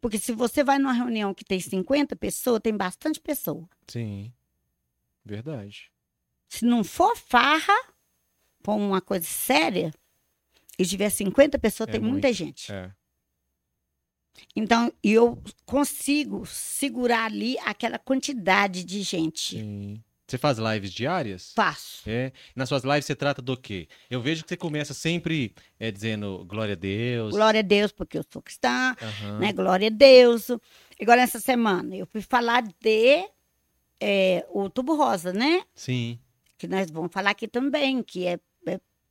Porque 0.00 0.18
se 0.18 0.32
você 0.32 0.62
vai 0.62 0.78
numa 0.78 0.92
reunião 0.92 1.34
que 1.34 1.44
tem 1.44 1.58
50 1.58 2.14
pessoas, 2.14 2.60
tem 2.62 2.76
bastante 2.76 3.18
pessoa. 3.20 3.68
Sim. 3.88 4.32
Verdade. 5.24 5.90
Se 6.48 6.64
não 6.64 6.84
for 6.84 7.16
farra, 7.16 7.74
for 8.62 8.74
uma 8.76 9.00
coisa 9.00 9.26
séria, 9.26 9.92
e 10.78 10.86
tiver 10.86 11.10
50 11.10 11.58
pessoas, 11.58 11.88
É 11.88 11.92
tem 11.92 12.00
muita 12.00 12.28
muito. 12.28 12.36
gente. 12.36 12.72
É. 12.72 12.92
Então, 14.54 14.92
eu 15.02 15.42
consigo 15.66 16.46
segurar 16.46 17.24
ali 17.24 17.58
aquela 17.58 17.98
quantidade 17.98 18.84
de 18.84 19.02
gente. 19.02 19.58
Sim. 19.58 20.02
Você 20.28 20.36
faz 20.36 20.58
lives 20.58 20.92
diárias? 20.92 21.52
Faço. 21.56 22.02
É. 22.06 22.32
Nas 22.54 22.68
suas 22.68 22.84
lives 22.84 23.06
você 23.06 23.16
trata 23.16 23.40
do 23.40 23.56
quê? 23.56 23.88
Eu 24.10 24.20
vejo 24.20 24.42
que 24.42 24.50
você 24.50 24.58
começa 24.58 24.92
sempre 24.92 25.54
é, 25.80 25.90
dizendo 25.90 26.44
glória 26.44 26.74
a 26.74 26.76
Deus. 26.76 27.34
Glória 27.34 27.60
a 27.60 27.62
Deus, 27.62 27.92
porque 27.92 28.18
eu 28.18 28.24
sou 28.30 28.42
cristã, 28.42 28.94
Aham. 29.00 29.38
né? 29.38 29.52
Glória 29.54 29.86
a 29.86 29.90
Deus. 29.90 30.48
Agora, 31.00 31.22
essa 31.22 31.40
semana, 31.40 31.96
eu 31.96 32.04
fui 32.06 32.20
falar 32.20 32.62
de 32.62 33.26
é, 33.98 34.46
o 34.50 34.68
tubo 34.68 34.94
rosa, 34.94 35.32
né? 35.32 35.62
Sim. 35.74 36.18
Que 36.58 36.68
nós 36.68 36.90
vamos 36.90 37.10
falar 37.10 37.30
aqui 37.30 37.48
também, 37.48 38.02
que 38.02 38.26
é 38.26 38.38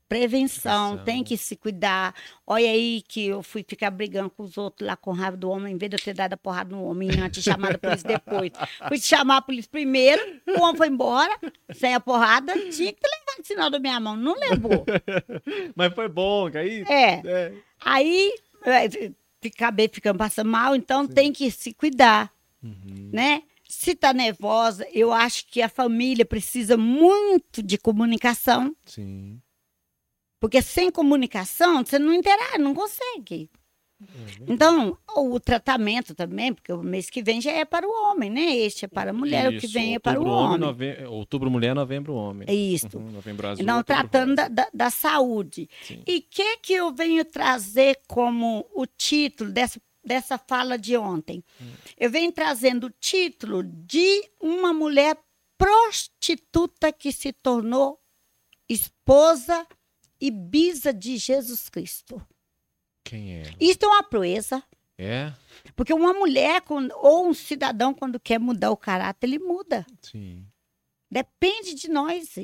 prevenção, 0.07 0.89
Prevenção. 0.89 1.05
tem 1.05 1.23
que 1.23 1.35
se 1.37 1.55
cuidar. 1.55 2.15
Olha 2.45 2.69
aí 2.69 3.01
que 3.07 3.27
eu 3.27 3.43
fui 3.43 3.63
ficar 3.67 3.91
brigando 3.91 4.29
com 4.29 4.43
os 4.43 4.57
outros 4.57 4.87
lá 4.87 4.95
com 4.95 5.11
raiva 5.11 5.35
do 5.37 5.49
homem, 5.49 5.73
em 5.73 5.77
vez 5.77 5.89
de 5.89 5.95
eu 5.97 6.01
ter 6.03 6.13
dado 6.13 6.33
a 6.33 6.37
porrada 6.37 6.75
no 6.75 6.83
homem 6.85 7.09
antes, 7.19 7.43
chamado 7.43 7.75
a 7.75 7.77
polícia 7.77 8.07
depois. 8.07 8.51
Fui 8.87 8.97
chamar 8.99 9.37
a 9.37 9.41
polícia 9.41 9.69
primeiro, 9.71 10.21
o 10.47 10.61
homem 10.61 10.75
foi 10.77 10.87
embora, 10.87 11.37
sem 11.73 11.93
a 11.93 11.99
porrada, 11.99 12.53
tinha 12.71 12.93
que 12.93 12.99
ter 13.01 13.07
levado 13.07 13.43
o 13.43 13.45
sinal 13.47 13.69
da 13.69 13.79
minha 13.79 13.99
mão, 13.99 14.15
não 14.15 14.35
levou. 14.39 14.85
Mas 15.75 15.93
foi 15.93 16.07
bom, 16.07 16.49
que 16.49 16.57
aí. 16.57 16.83
É, 16.89 17.13
É. 17.27 17.53
aí 17.81 18.33
é, 18.65 19.47
acabei 19.47 19.89
ficando 19.91 20.17
passando 20.17 20.49
mal, 20.49 20.75
então 20.75 21.03
Sim. 21.05 21.13
tem 21.13 21.33
que 21.33 21.49
se 21.51 21.73
cuidar, 21.73 22.31
Uhum. 22.63 23.09
né? 23.13 23.43
Se 23.69 23.93
tá 23.93 24.13
nervosa, 24.13 24.87
eu 24.93 25.11
acho 25.11 25.45
que 25.47 25.61
a 25.61 25.67
família 25.67 26.25
precisa 26.25 26.77
muito 26.77 27.61
de 27.61 27.77
comunicação, 27.77 28.73
Sim. 28.85 29.39
Porque 30.39 30.61
sem 30.61 30.89
comunicação 30.91 31.83
você 31.85 31.97
não 31.99 32.13
interage, 32.13 32.57
não 32.59 32.73
consegue. 32.73 33.49
É 33.99 34.05
Então, 34.47 34.95
o 35.15 35.39
tratamento 35.39 36.13
também, 36.13 36.53
porque 36.53 36.71
o 36.71 36.83
mês 36.83 37.09
que 37.09 37.23
vem 37.23 37.41
já 37.41 37.51
é 37.51 37.65
para 37.65 37.87
o 37.87 37.89
homem, 37.91 38.29
né? 38.29 38.55
Este 38.55 38.85
é 38.85 38.87
para 38.87 39.09
a 39.09 39.13
mulher, 39.13 39.47
o 39.47 39.59
que 39.59 39.65
Isso, 39.65 39.73
vem 39.73 39.95
é 39.95 39.99
para 39.99 40.19
o 40.19 40.23
outubro 40.23 40.39
homem. 40.45 40.59
nove- 40.59 41.05
Outubro 41.07 41.49
mulher, 41.49 41.73
novembro 41.73 42.13
homem. 42.13 42.47
Isso. 42.75 42.95
Uhum, 42.95 43.09
novembro 43.11 43.47
azul. 43.47 43.65
Não, 43.65 43.81
tratando 43.81 44.35
da, 44.35 44.47
da, 44.47 44.67
da 44.71 44.89
saúde. 44.91 45.67
Sim. 45.81 46.03
E 46.05 46.17
o 46.17 46.21
que, 46.29 46.57
que 46.57 46.73
eu 46.73 46.93
venho 46.93 47.25
trazer 47.25 47.99
como 48.07 48.67
o 48.75 48.85
título 48.85 49.49
dessa, 49.51 49.81
dessa 50.05 50.37
fala 50.37 50.77
de 50.77 50.95
ontem? 50.95 51.43
Hum. 51.59 51.65
Eu 51.97 52.11
venho 52.11 52.31
trazendo 52.31 52.85
o 52.85 52.93
título 52.99 53.63
de 53.63 54.29
uma 54.39 54.71
mulher 54.73 55.17
prostituta 55.57 56.91
que 56.93 57.11
se 57.11 57.33
tornou 57.33 57.99
esposa 58.69 59.65
e 60.19 60.31
bisa 60.31 60.93
de 60.93 61.17
Jesus 61.17 61.69
Cristo. 61.69 62.21
Quem 63.03 63.37
é? 63.37 63.43
Isso 63.59 63.79
é 63.83 63.87
uma 63.87 64.03
proeza, 64.03 64.61
É? 64.97 65.31
porque 65.75 65.93
uma 65.93 66.13
mulher 66.13 66.61
ou 67.01 67.27
um 67.27 67.33
cidadão, 67.33 67.93
quando 67.93 68.19
quer 68.19 68.39
mudar 68.39 68.71
o 68.71 68.77
caráter, 68.77 69.27
ele 69.27 69.39
muda. 69.39 69.85
Sim. 70.01 70.45
Depende 71.09 71.73
de 71.73 71.89
nós. 71.89 72.35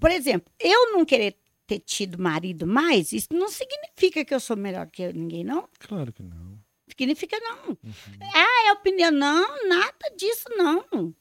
Por 0.00 0.10
exemplo, 0.10 0.52
eu 0.58 0.92
não 0.92 1.04
querer 1.04 1.36
ter 1.66 1.78
tido 1.80 2.18
marido 2.20 2.66
mais, 2.66 3.12
isso 3.12 3.28
não 3.32 3.48
significa 3.48 4.24
que 4.24 4.34
eu 4.34 4.40
sou 4.40 4.56
melhor 4.56 4.88
que 4.88 5.12
ninguém, 5.12 5.44
não. 5.44 5.68
Claro 5.78 6.12
que 6.12 6.22
não. 6.22 6.58
Significa 6.88 7.38
não. 7.40 7.68
Uhum. 7.70 8.18
Ah, 8.34 8.68
é 8.68 8.72
opinião? 8.72 9.10
Não, 9.10 9.68
nada 9.68 10.10
disso, 10.16 10.44
não. 10.56 11.14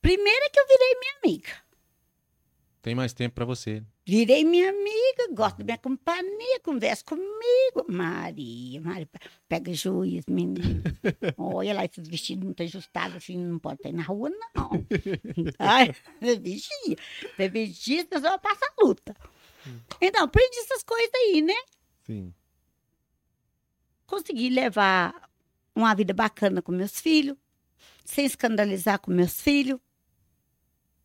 Primeiro 0.00 0.44
é 0.44 0.48
que 0.50 0.60
eu 0.60 0.66
virei 0.66 0.98
minha 1.00 1.14
amiga. 1.24 1.52
Tem 2.82 2.94
mais 2.94 3.12
tempo 3.12 3.34
pra 3.34 3.44
você. 3.44 3.82
Virei 4.04 4.44
minha 4.44 4.68
amiga, 4.68 5.32
gosto 5.32 5.58
da 5.58 5.64
minha 5.64 5.78
companhia, 5.78 6.58
conversa 6.60 7.04
comigo. 7.04 7.86
Maria, 7.88 8.80
Maria, 8.80 9.08
pega 9.48 9.72
juiz, 9.72 10.24
menino. 10.26 10.82
Olha 11.38 11.72
lá, 11.72 11.84
esses 11.84 12.08
vestidos 12.08 12.44
muito 12.44 12.62
ajustados, 12.64 13.16
assim, 13.16 13.36
não 13.36 13.60
pode 13.60 13.76
estar 13.76 13.92
na 13.92 14.02
rua, 14.02 14.28
não. 14.28 14.70
Ai, 15.58 15.94
vigia. 16.20 16.96
Você 17.36 17.48
vigia, 17.48 18.04
você 18.04 18.20
só 18.20 18.36
passa 18.38 18.64
a 18.66 18.84
luta. 18.84 19.14
Então, 20.00 20.24
aprendi 20.24 20.58
essas 20.58 20.82
coisas 20.82 21.10
aí, 21.14 21.40
né? 21.40 21.54
Sim. 22.04 22.34
Consegui 24.04 24.50
levar 24.50 25.30
uma 25.76 25.94
vida 25.94 26.12
bacana 26.12 26.60
com 26.60 26.72
meus 26.72 27.00
filhos, 27.00 27.36
sem 28.04 28.26
escandalizar 28.26 28.98
com 28.98 29.12
meus 29.12 29.40
filhos, 29.40 29.78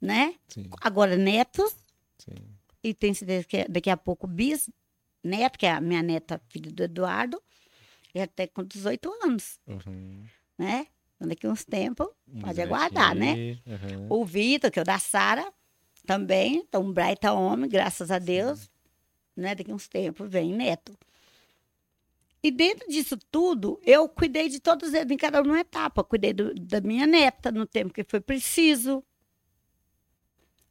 né? 0.01 0.33
Sim. 0.47 0.67
Agora 0.81 1.15
netos, 1.15 1.75
Sim. 2.17 2.56
E 2.89 2.93
tenho 2.93 3.13
certeza 3.15 3.45
que 3.47 3.65
daqui 3.67 3.89
a 3.89 3.97
pouco 3.97 4.25
bis 4.27 4.69
neto, 5.23 5.57
que 5.59 5.65
é 5.65 5.71
a 5.71 5.81
minha 5.81 6.01
neta, 6.01 6.41
filha 6.49 6.71
do 6.71 6.83
Eduardo, 6.83 7.41
já 8.15 8.23
até 8.23 8.47
com 8.47 8.63
18 8.63 9.11
anos, 9.23 9.59
Uhum. 9.67 10.23
né? 10.57 10.87
Então, 11.15 11.27
daqui 11.27 11.47
uns 11.47 11.65
tempos, 11.65 12.07
Pode 12.41 12.61
aguardar, 12.61 13.15
né? 13.15 13.57
uhum. 13.65 14.07
o 14.09 14.23
Vitor, 14.25 14.69
que 14.71 14.79
é 14.79 14.81
o 14.81 14.85
da 14.85 14.99
Sara, 14.99 15.51
também, 16.05 16.57
então 16.67 16.83
um 16.83 16.93
baita 16.93 17.33
homem, 17.33 17.69
graças 17.69 18.11
a 18.11 18.19
Deus, 18.19 18.69
né? 19.35 19.53
Daqui 19.55 19.73
uns 19.73 19.87
tempos 19.87 20.29
vem 20.29 20.53
neto. 20.53 20.97
E 22.41 22.51
dentro 22.51 22.87
disso 22.87 23.17
tudo, 23.31 23.79
eu 23.83 24.07
cuidei 24.07 24.47
de 24.47 24.59
todos 24.59 24.93
eles 24.93 25.11
em 25.11 25.17
cada 25.17 25.41
uma 25.41 25.59
etapa. 25.59 26.03
Cuidei 26.03 26.31
do- 26.33 26.53
da 26.53 26.79
minha 26.79 27.05
neta 27.07 27.51
no 27.51 27.65
tempo 27.65 27.93
que 27.93 28.03
foi 28.03 28.21
preciso. 28.21 29.03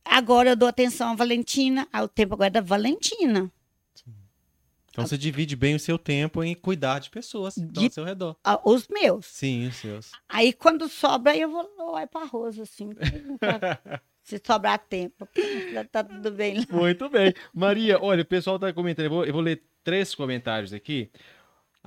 Agora 0.08 0.50
eu 0.50 0.56
dou 0.56 0.68
atenção 0.68 1.10
à 1.10 1.14
Valentina, 1.14 1.86
ao 1.92 2.08
tempo 2.08 2.34
agora 2.34 2.48
é 2.48 2.50
da 2.50 2.60
Valentina. 2.60 3.50
Então 4.90 5.06
você 5.06 5.18
divide 5.18 5.54
bem 5.54 5.74
o 5.74 5.78
seu 5.78 5.98
tempo 5.98 6.42
em 6.42 6.54
cuidar 6.54 7.00
de 7.00 7.10
pessoas 7.10 7.54
que 7.54 7.60
estão 7.60 7.82
De- 7.82 7.86
ao 7.88 7.92
seu 7.92 8.04
redor. 8.04 8.34
a- 8.42 8.58
Os 8.64 8.88
meus. 8.88 9.26
Sim, 9.26 9.66
os 9.66 9.76
seus. 9.76 10.10
Aí 10.26 10.54
quando 10.54 10.88
sobra, 10.88 11.36
eu 11.36 11.50
vou 11.50 11.68
olhar 11.92 12.06
para 12.06 12.22
arroz, 12.22 12.58
assim. 12.58 12.88
se 14.22 14.40
sobrar 14.44 14.78
tempo. 14.78 15.28
Já 15.72 15.84
tá 15.84 16.02
tudo 16.02 16.30
bem. 16.30 16.64
Muito 16.70 17.10
bem. 17.10 17.34
Maria, 17.52 17.98
olha, 18.02 18.22
o 18.22 18.26
pessoal 18.26 18.58
tá 18.58 18.72
comentando. 18.72 19.04
Eu 19.04 19.10
vou, 19.10 19.24
eu 19.26 19.32
vou 19.34 19.42
ler 19.42 19.62
três 19.84 20.14
comentários 20.14 20.72
aqui. 20.72 21.10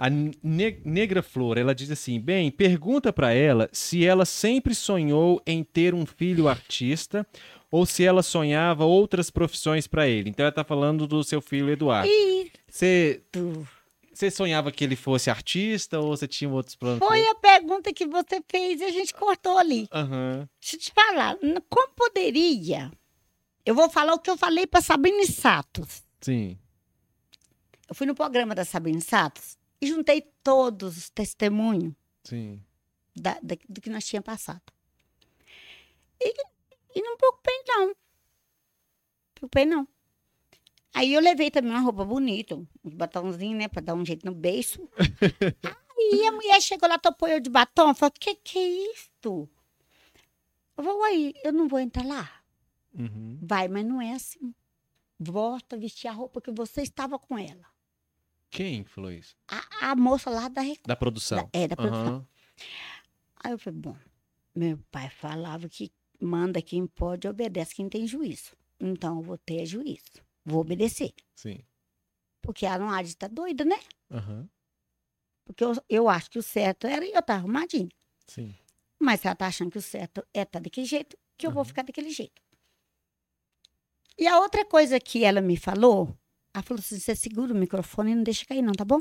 A 0.02 0.10
Ne- 0.10 0.80
Negra 0.86 1.22
Flor, 1.22 1.58
ela 1.58 1.76
diz 1.76 1.92
assim: 1.92 2.22
bem, 2.22 2.50
pergunta 2.50 3.12
pra 3.12 3.34
ela 3.34 3.70
se 3.74 4.06
ela 4.06 4.24
sempre 4.24 4.74
sonhou 4.74 5.42
em 5.46 5.62
ter 5.62 5.94
um 5.94 6.06
filho 6.06 6.48
artista 6.48 7.28
ou 7.70 7.86
se 7.86 8.06
ela 8.06 8.24
sonhava 8.24 8.86
outras 8.86 9.30
profissões 9.30 9.88
pra 9.88 10.08
ele. 10.08 10.30
Então 10.30 10.46
ela 10.46 10.54
tá 10.54 10.64
falando 10.64 11.06
do 11.06 11.22
seu 11.22 11.42
filho 11.42 11.70
Eduardo. 11.70 12.10
Você 12.66 13.22
você 14.14 14.32
sonhava 14.32 14.72
que 14.72 14.86
ele 14.86 14.96
fosse 14.96 15.30
artista 15.30 16.00
ou 16.00 16.16
você 16.16 16.28
tinha 16.28 16.50
outros 16.50 16.76
planos? 16.78 17.00
Foi 17.00 17.22
a 17.28 17.36
pergunta 17.36 17.92
que 17.92 18.06
você 18.08 18.42
fez 18.50 18.80
e 18.80 18.86
a 18.86 18.92
gente 18.92 19.14
cortou 19.14 19.58
ali. 19.58 19.86
Aham. 19.92 20.48
Deixa 20.62 20.76
eu 20.78 20.80
te 20.80 20.92
falar, 20.94 21.38
como 21.70 21.90
poderia? 21.94 22.90
Eu 23.66 23.76
vou 23.76 23.90
falar 23.90 24.14
o 24.14 24.20
que 24.20 24.30
eu 24.30 24.38
falei 24.38 24.66
para 24.66 24.82
Sabine 24.82 25.26
Satos. 25.28 26.04
Sim. 26.22 26.58
Eu 27.88 27.94
fui 27.96 28.08
no 28.08 28.16
programa 28.16 28.56
da 28.56 28.64
Sabine 28.64 29.02
Satos 29.02 29.59
e 29.82 29.88
juntei 29.88 30.22
todos 30.44 30.98
os 30.98 31.10
testemunhos 31.10 31.94
Sim. 32.24 32.62
da- 33.16 33.40
da- 33.42 33.58
do 33.68 33.82
que 33.82 33.90
nós 33.90 34.06
tínhamos 34.06 34.26
passado. 34.26 34.62
E, 36.22 36.34
e 36.96 37.02
não 37.02 37.12
me 37.12 37.18
preocupei, 37.18 37.64
não. 37.68 37.88
Não 37.88 37.96
preocupei, 39.36 39.66
não. 39.66 39.88
Aí 40.94 41.14
eu 41.14 41.22
levei 41.22 41.50
também 41.52 41.72
uma 41.72 41.80
roupa 41.82 42.04
bonita, 42.04 42.56
uns 42.56 42.94
batomzinhos, 42.94 43.58
né, 43.58 43.68
pra 43.68 43.82
dar 43.82 43.94
um 43.94 44.04
jeito 44.06 44.26
no 44.26 44.34
beiço. 44.34 44.90
Aí 46.12 46.26
a 46.26 46.32
mulher 46.32 46.60
chegou 46.62 46.90
lá, 46.90 46.98
topou 46.98 47.28
eu 47.28 47.40
de 47.40 47.50
batom, 47.50 47.94
falou, 47.94 48.12
que 48.20 48.34
que 48.36 48.58
é 48.58 48.92
isto? 48.94 49.48
Eu 50.76 50.84
falei, 50.84 51.00
uai, 51.00 51.34
eu 51.44 51.54
não 51.54 51.68
vou 51.68 51.80
entrar 51.80 52.06
lá. 52.06 52.42
Uhum. 52.94 53.38
Vai, 53.42 53.68
mas 53.68 53.86
não 53.86 54.02
é 54.02 54.14
assim. 54.14 54.54
Volta 55.20 55.76
a 55.76 55.80
vestir 55.80 56.08
a 56.08 56.12
roupa 56.12 56.42
que 56.42 56.52
você 56.52 56.82
estava 56.82 57.20
com 57.20 57.38
ela. 57.38 57.66
Quem 58.50 58.84
falou 58.84 59.12
isso? 59.12 59.36
A, 59.48 59.92
a 59.92 59.96
moça 59.96 60.30
lá 60.30 60.48
da 60.48 60.62
Record. 60.62 60.88
Da 60.88 60.96
produção. 60.96 61.38
Da- 61.38 61.50
é, 61.60 61.68
da 61.68 61.76
produção. 61.76 62.08
Aham. 62.08 62.28
Aí 63.44 63.52
eu 63.52 63.60
falei, 63.60 63.80
bom, 63.80 63.98
meu 64.56 64.78
pai 64.92 65.10
falava 65.10 65.70
que 65.70 65.92
manda 66.20 66.62
quem 66.62 66.86
pode, 66.88 67.28
obedece 67.28 67.76
quem 67.76 67.88
tem 67.88 68.06
juízo. 68.08 68.52
Então 68.80 69.18
eu 69.18 69.22
vou 69.24 69.38
ter 69.38 69.66
juízo. 69.66 70.04
Vou 70.44 70.62
obedecer. 70.62 71.14
Sim. 71.36 71.64
Porque 72.42 72.66
ela 72.66 72.80
não 72.80 72.90
há 72.90 73.02
de 73.02 73.10
estar 73.10 73.28
doida, 73.30 73.64
né? 73.64 73.80
Aham. 74.12 74.50
Porque 75.46 75.64
eu, 75.64 75.74
eu 75.90 76.10
acho 76.10 76.30
que 76.30 76.40
o 76.40 76.44
certo 76.44 76.86
era 76.88 77.06
eu 77.06 77.20
estar 77.20 77.36
arrumadinho. 77.36 77.90
Sim. 78.28 78.56
Mas 79.00 79.22
se 79.22 79.28
ela 79.28 79.36
tá 79.36 79.48
achando 79.48 79.72
que 79.72 79.78
o 79.78 79.82
certo 79.82 80.26
é 80.34 80.42
estar 80.42 80.60
daquele 80.60 80.86
jeito, 80.86 81.18
que 81.38 81.46
eu 81.48 81.52
vou 81.52 81.62
Aham. 81.62 81.66
ficar 81.68 81.84
daquele 81.84 82.10
jeito. 82.10 82.42
E 84.18 84.28
a 84.28 84.40
outra 84.40 84.66
coisa 84.66 85.00
que 85.00 85.24
ela 85.24 85.40
me 85.42 85.56
falou, 85.56 86.14
ela 86.60 86.64
falou 86.64 86.80
assim: 86.80 87.00
você 87.00 87.16
segura 87.16 87.54
o 87.54 87.58
microfone 87.58 88.12
e 88.12 88.16
não 88.16 88.24
deixa 88.24 88.46
cair, 88.46 88.62
não, 88.62 88.74
tá 88.74 88.86
bom? 88.86 89.00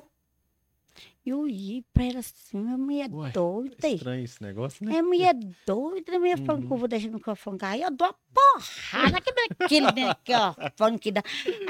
E 1.25 1.31
eu 1.31 1.41
olhei 1.41 1.85
pra 1.93 2.05
ela 2.05 2.19
assim, 2.21 2.59
a 2.69 2.77
mulher 2.77 3.09
Ué, 3.13 3.31
doida. 3.31 3.89
Estranho 3.89 4.25
esse 4.25 4.43
negócio, 4.43 4.85
né? 4.85 4.97
É 4.97 5.03
mulher 5.03 5.35
doida, 5.67 6.17
a 6.17 6.19
mulher 6.19 6.39
falando 6.39 6.63
que 6.63 6.67
eu 6.67 6.73
Uhum. 6.73 6.79
vou 6.79 6.89
deixar 6.89 7.09
o 7.09 7.13
microfone 7.13 7.59
cair. 7.59 7.83
Eu 7.83 7.91
dou 7.91 8.09
uma 8.09 8.17
porrada 8.35 9.21
que 9.21 9.33
daquele, 9.33 9.87
né? 9.93 10.15
Que, 10.25 10.35
ó, 10.35 10.55
falando 10.77 10.99
que 10.99 11.13
dá. 11.13 11.23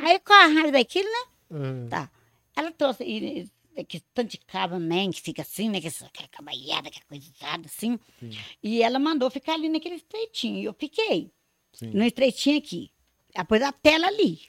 Aí 0.02 0.18
com 0.20 0.32
a 0.32 0.46
raiva 0.46 0.72
daquilo, 0.72 1.08
né? 1.08 1.32
Ah, 1.50 1.88
Tá. 1.90 2.10
Ela 2.56 2.70
trouxe 2.72 3.04
e, 3.04 3.50
e, 3.76 3.84
que 3.84 4.00
tanto 4.14 4.30
de 4.30 4.38
cabo 4.38 4.78
man, 4.80 5.10
que 5.10 5.20
fica 5.20 5.42
assim, 5.42 5.68
né? 5.68 5.80
Que 5.80 5.88
aquela 5.88 6.28
cabaiada, 6.28 6.88
aquela 6.88 7.04
coisada 7.06 7.66
assim. 7.66 7.98
Sim. 8.20 8.30
E 8.62 8.82
ela 8.82 8.98
mandou 8.98 9.28
ficar 9.30 9.54
ali 9.54 9.68
naquele 9.68 9.96
estreitinho. 9.96 10.58
E 10.58 10.64
eu 10.64 10.72
fiquei 10.72 11.30
Sim. 11.74 11.90
no 11.90 12.02
estreitinho 12.04 12.58
aqui. 12.58 12.90
Ela 13.34 13.44
pôs 13.44 13.60
a 13.62 13.72
tela 13.72 14.06
ali, 14.06 14.40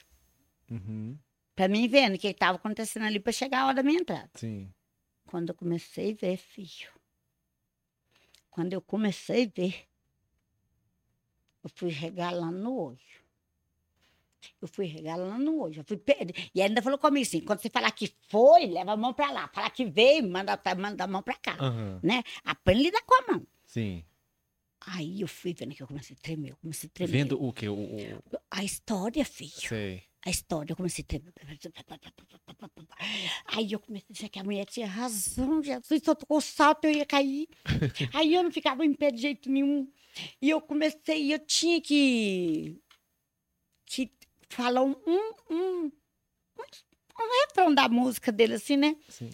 Uhum. 0.72 1.18
Pra 1.60 1.68
mim 1.68 1.90
vendo 1.90 2.16
o 2.16 2.18
que 2.18 2.30
estava 2.30 2.56
acontecendo 2.56 3.06
ali 3.06 3.20
pra 3.20 3.34
chegar 3.34 3.64
a 3.64 3.66
hora 3.66 3.76
da 3.76 3.84
minha 3.84 4.00
entrada. 4.00 4.30
Sim. 4.36 4.72
Quando 5.26 5.50
eu 5.50 5.54
comecei 5.54 6.14
a 6.14 6.16
ver, 6.16 6.38
filho. 6.38 6.90
Quando 8.50 8.72
eu 8.72 8.82
comecei 8.82 9.44
a 9.44 9.52
ver, 9.54 9.86
eu 11.62 11.70
fui 11.76 11.90
regalando 11.90 12.60
no 12.60 12.74
olho. 12.78 13.20
Eu 14.62 14.70
fui 14.70 14.86
regalando 14.86 15.44
no 15.44 15.60
olho. 15.60 15.82
Eu 15.82 15.84
fui 15.84 16.02
E 16.56 16.62
ainda 16.62 16.82
falou 16.82 16.98
comigo 16.98 17.28
assim: 17.28 17.42
quando 17.42 17.60
você 17.60 17.70
falar 17.70 17.92
que 17.92 18.10
foi, 18.30 18.66
leva 18.66 18.94
a 18.94 18.98
mão 18.98 19.14
pra 19.14 19.30
lá. 19.30 19.50
Falar 19.50 19.70
que 19.72 19.84
veio, 19.84 20.26
manda, 20.30 20.58
manda 20.78 21.04
a 21.04 21.08
mão 21.08 21.22
pra 21.22 21.36
cá. 21.36 21.58
Aham. 21.60 22.00
Né? 22.02 22.24
Aprende 22.46 22.80
a 22.80 22.84
lidar 22.84 23.02
com 23.02 23.16
a 23.16 23.34
mão. 23.34 23.48
Sim. 23.66 24.06
Aí 24.80 25.20
eu 25.20 25.28
fui 25.28 25.54
vendo 25.54 25.76
que 25.76 25.84
eu 25.84 25.88
comecei 25.88 26.16
a 26.18 26.24
tremer. 26.24 26.52
Eu 26.52 26.58
comecei 26.62 26.88
a 26.88 26.94
tremer. 26.94 27.12
Vendo 27.12 27.44
o 27.44 27.52
que? 27.52 27.68
O, 27.68 27.74
o... 27.74 28.24
A 28.50 28.64
história, 28.64 29.26
filho. 29.26 29.52
Sei. 29.52 30.09
A 30.26 30.30
história, 30.30 30.74
eu 30.74 30.76
comecei 30.76 31.04
a 31.04 31.08
tremer. 31.08 31.34
Aí 33.46 33.72
eu 33.72 33.80
comecei 33.80 34.08
a 34.10 34.14
achar 34.14 34.30
que 34.30 34.40
a 34.40 34.44
mulher 34.44 34.66
tinha 34.66 34.88
razão, 34.88 35.64
Jesus, 35.64 36.04
se 36.04 36.10
eu 36.10 36.16
tocou 36.16 36.38
o 36.38 36.42
salto 36.42 36.86
eu 36.86 36.92
ia 36.92 37.06
cair. 37.06 37.48
Aí 38.14 38.34
eu 38.34 38.44
não 38.44 38.52
ficava 38.52 38.86
em 38.86 38.94
pé 38.94 39.12
de 39.12 39.22
jeito 39.22 39.50
nenhum. 39.50 39.90
E 40.42 40.50
eu 40.50 40.62
comecei, 40.62 41.34
eu 41.34 41.40
tinha 41.40 41.80
que, 41.80 42.82
que 43.86 44.12
falar 44.50 44.84
um, 44.84 44.96
um, 45.08 45.34
um, 45.50 45.86
um 45.86 47.42
refrão 47.46 47.74
da 47.74 47.88
música 47.88 48.32
dele, 48.32 48.56
assim, 48.56 48.76
né? 48.76 48.96
Sim. 49.08 49.30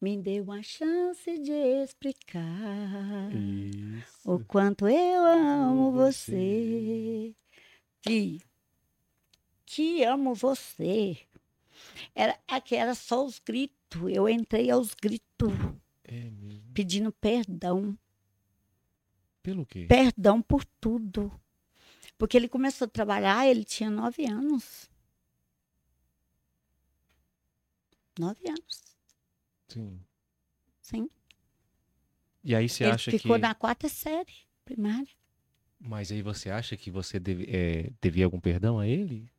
Me 0.00 0.16
dê 0.16 0.40
uma 0.40 0.62
chance 0.62 1.38
de 1.40 1.50
explicar 1.82 3.32
Isso. 3.32 4.30
o 4.30 4.38
quanto 4.44 4.86
eu 4.86 5.24
amo 5.24 5.88
Amo 5.88 5.92
você. 5.92 7.34
Filho, 8.06 8.47
que 9.70 10.02
amo 10.02 10.34
você. 10.34 11.18
Era, 12.14 12.38
aqui 12.48 12.74
era 12.74 12.94
só 12.94 13.24
os 13.24 13.38
gritos. 13.38 14.10
Eu 14.10 14.26
entrei 14.28 14.70
aos 14.70 14.94
gritos, 14.94 15.52
É 16.04 16.30
mesmo. 16.30 16.72
pedindo 16.72 17.12
perdão. 17.12 17.96
Pelo 19.42 19.66
quê? 19.66 19.84
Perdão 19.86 20.40
por 20.40 20.64
tudo. 20.64 21.30
Porque 22.16 22.36
ele 22.36 22.48
começou 22.48 22.86
a 22.86 22.90
trabalhar, 22.90 23.46
ele 23.46 23.62
tinha 23.62 23.90
nove 23.90 24.26
anos. 24.26 24.90
Nove 28.18 28.48
anos, 28.48 28.96
Sim. 29.68 30.00
sim. 30.82 31.08
E 32.42 32.54
aí 32.54 32.68
você 32.68 32.84
ele 32.84 32.92
acha 32.94 33.10
ficou 33.12 33.36
que. 33.36 33.42
na 33.42 33.54
quarta 33.54 33.88
série 33.88 34.34
primária. 34.64 35.14
Mas 35.78 36.10
aí 36.10 36.20
você 36.20 36.50
acha 36.50 36.76
que 36.76 36.90
você 36.90 37.20
deve, 37.20 37.44
é, 37.48 37.92
devia 38.02 38.24
algum 38.24 38.40
perdão 38.40 38.80
a 38.80 38.86
ele? 38.88 39.30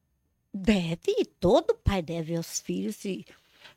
Deve, 0.54 1.26
todo 1.40 1.76
pai 1.76 2.02
deve 2.02 2.36
aos 2.36 2.60
filhos. 2.60 2.96
Se, 2.96 3.26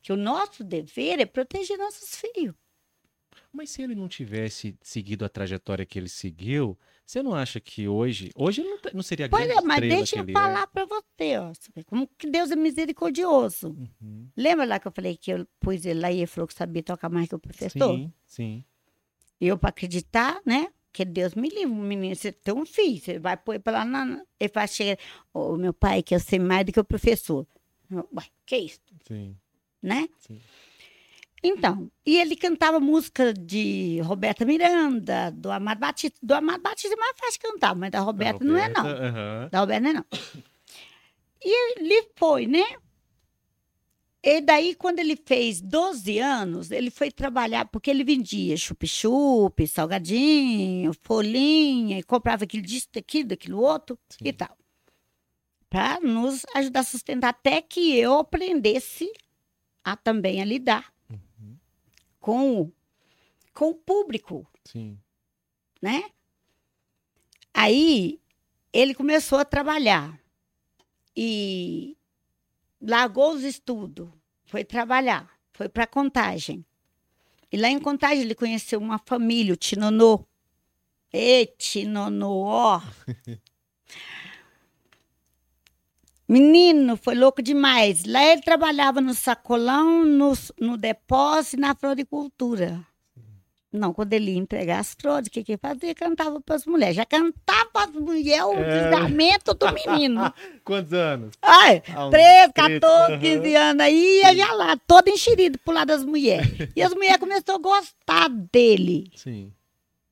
que 0.00 0.12
o 0.12 0.16
nosso 0.16 0.64
dever 0.64 1.20
é 1.20 1.26
proteger 1.26 1.76
nossos 1.78 2.16
filhos. 2.16 2.54
Mas 3.52 3.70
se 3.70 3.82
ele 3.82 3.94
não 3.94 4.08
tivesse 4.08 4.74
seguido 4.82 5.24
a 5.24 5.28
trajetória 5.28 5.84
que 5.84 5.98
ele 5.98 6.08
seguiu, 6.08 6.78
você 7.04 7.22
não 7.22 7.34
acha 7.34 7.60
que 7.60 7.86
hoje. 7.86 8.30
Hoje 8.34 8.62
não, 8.62 8.78
tá- 8.78 8.90
não 8.94 9.02
seria 9.02 9.28
Pois 9.28 9.44
grande 9.46 9.60
é, 9.60 9.66
mas 9.66 9.80
deixa 9.80 10.16
eu 10.20 10.26
falar 10.32 10.66
para 10.68 10.86
você, 10.86 11.36
ó. 11.38 11.52
Como 11.84 12.08
que 12.18 12.30
Deus 12.30 12.50
é 12.50 12.56
misericordioso. 12.56 13.66
é? 13.68 14.04
Uhum. 14.04 14.28
Lembra 14.34 14.64
lá 14.64 14.78
que 14.78 14.88
eu 14.88 14.92
falei 14.92 15.16
que 15.16 15.30
eu 15.30 15.46
pus 15.60 15.84
ele 15.84 16.00
lá 16.00 16.10
e 16.10 16.18
ele 16.18 16.26
falou 16.26 16.48
que 16.48 16.54
sabia 16.54 16.82
tocar 16.82 17.10
mais 17.10 17.28
que 17.28 17.34
o 17.34 17.38
professor? 17.38 17.94
Sim, 17.94 18.12
sim. 18.24 18.64
E 19.38 19.46
eu, 19.48 19.58
para 19.58 19.68
acreditar, 19.70 20.40
né? 20.46 20.72
Que 20.92 21.04
Deus 21.04 21.34
me 21.34 21.48
livre, 21.48 21.74
menino, 21.74 22.14
você 22.14 22.30
tem 22.30 22.52
um 22.52 22.66
filho, 22.66 23.00
você 23.00 23.18
vai 23.18 23.36
pôr 23.36 23.54
ele 23.54 23.62
lá 23.66 23.84
na. 23.84 24.22
Ele 24.38 24.50
faz, 24.52 24.74
chega, 24.74 24.98
ô 25.32 25.56
meu 25.56 25.72
pai, 25.72 26.02
que 26.02 26.14
eu 26.14 26.20
sei 26.20 26.38
mais 26.38 26.66
do 26.66 26.72
que 26.72 26.80
o 26.80 26.84
professor. 26.84 27.46
Ué, 27.90 28.24
que 28.44 28.56
isso, 28.56 28.80
Sim. 29.06 29.36
né? 29.82 30.08
Sim. 30.18 30.38
Então, 31.42 31.90
e 32.06 32.18
ele 32.18 32.36
cantava 32.36 32.78
música 32.78 33.32
de 33.34 34.00
Roberta 34.02 34.44
Miranda, 34.44 35.30
do 35.32 35.50
Amado 35.50 35.78
Batista. 35.78 36.16
Do 36.22 36.34
Amado 36.34 36.62
Batista 36.62 36.94
é 36.94 36.96
mais 36.96 37.16
fácil 37.18 37.40
cantar, 37.40 37.74
mas 37.74 37.90
da 37.90 37.98
Roberta 38.00 38.44
não 38.44 38.56
é, 38.56 38.68
não. 38.68 38.86
Aham. 38.86 39.48
Da 39.50 39.60
Roberta 39.60 39.80
não 39.80 39.90
é, 39.90 39.92
não. 39.94 40.04
E 41.44 41.72
ele 41.80 42.08
foi, 42.14 42.46
né? 42.46 42.62
E 44.24 44.40
daí, 44.40 44.74
quando 44.76 45.00
ele 45.00 45.16
fez 45.16 45.60
12 45.60 46.18
anos, 46.20 46.70
ele 46.70 46.90
foi 46.90 47.10
trabalhar, 47.10 47.64
porque 47.66 47.90
ele 47.90 48.04
vendia 48.04 48.56
chup-chup, 48.56 49.66
salgadinho, 49.66 50.92
folhinha, 51.02 51.98
e 51.98 52.02
comprava 52.04 52.44
aquilo 52.44 52.62
disso, 52.62 52.86
daquilo, 52.92 53.30
daquilo 53.30 53.60
outro 53.60 53.98
Sim. 54.08 54.18
e 54.24 54.32
tal. 54.32 54.56
Para 55.68 55.98
nos 56.00 56.46
ajudar 56.54 56.80
a 56.80 56.84
sustentar, 56.84 57.30
até 57.30 57.60
que 57.60 57.96
eu 57.96 58.14
aprendesse 58.18 59.12
a 59.82 59.96
também 59.96 60.40
a 60.40 60.44
lidar 60.44 60.92
Uhum. 61.10 61.56
com, 62.20 62.60
o- 62.60 62.72
com 63.52 63.70
o 63.70 63.74
público, 63.74 64.46
Sim. 64.64 64.96
né? 65.80 66.04
Aí 67.52 68.20
ele 68.72 68.94
começou 68.94 69.38
a 69.38 69.44
trabalhar 69.44 70.18
e 71.16 71.96
largou 72.82 73.32
os 73.32 73.42
estudos, 73.42 74.08
foi 74.44 74.64
trabalhar, 74.64 75.30
foi 75.52 75.68
para 75.68 75.86
Contagem. 75.86 76.64
E 77.50 77.56
lá 77.56 77.68
em 77.68 77.78
Contagem 77.78 78.22
ele 78.22 78.34
conheceu 78.34 78.80
uma 78.80 78.98
família, 78.98 79.54
o 79.54 79.56
Tinonô. 79.56 80.26
E 81.12 81.46
Tinonô, 81.46 82.40
ó. 82.44 82.82
Menino, 86.26 86.96
foi 86.96 87.14
louco 87.14 87.42
demais. 87.42 88.04
Lá 88.06 88.24
ele 88.24 88.40
trabalhava 88.40 89.02
no 89.02 89.12
sacolão, 89.12 90.02
no, 90.04 90.32
no 90.58 90.78
depósito 90.78 91.56
e 91.56 91.60
na 91.60 91.74
floricultura. 91.74 92.82
Não, 93.72 93.94
quando 93.94 94.12
ele 94.12 94.32
ia 94.32 94.38
entregar 94.38 94.80
as 94.80 94.94
flores, 95.00 95.28
o 95.28 95.30
que 95.30 95.42
que 95.42 95.52
ele 95.52 95.58
fazia? 95.58 95.94
Cantava 95.94 96.38
para 96.42 96.56
as 96.56 96.66
mulheres. 96.66 96.94
Já 96.94 97.06
cantava 97.06 97.70
para 97.72 97.84
as 97.86 97.92
mulheres 97.92 98.44
o 98.44 98.52
É. 98.52 99.54
do 99.54 99.72
menino. 99.72 100.34
Quantos 100.62 100.92
anos? 100.92 101.32
Ai, 101.40 101.82
Ah, 101.94 102.06
uns 102.06 102.10
13, 102.10 102.52
13, 102.52 102.80
14, 102.80 103.12
aham. 103.14 103.18
15 103.20 103.54
anos 103.56 103.80
aí, 103.82 104.20
ia 104.22 104.36
já 104.36 104.52
lá, 104.52 104.76
todo 104.86 105.08
enxerido 105.08 105.58
pro 105.58 105.72
lado 105.72 105.88
das 105.88 106.04
mulheres. 106.04 106.46
E 106.76 106.82
as 106.82 106.92
mulheres 106.92 107.16
começaram 107.18 107.54
a 107.58 107.62
gostar 107.62 108.28
dele. 108.28 109.10
Sim. 109.16 109.50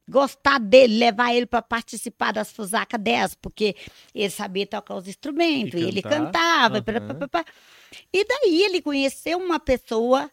Gostar 0.08 0.58
dele, 0.58 0.98
levar 0.98 1.32
ele 1.34 1.46
para 1.46 1.62
participar 1.62 2.32
das 2.32 2.50
fusacas 2.50 3.00
delas, 3.00 3.34
porque 3.34 3.76
ele 4.14 4.30
sabia 4.30 4.66
tocar 4.66 4.96
os 4.96 5.06
instrumentos, 5.06 5.78
E 5.80 5.84
ele 5.84 6.02
cantava. 6.02 6.82
pá, 6.82 6.92
pá, 7.14 7.28
pá. 7.28 7.44
E 8.12 8.24
daí 8.24 8.62
ele 8.62 8.80
conheceu 8.82 9.38
uma 9.38 9.60
pessoa 9.60 10.28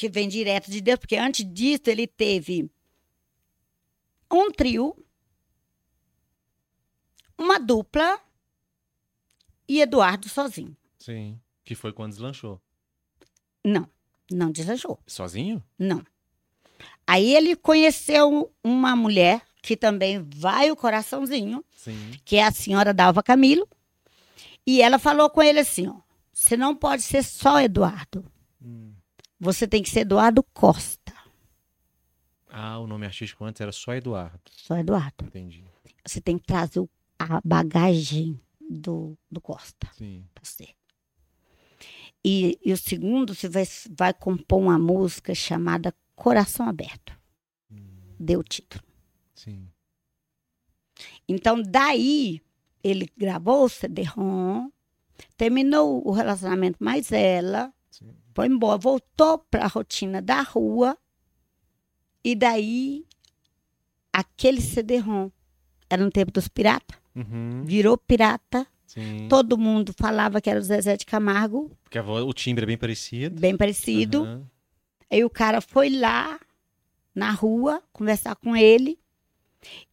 que 0.00 0.08
vem 0.08 0.30
direto 0.30 0.70
de 0.70 0.80
Deus, 0.80 0.98
porque 0.98 1.14
antes 1.16 1.44
disso 1.44 1.82
ele 1.88 2.06
teve 2.06 2.70
um 4.32 4.50
trio, 4.50 4.96
uma 7.36 7.58
dupla 7.60 8.18
e 9.68 9.82
Eduardo 9.82 10.26
sozinho. 10.26 10.74
Sim. 10.98 11.38
Que 11.62 11.74
foi 11.74 11.92
quando 11.92 12.12
deslanchou. 12.12 12.58
Não, 13.62 13.86
não 14.32 14.50
deslanchou, 14.50 14.98
Sozinho? 15.06 15.62
não. 15.78 16.02
Aí 17.06 17.34
ele 17.34 17.54
conheceu 17.54 18.50
uma 18.64 18.96
mulher 18.96 19.42
que 19.60 19.76
também 19.76 20.22
vai 20.22 20.70
o 20.70 20.76
coraçãozinho, 20.76 21.62
Sim. 21.76 22.12
que 22.24 22.36
é 22.36 22.44
a 22.46 22.52
senhora 22.52 22.94
Dalva 22.94 23.22
Camilo, 23.22 23.68
e 24.66 24.80
ela 24.80 24.98
falou 24.98 25.28
com 25.28 25.42
ele 25.42 25.58
assim, 25.58 25.88
ó, 25.88 25.96
você 26.32 26.56
não 26.56 26.74
pode 26.74 27.02
ser 27.02 27.22
só 27.22 27.60
Eduardo. 27.60 28.24
Você 29.40 29.66
tem 29.66 29.82
que 29.82 29.90
ser 29.90 30.00
Eduardo 30.00 30.42
Costa, 30.54 31.12
Ah, 32.48 32.78
o 32.78 32.86
nome 32.86 33.06
artístico 33.06 33.44
antes 33.44 33.60
era 33.60 33.72
só 33.72 33.94
Eduardo. 33.94 34.40
só 34.50 34.76
Eduardo. 34.76 35.24
Entendi. 35.24 35.64
Você 36.06 36.20
tem 36.20 36.36
que 36.38 36.44
trazer 36.46 36.84
a 37.18 37.40
bagagem 37.44 38.40
do, 38.70 39.16
do 39.30 39.40
Costa 39.40 39.88
Sim. 39.96 40.24
pra 40.34 40.42
você. 40.44 40.68
E, 42.24 42.58
e 42.64 42.72
o 42.72 42.76
segundo, 42.76 43.34
você 43.34 43.48
vai, 43.48 43.64
vai 43.96 44.12
compor 44.12 44.60
uma 44.60 44.78
música 44.78 45.34
chamada 45.34 45.94
Coração 46.14 46.68
Aberto. 46.68 47.18
Deu 48.18 48.40
o 48.40 48.44
título. 48.44 48.84
Sim. 49.34 49.66
Então, 51.26 51.62
daí, 51.62 52.42
ele 52.84 53.08
gravou 53.16 53.64
o 53.64 53.68
CD-ROM, 53.68 54.68
terminou 55.36 56.06
o 56.06 56.10
relacionamento 56.10 56.76
mais 56.82 57.10
ela, 57.12 57.72
Sim. 57.90 58.14
Foi 58.34 58.46
embora, 58.46 58.78
voltou 58.78 59.38
para 59.38 59.64
a 59.64 59.68
rotina 59.68 60.20
da 60.22 60.42
rua, 60.42 60.96
e 62.24 62.34
daí, 62.34 63.04
aquele 64.12 64.60
CD-ROM, 64.60 65.30
era 65.88 66.02
no 66.04 66.10
tempo 66.10 66.30
dos 66.32 66.48
piratas, 66.48 66.98
Uhum. 67.14 67.62
virou 67.64 67.96
pirata, 67.98 68.66
Sim. 68.86 69.26
todo 69.28 69.58
mundo 69.58 69.92
falava 69.96 70.40
que 70.40 70.48
era 70.50 70.60
o 70.60 70.62
Zezé 70.62 70.96
de 70.96 71.06
Camargo, 71.06 71.70
Porque 71.82 72.00
voz- 72.00 72.24
o 72.24 72.32
timbre 72.32 72.64
é 72.64 72.66
bem 72.66 72.78
parecido. 72.78 73.40
bem 73.40 73.56
parecido. 73.56 74.22
Aham. 74.24 74.46
Aí 75.10 75.24
o 75.24 75.30
cara 75.30 75.60
foi 75.60 75.88
lá 75.90 76.38
na 77.14 77.32
rua 77.32 77.82
conversar 77.92 78.36
com 78.36 78.56
ele. 78.56 78.96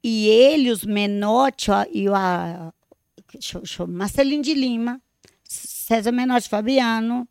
E 0.03 0.27
ele, 0.27 0.69
os 0.71 0.83
Menotti 0.85 1.71
e 1.91 2.07
o 2.07 2.13
a, 2.15 2.71
deixa 3.33 3.57
deixa 3.59 3.85
Marcelinho 3.87 4.43
de 4.43 4.53
Lima, 4.53 5.01
César 5.43 6.11
Menotti 6.11 6.47
Fabiano, 6.47 7.27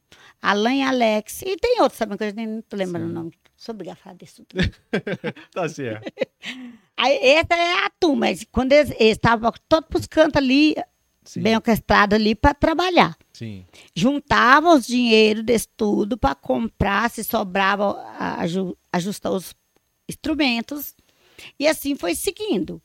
Alain 0.47 0.85
Alex, 0.85 1.43
e 1.43 1.57
tem 1.57 1.81
outros 1.81 1.99
também 1.99 2.17
que 2.17 2.23
eu 2.23 2.33
nem 2.33 2.61
tô 2.63 2.77
lembrando 2.77 3.07
Sim. 3.07 3.11
o 3.11 3.15
nome. 3.15 3.33
Sou 3.57 3.75
obrigada 3.75 3.99
a 3.99 4.03
falar 4.05 4.17
disso 4.17 4.45
tudo. 4.45 4.63
Tá 5.53 5.69
certo. 5.69 6.13
Aí, 6.97 7.17
essa 7.17 7.55
é 7.55 7.85
a 7.85 7.91
turma. 7.99 8.27
Quando 8.53 8.71
eles 8.71 8.95
estavam 9.01 9.53
todos 9.69 10.03
os 10.03 10.07
cantos 10.07 10.37
ali, 10.41 10.77
Sim. 11.25 11.43
bem 11.43 11.57
orquestrados 11.57 12.15
ali, 12.15 12.37
para 12.37 12.55
trabalhar. 12.55 13.17
Sim. 13.33 13.67
juntava 13.95 14.73
os 14.73 14.87
dinheiro 14.87 15.43
desse 15.43 15.69
tudo 15.77 16.17
para 16.17 16.35
comprar, 16.35 17.11
se 17.11 17.25
sobrava, 17.25 17.97
ajustar 18.93 19.33
os 19.33 19.53
instrumentos. 20.09 20.95
E 21.59 21.67
assim 21.67 21.97
foi 21.97 22.15
seguindo. 22.15 22.81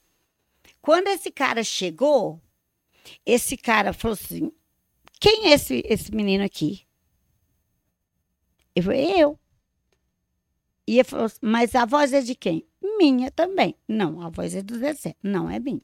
Quando 0.81 1.07
esse 1.09 1.29
cara 1.29 1.63
chegou, 1.63 2.41
esse 3.23 3.55
cara 3.55 3.93
falou 3.93 4.13
assim: 4.13 4.51
quem 5.19 5.51
é 5.51 5.53
esse, 5.53 5.83
esse 5.85 6.11
menino 6.13 6.43
aqui? 6.43 6.81
Eu 8.75 8.83
falei, 8.83 9.13
eu. 9.21 9.39
E 10.87 10.95
ele 10.95 11.03
falou 11.03 11.29
mas 11.41 11.75
a 11.75 11.85
voz 11.85 12.13
é 12.13 12.21
de 12.21 12.35
quem? 12.35 12.65
Minha 12.97 13.31
também. 13.31 13.75
Não, 13.87 14.21
a 14.21 14.29
voz 14.29 14.55
é 14.55 14.61
do 14.61 14.77
Zezé. 14.77 15.15
Não, 15.21 15.49
é 15.49 15.59
minha. 15.59 15.81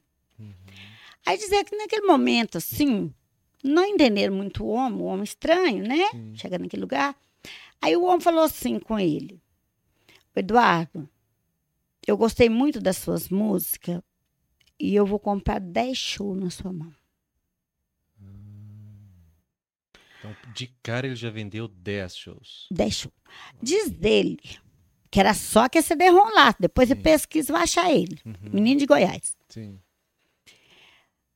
Aí 1.26 1.36
dizer 1.36 1.64
que 1.64 1.76
naquele 1.76 2.06
momento, 2.06 2.56
assim, 2.58 3.12
não 3.62 3.84
entenderam 3.84 4.34
muito 4.34 4.64
o 4.64 4.68
homem, 4.68 5.00
o 5.00 5.04
homem 5.04 5.24
estranho, 5.24 5.86
né? 5.86 6.08
Sim. 6.10 6.34
Chega 6.34 6.58
naquele 6.58 6.80
lugar. 6.80 7.14
Aí 7.82 7.96
o 7.96 8.04
homem 8.04 8.20
falou 8.20 8.42
assim 8.42 8.78
com 8.78 8.98
ele: 8.98 9.40
Eduardo, 10.34 11.08
eu 12.06 12.16
gostei 12.16 12.48
muito 12.48 12.80
das 12.80 12.96
suas 12.96 13.28
músicas 13.28 14.00
e 14.78 14.94
eu 14.94 15.04
vou 15.04 15.18
comprar 15.18 15.60
10 15.60 15.98
shows 15.98 16.38
na 16.40 16.50
sua 16.50 16.72
mão. 16.72 16.92
Então, 20.30 20.52
de 20.52 20.66
cara 20.82 21.06
ele 21.06 21.16
já 21.16 21.30
vendeu 21.30 21.68
10 21.68 22.16
shows. 22.16 22.66
10 22.70 22.94
shows. 22.94 23.14
Diz 23.62 23.92
ele 24.02 24.38
que 25.10 25.18
era 25.20 25.34
só 25.34 25.64
aquele 25.64 25.84
CD-ROM 25.84 26.34
lá. 26.34 26.54
Depois 26.58 26.88
Sim. 26.88 26.96
pesquisa 26.96 27.50
e 27.50 27.52
vai 27.52 27.62
achar 27.62 27.90
ele. 27.90 28.18
Uhum. 28.24 28.34
Menino 28.52 28.80
de 28.80 28.86
Goiás. 28.86 29.36
Sim. 29.48 29.78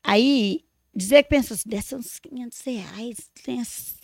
Aí, 0.05 0.65
dizer 0.95 1.23
que 1.23 1.31
pensou 1.31 1.55
assim, 1.55 1.81
ser 1.81 1.97
uns 1.97 2.19
500 2.19 2.61
reais. 2.61 3.31
Tem 3.43 3.61
assim, 3.61 3.95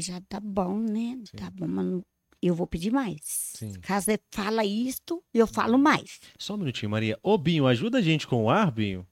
já 0.00 0.20
tá 0.22 0.40
bom, 0.40 0.78
né? 0.78 1.18
Sim. 1.24 1.36
Tá 1.36 1.50
bom, 1.50 1.66
mas 1.66 2.02
eu 2.42 2.54
vou 2.54 2.66
pedir 2.66 2.92
mais. 2.92 3.20
Sim. 3.22 3.72
Caso 3.80 4.10
ele 4.10 4.20
fala 4.30 4.64
isto, 4.64 5.22
eu 5.32 5.46
falo 5.46 5.78
mais. 5.78 6.20
Só 6.38 6.54
um 6.54 6.58
minutinho, 6.58 6.90
Maria. 6.90 7.18
Ô, 7.22 7.38
Binho, 7.38 7.66
ajuda 7.66 7.98
a 7.98 8.02
gente 8.02 8.26
com 8.26 8.44
o 8.44 8.50
ar, 8.50 8.70
Binho. 8.70 9.06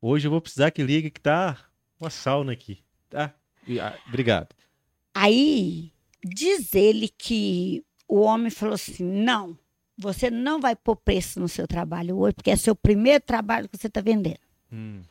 Hoje 0.00 0.26
eu 0.26 0.30
vou 0.30 0.40
precisar 0.40 0.70
que 0.70 0.82
ligue 0.82 1.10
que 1.10 1.20
tá 1.20 1.68
uma 2.00 2.10
sauna 2.10 2.52
aqui. 2.52 2.82
Tá? 3.08 3.34
Ah, 3.80 3.98
obrigado. 4.06 4.54
Aí, 5.14 5.92
diz 6.24 6.74
ele 6.74 7.08
que 7.08 7.84
o 8.06 8.20
homem 8.20 8.50
falou 8.50 8.74
assim, 8.74 9.02
não, 9.04 9.58
você 9.96 10.30
não 10.30 10.60
vai 10.60 10.76
pôr 10.76 10.96
preço 10.96 11.40
no 11.40 11.48
seu 11.48 11.66
trabalho 11.66 12.16
hoje, 12.18 12.34
porque 12.34 12.50
é 12.50 12.56
seu 12.56 12.74
primeiro 12.74 13.22
trabalho 13.24 13.68
que 13.68 13.76
você 13.76 13.88
está 13.88 14.00
vendendo. 14.00 14.40
Hum, 14.72 15.02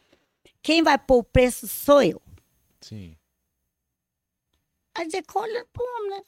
Quem 0.62 0.82
vai 0.82 0.98
pôr 0.98 1.18
o 1.18 1.24
preço 1.24 1.68
sou 1.68 2.02
eu. 2.02 2.22
sim. 2.82 3.16
Aí 4.96 5.06
dizer 5.06 5.24
olha 5.36 5.64
pro 5.72 5.84
homem, 5.84 6.10
né? 6.10 6.24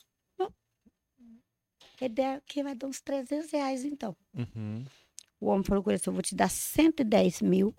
Ele 2.02 2.14
der, 2.14 2.42
que 2.46 2.64
vai 2.64 2.76
dar 2.76 2.88
uns 2.88 3.02
300 3.02 3.52
reais, 3.52 3.84
então. 3.84 4.16
Uhum. 4.34 4.86
O 5.42 5.48
homem 5.48 5.64
falou 5.64 5.84
com 5.84 5.90
ele 5.90 5.96
assim, 5.96 6.10
eu 6.10 6.14
vou 6.14 6.22
te 6.22 6.36
dar 6.36 6.50
110 6.50 7.42
mil. 7.42 7.76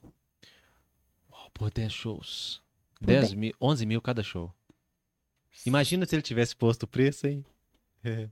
Oh, 1.31 1.49
por 1.55 1.71
10 1.71 1.93
shows. 1.93 2.63
Por 3.01 3.07
10 3.07 3.35
mil, 3.35 3.53
11 3.61 3.87
mil 3.87 4.01
cada 4.01 4.23
show. 4.23 4.53
Imagina 5.67 6.07
se 6.07 6.15
ele 6.15 6.23
tivesse 6.23 6.55
posto 6.55 6.85
o 6.85 6.87
preço, 6.87 7.27
hein? 7.27 7.45
É 8.05 8.29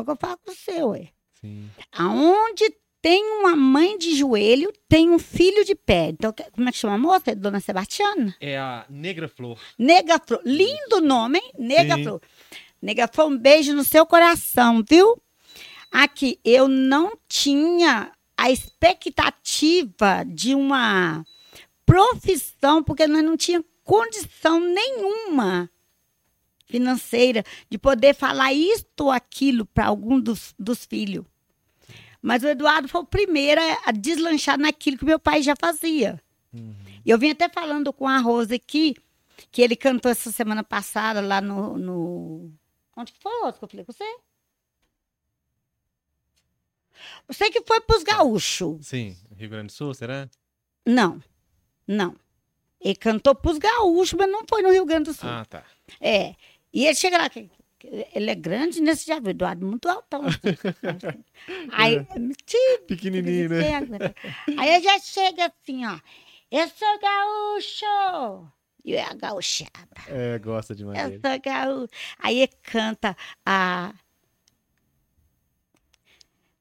o 0.00 0.04
que 0.04 0.10
eu 0.10 0.16
falo 0.16 0.38
com 0.38 0.52
você, 0.52 0.82
ué. 0.82 1.08
Sim. 1.40 1.70
Aonde 1.92 2.64
tem 3.02 3.22
uma 3.40 3.56
mãe 3.56 3.98
de 3.98 4.16
joelho, 4.16 4.72
tem 4.88 5.10
um 5.10 5.18
filho 5.18 5.64
de 5.64 5.74
pé. 5.74 6.10
Então, 6.10 6.32
como 6.52 6.68
é 6.68 6.72
que 6.72 6.78
chama 6.78 6.94
a 6.94 6.98
moça? 6.98 7.32
É 7.32 7.34
Dona 7.34 7.60
Sebastiana? 7.60 8.34
É 8.40 8.56
a 8.56 8.86
Negra 8.88 9.28
Flor. 9.28 9.58
Nega 9.76 10.20
Flor. 10.24 10.40
Lindo 10.44 11.00
nome, 11.00 11.38
hein? 11.38 11.52
Nega 11.58 11.96
Sim. 11.96 12.04
Flor. 12.04 12.22
Nega 12.80 13.08
Flor, 13.08 13.28
um 13.28 13.36
beijo 13.36 13.74
no 13.74 13.84
seu 13.84 14.06
coração, 14.06 14.82
viu? 14.88 15.20
Aqui, 15.90 16.38
eu 16.44 16.68
não 16.68 17.12
tinha 17.28 18.12
a 18.36 18.50
expectativa 18.50 20.24
de 20.26 20.54
uma 20.54 21.24
profissão, 21.92 22.82
porque 22.82 23.06
nós 23.06 23.22
não 23.22 23.36
tinha 23.36 23.62
condição 23.84 24.58
nenhuma 24.60 25.70
financeira 26.66 27.44
de 27.68 27.76
poder 27.76 28.14
falar 28.14 28.50
isto 28.54 29.04
ou 29.04 29.10
aquilo 29.10 29.66
para 29.66 29.86
algum 29.86 30.18
dos, 30.18 30.54
dos 30.58 30.86
filhos. 30.86 31.26
Mas 32.22 32.42
o 32.42 32.48
Eduardo 32.48 32.88
foi 32.88 33.02
o 33.02 33.06
primeiro 33.06 33.60
a- 33.84 33.92
deslanchar 33.92 34.58
naquilo 34.58 34.96
que 34.96 35.04
meu 35.04 35.18
pai 35.18 35.42
já 35.42 35.54
fazia. 35.54 36.18
E 37.04 37.10
eu 37.10 37.18
vim 37.18 37.30
até 37.30 37.48
falando 37.48 37.92
com 37.92 38.06
a 38.08 38.18
Rosa 38.18 38.54
aqui, 38.54 38.94
que 39.50 39.60
ele 39.60 39.76
cantou 39.76 40.10
essa 40.10 40.30
semana 40.32 40.62
passada 40.64 41.20
lá 41.20 41.40
no. 41.42 41.76
no... 41.76 42.50
Onde 42.96 43.12
que 43.12 43.18
foi, 43.20 43.32
Rosa, 43.42 43.58
que 43.58 43.64
eu 43.64 43.68
falei 43.68 43.84
com 43.84 43.92
você? 43.92 44.16
Eu 47.28 47.34
sei 47.34 47.50
que 47.50 47.62
foi 47.66 47.80
pros 47.80 48.02
gaúchos. 48.02 48.86
Sim, 48.86 49.16
Rio 49.36 49.50
Grande 49.50 49.66
do 49.66 49.72
Sul, 49.72 49.92
será? 49.94 50.28
Não, 50.86 51.20
não. 51.92 52.16
Ele 52.80 52.96
cantou 52.96 53.34
pros 53.34 53.58
gaúchos, 53.58 54.14
mas 54.14 54.30
não 54.30 54.42
foi 54.48 54.62
no 54.62 54.72
Rio 54.72 54.84
Grande 54.84 55.04
do 55.04 55.14
Sul. 55.14 55.28
Ah, 55.28 55.44
tá. 55.44 55.64
É. 56.00 56.34
E 56.72 56.86
ele 56.86 56.94
chega 56.96 57.18
lá, 57.18 57.30
ele 58.14 58.30
é 58.30 58.34
grande, 58.34 58.80
né? 58.80 58.94
Você 58.94 59.06
já 59.06 59.20
viu, 59.20 59.30
Eduardo, 59.30 59.66
muito 59.66 59.88
altão. 59.88 60.22
assim. 60.26 60.42
Aí, 61.72 62.04
tipo, 62.46 62.86
Pequenininho, 62.86 63.50
né? 63.50 63.62
Aí 64.58 64.68
ele 64.68 64.84
já 64.84 64.98
chega 64.98 65.46
assim, 65.46 65.86
ó. 65.86 65.98
Eu 66.50 66.68
sou 66.68 66.98
gaúcho. 67.00 68.52
E 68.84 68.94
é 68.94 69.04
a 69.04 69.14
gaúchada. 69.14 69.70
É, 70.08 70.38
gosta 70.38 70.74
demais 70.74 70.98
Eu 70.98 71.20
sou 71.20 71.40
gaúcho. 71.40 71.92
Aí 72.18 72.40
ele 72.40 72.52
canta 72.62 73.16
a. 73.44 73.94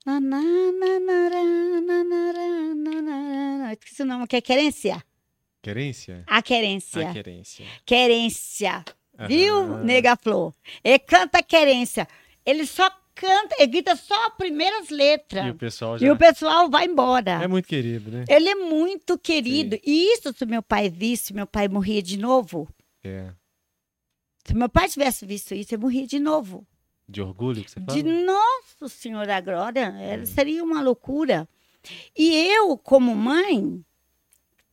Na, 0.06 0.20
na, 0.20 0.42
na, 0.42 1.00
na, 1.00 1.30
ra, 1.30 1.44
na, 1.82 2.04
na, 2.04 2.32
ra, 2.32 2.76
na, 2.76 3.02
na, 3.02 3.58
na. 3.58 3.74
Esqueci 3.74 4.02
o 4.02 4.06
nome, 4.06 4.28
que 4.28 4.36
é 4.36 4.42
querência? 4.42 5.04
Querência? 5.62 6.24
A 6.28 6.42
querência. 6.42 7.10
A 7.10 7.14
querência. 7.14 7.66
Querência. 7.86 8.84
Viu, 9.28 9.56
Aham. 9.58 9.84
nega 9.84 10.16
Flor? 10.16 10.54
Ele 10.84 10.98
canta 11.00 11.44
querência. 11.44 12.08
Ele 12.46 12.66
só 12.66 12.90
canta, 13.14 13.56
ele 13.60 13.68
grita 13.68 13.96
só 13.96 14.28
as 14.28 14.34
primeiras 14.36 14.90
letras. 14.90 15.46
E 15.46 15.50
o 15.52 15.56
pessoal 15.56 15.98
já... 16.00 16.08
E 16.08 16.10
o 16.10 16.18
pessoal 16.18 16.70
vai 16.70 16.86
embora. 16.86 17.44
É 17.44 17.48
muito 17.48 17.68
querido, 17.68 18.10
né? 18.10 18.26
Ele 18.28 18.50
é 18.50 18.56
muito 18.56 19.20
querido. 19.20 19.78
E 19.86 20.14
isso, 20.14 20.34
se 20.34 20.46
meu 20.46 20.64
pai 20.64 20.90
visse, 20.90 21.34
meu 21.34 21.46
pai 21.46 21.68
morria 21.68 22.02
de 22.02 22.18
novo. 22.18 22.68
É. 23.04 23.32
Se 24.44 24.56
meu 24.56 24.68
pai 24.70 24.90
tivesse 24.90 25.24
visto 25.26 25.54
isso, 25.54 25.76
ele 25.76 25.82
morria 25.84 26.08
de 26.08 26.18
novo. 26.20 26.66
De 27.08 27.22
orgulho 27.22 27.64
que 27.64 27.70
você 27.70 27.80
fala? 27.80 27.96
De 27.96 28.02
Nosso 28.02 28.90
Senhor 28.90 29.28
da 29.28 29.40
Glória. 29.40 29.94
Era- 30.00 30.26
Seria 30.26 30.64
uma 30.64 30.82
loucura. 30.82 31.48
E 32.18 32.34
eu, 32.48 32.76
como 32.78 33.14
mãe, 33.16 33.84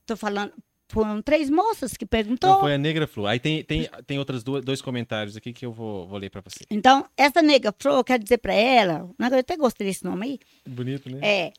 tô 0.07 0.17
falando, 0.17 0.53
foram 0.89 1.21
três 1.23 1.51
moças 1.51 1.97
que 1.97 2.07
perguntou. 2.07 2.51
Não, 2.51 2.61
foi 2.61 2.75
a 2.75 2.79
Negra 2.79 3.07
Flor. 3.07 3.29
Aí 3.29 3.39
tem, 3.39 3.63
tem, 3.63 3.89
tem 4.07 4.19
outros 4.19 4.43
dois 4.43 4.81
comentários 4.81 5.37
aqui 5.37 5.53
que 5.53 5.65
eu 5.67 5.73
vou, 5.73 6.07
vou 6.09 6.19
ler 6.19 6.31
pra 6.31 6.41
você. 6.41 6.65
Então, 6.71 7.07
essa 7.17 7.43
nega 7.43 7.75
Flor, 7.79 7.99
eu 7.99 8.05
quero 8.05 8.23
dizer 8.23 8.39
pra 8.39 8.55
ela, 8.55 9.09
eu 9.19 9.39
até 9.39 9.57
gostei 9.57 9.87
desse 9.87 10.05
nome 10.05 10.27
aí, 10.27 10.39
Bonito, 10.67 11.11
né? 11.11 11.19
é 11.23 11.53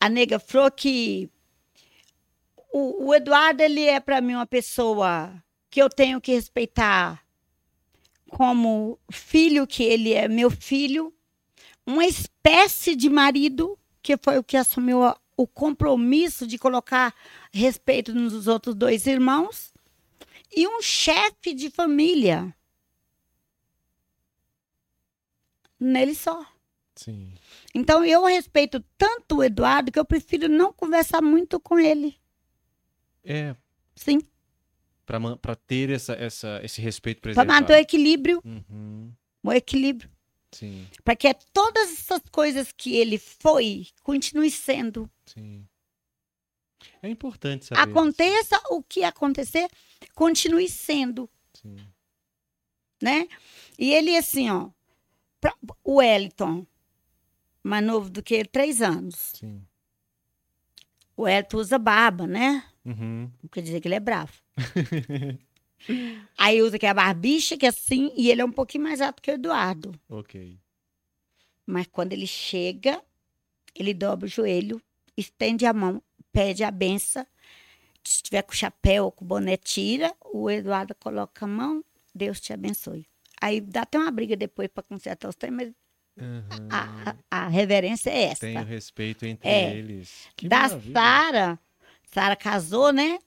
a 0.00 0.08
nega 0.08 0.38
Flor 0.38 0.70
que 0.70 1.28
o, 2.72 3.06
o 3.08 3.14
Eduardo, 3.14 3.62
ele 3.62 3.84
é 3.84 3.98
pra 3.98 4.20
mim 4.20 4.34
uma 4.34 4.46
pessoa 4.46 5.32
que 5.70 5.80
eu 5.82 5.88
tenho 5.88 6.20
que 6.20 6.32
respeitar 6.32 7.22
como 8.30 8.98
filho 9.10 9.66
que 9.66 9.82
ele 9.82 10.12
é, 10.12 10.28
meu 10.28 10.50
filho, 10.50 11.12
uma 11.86 12.04
espécie 12.04 12.94
de 12.94 13.08
marido, 13.08 13.78
que 14.02 14.16
foi 14.18 14.38
o 14.38 14.44
que 14.44 14.56
assumiu 14.56 15.02
a- 15.02 15.16
o 15.38 15.46
compromisso 15.46 16.46
de 16.48 16.58
colocar 16.58 17.14
respeito 17.52 18.12
nos 18.12 18.48
outros 18.48 18.74
dois 18.74 19.06
irmãos, 19.06 19.72
e 20.54 20.66
um 20.66 20.82
chefe 20.82 21.54
de 21.54 21.70
família. 21.70 22.52
Nele 25.78 26.14
só. 26.14 26.44
Sim. 26.96 27.32
Então 27.72 28.04
eu 28.04 28.24
respeito 28.24 28.84
tanto 28.96 29.36
o 29.36 29.44
Eduardo 29.44 29.92
que 29.92 29.98
eu 29.98 30.04
prefiro 30.04 30.48
não 30.48 30.72
conversar 30.72 31.22
muito 31.22 31.60
com 31.60 31.78
ele. 31.78 32.16
É, 33.22 33.54
Sim. 33.94 34.20
pra 35.40 35.54
ter 35.54 35.90
essa, 35.90 36.14
essa, 36.14 36.60
esse 36.64 36.80
respeito 36.80 37.20
Para 37.20 37.32
preservado. 37.32 37.60
manter 37.60 37.74
o 37.74 37.76
equilíbrio, 37.76 38.42
Uhum. 38.44 39.12
o 39.44 39.52
equilíbrio. 39.52 40.10
Para 41.04 41.14
que 41.16 41.32
todas 41.52 41.90
essas 41.92 42.22
coisas 42.32 42.72
que 42.72 42.96
ele 42.96 43.18
foi, 43.18 43.86
continue 44.02 44.50
sendo. 44.50 45.10
sim. 45.26 45.66
É 47.02 47.08
importante 47.08 47.64
saber. 47.66 47.80
Aconteça 47.90 48.60
o 48.70 48.80
que 48.82 49.02
acontecer, 49.02 49.68
continue 50.14 50.68
sendo, 50.68 51.28
Sim. 51.54 51.76
né? 53.02 53.26
E 53.76 53.92
ele, 53.92 54.16
assim, 54.16 54.48
ó, 54.48 54.70
pra- 55.40 55.56
o 55.82 55.96
Wellington, 55.96 56.64
mais 57.64 57.84
novo 57.84 58.08
do 58.10 58.22
que 58.22 58.34
ele, 58.34 58.48
três 58.48 58.80
anos. 58.80 59.32
Sim. 59.34 59.60
O 61.16 61.22
Wellington 61.22 61.56
usa 61.58 61.78
barba, 61.78 62.28
né? 62.28 62.64
Uhum. 62.84 63.30
Não 63.42 63.48
quer 63.50 63.60
dizer 63.62 63.80
que 63.80 63.88
ele 63.88 63.96
é 63.96 64.00
bravo. 64.00 64.32
Aí 66.36 66.60
usa 66.62 66.78
que 66.78 66.86
é 66.86 66.88
a 66.90 66.94
barbicha, 66.94 67.56
que 67.56 67.66
é 67.66 67.68
assim, 67.68 68.12
e 68.16 68.30
ele 68.30 68.40
é 68.40 68.44
um 68.44 68.52
pouquinho 68.52 68.84
mais 68.84 69.00
alto 69.00 69.22
que 69.22 69.30
o 69.30 69.34
Eduardo. 69.34 69.92
ok. 70.08 70.58
Mas 71.66 71.86
quando 71.86 72.12
ele 72.14 72.26
chega, 72.26 73.02
ele 73.74 73.92
dobra 73.92 74.26
o 74.26 74.28
joelho, 74.30 74.80
estende 75.16 75.66
a 75.66 75.72
mão, 75.72 76.02
pede 76.32 76.64
a 76.64 76.70
benção. 76.70 77.26
Se 78.02 78.22
tiver 78.22 78.42
com 78.42 78.52
chapéu 78.52 79.04
ou 79.04 79.12
com 79.12 79.24
boné, 79.24 79.56
tira. 79.58 80.14
O 80.32 80.50
Eduardo 80.50 80.94
coloca 80.94 81.44
a 81.44 81.48
mão, 81.48 81.84
Deus 82.14 82.40
te 82.40 82.52
abençoe. 82.54 83.06
Aí 83.40 83.60
dá 83.60 83.82
até 83.82 83.98
uma 83.98 84.10
briga 84.10 84.34
depois 84.36 84.68
para 84.68 84.82
consertar 84.82 85.28
os 85.28 85.34
trem, 85.36 85.52
mas 85.52 85.72
Uhum. 86.20 86.42
a, 86.68 87.10
a- 87.10 87.16
a 87.44 87.48
reverência 87.48 88.10
é 88.10 88.22
essa. 88.24 88.40
Tem 88.40 88.58
o 88.58 88.64
respeito 88.64 89.24
entre 89.24 89.48
É. 89.48 89.72
eles. 89.76 90.26
Que 90.34 90.48
da. 90.48 90.68
Sara, 90.68 91.56
Sara 92.10 92.34
casou, 92.34 92.92
né? 92.92 93.20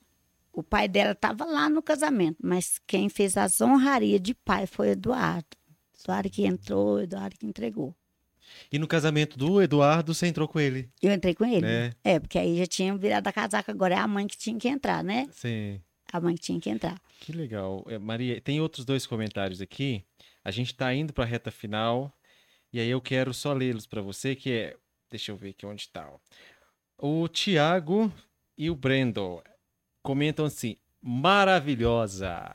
O 0.52 0.62
pai 0.62 0.86
dela 0.88 1.12
estava 1.12 1.44
lá 1.44 1.68
no 1.68 1.82
casamento, 1.82 2.36
mas 2.42 2.78
quem 2.86 3.08
fez 3.08 3.36
as 3.36 3.60
honrarias 3.60 4.20
de 4.20 4.34
pai 4.34 4.66
foi 4.66 4.90
Eduardo. 4.90 5.46
Eduardo 5.98 6.28
que 6.30 6.44
entrou, 6.44 7.00
Eduardo 7.00 7.36
que 7.38 7.46
entregou. 7.46 7.94
E 8.70 8.78
no 8.78 8.86
casamento 8.86 9.38
do 9.38 9.62
Eduardo, 9.62 10.12
você 10.12 10.26
entrou 10.26 10.46
com 10.46 10.60
ele, 10.60 10.90
Eu 11.00 11.10
entrei 11.12 11.34
com 11.34 11.44
ele. 11.44 11.62
né? 11.62 11.92
É, 12.04 12.18
porque 12.20 12.38
aí 12.38 12.58
já 12.58 12.66
tinha 12.66 12.94
virado 12.96 13.26
a 13.26 13.32
casaca, 13.32 13.72
agora 13.72 13.94
é 13.94 13.98
a 13.98 14.06
mãe 14.06 14.26
que 14.26 14.36
tinha 14.36 14.58
que 14.58 14.68
entrar, 14.68 15.02
né? 15.02 15.26
Sim. 15.32 15.80
A 16.12 16.20
mãe 16.20 16.34
que 16.34 16.40
tinha 16.42 16.60
que 16.60 16.68
entrar. 16.68 17.00
Que 17.20 17.32
legal. 17.32 17.82
É, 17.88 17.96
Maria, 17.98 18.38
tem 18.42 18.60
outros 18.60 18.84
dois 18.84 19.06
comentários 19.06 19.62
aqui. 19.62 20.04
A 20.44 20.50
gente 20.50 20.74
tá 20.74 20.92
indo 20.92 21.12
pra 21.14 21.24
reta 21.24 21.50
final. 21.50 22.12
E 22.70 22.78
aí 22.80 22.88
eu 22.90 23.00
quero 23.00 23.32
só 23.32 23.54
lê-los 23.54 23.86
pra 23.86 24.02
você, 24.02 24.34
que 24.34 24.50
é. 24.52 24.76
Deixa 25.10 25.32
eu 25.32 25.36
ver 25.36 25.50
aqui 25.50 25.64
onde 25.64 25.88
tá. 25.88 26.10
ó. 26.10 26.18
O 27.22 27.28
Tiago 27.28 28.12
e 28.58 28.68
o 28.68 28.74
Brendo 28.74 29.42
comentam 30.02 30.46
assim: 30.46 30.76
maravilhosa. 31.00 32.52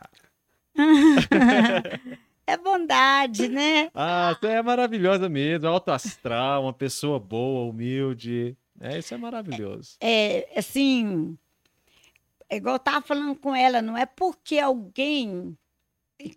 é 2.46 2.58
bondade, 2.58 3.48
né? 3.48 3.90
Ah, 3.94 4.36
você 4.40 4.48
é 4.48 4.62
maravilhosa 4.62 5.28
mesmo, 5.28 5.68
alto 5.68 5.92
astral, 5.92 6.64
uma 6.64 6.74
pessoa 6.74 7.20
boa, 7.20 7.70
humilde. 7.70 8.56
É, 8.80 9.00
isso 9.00 9.14
é 9.14 9.18
maravilhoso. 9.18 9.98
É, 10.00 10.48
assim, 10.56 11.38
é 12.50 12.58
igual 12.58 12.76
eu 12.76 12.80
tava 12.80 13.06
falando 13.06 13.36
com 13.36 13.56
ela, 13.56 13.82
não 13.82 13.98
é 13.98 14.06
porque 14.06 14.60
alguém 14.60 15.58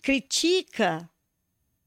critica 0.03 1.09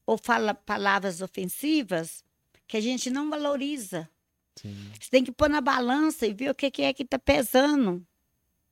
ou 0.06 0.16
fala 0.16 0.54
palavras 0.54 1.20
ofensivas 1.20 2.24
que 2.66 2.76
a 2.76 2.80
gente 2.80 3.10
não 3.10 3.30
valoriza. 3.30 4.08
Sim, 4.56 4.92
Você 5.00 5.10
tem 5.10 5.24
que 5.24 5.32
pôr 5.32 5.50
na 5.50 5.60
balança 5.60 6.26
e 6.26 6.32
ver 6.32 6.50
o 6.50 6.54
que, 6.54 6.82
é 6.82 6.92
que 6.92 7.04
tá 7.04 7.18
pesando, 7.18 8.06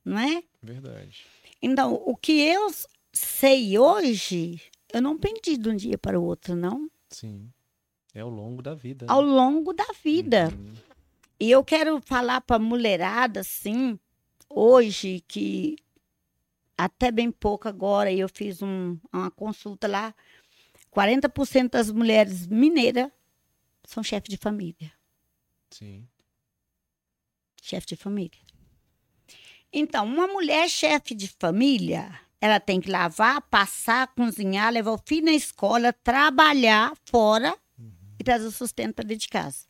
não 0.03 0.17
é? 0.19 0.43
verdade. 0.61 1.25
Então, 1.61 1.93
o 2.05 2.15
que 2.15 2.41
eu 2.41 2.67
sei 3.11 3.77
hoje, 3.77 4.61
eu 4.93 5.01
não 5.01 5.13
aprendi 5.13 5.57
de 5.57 5.69
um 5.69 5.75
dia 5.75 5.97
para 5.97 6.19
o 6.19 6.23
outro, 6.23 6.55
não. 6.55 6.89
Sim. 7.09 7.51
É 8.13 8.19
ao 8.21 8.29
longo 8.29 8.61
da 8.61 8.73
vida. 8.75 9.05
Ao 9.09 9.21
né? 9.21 9.27
longo 9.31 9.73
da 9.73 9.85
vida. 10.03 10.49
Uhum. 10.49 10.73
E 11.39 11.49
eu 11.49 11.63
quero 11.63 11.99
falar 12.01 12.41
para 12.41 12.59
mulherada, 12.59 13.39
assim, 13.41 13.97
hoje, 14.49 15.23
que 15.27 15.77
até 16.77 17.11
bem 17.11 17.31
pouco 17.31 17.67
agora, 17.67 18.11
eu 18.11 18.27
fiz 18.29 18.61
um- 18.61 18.97
uma 19.11 19.31
consulta 19.31 19.87
lá, 19.87 20.13
40% 20.91 21.71
das 21.71 21.89
mulheres 21.91 22.45
mineiras 22.47 23.09
são 23.85 24.03
chefes 24.03 24.29
de 24.29 24.37
família. 24.37 24.91
Sim. 25.71 26.07
chefe 27.61 27.87
de 27.87 27.95
família. 27.95 28.37
Então, 29.73 30.05
uma 30.05 30.27
mulher 30.27 30.69
chefe 30.69 31.15
de 31.15 31.27
família, 31.27 32.19
ela 32.39 32.59
tem 32.59 32.79
que 32.79 32.91
lavar, 32.91 33.41
passar, 33.41 34.07
cozinhar, 34.13 34.71
levar 34.71 34.91
o 34.91 35.01
filho 35.03 35.25
na 35.25 35.31
escola, 35.31 35.91
trabalhar 35.91 36.93
fora 37.05 37.57
e 38.19 38.23
trazer 38.23 38.45
o 38.45 38.51
sustento 38.51 38.93
para 38.93 39.05
dentro 39.05 39.21
de 39.21 39.29
casa. 39.29 39.65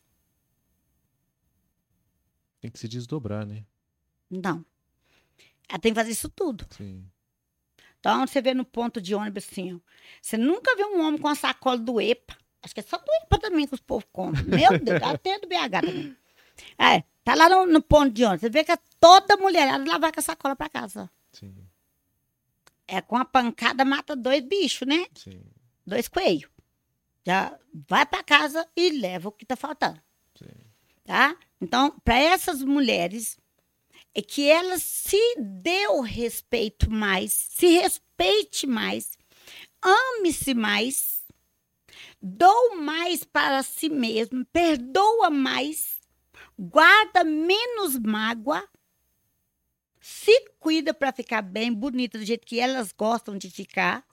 Tem 2.60 2.70
que 2.70 2.78
se 2.78 2.86
desdobrar, 2.86 3.46
né? 3.46 3.64
Não. 4.30 4.64
Ela 5.68 5.78
tem 5.78 5.92
que 5.92 5.98
fazer 5.98 6.10
isso 6.10 6.28
tudo. 6.28 6.66
Sim. 6.76 7.04
Então, 7.98 8.26
você 8.26 8.42
vê 8.42 8.52
no 8.52 8.64
ponto 8.66 9.00
de 9.00 9.14
ônibus 9.14 9.48
assim, 9.50 9.74
ó, 9.74 9.78
você 10.20 10.36
nunca 10.36 10.76
vê 10.76 10.84
um 10.84 11.00
homem 11.00 11.18
com 11.18 11.28
a 11.28 11.34
sacola 11.34 11.78
do 11.78 11.98
EPA. 11.98 12.36
Acho 12.62 12.74
que 12.74 12.80
é 12.80 12.82
só 12.82 12.98
do 12.98 13.10
EPA 13.22 13.38
também 13.38 13.66
que 13.66 13.74
os 13.74 13.80
povos 13.80 14.06
compram. 14.12 14.44
Meu 14.44 14.78
Deus, 14.78 15.02
até 15.02 15.38
do 15.38 15.48
BH 15.48 15.80
também. 15.80 16.16
É, 16.78 17.02
tá 17.24 17.34
lá 17.34 17.48
no, 17.48 17.66
no 17.66 17.82
ponto 17.82 18.10
de 18.10 18.24
ônibus. 18.24 18.42
Você 18.42 18.50
vê 18.50 18.62
que 18.62 18.72
é 18.72 18.78
toda 19.04 19.36
mulherada 19.36 19.84
lá 19.84 19.98
vai 19.98 20.10
com 20.10 20.20
a 20.20 20.22
sacola 20.22 20.56
pra 20.56 20.70
casa. 20.70 21.10
Sim. 21.30 21.54
É 22.88 23.02
com 23.02 23.16
a 23.18 23.24
pancada 23.26 23.84
mata 23.84 24.16
dois 24.16 24.42
bichos, 24.42 24.88
né? 24.88 25.06
Sim. 25.14 25.42
Dois 25.86 26.08
coelhos. 26.08 26.50
Já 27.26 27.58
vai 27.86 28.06
pra 28.06 28.22
casa 28.22 28.66
e 28.74 28.88
leva 28.88 29.28
o 29.28 29.32
que 29.32 29.44
tá 29.44 29.56
faltando. 29.56 30.00
Sim. 30.38 30.48
tá? 31.04 31.36
Então, 31.60 31.90
para 32.02 32.16
essas 32.16 32.62
mulheres, 32.62 33.36
é 34.14 34.22
que 34.22 34.48
elas 34.48 34.82
se 34.82 35.36
dê 35.38 35.86
o 35.88 36.00
respeito 36.00 36.90
mais, 36.90 37.32
se 37.50 37.66
respeite 37.80 38.66
mais, 38.66 39.18
ame-se 39.82 40.54
mais, 40.54 41.22
dou 42.22 42.76
mais 42.76 43.22
para 43.22 43.62
si 43.62 43.90
mesmo, 43.90 44.46
perdoa 44.46 45.28
mais, 45.28 46.00
guarda 46.58 47.22
menos 47.22 47.98
mágoa, 47.98 48.66
se 50.06 50.38
cuida 50.60 50.92
para 50.92 51.14
ficar 51.14 51.40
bem, 51.40 51.72
bonita, 51.72 52.18
do 52.18 52.24
jeito 52.26 52.46
que 52.46 52.60
elas 52.60 52.92
gostam 52.92 53.38
de 53.38 53.50
ficar, 53.50 54.06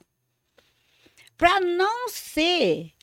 para 1.36 1.60
não 1.60 2.08
ser 2.08 2.94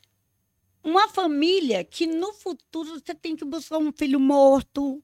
uma 0.82 1.06
família 1.06 1.84
que 1.84 2.04
no 2.04 2.32
futuro 2.32 2.98
você 2.98 3.14
tem 3.14 3.36
que 3.36 3.44
buscar 3.44 3.78
um 3.78 3.92
filho 3.92 4.18
morto, 4.18 5.00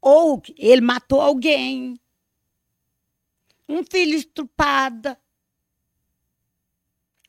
ou 0.00 0.42
ele 0.58 0.80
matou 0.80 1.20
alguém, 1.20 2.00
um 3.68 3.84
filho 3.84 4.16
estrupado, 4.16 5.16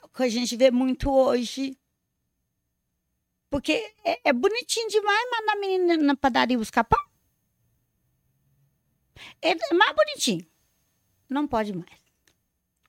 o 0.02 0.10
que 0.10 0.24
a 0.24 0.30
gente 0.30 0.58
vê 0.58 0.72
muito 0.72 1.12
hoje. 1.12 1.78
Porque 3.52 3.74
é, 4.04 4.30
é 4.30 4.34
bonitinho 4.34 4.90
demais 4.90 5.30
mandar 5.30 5.54
a 5.54 5.60
menina 5.60 5.98
na 5.98 6.16
padaria 6.16 6.58
buscar 6.58 6.86
pão. 6.86 7.11
É 9.42 9.56
mais 9.74 9.96
bonitinho. 9.96 10.46
Não 11.30 11.48
pode 11.48 11.74
mais. 11.74 12.02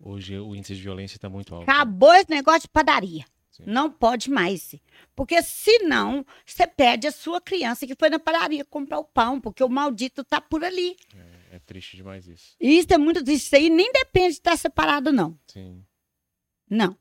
Hoje 0.01 0.39
o 0.39 0.55
índice 0.55 0.75
de 0.75 0.83
violência 0.83 1.17
está 1.17 1.29
muito 1.29 1.55
alto. 1.55 1.71
Acabou 1.71 2.13
esse 2.15 2.31
negócio 2.31 2.63
de 2.63 2.69
padaria. 2.69 3.25
Sim. 3.53 3.65
Não 3.67 3.91
pode 3.91 4.31
mais. 4.31 4.75
Porque 5.15 5.41
senão 5.43 6.25
você 6.45 6.67
perde 6.67 7.07
a 7.07 7.13
sua 7.13 7.41
criança 7.41 7.87
que 7.87 7.95
foi 7.95 8.11
na 8.11 8.19
padaria 8.19 8.65
comprar 8.65 8.99
o 8.99 9.05
pão, 9.05 9.41
porque 9.41 9.63
o 9.63 9.69
maldito 9.69 10.25
tá 10.25 10.41
por 10.41 10.65
ali. 10.65 10.97
É, 11.15 11.57
é 11.57 11.59
triste 11.61 11.97
demais 11.97 12.27
isso. 12.27 12.57
Isso 12.59 12.89
é 12.93 12.99
muito 12.99 13.23
triste. 13.23 13.45
Isso 13.45 13.57
aí 13.57 13.71
nem 13.71 13.93
depende 13.93 14.29
de 14.29 14.35
estar 14.35 14.57
separado, 14.57 15.13
não. 15.13 15.39
Sim. 15.47 15.85
Não. 16.69 16.97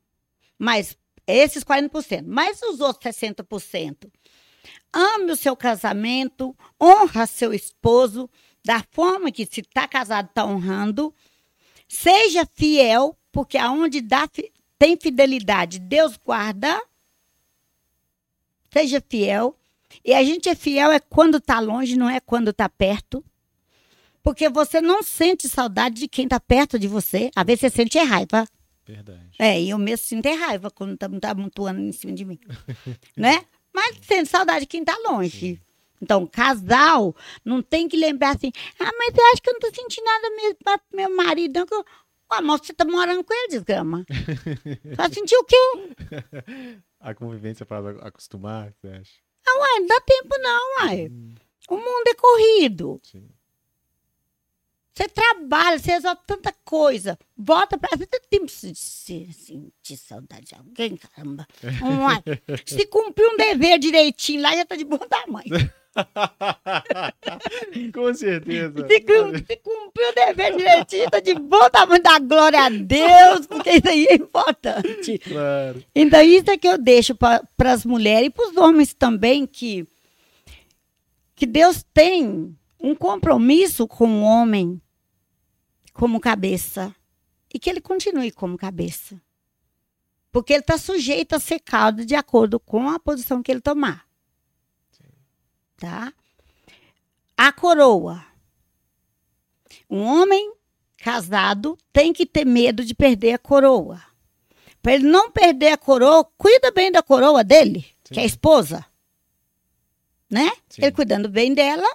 Mas 0.60 0.98
esses 1.26 1.64
40%. 1.64 2.26
Mas 2.28 2.62
os 2.62 2.82
outros 2.82 3.16
60%. 3.16 4.12
Ame 4.94 5.32
o 5.32 5.36
seu 5.36 5.56
casamento, 5.56 6.56
honra 6.80 7.26
seu 7.26 7.54
esposo 7.54 8.30
da 8.64 8.84
forma 8.92 9.32
que 9.32 9.46
se 9.46 9.62
está 9.62 9.88
casado 9.88 10.28
está 10.28 10.46
honrando. 10.46 11.14
Seja 11.88 12.48
fiel, 12.54 13.18
porque 13.32 13.58
aonde 13.58 14.02
dá, 14.02 14.28
tem 14.78 14.98
fidelidade, 14.98 15.80
Deus 15.80 16.18
guarda. 16.18 16.82
Seja 18.72 19.04
fiel. 19.08 19.58
E 20.06 20.14
a 20.14 20.24
gente 20.24 20.48
é 20.48 20.56
fiel 20.56 20.92
é 20.92 21.00
quando 21.00 21.38
está 21.38 21.60
longe, 21.60 21.98
não 21.98 22.10
é 22.10 22.20
quando 22.20 22.52
está 22.52 22.70
perto. 22.70 23.24
Porque 24.24 24.48
você 24.50 24.80
não 24.80 25.04
sente 25.04 25.50
saudade 25.50 25.96
de 25.96 26.08
quem 26.08 26.26
está 26.26 26.40
perto 26.40 26.80
de 26.80 26.88
você. 26.88 27.30
Às 27.36 27.46
vezes 27.46 27.62
você 27.62 27.70
sente 27.70 27.98
é 27.98 28.04
raiva. 28.04 28.48
Verdade. 28.86 29.32
É, 29.38 29.60
e 29.60 29.70
eu 29.70 29.78
mesmo 29.78 30.06
sinto 30.06 30.28
é 30.28 30.34
raiva 30.34 30.70
quando 30.70 30.98
tá, 30.98 31.10
tá 31.20 31.32
amontoando 31.32 31.82
em 31.82 31.92
cima 31.92 32.14
de 32.14 32.24
mim. 32.24 32.40
né? 33.18 33.44
Mas 33.74 33.98
sente 34.02 34.30
saudade 34.30 34.62
de 34.62 34.68
quem 34.68 34.84
tá 34.84 34.96
longe. 35.06 35.60
Então, 36.02 36.26
casal 36.26 37.16
não 37.46 37.62
tem 37.62 37.88
que 37.88 37.96
lembrar 37.96 38.36
assim, 38.36 38.52
ah, 38.80 38.92
mas 38.98 39.16
eu 39.16 39.26
acho 39.32 39.42
que 39.42 39.50
eu 39.50 39.54
não 39.54 39.60
tô 39.60 39.74
sentindo 39.74 40.06
nada 40.06 40.30
mesmo 40.32 40.58
para 40.64 40.82
meu 40.94 41.16
marido. 41.16 41.60
Não, 41.60 41.68
que 41.68 41.74
eu... 41.74 41.86
Ué, 42.34 42.42
mas 42.42 42.62
você 42.62 42.74
tá 42.74 42.86
morando 42.86 43.24
com 43.24 43.34
ele, 43.34 43.50
desgrama. 43.50 44.06
Vai 44.96 45.10
sentir 45.14 45.36
o 45.36 45.44
quê? 45.44 45.58
A 47.00 47.14
convivência 47.14 47.66
para 47.66 47.92
acostumar, 48.08 48.74
você 48.74 48.88
acha? 48.88 49.14
Ué, 49.48 49.80
não 49.80 49.88
dá 49.88 50.00
tempo 50.02 50.36
não, 50.40 50.86
ué. 50.86 51.10
O 51.70 51.78
mundo 51.78 52.08
é 52.08 52.14
corrido. 52.16 53.02
Sim. 53.04 53.30
Você 54.94 55.08
trabalha, 55.08 55.80
você 55.80 55.92
resolve 55.92 56.20
tanta 56.28 56.54
coisa. 56.66 57.18
Volta 57.38 57.78
pra. 57.78 57.90
Você 57.98 58.06
tem 58.06 58.20
tempo 58.30 58.46
de 58.48 58.52
se- 58.52 58.76
se- 58.76 59.32
sentir 59.34 59.98
saudade 59.98 60.48
de 60.48 60.56
alguém, 60.56 60.98
caramba. 60.98 61.48
Se 62.66 62.86
cumprir 62.88 63.26
um 63.28 63.38
dever 63.38 63.80
direitinho 63.80 64.42
lá, 64.42 64.54
já 64.56 64.66
tá 64.66 64.76
de 64.76 64.84
bom 64.84 64.98
tamanho. 64.98 65.48
Com 67.94 68.14
certeza. 68.14 68.88
Se, 68.88 68.96
se 69.48 69.58
cumprir 69.58 70.08
o 70.10 70.14
dever 70.14 70.56
direitinho, 70.58 71.10
tá 71.10 71.20
de 71.20 71.34
bom 71.36 71.70
tamanho. 71.70 72.02
Dá 72.04 72.20
glória 72.20 72.60
a 72.66 72.70
Deus, 72.70 73.48
porque 73.48 73.72
isso 73.72 73.88
aí 73.90 74.06
é 74.10 74.16
importante. 74.16 75.18
Claro. 75.20 75.84
Então, 75.96 76.22
isso 76.22 76.50
é 76.52 76.58
que 76.58 76.68
eu 76.68 76.78
deixo 76.78 77.16
para 77.16 77.42
as 77.60 77.86
mulheres 77.86 78.28
e 78.28 78.30
para 78.30 78.50
os 78.50 78.58
homens 78.58 78.94
também, 78.94 79.46
que, 79.46 79.86
que 81.36 81.46
Deus 81.46 81.84
tem 81.94 82.56
um 82.82 82.96
compromisso 82.96 83.88
com 83.88 84.08
o 84.08 84.24
homem 84.24 84.82
como 85.94 86.20
cabeça. 86.20 86.96
E 87.54 87.60
que 87.60 87.70
ele 87.70 87.82
continue 87.82 88.32
como 88.32 88.58
cabeça. 88.58 89.22
Porque 90.32 90.54
ele 90.54 90.62
está 90.62 90.78
sujeito 90.78 91.34
a 91.34 91.40
ser 91.40 91.60
caldo 91.60 92.06
de 92.06 92.16
acordo 92.16 92.60
com 92.60 92.90
a 92.90 92.98
posição 92.98 93.44
que 93.44 93.52
ele 93.52 93.60
tomar. 93.60 94.08
Tá? 95.76 96.14
A 97.36 97.52
coroa. 97.52 98.26
Um 99.90 100.04
homem 100.04 100.54
casado 100.98 101.78
tem 101.92 102.14
que 102.14 102.26
ter 102.26 102.46
medo 102.46 102.86
de 102.86 102.94
perder 102.94 103.34
a 103.34 103.40
coroa. 103.40 104.02
Para 104.82 104.94
ele 104.94 105.04
não 105.04 105.30
perder 105.30 105.74
a 105.74 105.78
coroa, 105.78 106.24
cuida 106.38 106.72
bem 106.72 106.92
da 106.92 107.04
coroa 107.04 107.44
dele, 107.44 107.86
Sim. 108.04 108.14
que 108.14 108.20
é 108.20 108.24
a 108.24 108.26
esposa. 108.26 108.86
Né? 110.30 110.50
Sim. 110.70 110.84
Ele 110.84 110.92
cuidando 110.94 111.28
bem 111.28 111.54
dela, 111.54 111.88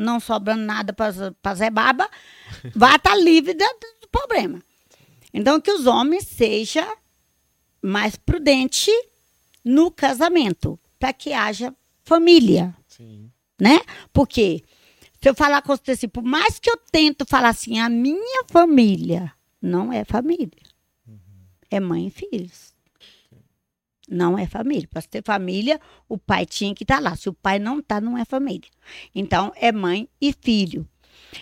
não 0.00 0.18
sobrando 0.20 0.62
nada 0.62 0.92
para 0.92 1.54
Zé 1.54 1.70
Baba, 1.70 2.08
vai 2.74 2.96
estar 2.96 3.14
livre 3.16 3.54
da- 3.54 3.66
do 4.00 4.08
problema. 4.10 4.60
Então, 5.32 5.60
que 5.60 5.70
os 5.70 5.86
homens 5.86 6.26
sejam 6.26 6.96
mais 7.82 8.16
prudentes 8.16 8.92
no 9.64 9.90
casamento, 9.90 10.78
para 10.98 11.12
que 11.12 11.32
haja 11.32 11.74
família 12.04 12.74
Sim. 12.88 13.30
né? 13.60 13.80
Porque 14.12 14.62
se 15.22 15.28
eu 15.28 15.34
falar 15.34 15.62
com 15.62 15.76
você 15.76 15.92
assim, 15.92 16.08
por 16.08 16.22
mais 16.24 16.58
que 16.58 16.68
eu 16.70 16.76
tento 16.90 17.24
falar 17.26 17.50
assim, 17.50 17.78
a 17.78 17.88
minha 17.88 18.44
família 18.50 19.32
não 19.62 19.92
é 19.92 20.04
família. 20.04 20.62
É 21.70 21.78
mãe 21.78 22.08
e 22.08 22.10
filhos. 22.10 22.69
Não 24.10 24.36
é 24.36 24.44
família. 24.46 24.88
Para 24.90 25.02
ter 25.02 25.22
família, 25.22 25.80
o 26.08 26.18
pai 26.18 26.44
tinha 26.44 26.74
que 26.74 26.82
estar 26.82 27.00
lá. 27.00 27.14
Se 27.14 27.28
o 27.28 27.32
pai 27.32 27.60
não 27.60 27.78
está, 27.78 28.00
não 28.00 28.18
é 28.18 28.24
família. 28.24 28.68
Então, 29.14 29.52
é 29.54 29.70
mãe 29.70 30.08
e 30.20 30.32
filho. 30.32 30.84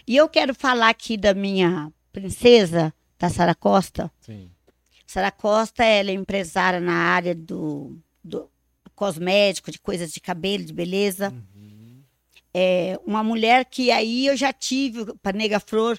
E 0.07 0.15
eu 0.15 0.28
quero 0.28 0.55
falar 0.55 0.90
aqui 0.90 1.16
da 1.16 1.32
minha 1.32 1.90
princesa, 2.12 2.93
da 3.19 3.31
Sara 3.31 3.55
Costa. 3.55 4.12
Sim. 4.20 4.51
Sara 5.07 5.31
Costa, 5.31 5.82
ela 5.82 6.11
é 6.11 6.15
empresária 6.15 6.78
na 6.78 6.93
área 6.93 7.35
do, 7.35 7.99
do 8.23 8.51
cosmético, 8.95 9.70
de 9.70 9.78
coisas 9.78 10.12
de 10.12 10.20
cabelo, 10.20 10.65
de 10.65 10.73
beleza. 10.74 11.32
É 12.53 12.99
uma 13.07 13.23
mulher 13.23 13.65
que 13.65 13.90
aí 13.90 14.27
eu 14.27 14.36
já 14.36 14.53
tive, 14.53 15.15
para 15.23 15.36
Nega 15.36 15.61
Flor, 15.61 15.99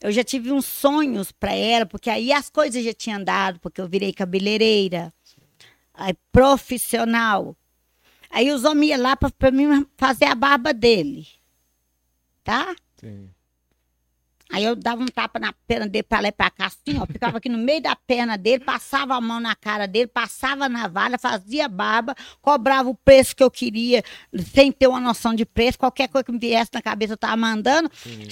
eu 0.00 0.12
já 0.12 0.22
tive 0.22 0.52
uns 0.52 0.64
sonhos 0.64 1.32
para 1.32 1.52
ela, 1.52 1.84
porque 1.84 2.08
aí 2.08 2.32
as 2.32 2.48
coisas 2.48 2.84
já 2.84 2.92
tinham 2.94 3.18
andado, 3.18 3.58
porque 3.60 3.80
eu 3.80 3.88
virei 3.88 4.12
cabeleireira, 4.12 5.12
aí 5.96 6.14
profissional. 6.30 7.56
Aí 8.30 8.50
os 8.50 8.64
homens 8.64 8.90
iam 8.90 9.02
lá 9.02 9.16
para 9.16 9.50
mim 9.50 9.86
fazer 9.96 10.26
a 10.26 10.34
barba 10.34 10.74
dele. 10.74 11.26
Tá? 12.44 12.76
Sim. 12.96 13.30
Aí 14.52 14.62
eu 14.62 14.76
dava 14.76 15.02
um 15.02 15.06
tapa 15.06 15.40
na 15.40 15.52
perna 15.66 15.88
dele 15.88 16.04
pra 16.04 16.20
lá 16.20 16.28
e 16.28 16.32
pra 16.32 16.50
cá, 16.50 16.66
assim, 16.66 17.00
ó. 17.00 17.06
Ficava 17.06 17.38
aqui 17.38 17.48
no 17.48 17.58
meio 17.58 17.82
da 17.82 17.96
perna 17.96 18.38
dele, 18.38 18.62
passava 18.62 19.16
a 19.16 19.20
mão 19.20 19.40
na 19.40 19.56
cara 19.56 19.88
dele, 19.88 20.06
passava 20.06 20.68
na 20.68 20.86
valha, 20.86 21.18
fazia 21.18 21.68
barba, 21.68 22.14
cobrava 22.40 22.88
o 22.88 22.94
preço 22.94 23.34
que 23.34 23.42
eu 23.42 23.50
queria, 23.50 24.04
sem 24.52 24.70
ter 24.70 24.86
uma 24.86 25.00
noção 25.00 25.34
de 25.34 25.44
preço. 25.44 25.78
Qualquer 25.78 26.08
coisa 26.08 26.24
que 26.24 26.30
me 26.30 26.38
viesse 26.38 26.70
na 26.72 26.80
cabeça 26.80 27.14
eu 27.14 27.18
tava 27.18 27.36
mandando. 27.36 27.90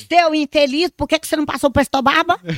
Seu 0.09 0.32
infeliz, 0.35 0.91
por 0.91 1.09
que, 1.09 1.19
que 1.19 1.27
você 1.27 1.36
não 1.36 1.45
passou 1.45 1.69
o 1.69 1.73
preço 1.73 1.91
da 1.91 2.01
barba? 2.01 2.39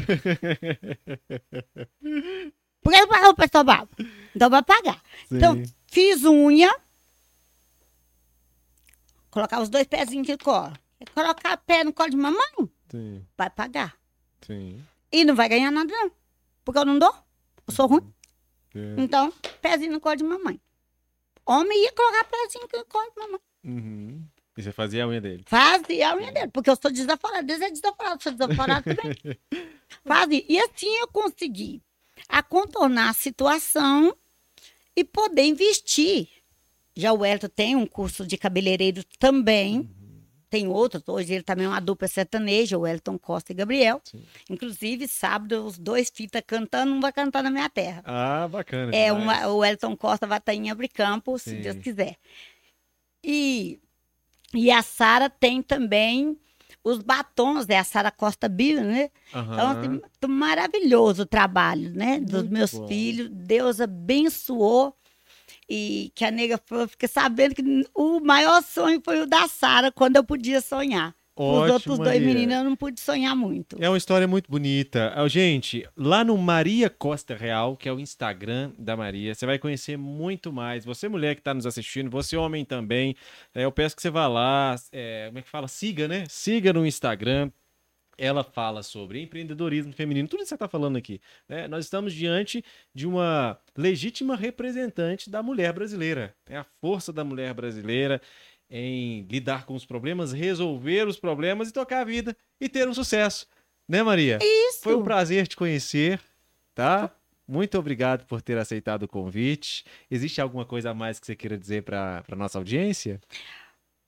Por 2.86 2.92
que 2.92 3.04
não 3.04 3.30
o 3.30 3.34
da 3.34 3.64
barba? 3.64 3.88
Então 4.34 4.48
vai 4.48 4.62
pagar. 4.62 5.02
Então, 5.28 5.56
Sim. 5.56 5.74
fiz 5.88 6.24
unha. 6.24 6.72
Colocar 9.28 9.60
os 9.60 9.68
dois 9.68 9.88
pezinhos 9.88 10.24
de 10.24 10.36
colo. 10.38 10.72
Colocar 11.12 11.56
pé 11.56 11.82
no 11.82 11.92
colo 11.92 12.10
de 12.10 12.16
mamãe, 12.16 12.70
Sim, 12.88 13.26
vai 13.36 13.50
pagar. 13.50 13.96
sim. 14.46 14.80
E 15.10 15.24
não 15.24 15.34
vai 15.34 15.48
ganhar 15.48 15.70
nada, 15.70 15.92
não. 15.92 16.12
Porque 16.64 16.78
eu 16.78 16.84
não 16.84 16.98
dou. 16.98 17.14
Eu 17.66 17.74
sou 17.74 17.86
ruim. 17.86 18.12
É. 18.74 18.94
Então, 18.98 19.32
pezinho 19.60 19.92
no 19.92 20.00
colo 20.00 20.16
de 20.16 20.24
mamãe. 20.24 20.60
Homem 21.44 21.82
ia 21.82 21.92
colocar 21.92 22.24
pezinho 22.24 22.68
no 22.72 22.84
colo 22.84 23.10
de 23.10 23.20
mamãe. 23.20 23.40
Uhum. 23.64 24.24
E 24.56 24.62
você 24.62 24.72
fazia 24.72 25.04
a 25.04 25.08
unha 25.08 25.20
dele? 25.20 25.44
Fazia 25.46 26.10
a 26.10 26.16
unha 26.16 26.32
dele, 26.32 26.50
porque 26.52 26.70
eu 26.70 26.76
sou 26.80 26.90
desaforada. 26.90 27.42
Deus 27.42 27.60
é 27.60 27.70
desaforado, 27.70 28.22
sou 28.22 28.32
desaforada 28.32 28.94
também. 28.94 29.38
Fazia. 30.04 30.44
E 30.48 30.58
assim 30.60 30.94
eu 30.98 31.08
consegui 31.08 31.82
a 32.28 32.42
contornar 32.42 33.10
a 33.10 33.14
situação 33.14 34.16
e 34.94 35.04
poder 35.04 35.44
investir. 35.44 36.28
Já 36.96 37.12
o 37.12 37.24
Elton 37.24 37.48
tem 37.48 37.76
um 37.76 37.86
curso 37.86 38.26
de 38.26 38.38
cabeleireiro 38.38 39.04
também. 39.18 39.90
Tem 40.48 40.68
outros. 40.68 41.06
Hoje 41.08 41.34
ele 41.34 41.42
também 41.42 41.66
é 41.66 41.68
uma 41.68 41.80
dupla 41.80 42.08
sertaneja, 42.08 42.78
o 42.78 42.86
Elton 42.86 43.18
Costa 43.18 43.52
e 43.52 43.54
Gabriel. 43.54 44.00
Sim. 44.04 44.24
Inclusive, 44.48 45.06
sábado, 45.08 45.66
os 45.66 45.76
dois 45.76 46.08
fitas 46.08 46.42
cantando, 46.46 46.94
um 46.94 47.00
vai 47.00 47.12
cantar 47.12 47.42
na 47.42 47.50
minha 47.50 47.68
terra. 47.68 48.02
Ah, 48.06 48.48
bacana. 48.48 48.94
É, 48.94 49.12
demais. 49.12 49.44
uma, 49.44 49.48
o 49.48 49.64
Elton 49.64 49.96
Costa 49.96 50.26
vai 50.26 50.38
estar 50.38 50.54
em 50.54 50.70
Abricampo, 50.70 51.38
se. 51.38 51.56
Deus 51.56 51.76
quiser. 51.78 52.16
E, 53.22 53.80
e 54.54 54.70
a 54.70 54.82
Sara 54.82 55.28
tem 55.28 55.60
também 55.60 56.38
os 56.86 57.02
batons, 57.02 57.68
é 57.68 57.76
a 57.76 57.82
Sara 57.82 58.12
Costa 58.12 58.48
Bio, 58.48 58.80
né? 58.84 59.10
Então, 59.32 59.70
Aham. 59.70 59.72
assim, 59.72 60.00
maravilhoso 60.28 61.22
o 61.22 61.26
trabalho, 61.26 61.92
né? 61.92 62.20
Dos 62.20 62.42
Muito 62.42 62.52
meus 62.52 62.78
bom. 62.78 62.86
filhos. 62.86 63.28
Deus 63.32 63.80
abençoou. 63.80 64.96
E 65.68 66.12
que 66.14 66.24
a 66.24 66.30
nega 66.30 66.60
falou, 66.64 66.86
fiquei 66.86 67.08
sabendo 67.08 67.56
que 67.56 67.62
o 67.92 68.20
maior 68.20 68.62
sonho 68.62 69.02
foi 69.04 69.20
o 69.20 69.26
da 69.26 69.48
Sara, 69.48 69.90
quando 69.90 70.14
eu 70.14 70.22
podia 70.22 70.60
sonhar. 70.60 71.12
Os 71.36 71.70
outros 71.70 71.98
dois 71.98 72.18
Maria. 72.20 72.26
meninos 72.26 72.56
eu 72.56 72.64
não 72.64 72.74
pude 72.74 72.98
sonhar 73.00 73.36
muito. 73.36 73.76
É 73.78 73.88
uma 73.88 73.98
história 73.98 74.26
muito 74.26 74.50
bonita. 74.50 75.12
Ah, 75.14 75.28
Gente, 75.28 75.86
lá 75.96 76.24
no 76.24 76.36
Maria 76.38 76.88
Costa 76.88 77.34
Real, 77.36 77.76
que 77.76 77.88
é 77.88 77.92
o 77.92 78.00
Instagram 78.00 78.72
da 78.78 78.96
Maria, 78.96 79.34
você 79.34 79.44
vai 79.44 79.58
conhecer 79.58 79.98
muito 79.98 80.50
mais. 80.52 80.84
Você, 80.84 81.08
mulher 81.08 81.34
que 81.34 81.40
está 81.42 81.52
nos 81.52 81.66
assistindo, 81.66 82.10
você, 82.10 82.36
homem 82.36 82.64
também, 82.64 83.14
é, 83.54 83.64
eu 83.64 83.70
peço 83.72 83.94
que 83.94 84.00
você 84.00 84.08
vá 84.10 84.26
lá, 84.26 84.76
é, 84.92 85.26
como 85.26 85.38
é 85.38 85.42
que 85.42 85.48
fala? 85.48 85.68
Siga, 85.68 86.08
né? 86.08 86.24
Siga 86.28 86.72
no 86.72 86.86
Instagram. 86.86 87.50
Ela 88.18 88.42
fala 88.42 88.82
sobre 88.82 89.20
empreendedorismo 89.20 89.92
feminino, 89.92 90.26
tudo 90.26 90.38
isso 90.38 90.44
que 90.46 90.48
você 90.48 90.54
está 90.54 90.68
falando 90.68 90.96
aqui. 90.96 91.20
né? 91.46 91.68
Nós 91.68 91.84
estamos 91.84 92.14
diante 92.14 92.64
de 92.94 93.06
uma 93.06 93.58
legítima 93.76 94.34
representante 94.34 95.28
da 95.28 95.42
mulher 95.42 95.70
brasileira. 95.74 96.34
É 96.48 96.56
a 96.56 96.64
força 96.80 97.12
da 97.12 97.22
mulher 97.22 97.52
brasileira 97.52 98.18
em 98.70 99.22
lidar 99.30 99.64
com 99.64 99.74
os 99.74 99.84
problemas, 99.84 100.32
resolver 100.32 101.06
os 101.06 101.18
problemas 101.18 101.68
e 101.68 101.72
tocar 101.72 102.00
a 102.00 102.04
vida 102.04 102.36
e 102.60 102.68
ter 102.68 102.88
um 102.88 102.94
sucesso. 102.94 103.46
Né, 103.88 104.02
Maria? 104.02 104.38
Isso. 104.42 104.80
Foi 104.82 104.96
um 104.96 105.02
prazer 105.02 105.46
te 105.46 105.56
conhecer, 105.56 106.20
tá? 106.74 107.10
Muito 107.46 107.78
obrigado 107.78 108.26
por 108.26 108.42
ter 108.42 108.58
aceitado 108.58 109.04
o 109.04 109.08
convite. 109.08 109.84
Existe 110.10 110.40
alguma 110.40 110.64
coisa 110.64 110.90
a 110.90 110.94
mais 110.94 111.20
que 111.20 111.26
você 111.26 111.36
queira 111.36 111.56
dizer 111.56 111.82
para 111.82 112.24
a 112.28 112.36
nossa 112.36 112.58
audiência? 112.58 113.20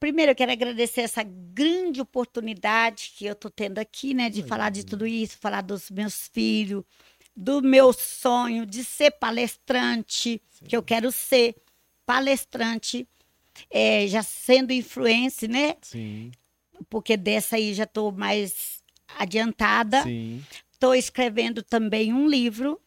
Primeiro, 0.01 0.33
eu 0.33 0.37
quero 0.37 0.53
agradecer 0.53 1.03
essa 1.03 1.23
grande 1.23 2.01
oportunidade 2.01 3.13
que 3.17 3.27
eu 3.27 3.33
estou 3.33 3.51
tendo 3.51 3.79
aqui, 3.79 4.15
né, 4.15 4.31
de 4.31 4.43
falar 4.43 4.71
de 4.71 4.85
tudo 4.85 5.07
isso, 5.07 5.39
falar 5.39 5.61
dos 5.61 5.91
meus 5.91 6.29
filhos, 6.29 6.85
do 7.37 7.63
meu 7.63 7.93
sonho 7.93 8.67
de 8.67 8.85
ser 8.85 9.13
palestrante, 9.13 10.41
que 10.67 10.77
eu 10.77 10.83
quero 10.83 11.13
ser 11.13 11.57
palestrante, 12.05 13.09
é, 13.71 14.07
já 14.07 14.23
sendo 14.23 14.73
influência, 14.73 15.49
né? 15.49 15.77
Sim, 15.83 16.31
Porque 16.89 17.17
dessa 17.17 17.57
aí 17.57 17.75
já 17.75 17.85
estou 17.85 18.13
mais 18.13 18.83
adiantada. 19.19 20.03
sim. 20.03 20.43
Estou 20.73 20.95
escrevendo 20.95 21.63
também 21.63 22.13
um 22.13 22.29
livro, 22.29 22.81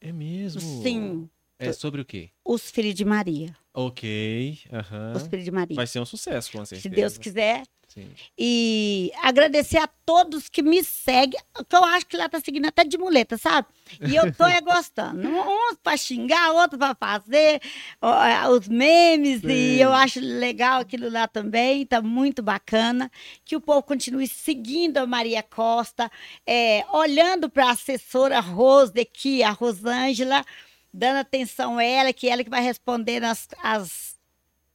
É 0.00 0.12
mesmo? 0.12 0.60
sim, 0.60 1.28
É 1.58 1.72
sobre 1.72 2.00
o 2.00 2.04
quê? 2.04 2.30
Os 2.44 2.70
Filhos 2.70 2.94
de 2.94 3.04
Maria. 3.04 3.56
Ok, 3.74 4.60
aham. 4.72 5.12
Os 5.16 5.26
Filhos 5.26 5.44
de 5.44 5.50
Maria. 5.50 5.76
Vai 5.76 5.86
ser 5.86 5.98
um 6.00 6.04
sucesso, 6.04 6.52
com 6.52 6.64
Se 6.64 6.76
certeza. 6.76 6.94
Deus 6.94 7.18
quiser, 7.18 7.64
Sim. 7.92 8.10
E 8.38 9.12
agradecer 9.22 9.76
a 9.76 9.86
todos 9.86 10.48
que 10.48 10.62
me 10.62 10.82
seguem, 10.82 11.38
que 11.68 11.76
eu 11.76 11.84
acho 11.84 12.06
que 12.06 12.16
lá 12.16 12.26
tá 12.26 12.40
seguindo 12.40 12.66
até 12.66 12.84
de 12.84 12.96
muleta, 12.96 13.36
sabe? 13.36 13.68
E 14.00 14.16
eu 14.16 14.32
tô 14.34 14.46
é 14.46 14.62
gostando. 14.62 15.28
Uns 15.28 15.76
para 15.82 15.96
xingar, 15.98 16.52
outros 16.52 16.78
para 16.78 16.94
fazer 16.94 17.60
é, 18.00 18.48
os 18.48 18.66
memes, 18.66 19.42
Sim. 19.42 19.48
e 19.48 19.80
eu 19.80 19.92
acho 19.92 20.20
legal 20.20 20.80
aquilo 20.80 21.10
lá 21.10 21.28
também, 21.28 21.84
tá 21.84 22.00
muito 22.00 22.42
bacana. 22.42 23.10
Que 23.44 23.56
o 23.56 23.60
povo 23.60 23.82
continue 23.82 24.26
seguindo 24.26 24.96
a 24.96 25.06
Maria 25.06 25.42
Costa, 25.42 26.10
é, 26.46 26.86
olhando 26.92 27.50
para 27.50 27.66
a 27.66 27.72
assessora 27.72 28.40
Rose 28.40 28.98
aqui, 28.98 29.42
a 29.42 29.50
Rosângela, 29.50 30.46
dando 30.92 31.18
atenção 31.18 31.76
a 31.76 31.84
ela, 31.84 32.12
que 32.12 32.26
ela 32.26 32.42
que 32.42 32.50
vai 32.50 32.62
responder 32.62 33.22
as, 33.22 33.48
as 33.62 34.16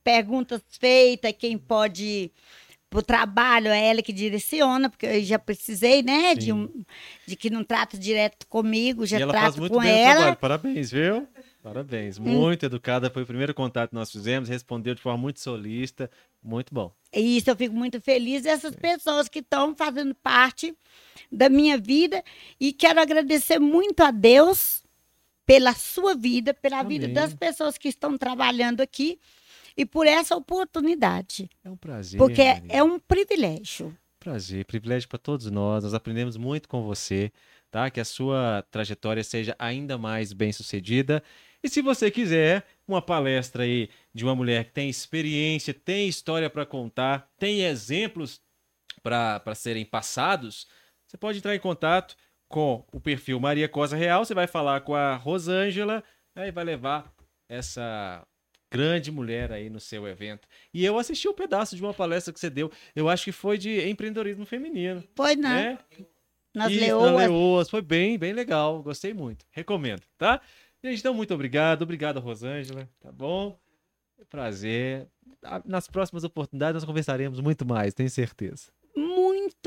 perguntas 0.04 0.62
feitas, 0.80 1.34
quem 1.38 1.58
pode 1.58 2.32
pro 2.90 3.04
trabalho, 3.04 3.68
é 3.68 3.88
ela 3.88 4.02
que 4.02 4.14
direciona, 4.14 4.90
porque 4.90 5.06
eu 5.06 5.24
já 5.24 5.38
precisei, 5.38 6.02
né, 6.02 6.34
de, 6.36 6.46
Sim. 6.46 6.52
um, 6.54 6.86
de 7.26 7.36
que 7.36 7.50
não 7.50 7.64
trata 7.64 7.98
direto 7.98 8.48
comigo, 8.48 9.06
já 9.06 9.20
e 9.20 9.22
ela 9.22 9.34
faz 9.34 9.46
trato 9.46 9.60
muito 9.60 9.74
com 9.74 9.82
bem 9.82 9.92
ela. 9.92 10.12
Hum. 10.12 10.16
trabalho. 10.16 10.38
Parabéns, 10.38 10.92
viu? 10.92 11.28
Parabéns. 11.62 12.18
Muito 12.18 12.66
educada. 12.66 13.10
Foi 13.10 13.24
o 13.24 13.26
primeiro 13.26 13.54
contato 13.54 13.90
que 13.90 13.96
nós 13.96 14.10
fizemos. 14.10 14.48
Respondeu 14.48 14.96
de 14.96 15.02
forma 15.02 15.18
muito 15.18 15.42
solista. 15.42 16.10
Muito 16.42 16.74
bom. 16.74 16.94
E 17.14 17.38
isso 17.38 17.50
eu 17.50 17.58
fico 17.58 17.76
muito 17.76 18.00
feliz 18.00 18.44
dessas 18.44 18.74
pessoas 18.74 19.28
que 19.28 19.40
estão 19.40 19.76
fazendo 19.76 20.16
parte 20.16 20.74
da 21.30 21.50
minha 21.50 21.78
vida 21.78 22.24
e 22.58 22.72
quero 22.72 23.02
agradecer 23.02 23.60
muito 23.60 24.02
a 24.02 24.12
Deus 24.12 24.82
pela 25.46 25.74
sua 25.74 26.16
vida, 26.16 26.54
pela 26.54 26.84
vida 26.84 27.06
Amém. 27.06 27.16
das 27.16 27.34
pessoas 27.34 27.78
que 27.78 27.90
estão 27.90 28.18
trabalhando 28.18 28.80
aqui 28.80 29.20
e 29.78 29.86
por 29.86 30.08
essa 30.08 30.36
oportunidade, 30.36 31.50
É 31.64 31.70
um 31.70 31.78
prazer. 31.78 32.18
porque 32.18 32.44
Maria. 32.44 32.68
é 32.70 32.84
um 32.84 33.00
privilégio. 33.00 33.96
Prazer, 34.20 34.66
privilégio 34.66 35.08
para 35.08 35.20
todos 35.20 35.50
nós. 35.52 35.84
Nós 35.84 35.94
aprendemos 35.94 36.36
muito 36.36 36.68
com 36.68 36.82
você, 36.84 37.32
tá? 37.72 37.90
Que 37.90 38.00
a 38.00 38.06
sua 38.06 38.66
trajetória 38.72 39.24
seja 39.24 39.56
ainda 39.60 39.98
mais 39.98 40.34
bem-sucedida. 40.34 41.24
E 41.64 41.70
se 41.70 41.82
você 41.82 42.10
quiser 42.12 42.66
uma 42.88 43.02
palestra 43.02 43.64
aí 43.64 43.90
de 44.14 44.24
uma 44.26 44.36
mulher 44.36 44.66
que 44.66 44.72
tem 44.72 44.90
experiência, 44.90 45.74
tem 45.74 46.08
história 46.08 46.50
para 46.50 46.66
contar, 46.66 47.30
tem 47.38 47.62
exemplos 47.62 48.42
para 49.04 49.56
serem 49.56 49.86
passados, 49.86 50.68
você 51.08 51.18
pode 51.18 51.38
entrar 51.38 51.56
em 51.56 51.60
contato 51.60 52.16
com 52.50 52.86
o 52.92 53.00
perfil 53.00 53.40
Maria 53.40 53.70
Cosa 53.70 53.96
Real. 53.96 54.26
Você 54.26 54.34
vai 54.34 54.48
falar 54.48 54.82
com 54.82 54.94
a 54.96 55.16
Rosângela 55.16 56.04
né, 56.36 56.48
e 56.48 56.52
vai 56.52 56.64
levar 56.64 57.14
essa 57.50 58.26
grande 58.72 59.12
mulher 59.12 59.52
aí 59.52 59.70
no 59.70 59.80
seu 59.80 60.08
evento. 60.08 60.48
E 60.74 60.84
eu 60.86 60.98
assisti 60.98 61.28
um 61.28 61.34
pedaço 61.34 61.76
de 61.76 61.82
uma 61.82 61.94
palestra 61.94 62.34
que 62.34 62.40
você 62.40 62.50
deu. 62.50 62.72
Eu 62.96 63.08
acho 63.10 63.24
que 63.26 63.32
foi 63.32 63.58
de 63.58 63.88
empreendedorismo 63.90 64.46
feminino. 64.46 65.04
Pois 65.16 65.38
não, 65.38 65.50
né? 65.50 65.78
nas 66.54 66.72
Isso, 66.72 66.80
na 66.82 66.86
leoas. 66.88 67.16
Leoas. 67.18 67.70
Foi 67.70 67.82
bem, 67.82 68.18
bem 68.18 68.34
legal. 68.34 68.82
Gostei 68.82 69.14
muito. 69.14 69.46
Recomendo, 69.52 70.02
tá? 70.18 70.42
Gente, 70.84 71.00
então 71.00 71.14
muito 71.14 71.34
obrigado. 71.34 71.84
Obrigado, 71.84 72.20
Rosângela. 72.20 72.90
Tá 73.00 73.12
bom? 73.12 73.60
Prazer. 74.30 75.08
Ah, 75.44 75.62
Nas 75.66 75.88
próximas 75.88 76.24
oportunidades 76.24 76.82
nós 76.82 76.86
conversaremos 76.86 77.40
muito 77.40 77.66
mais, 77.66 77.94
tenho 77.94 78.10
certeza. 78.10 78.72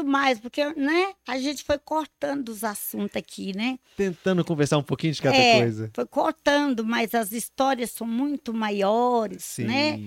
Muito 0.01 0.11
mais, 0.11 0.39
porque, 0.41 0.65
né, 0.75 1.13
a 1.29 1.39
gente 1.39 1.63
foi 1.63 1.79
cortando 1.79 2.49
os 2.49 2.65
assuntos 2.65 3.17
aqui, 3.17 3.55
né? 3.57 3.79
Tentando 3.97 4.45
conversar 4.45 4.79
um 4.79 4.83
pouquinho 4.83 5.13
de 5.13 5.21
cada 5.23 5.37
É, 5.37 5.59
coisa. 5.61 5.91
Foi 5.95 6.07
cortando, 6.07 6.85
mas 6.85 7.15
as 7.15 7.33
histórias 7.33 7.91
são 7.91 8.07
muito 8.07 8.53
maiores, 8.55 9.45
Sim. 9.45 9.65
né? 9.65 10.01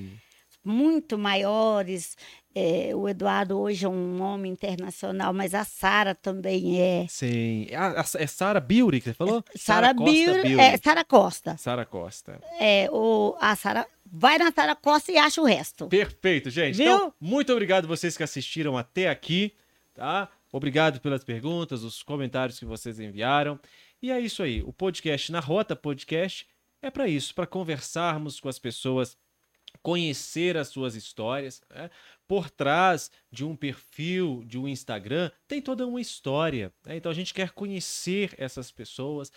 Muito 0.66 1.18
maiores. 1.18 2.16
É, 2.56 2.92
o 2.96 3.10
Eduardo 3.10 3.60
hoje 3.60 3.84
é 3.86 3.90
um 3.90 4.22
homem 4.22 4.52
internacional, 4.52 5.34
mas 5.34 5.54
a 5.56 5.64
Sara 5.66 6.14
também 6.16 6.80
é. 6.80 7.06
Sim. 7.10 7.68
A- 7.74 8.02
a- 8.02 8.06
é 8.18 8.28
Sara 8.28 8.60
Biuri 8.60 9.00
que 9.02 9.10
você 9.10 9.14
falou? 9.14 9.44
Sara 9.56 9.94
Costa 9.94 10.12
Bill, 10.44 10.60
é 10.60 10.78
Sara 10.78 11.04
Costa. 11.04 11.58
Sara 11.58 11.86
Costa. 11.86 12.40
É, 12.60 12.88
o, 12.92 13.36
a 13.42 13.56
Sara 13.56 13.88
vai 14.06 14.38
na 14.38 14.52
Sara 14.52 14.76
Costa 14.76 15.12
e 15.12 15.18
acha 15.18 15.42
o 15.42 15.46
resto. 15.46 15.88
Perfeito, 15.88 16.50
gente. 16.52 16.76
Viu? 16.78 16.86
Então, 16.96 17.14
muito 17.20 17.52
obrigado 17.52 17.88
vocês 17.88 18.16
que 18.16 18.22
assistiram 18.24 18.78
até 18.78 19.10
aqui, 19.10 19.52
tá? 19.94 20.30
Obrigado 20.52 21.00
pelas 21.00 21.24
perguntas, 21.24 21.84
os 21.84 22.04
comentários 22.04 22.60
que 22.60 22.66
vocês 22.66 23.00
enviaram. 23.00 23.60
E 24.02 24.12
é 24.12 24.20
isso 24.20 24.44
aí. 24.44 24.62
O 24.64 24.74
podcast 24.74 25.32
na 25.32 25.40
Rota 25.40 25.76
Podcast 25.76 26.48
é 26.82 26.92
para 26.92 27.08
isso, 27.08 27.34
para 27.34 27.48
conversarmos 27.48 28.40
com 28.40 28.50
as 28.50 28.60
pessoas, 28.60 29.18
conhecer 29.82 30.58
as 30.58 30.68
suas 30.68 30.96
histórias. 30.96 31.62
Né? 31.70 31.90
Por 32.28 32.50
trás 32.50 33.10
de 33.32 33.46
um 33.46 33.56
perfil, 33.56 34.44
de 34.46 34.58
um 34.58 34.68
Instagram, 34.68 35.32
tem 35.48 35.62
toda 35.62 35.88
uma 35.88 36.02
história. 36.02 36.74
Né? 36.86 36.98
Então 36.98 37.12
a 37.12 37.16
gente 37.16 37.34
quer 37.34 37.52
conhecer 37.52 38.34
essas 38.38 38.72
pessoas 38.72 39.32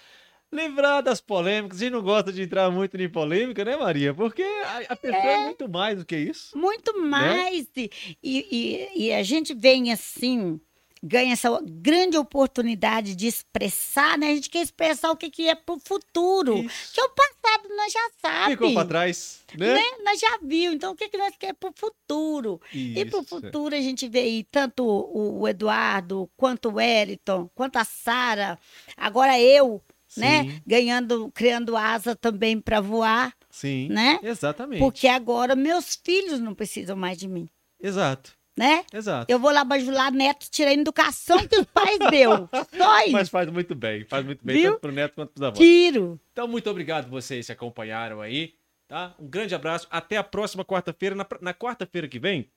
livrar 0.53 1.03
das 1.03 1.21
polêmicas. 1.21 1.79
Gente 1.79 1.93
não 1.93 2.03
gosta 2.03 2.33
de 2.33 2.43
entrar 2.43 2.71
muito 2.71 3.01
em 3.01 3.09
polêmica, 3.09 3.65
né, 3.65 3.77
Maria? 3.77 4.15
Porque 4.15 4.43
a, 4.43 4.93
a 4.93 4.97
pessoa 4.97 5.23
é. 5.23 5.35
é. 5.35 5.45
muito 5.45 5.69
mais 5.69 5.99
do 5.99 6.05
que 6.05 6.17
isso. 6.17 6.57
Muito 6.57 6.93
né? 7.01 7.09
mais. 7.09 7.69
Né? 7.77 7.89
E, 8.23 8.89
e, 9.03 9.07
e, 9.07 9.13
a 9.13 9.23
gente 9.23 9.55
vem 9.55 9.93
assim, 9.93 10.61
ganha 11.03 11.33
essa 11.33 11.49
grande 11.63 12.17
oportunidade 12.17 13.15
de 13.15 13.27
expressar, 13.27 14.17
né? 14.19 14.29
A 14.29 14.35
gente 14.35 14.51
quer 14.51 14.63
expressar 14.63 15.11
o 15.11 15.17
que, 15.17 15.31
que 15.31 15.49
é 15.49 15.55
pro 15.55 15.79
futuro. 15.79 16.59
Isso. 16.59 16.95
Que 16.95 17.01
o 17.01 17.09
passado 17.11 17.69
nós 17.77 17.93
já 17.93 18.11
sabe. 18.21 18.53
Ficou 18.53 18.75
para 18.75 18.89
trás, 18.89 19.45
né? 19.57 19.75
né? 19.75 19.85
Nós 20.05 20.19
já 20.19 20.39
viu. 20.43 20.73
Então, 20.73 20.93
o 20.93 20.97
que, 20.97 21.09
que 21.09 21.19
nós 21.19 21.35
queremos 21.37 21.59
pro 21.61 21.73
futuro? 21.75 22.61
Isso. 22.73 22.99
E 22.99 23.05
pro 23.05 23.23
futuro 23.23 23.75
a 23.75 23.81
gente 23.81 24.09
vê 24.09 24.21
aí 24.21 24.45
tanto 24.45 24.85
o, 24.85 25.47
Eduardo, 25.47 26.31
quanto 26.37 26.69
o 26.69 26.75
Wellington, 26.75 27.51
quanto 27.55 27.77
a 27.77 27.85
Sara, 27.85 28.59
agora 28.97 29.39
eu? 29.39 29.83
Sim. 30.17 30.21
né? 30.23 30.61
Ganhando, 30.67 31.31
criando 31.33 31.77
asa 31.77 32.17
também 32.17 32.61
para 32.61 32.81
voar. 32.81 33.33
Sim. 33.51 33.89
Né? 33.89 34.19
Exatamente. 34.23 34.81
Porque 34.81 35.07
agora 35.09 35.55
meus 35.55 35.95
filhos 35.97 36.41
não 36.41 36.55
precisam 36.55 36.97
mais 36.97 37.17
de 37.19 37.29
mim. 37.29 37.49
Exato. 37.81 38.33
Né? 38.59 38.85
Exato. 38.93 39.31
Eu 39.31 39.39
vou 39.39 39.51
lá 39.51 39.63
bajular 39.65 40.11
neto, 40.11 40.51
tirar 40.51 40.71
a 40.71 40.75
educação 40.75 41.47
que 41.47 41.59
os 41.59 41.67
pais 41.67 41.99
deu. 42.11 42.49
Só 42.75 43.01
isso. 43.03 43.13
Mas 43.13 43.29
faz 43.29 43.51
muito 43.51 43.75
bem, 43.75 44.05
faz 44.07 44.25
muito 44.25 44.45
bem, 44.45 44.57
Viu? 44.57 44.71
tanto 44.73 44.81
pro 44.81 44.93
neto 44.93 45.15
quanto 45.15 45.33
pros 45.33 45.43
avós. 45.43 45.59
Tiro. 45.59 46.19
Então, 46.33 46.49
muito 46.49 46.71
obrigado 46.71 47.11
vocês 47.11 47.45
que 47.45 47.53
acompanharam 47.53 48.23
aí, 48.23 48.55
tá? 48.89 49.15
Um 49.19 49.29
grande 49.29 49.55
abraço, 49.55 49.87
até 49.91 50.17
a 50.17 50.25
próxima 50.25 50.65
quarta-feira. 50.65 51.15
Na, 51.15 51.27
na 51.43 51.53
quarta-feira 51.53 52.09
que 52.09 52.19
vem, 52.19 52.51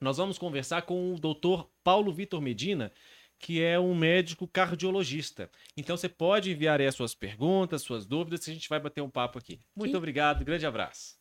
nós 0.00 0.18
vamos 0.18 0.38
conversar 0.38 0.82
com 0.82 1.12
o 1.14 1.18
doutor 1.18 1.68
Paulo 1.82 2.12
Vitor 2.12 2.40
Medina, 2.40 2.92
que 3.40 3.62
é 3.62 3.80
um 3.80 3.94
médico 3.94 4.46
cardiologista. 4.46 5.50
Então 5.74 5.96
você 5.96 6.08
pode 6.08 6.52
enviar 6.52 6.78
aí 6.78 6.86
as 6.86 6.94
suas 6.94 7.14
perguntas, 7.14 7.82
suas 7.82 8.04
dúvidas, 8.04 8.44
que 8.44 8.50
a 8.50 8.54
gente 8.54 8.68
vai 8.68 8.78
bater 8.78 9.00
um 9.00 9.10
papo 9.10 9.38
aqui. 9.38 9.58
Muito 9.74 9.96
obrigado, 9.96 10.44
grande 10.44 10.66
abraço. 10.66 11.18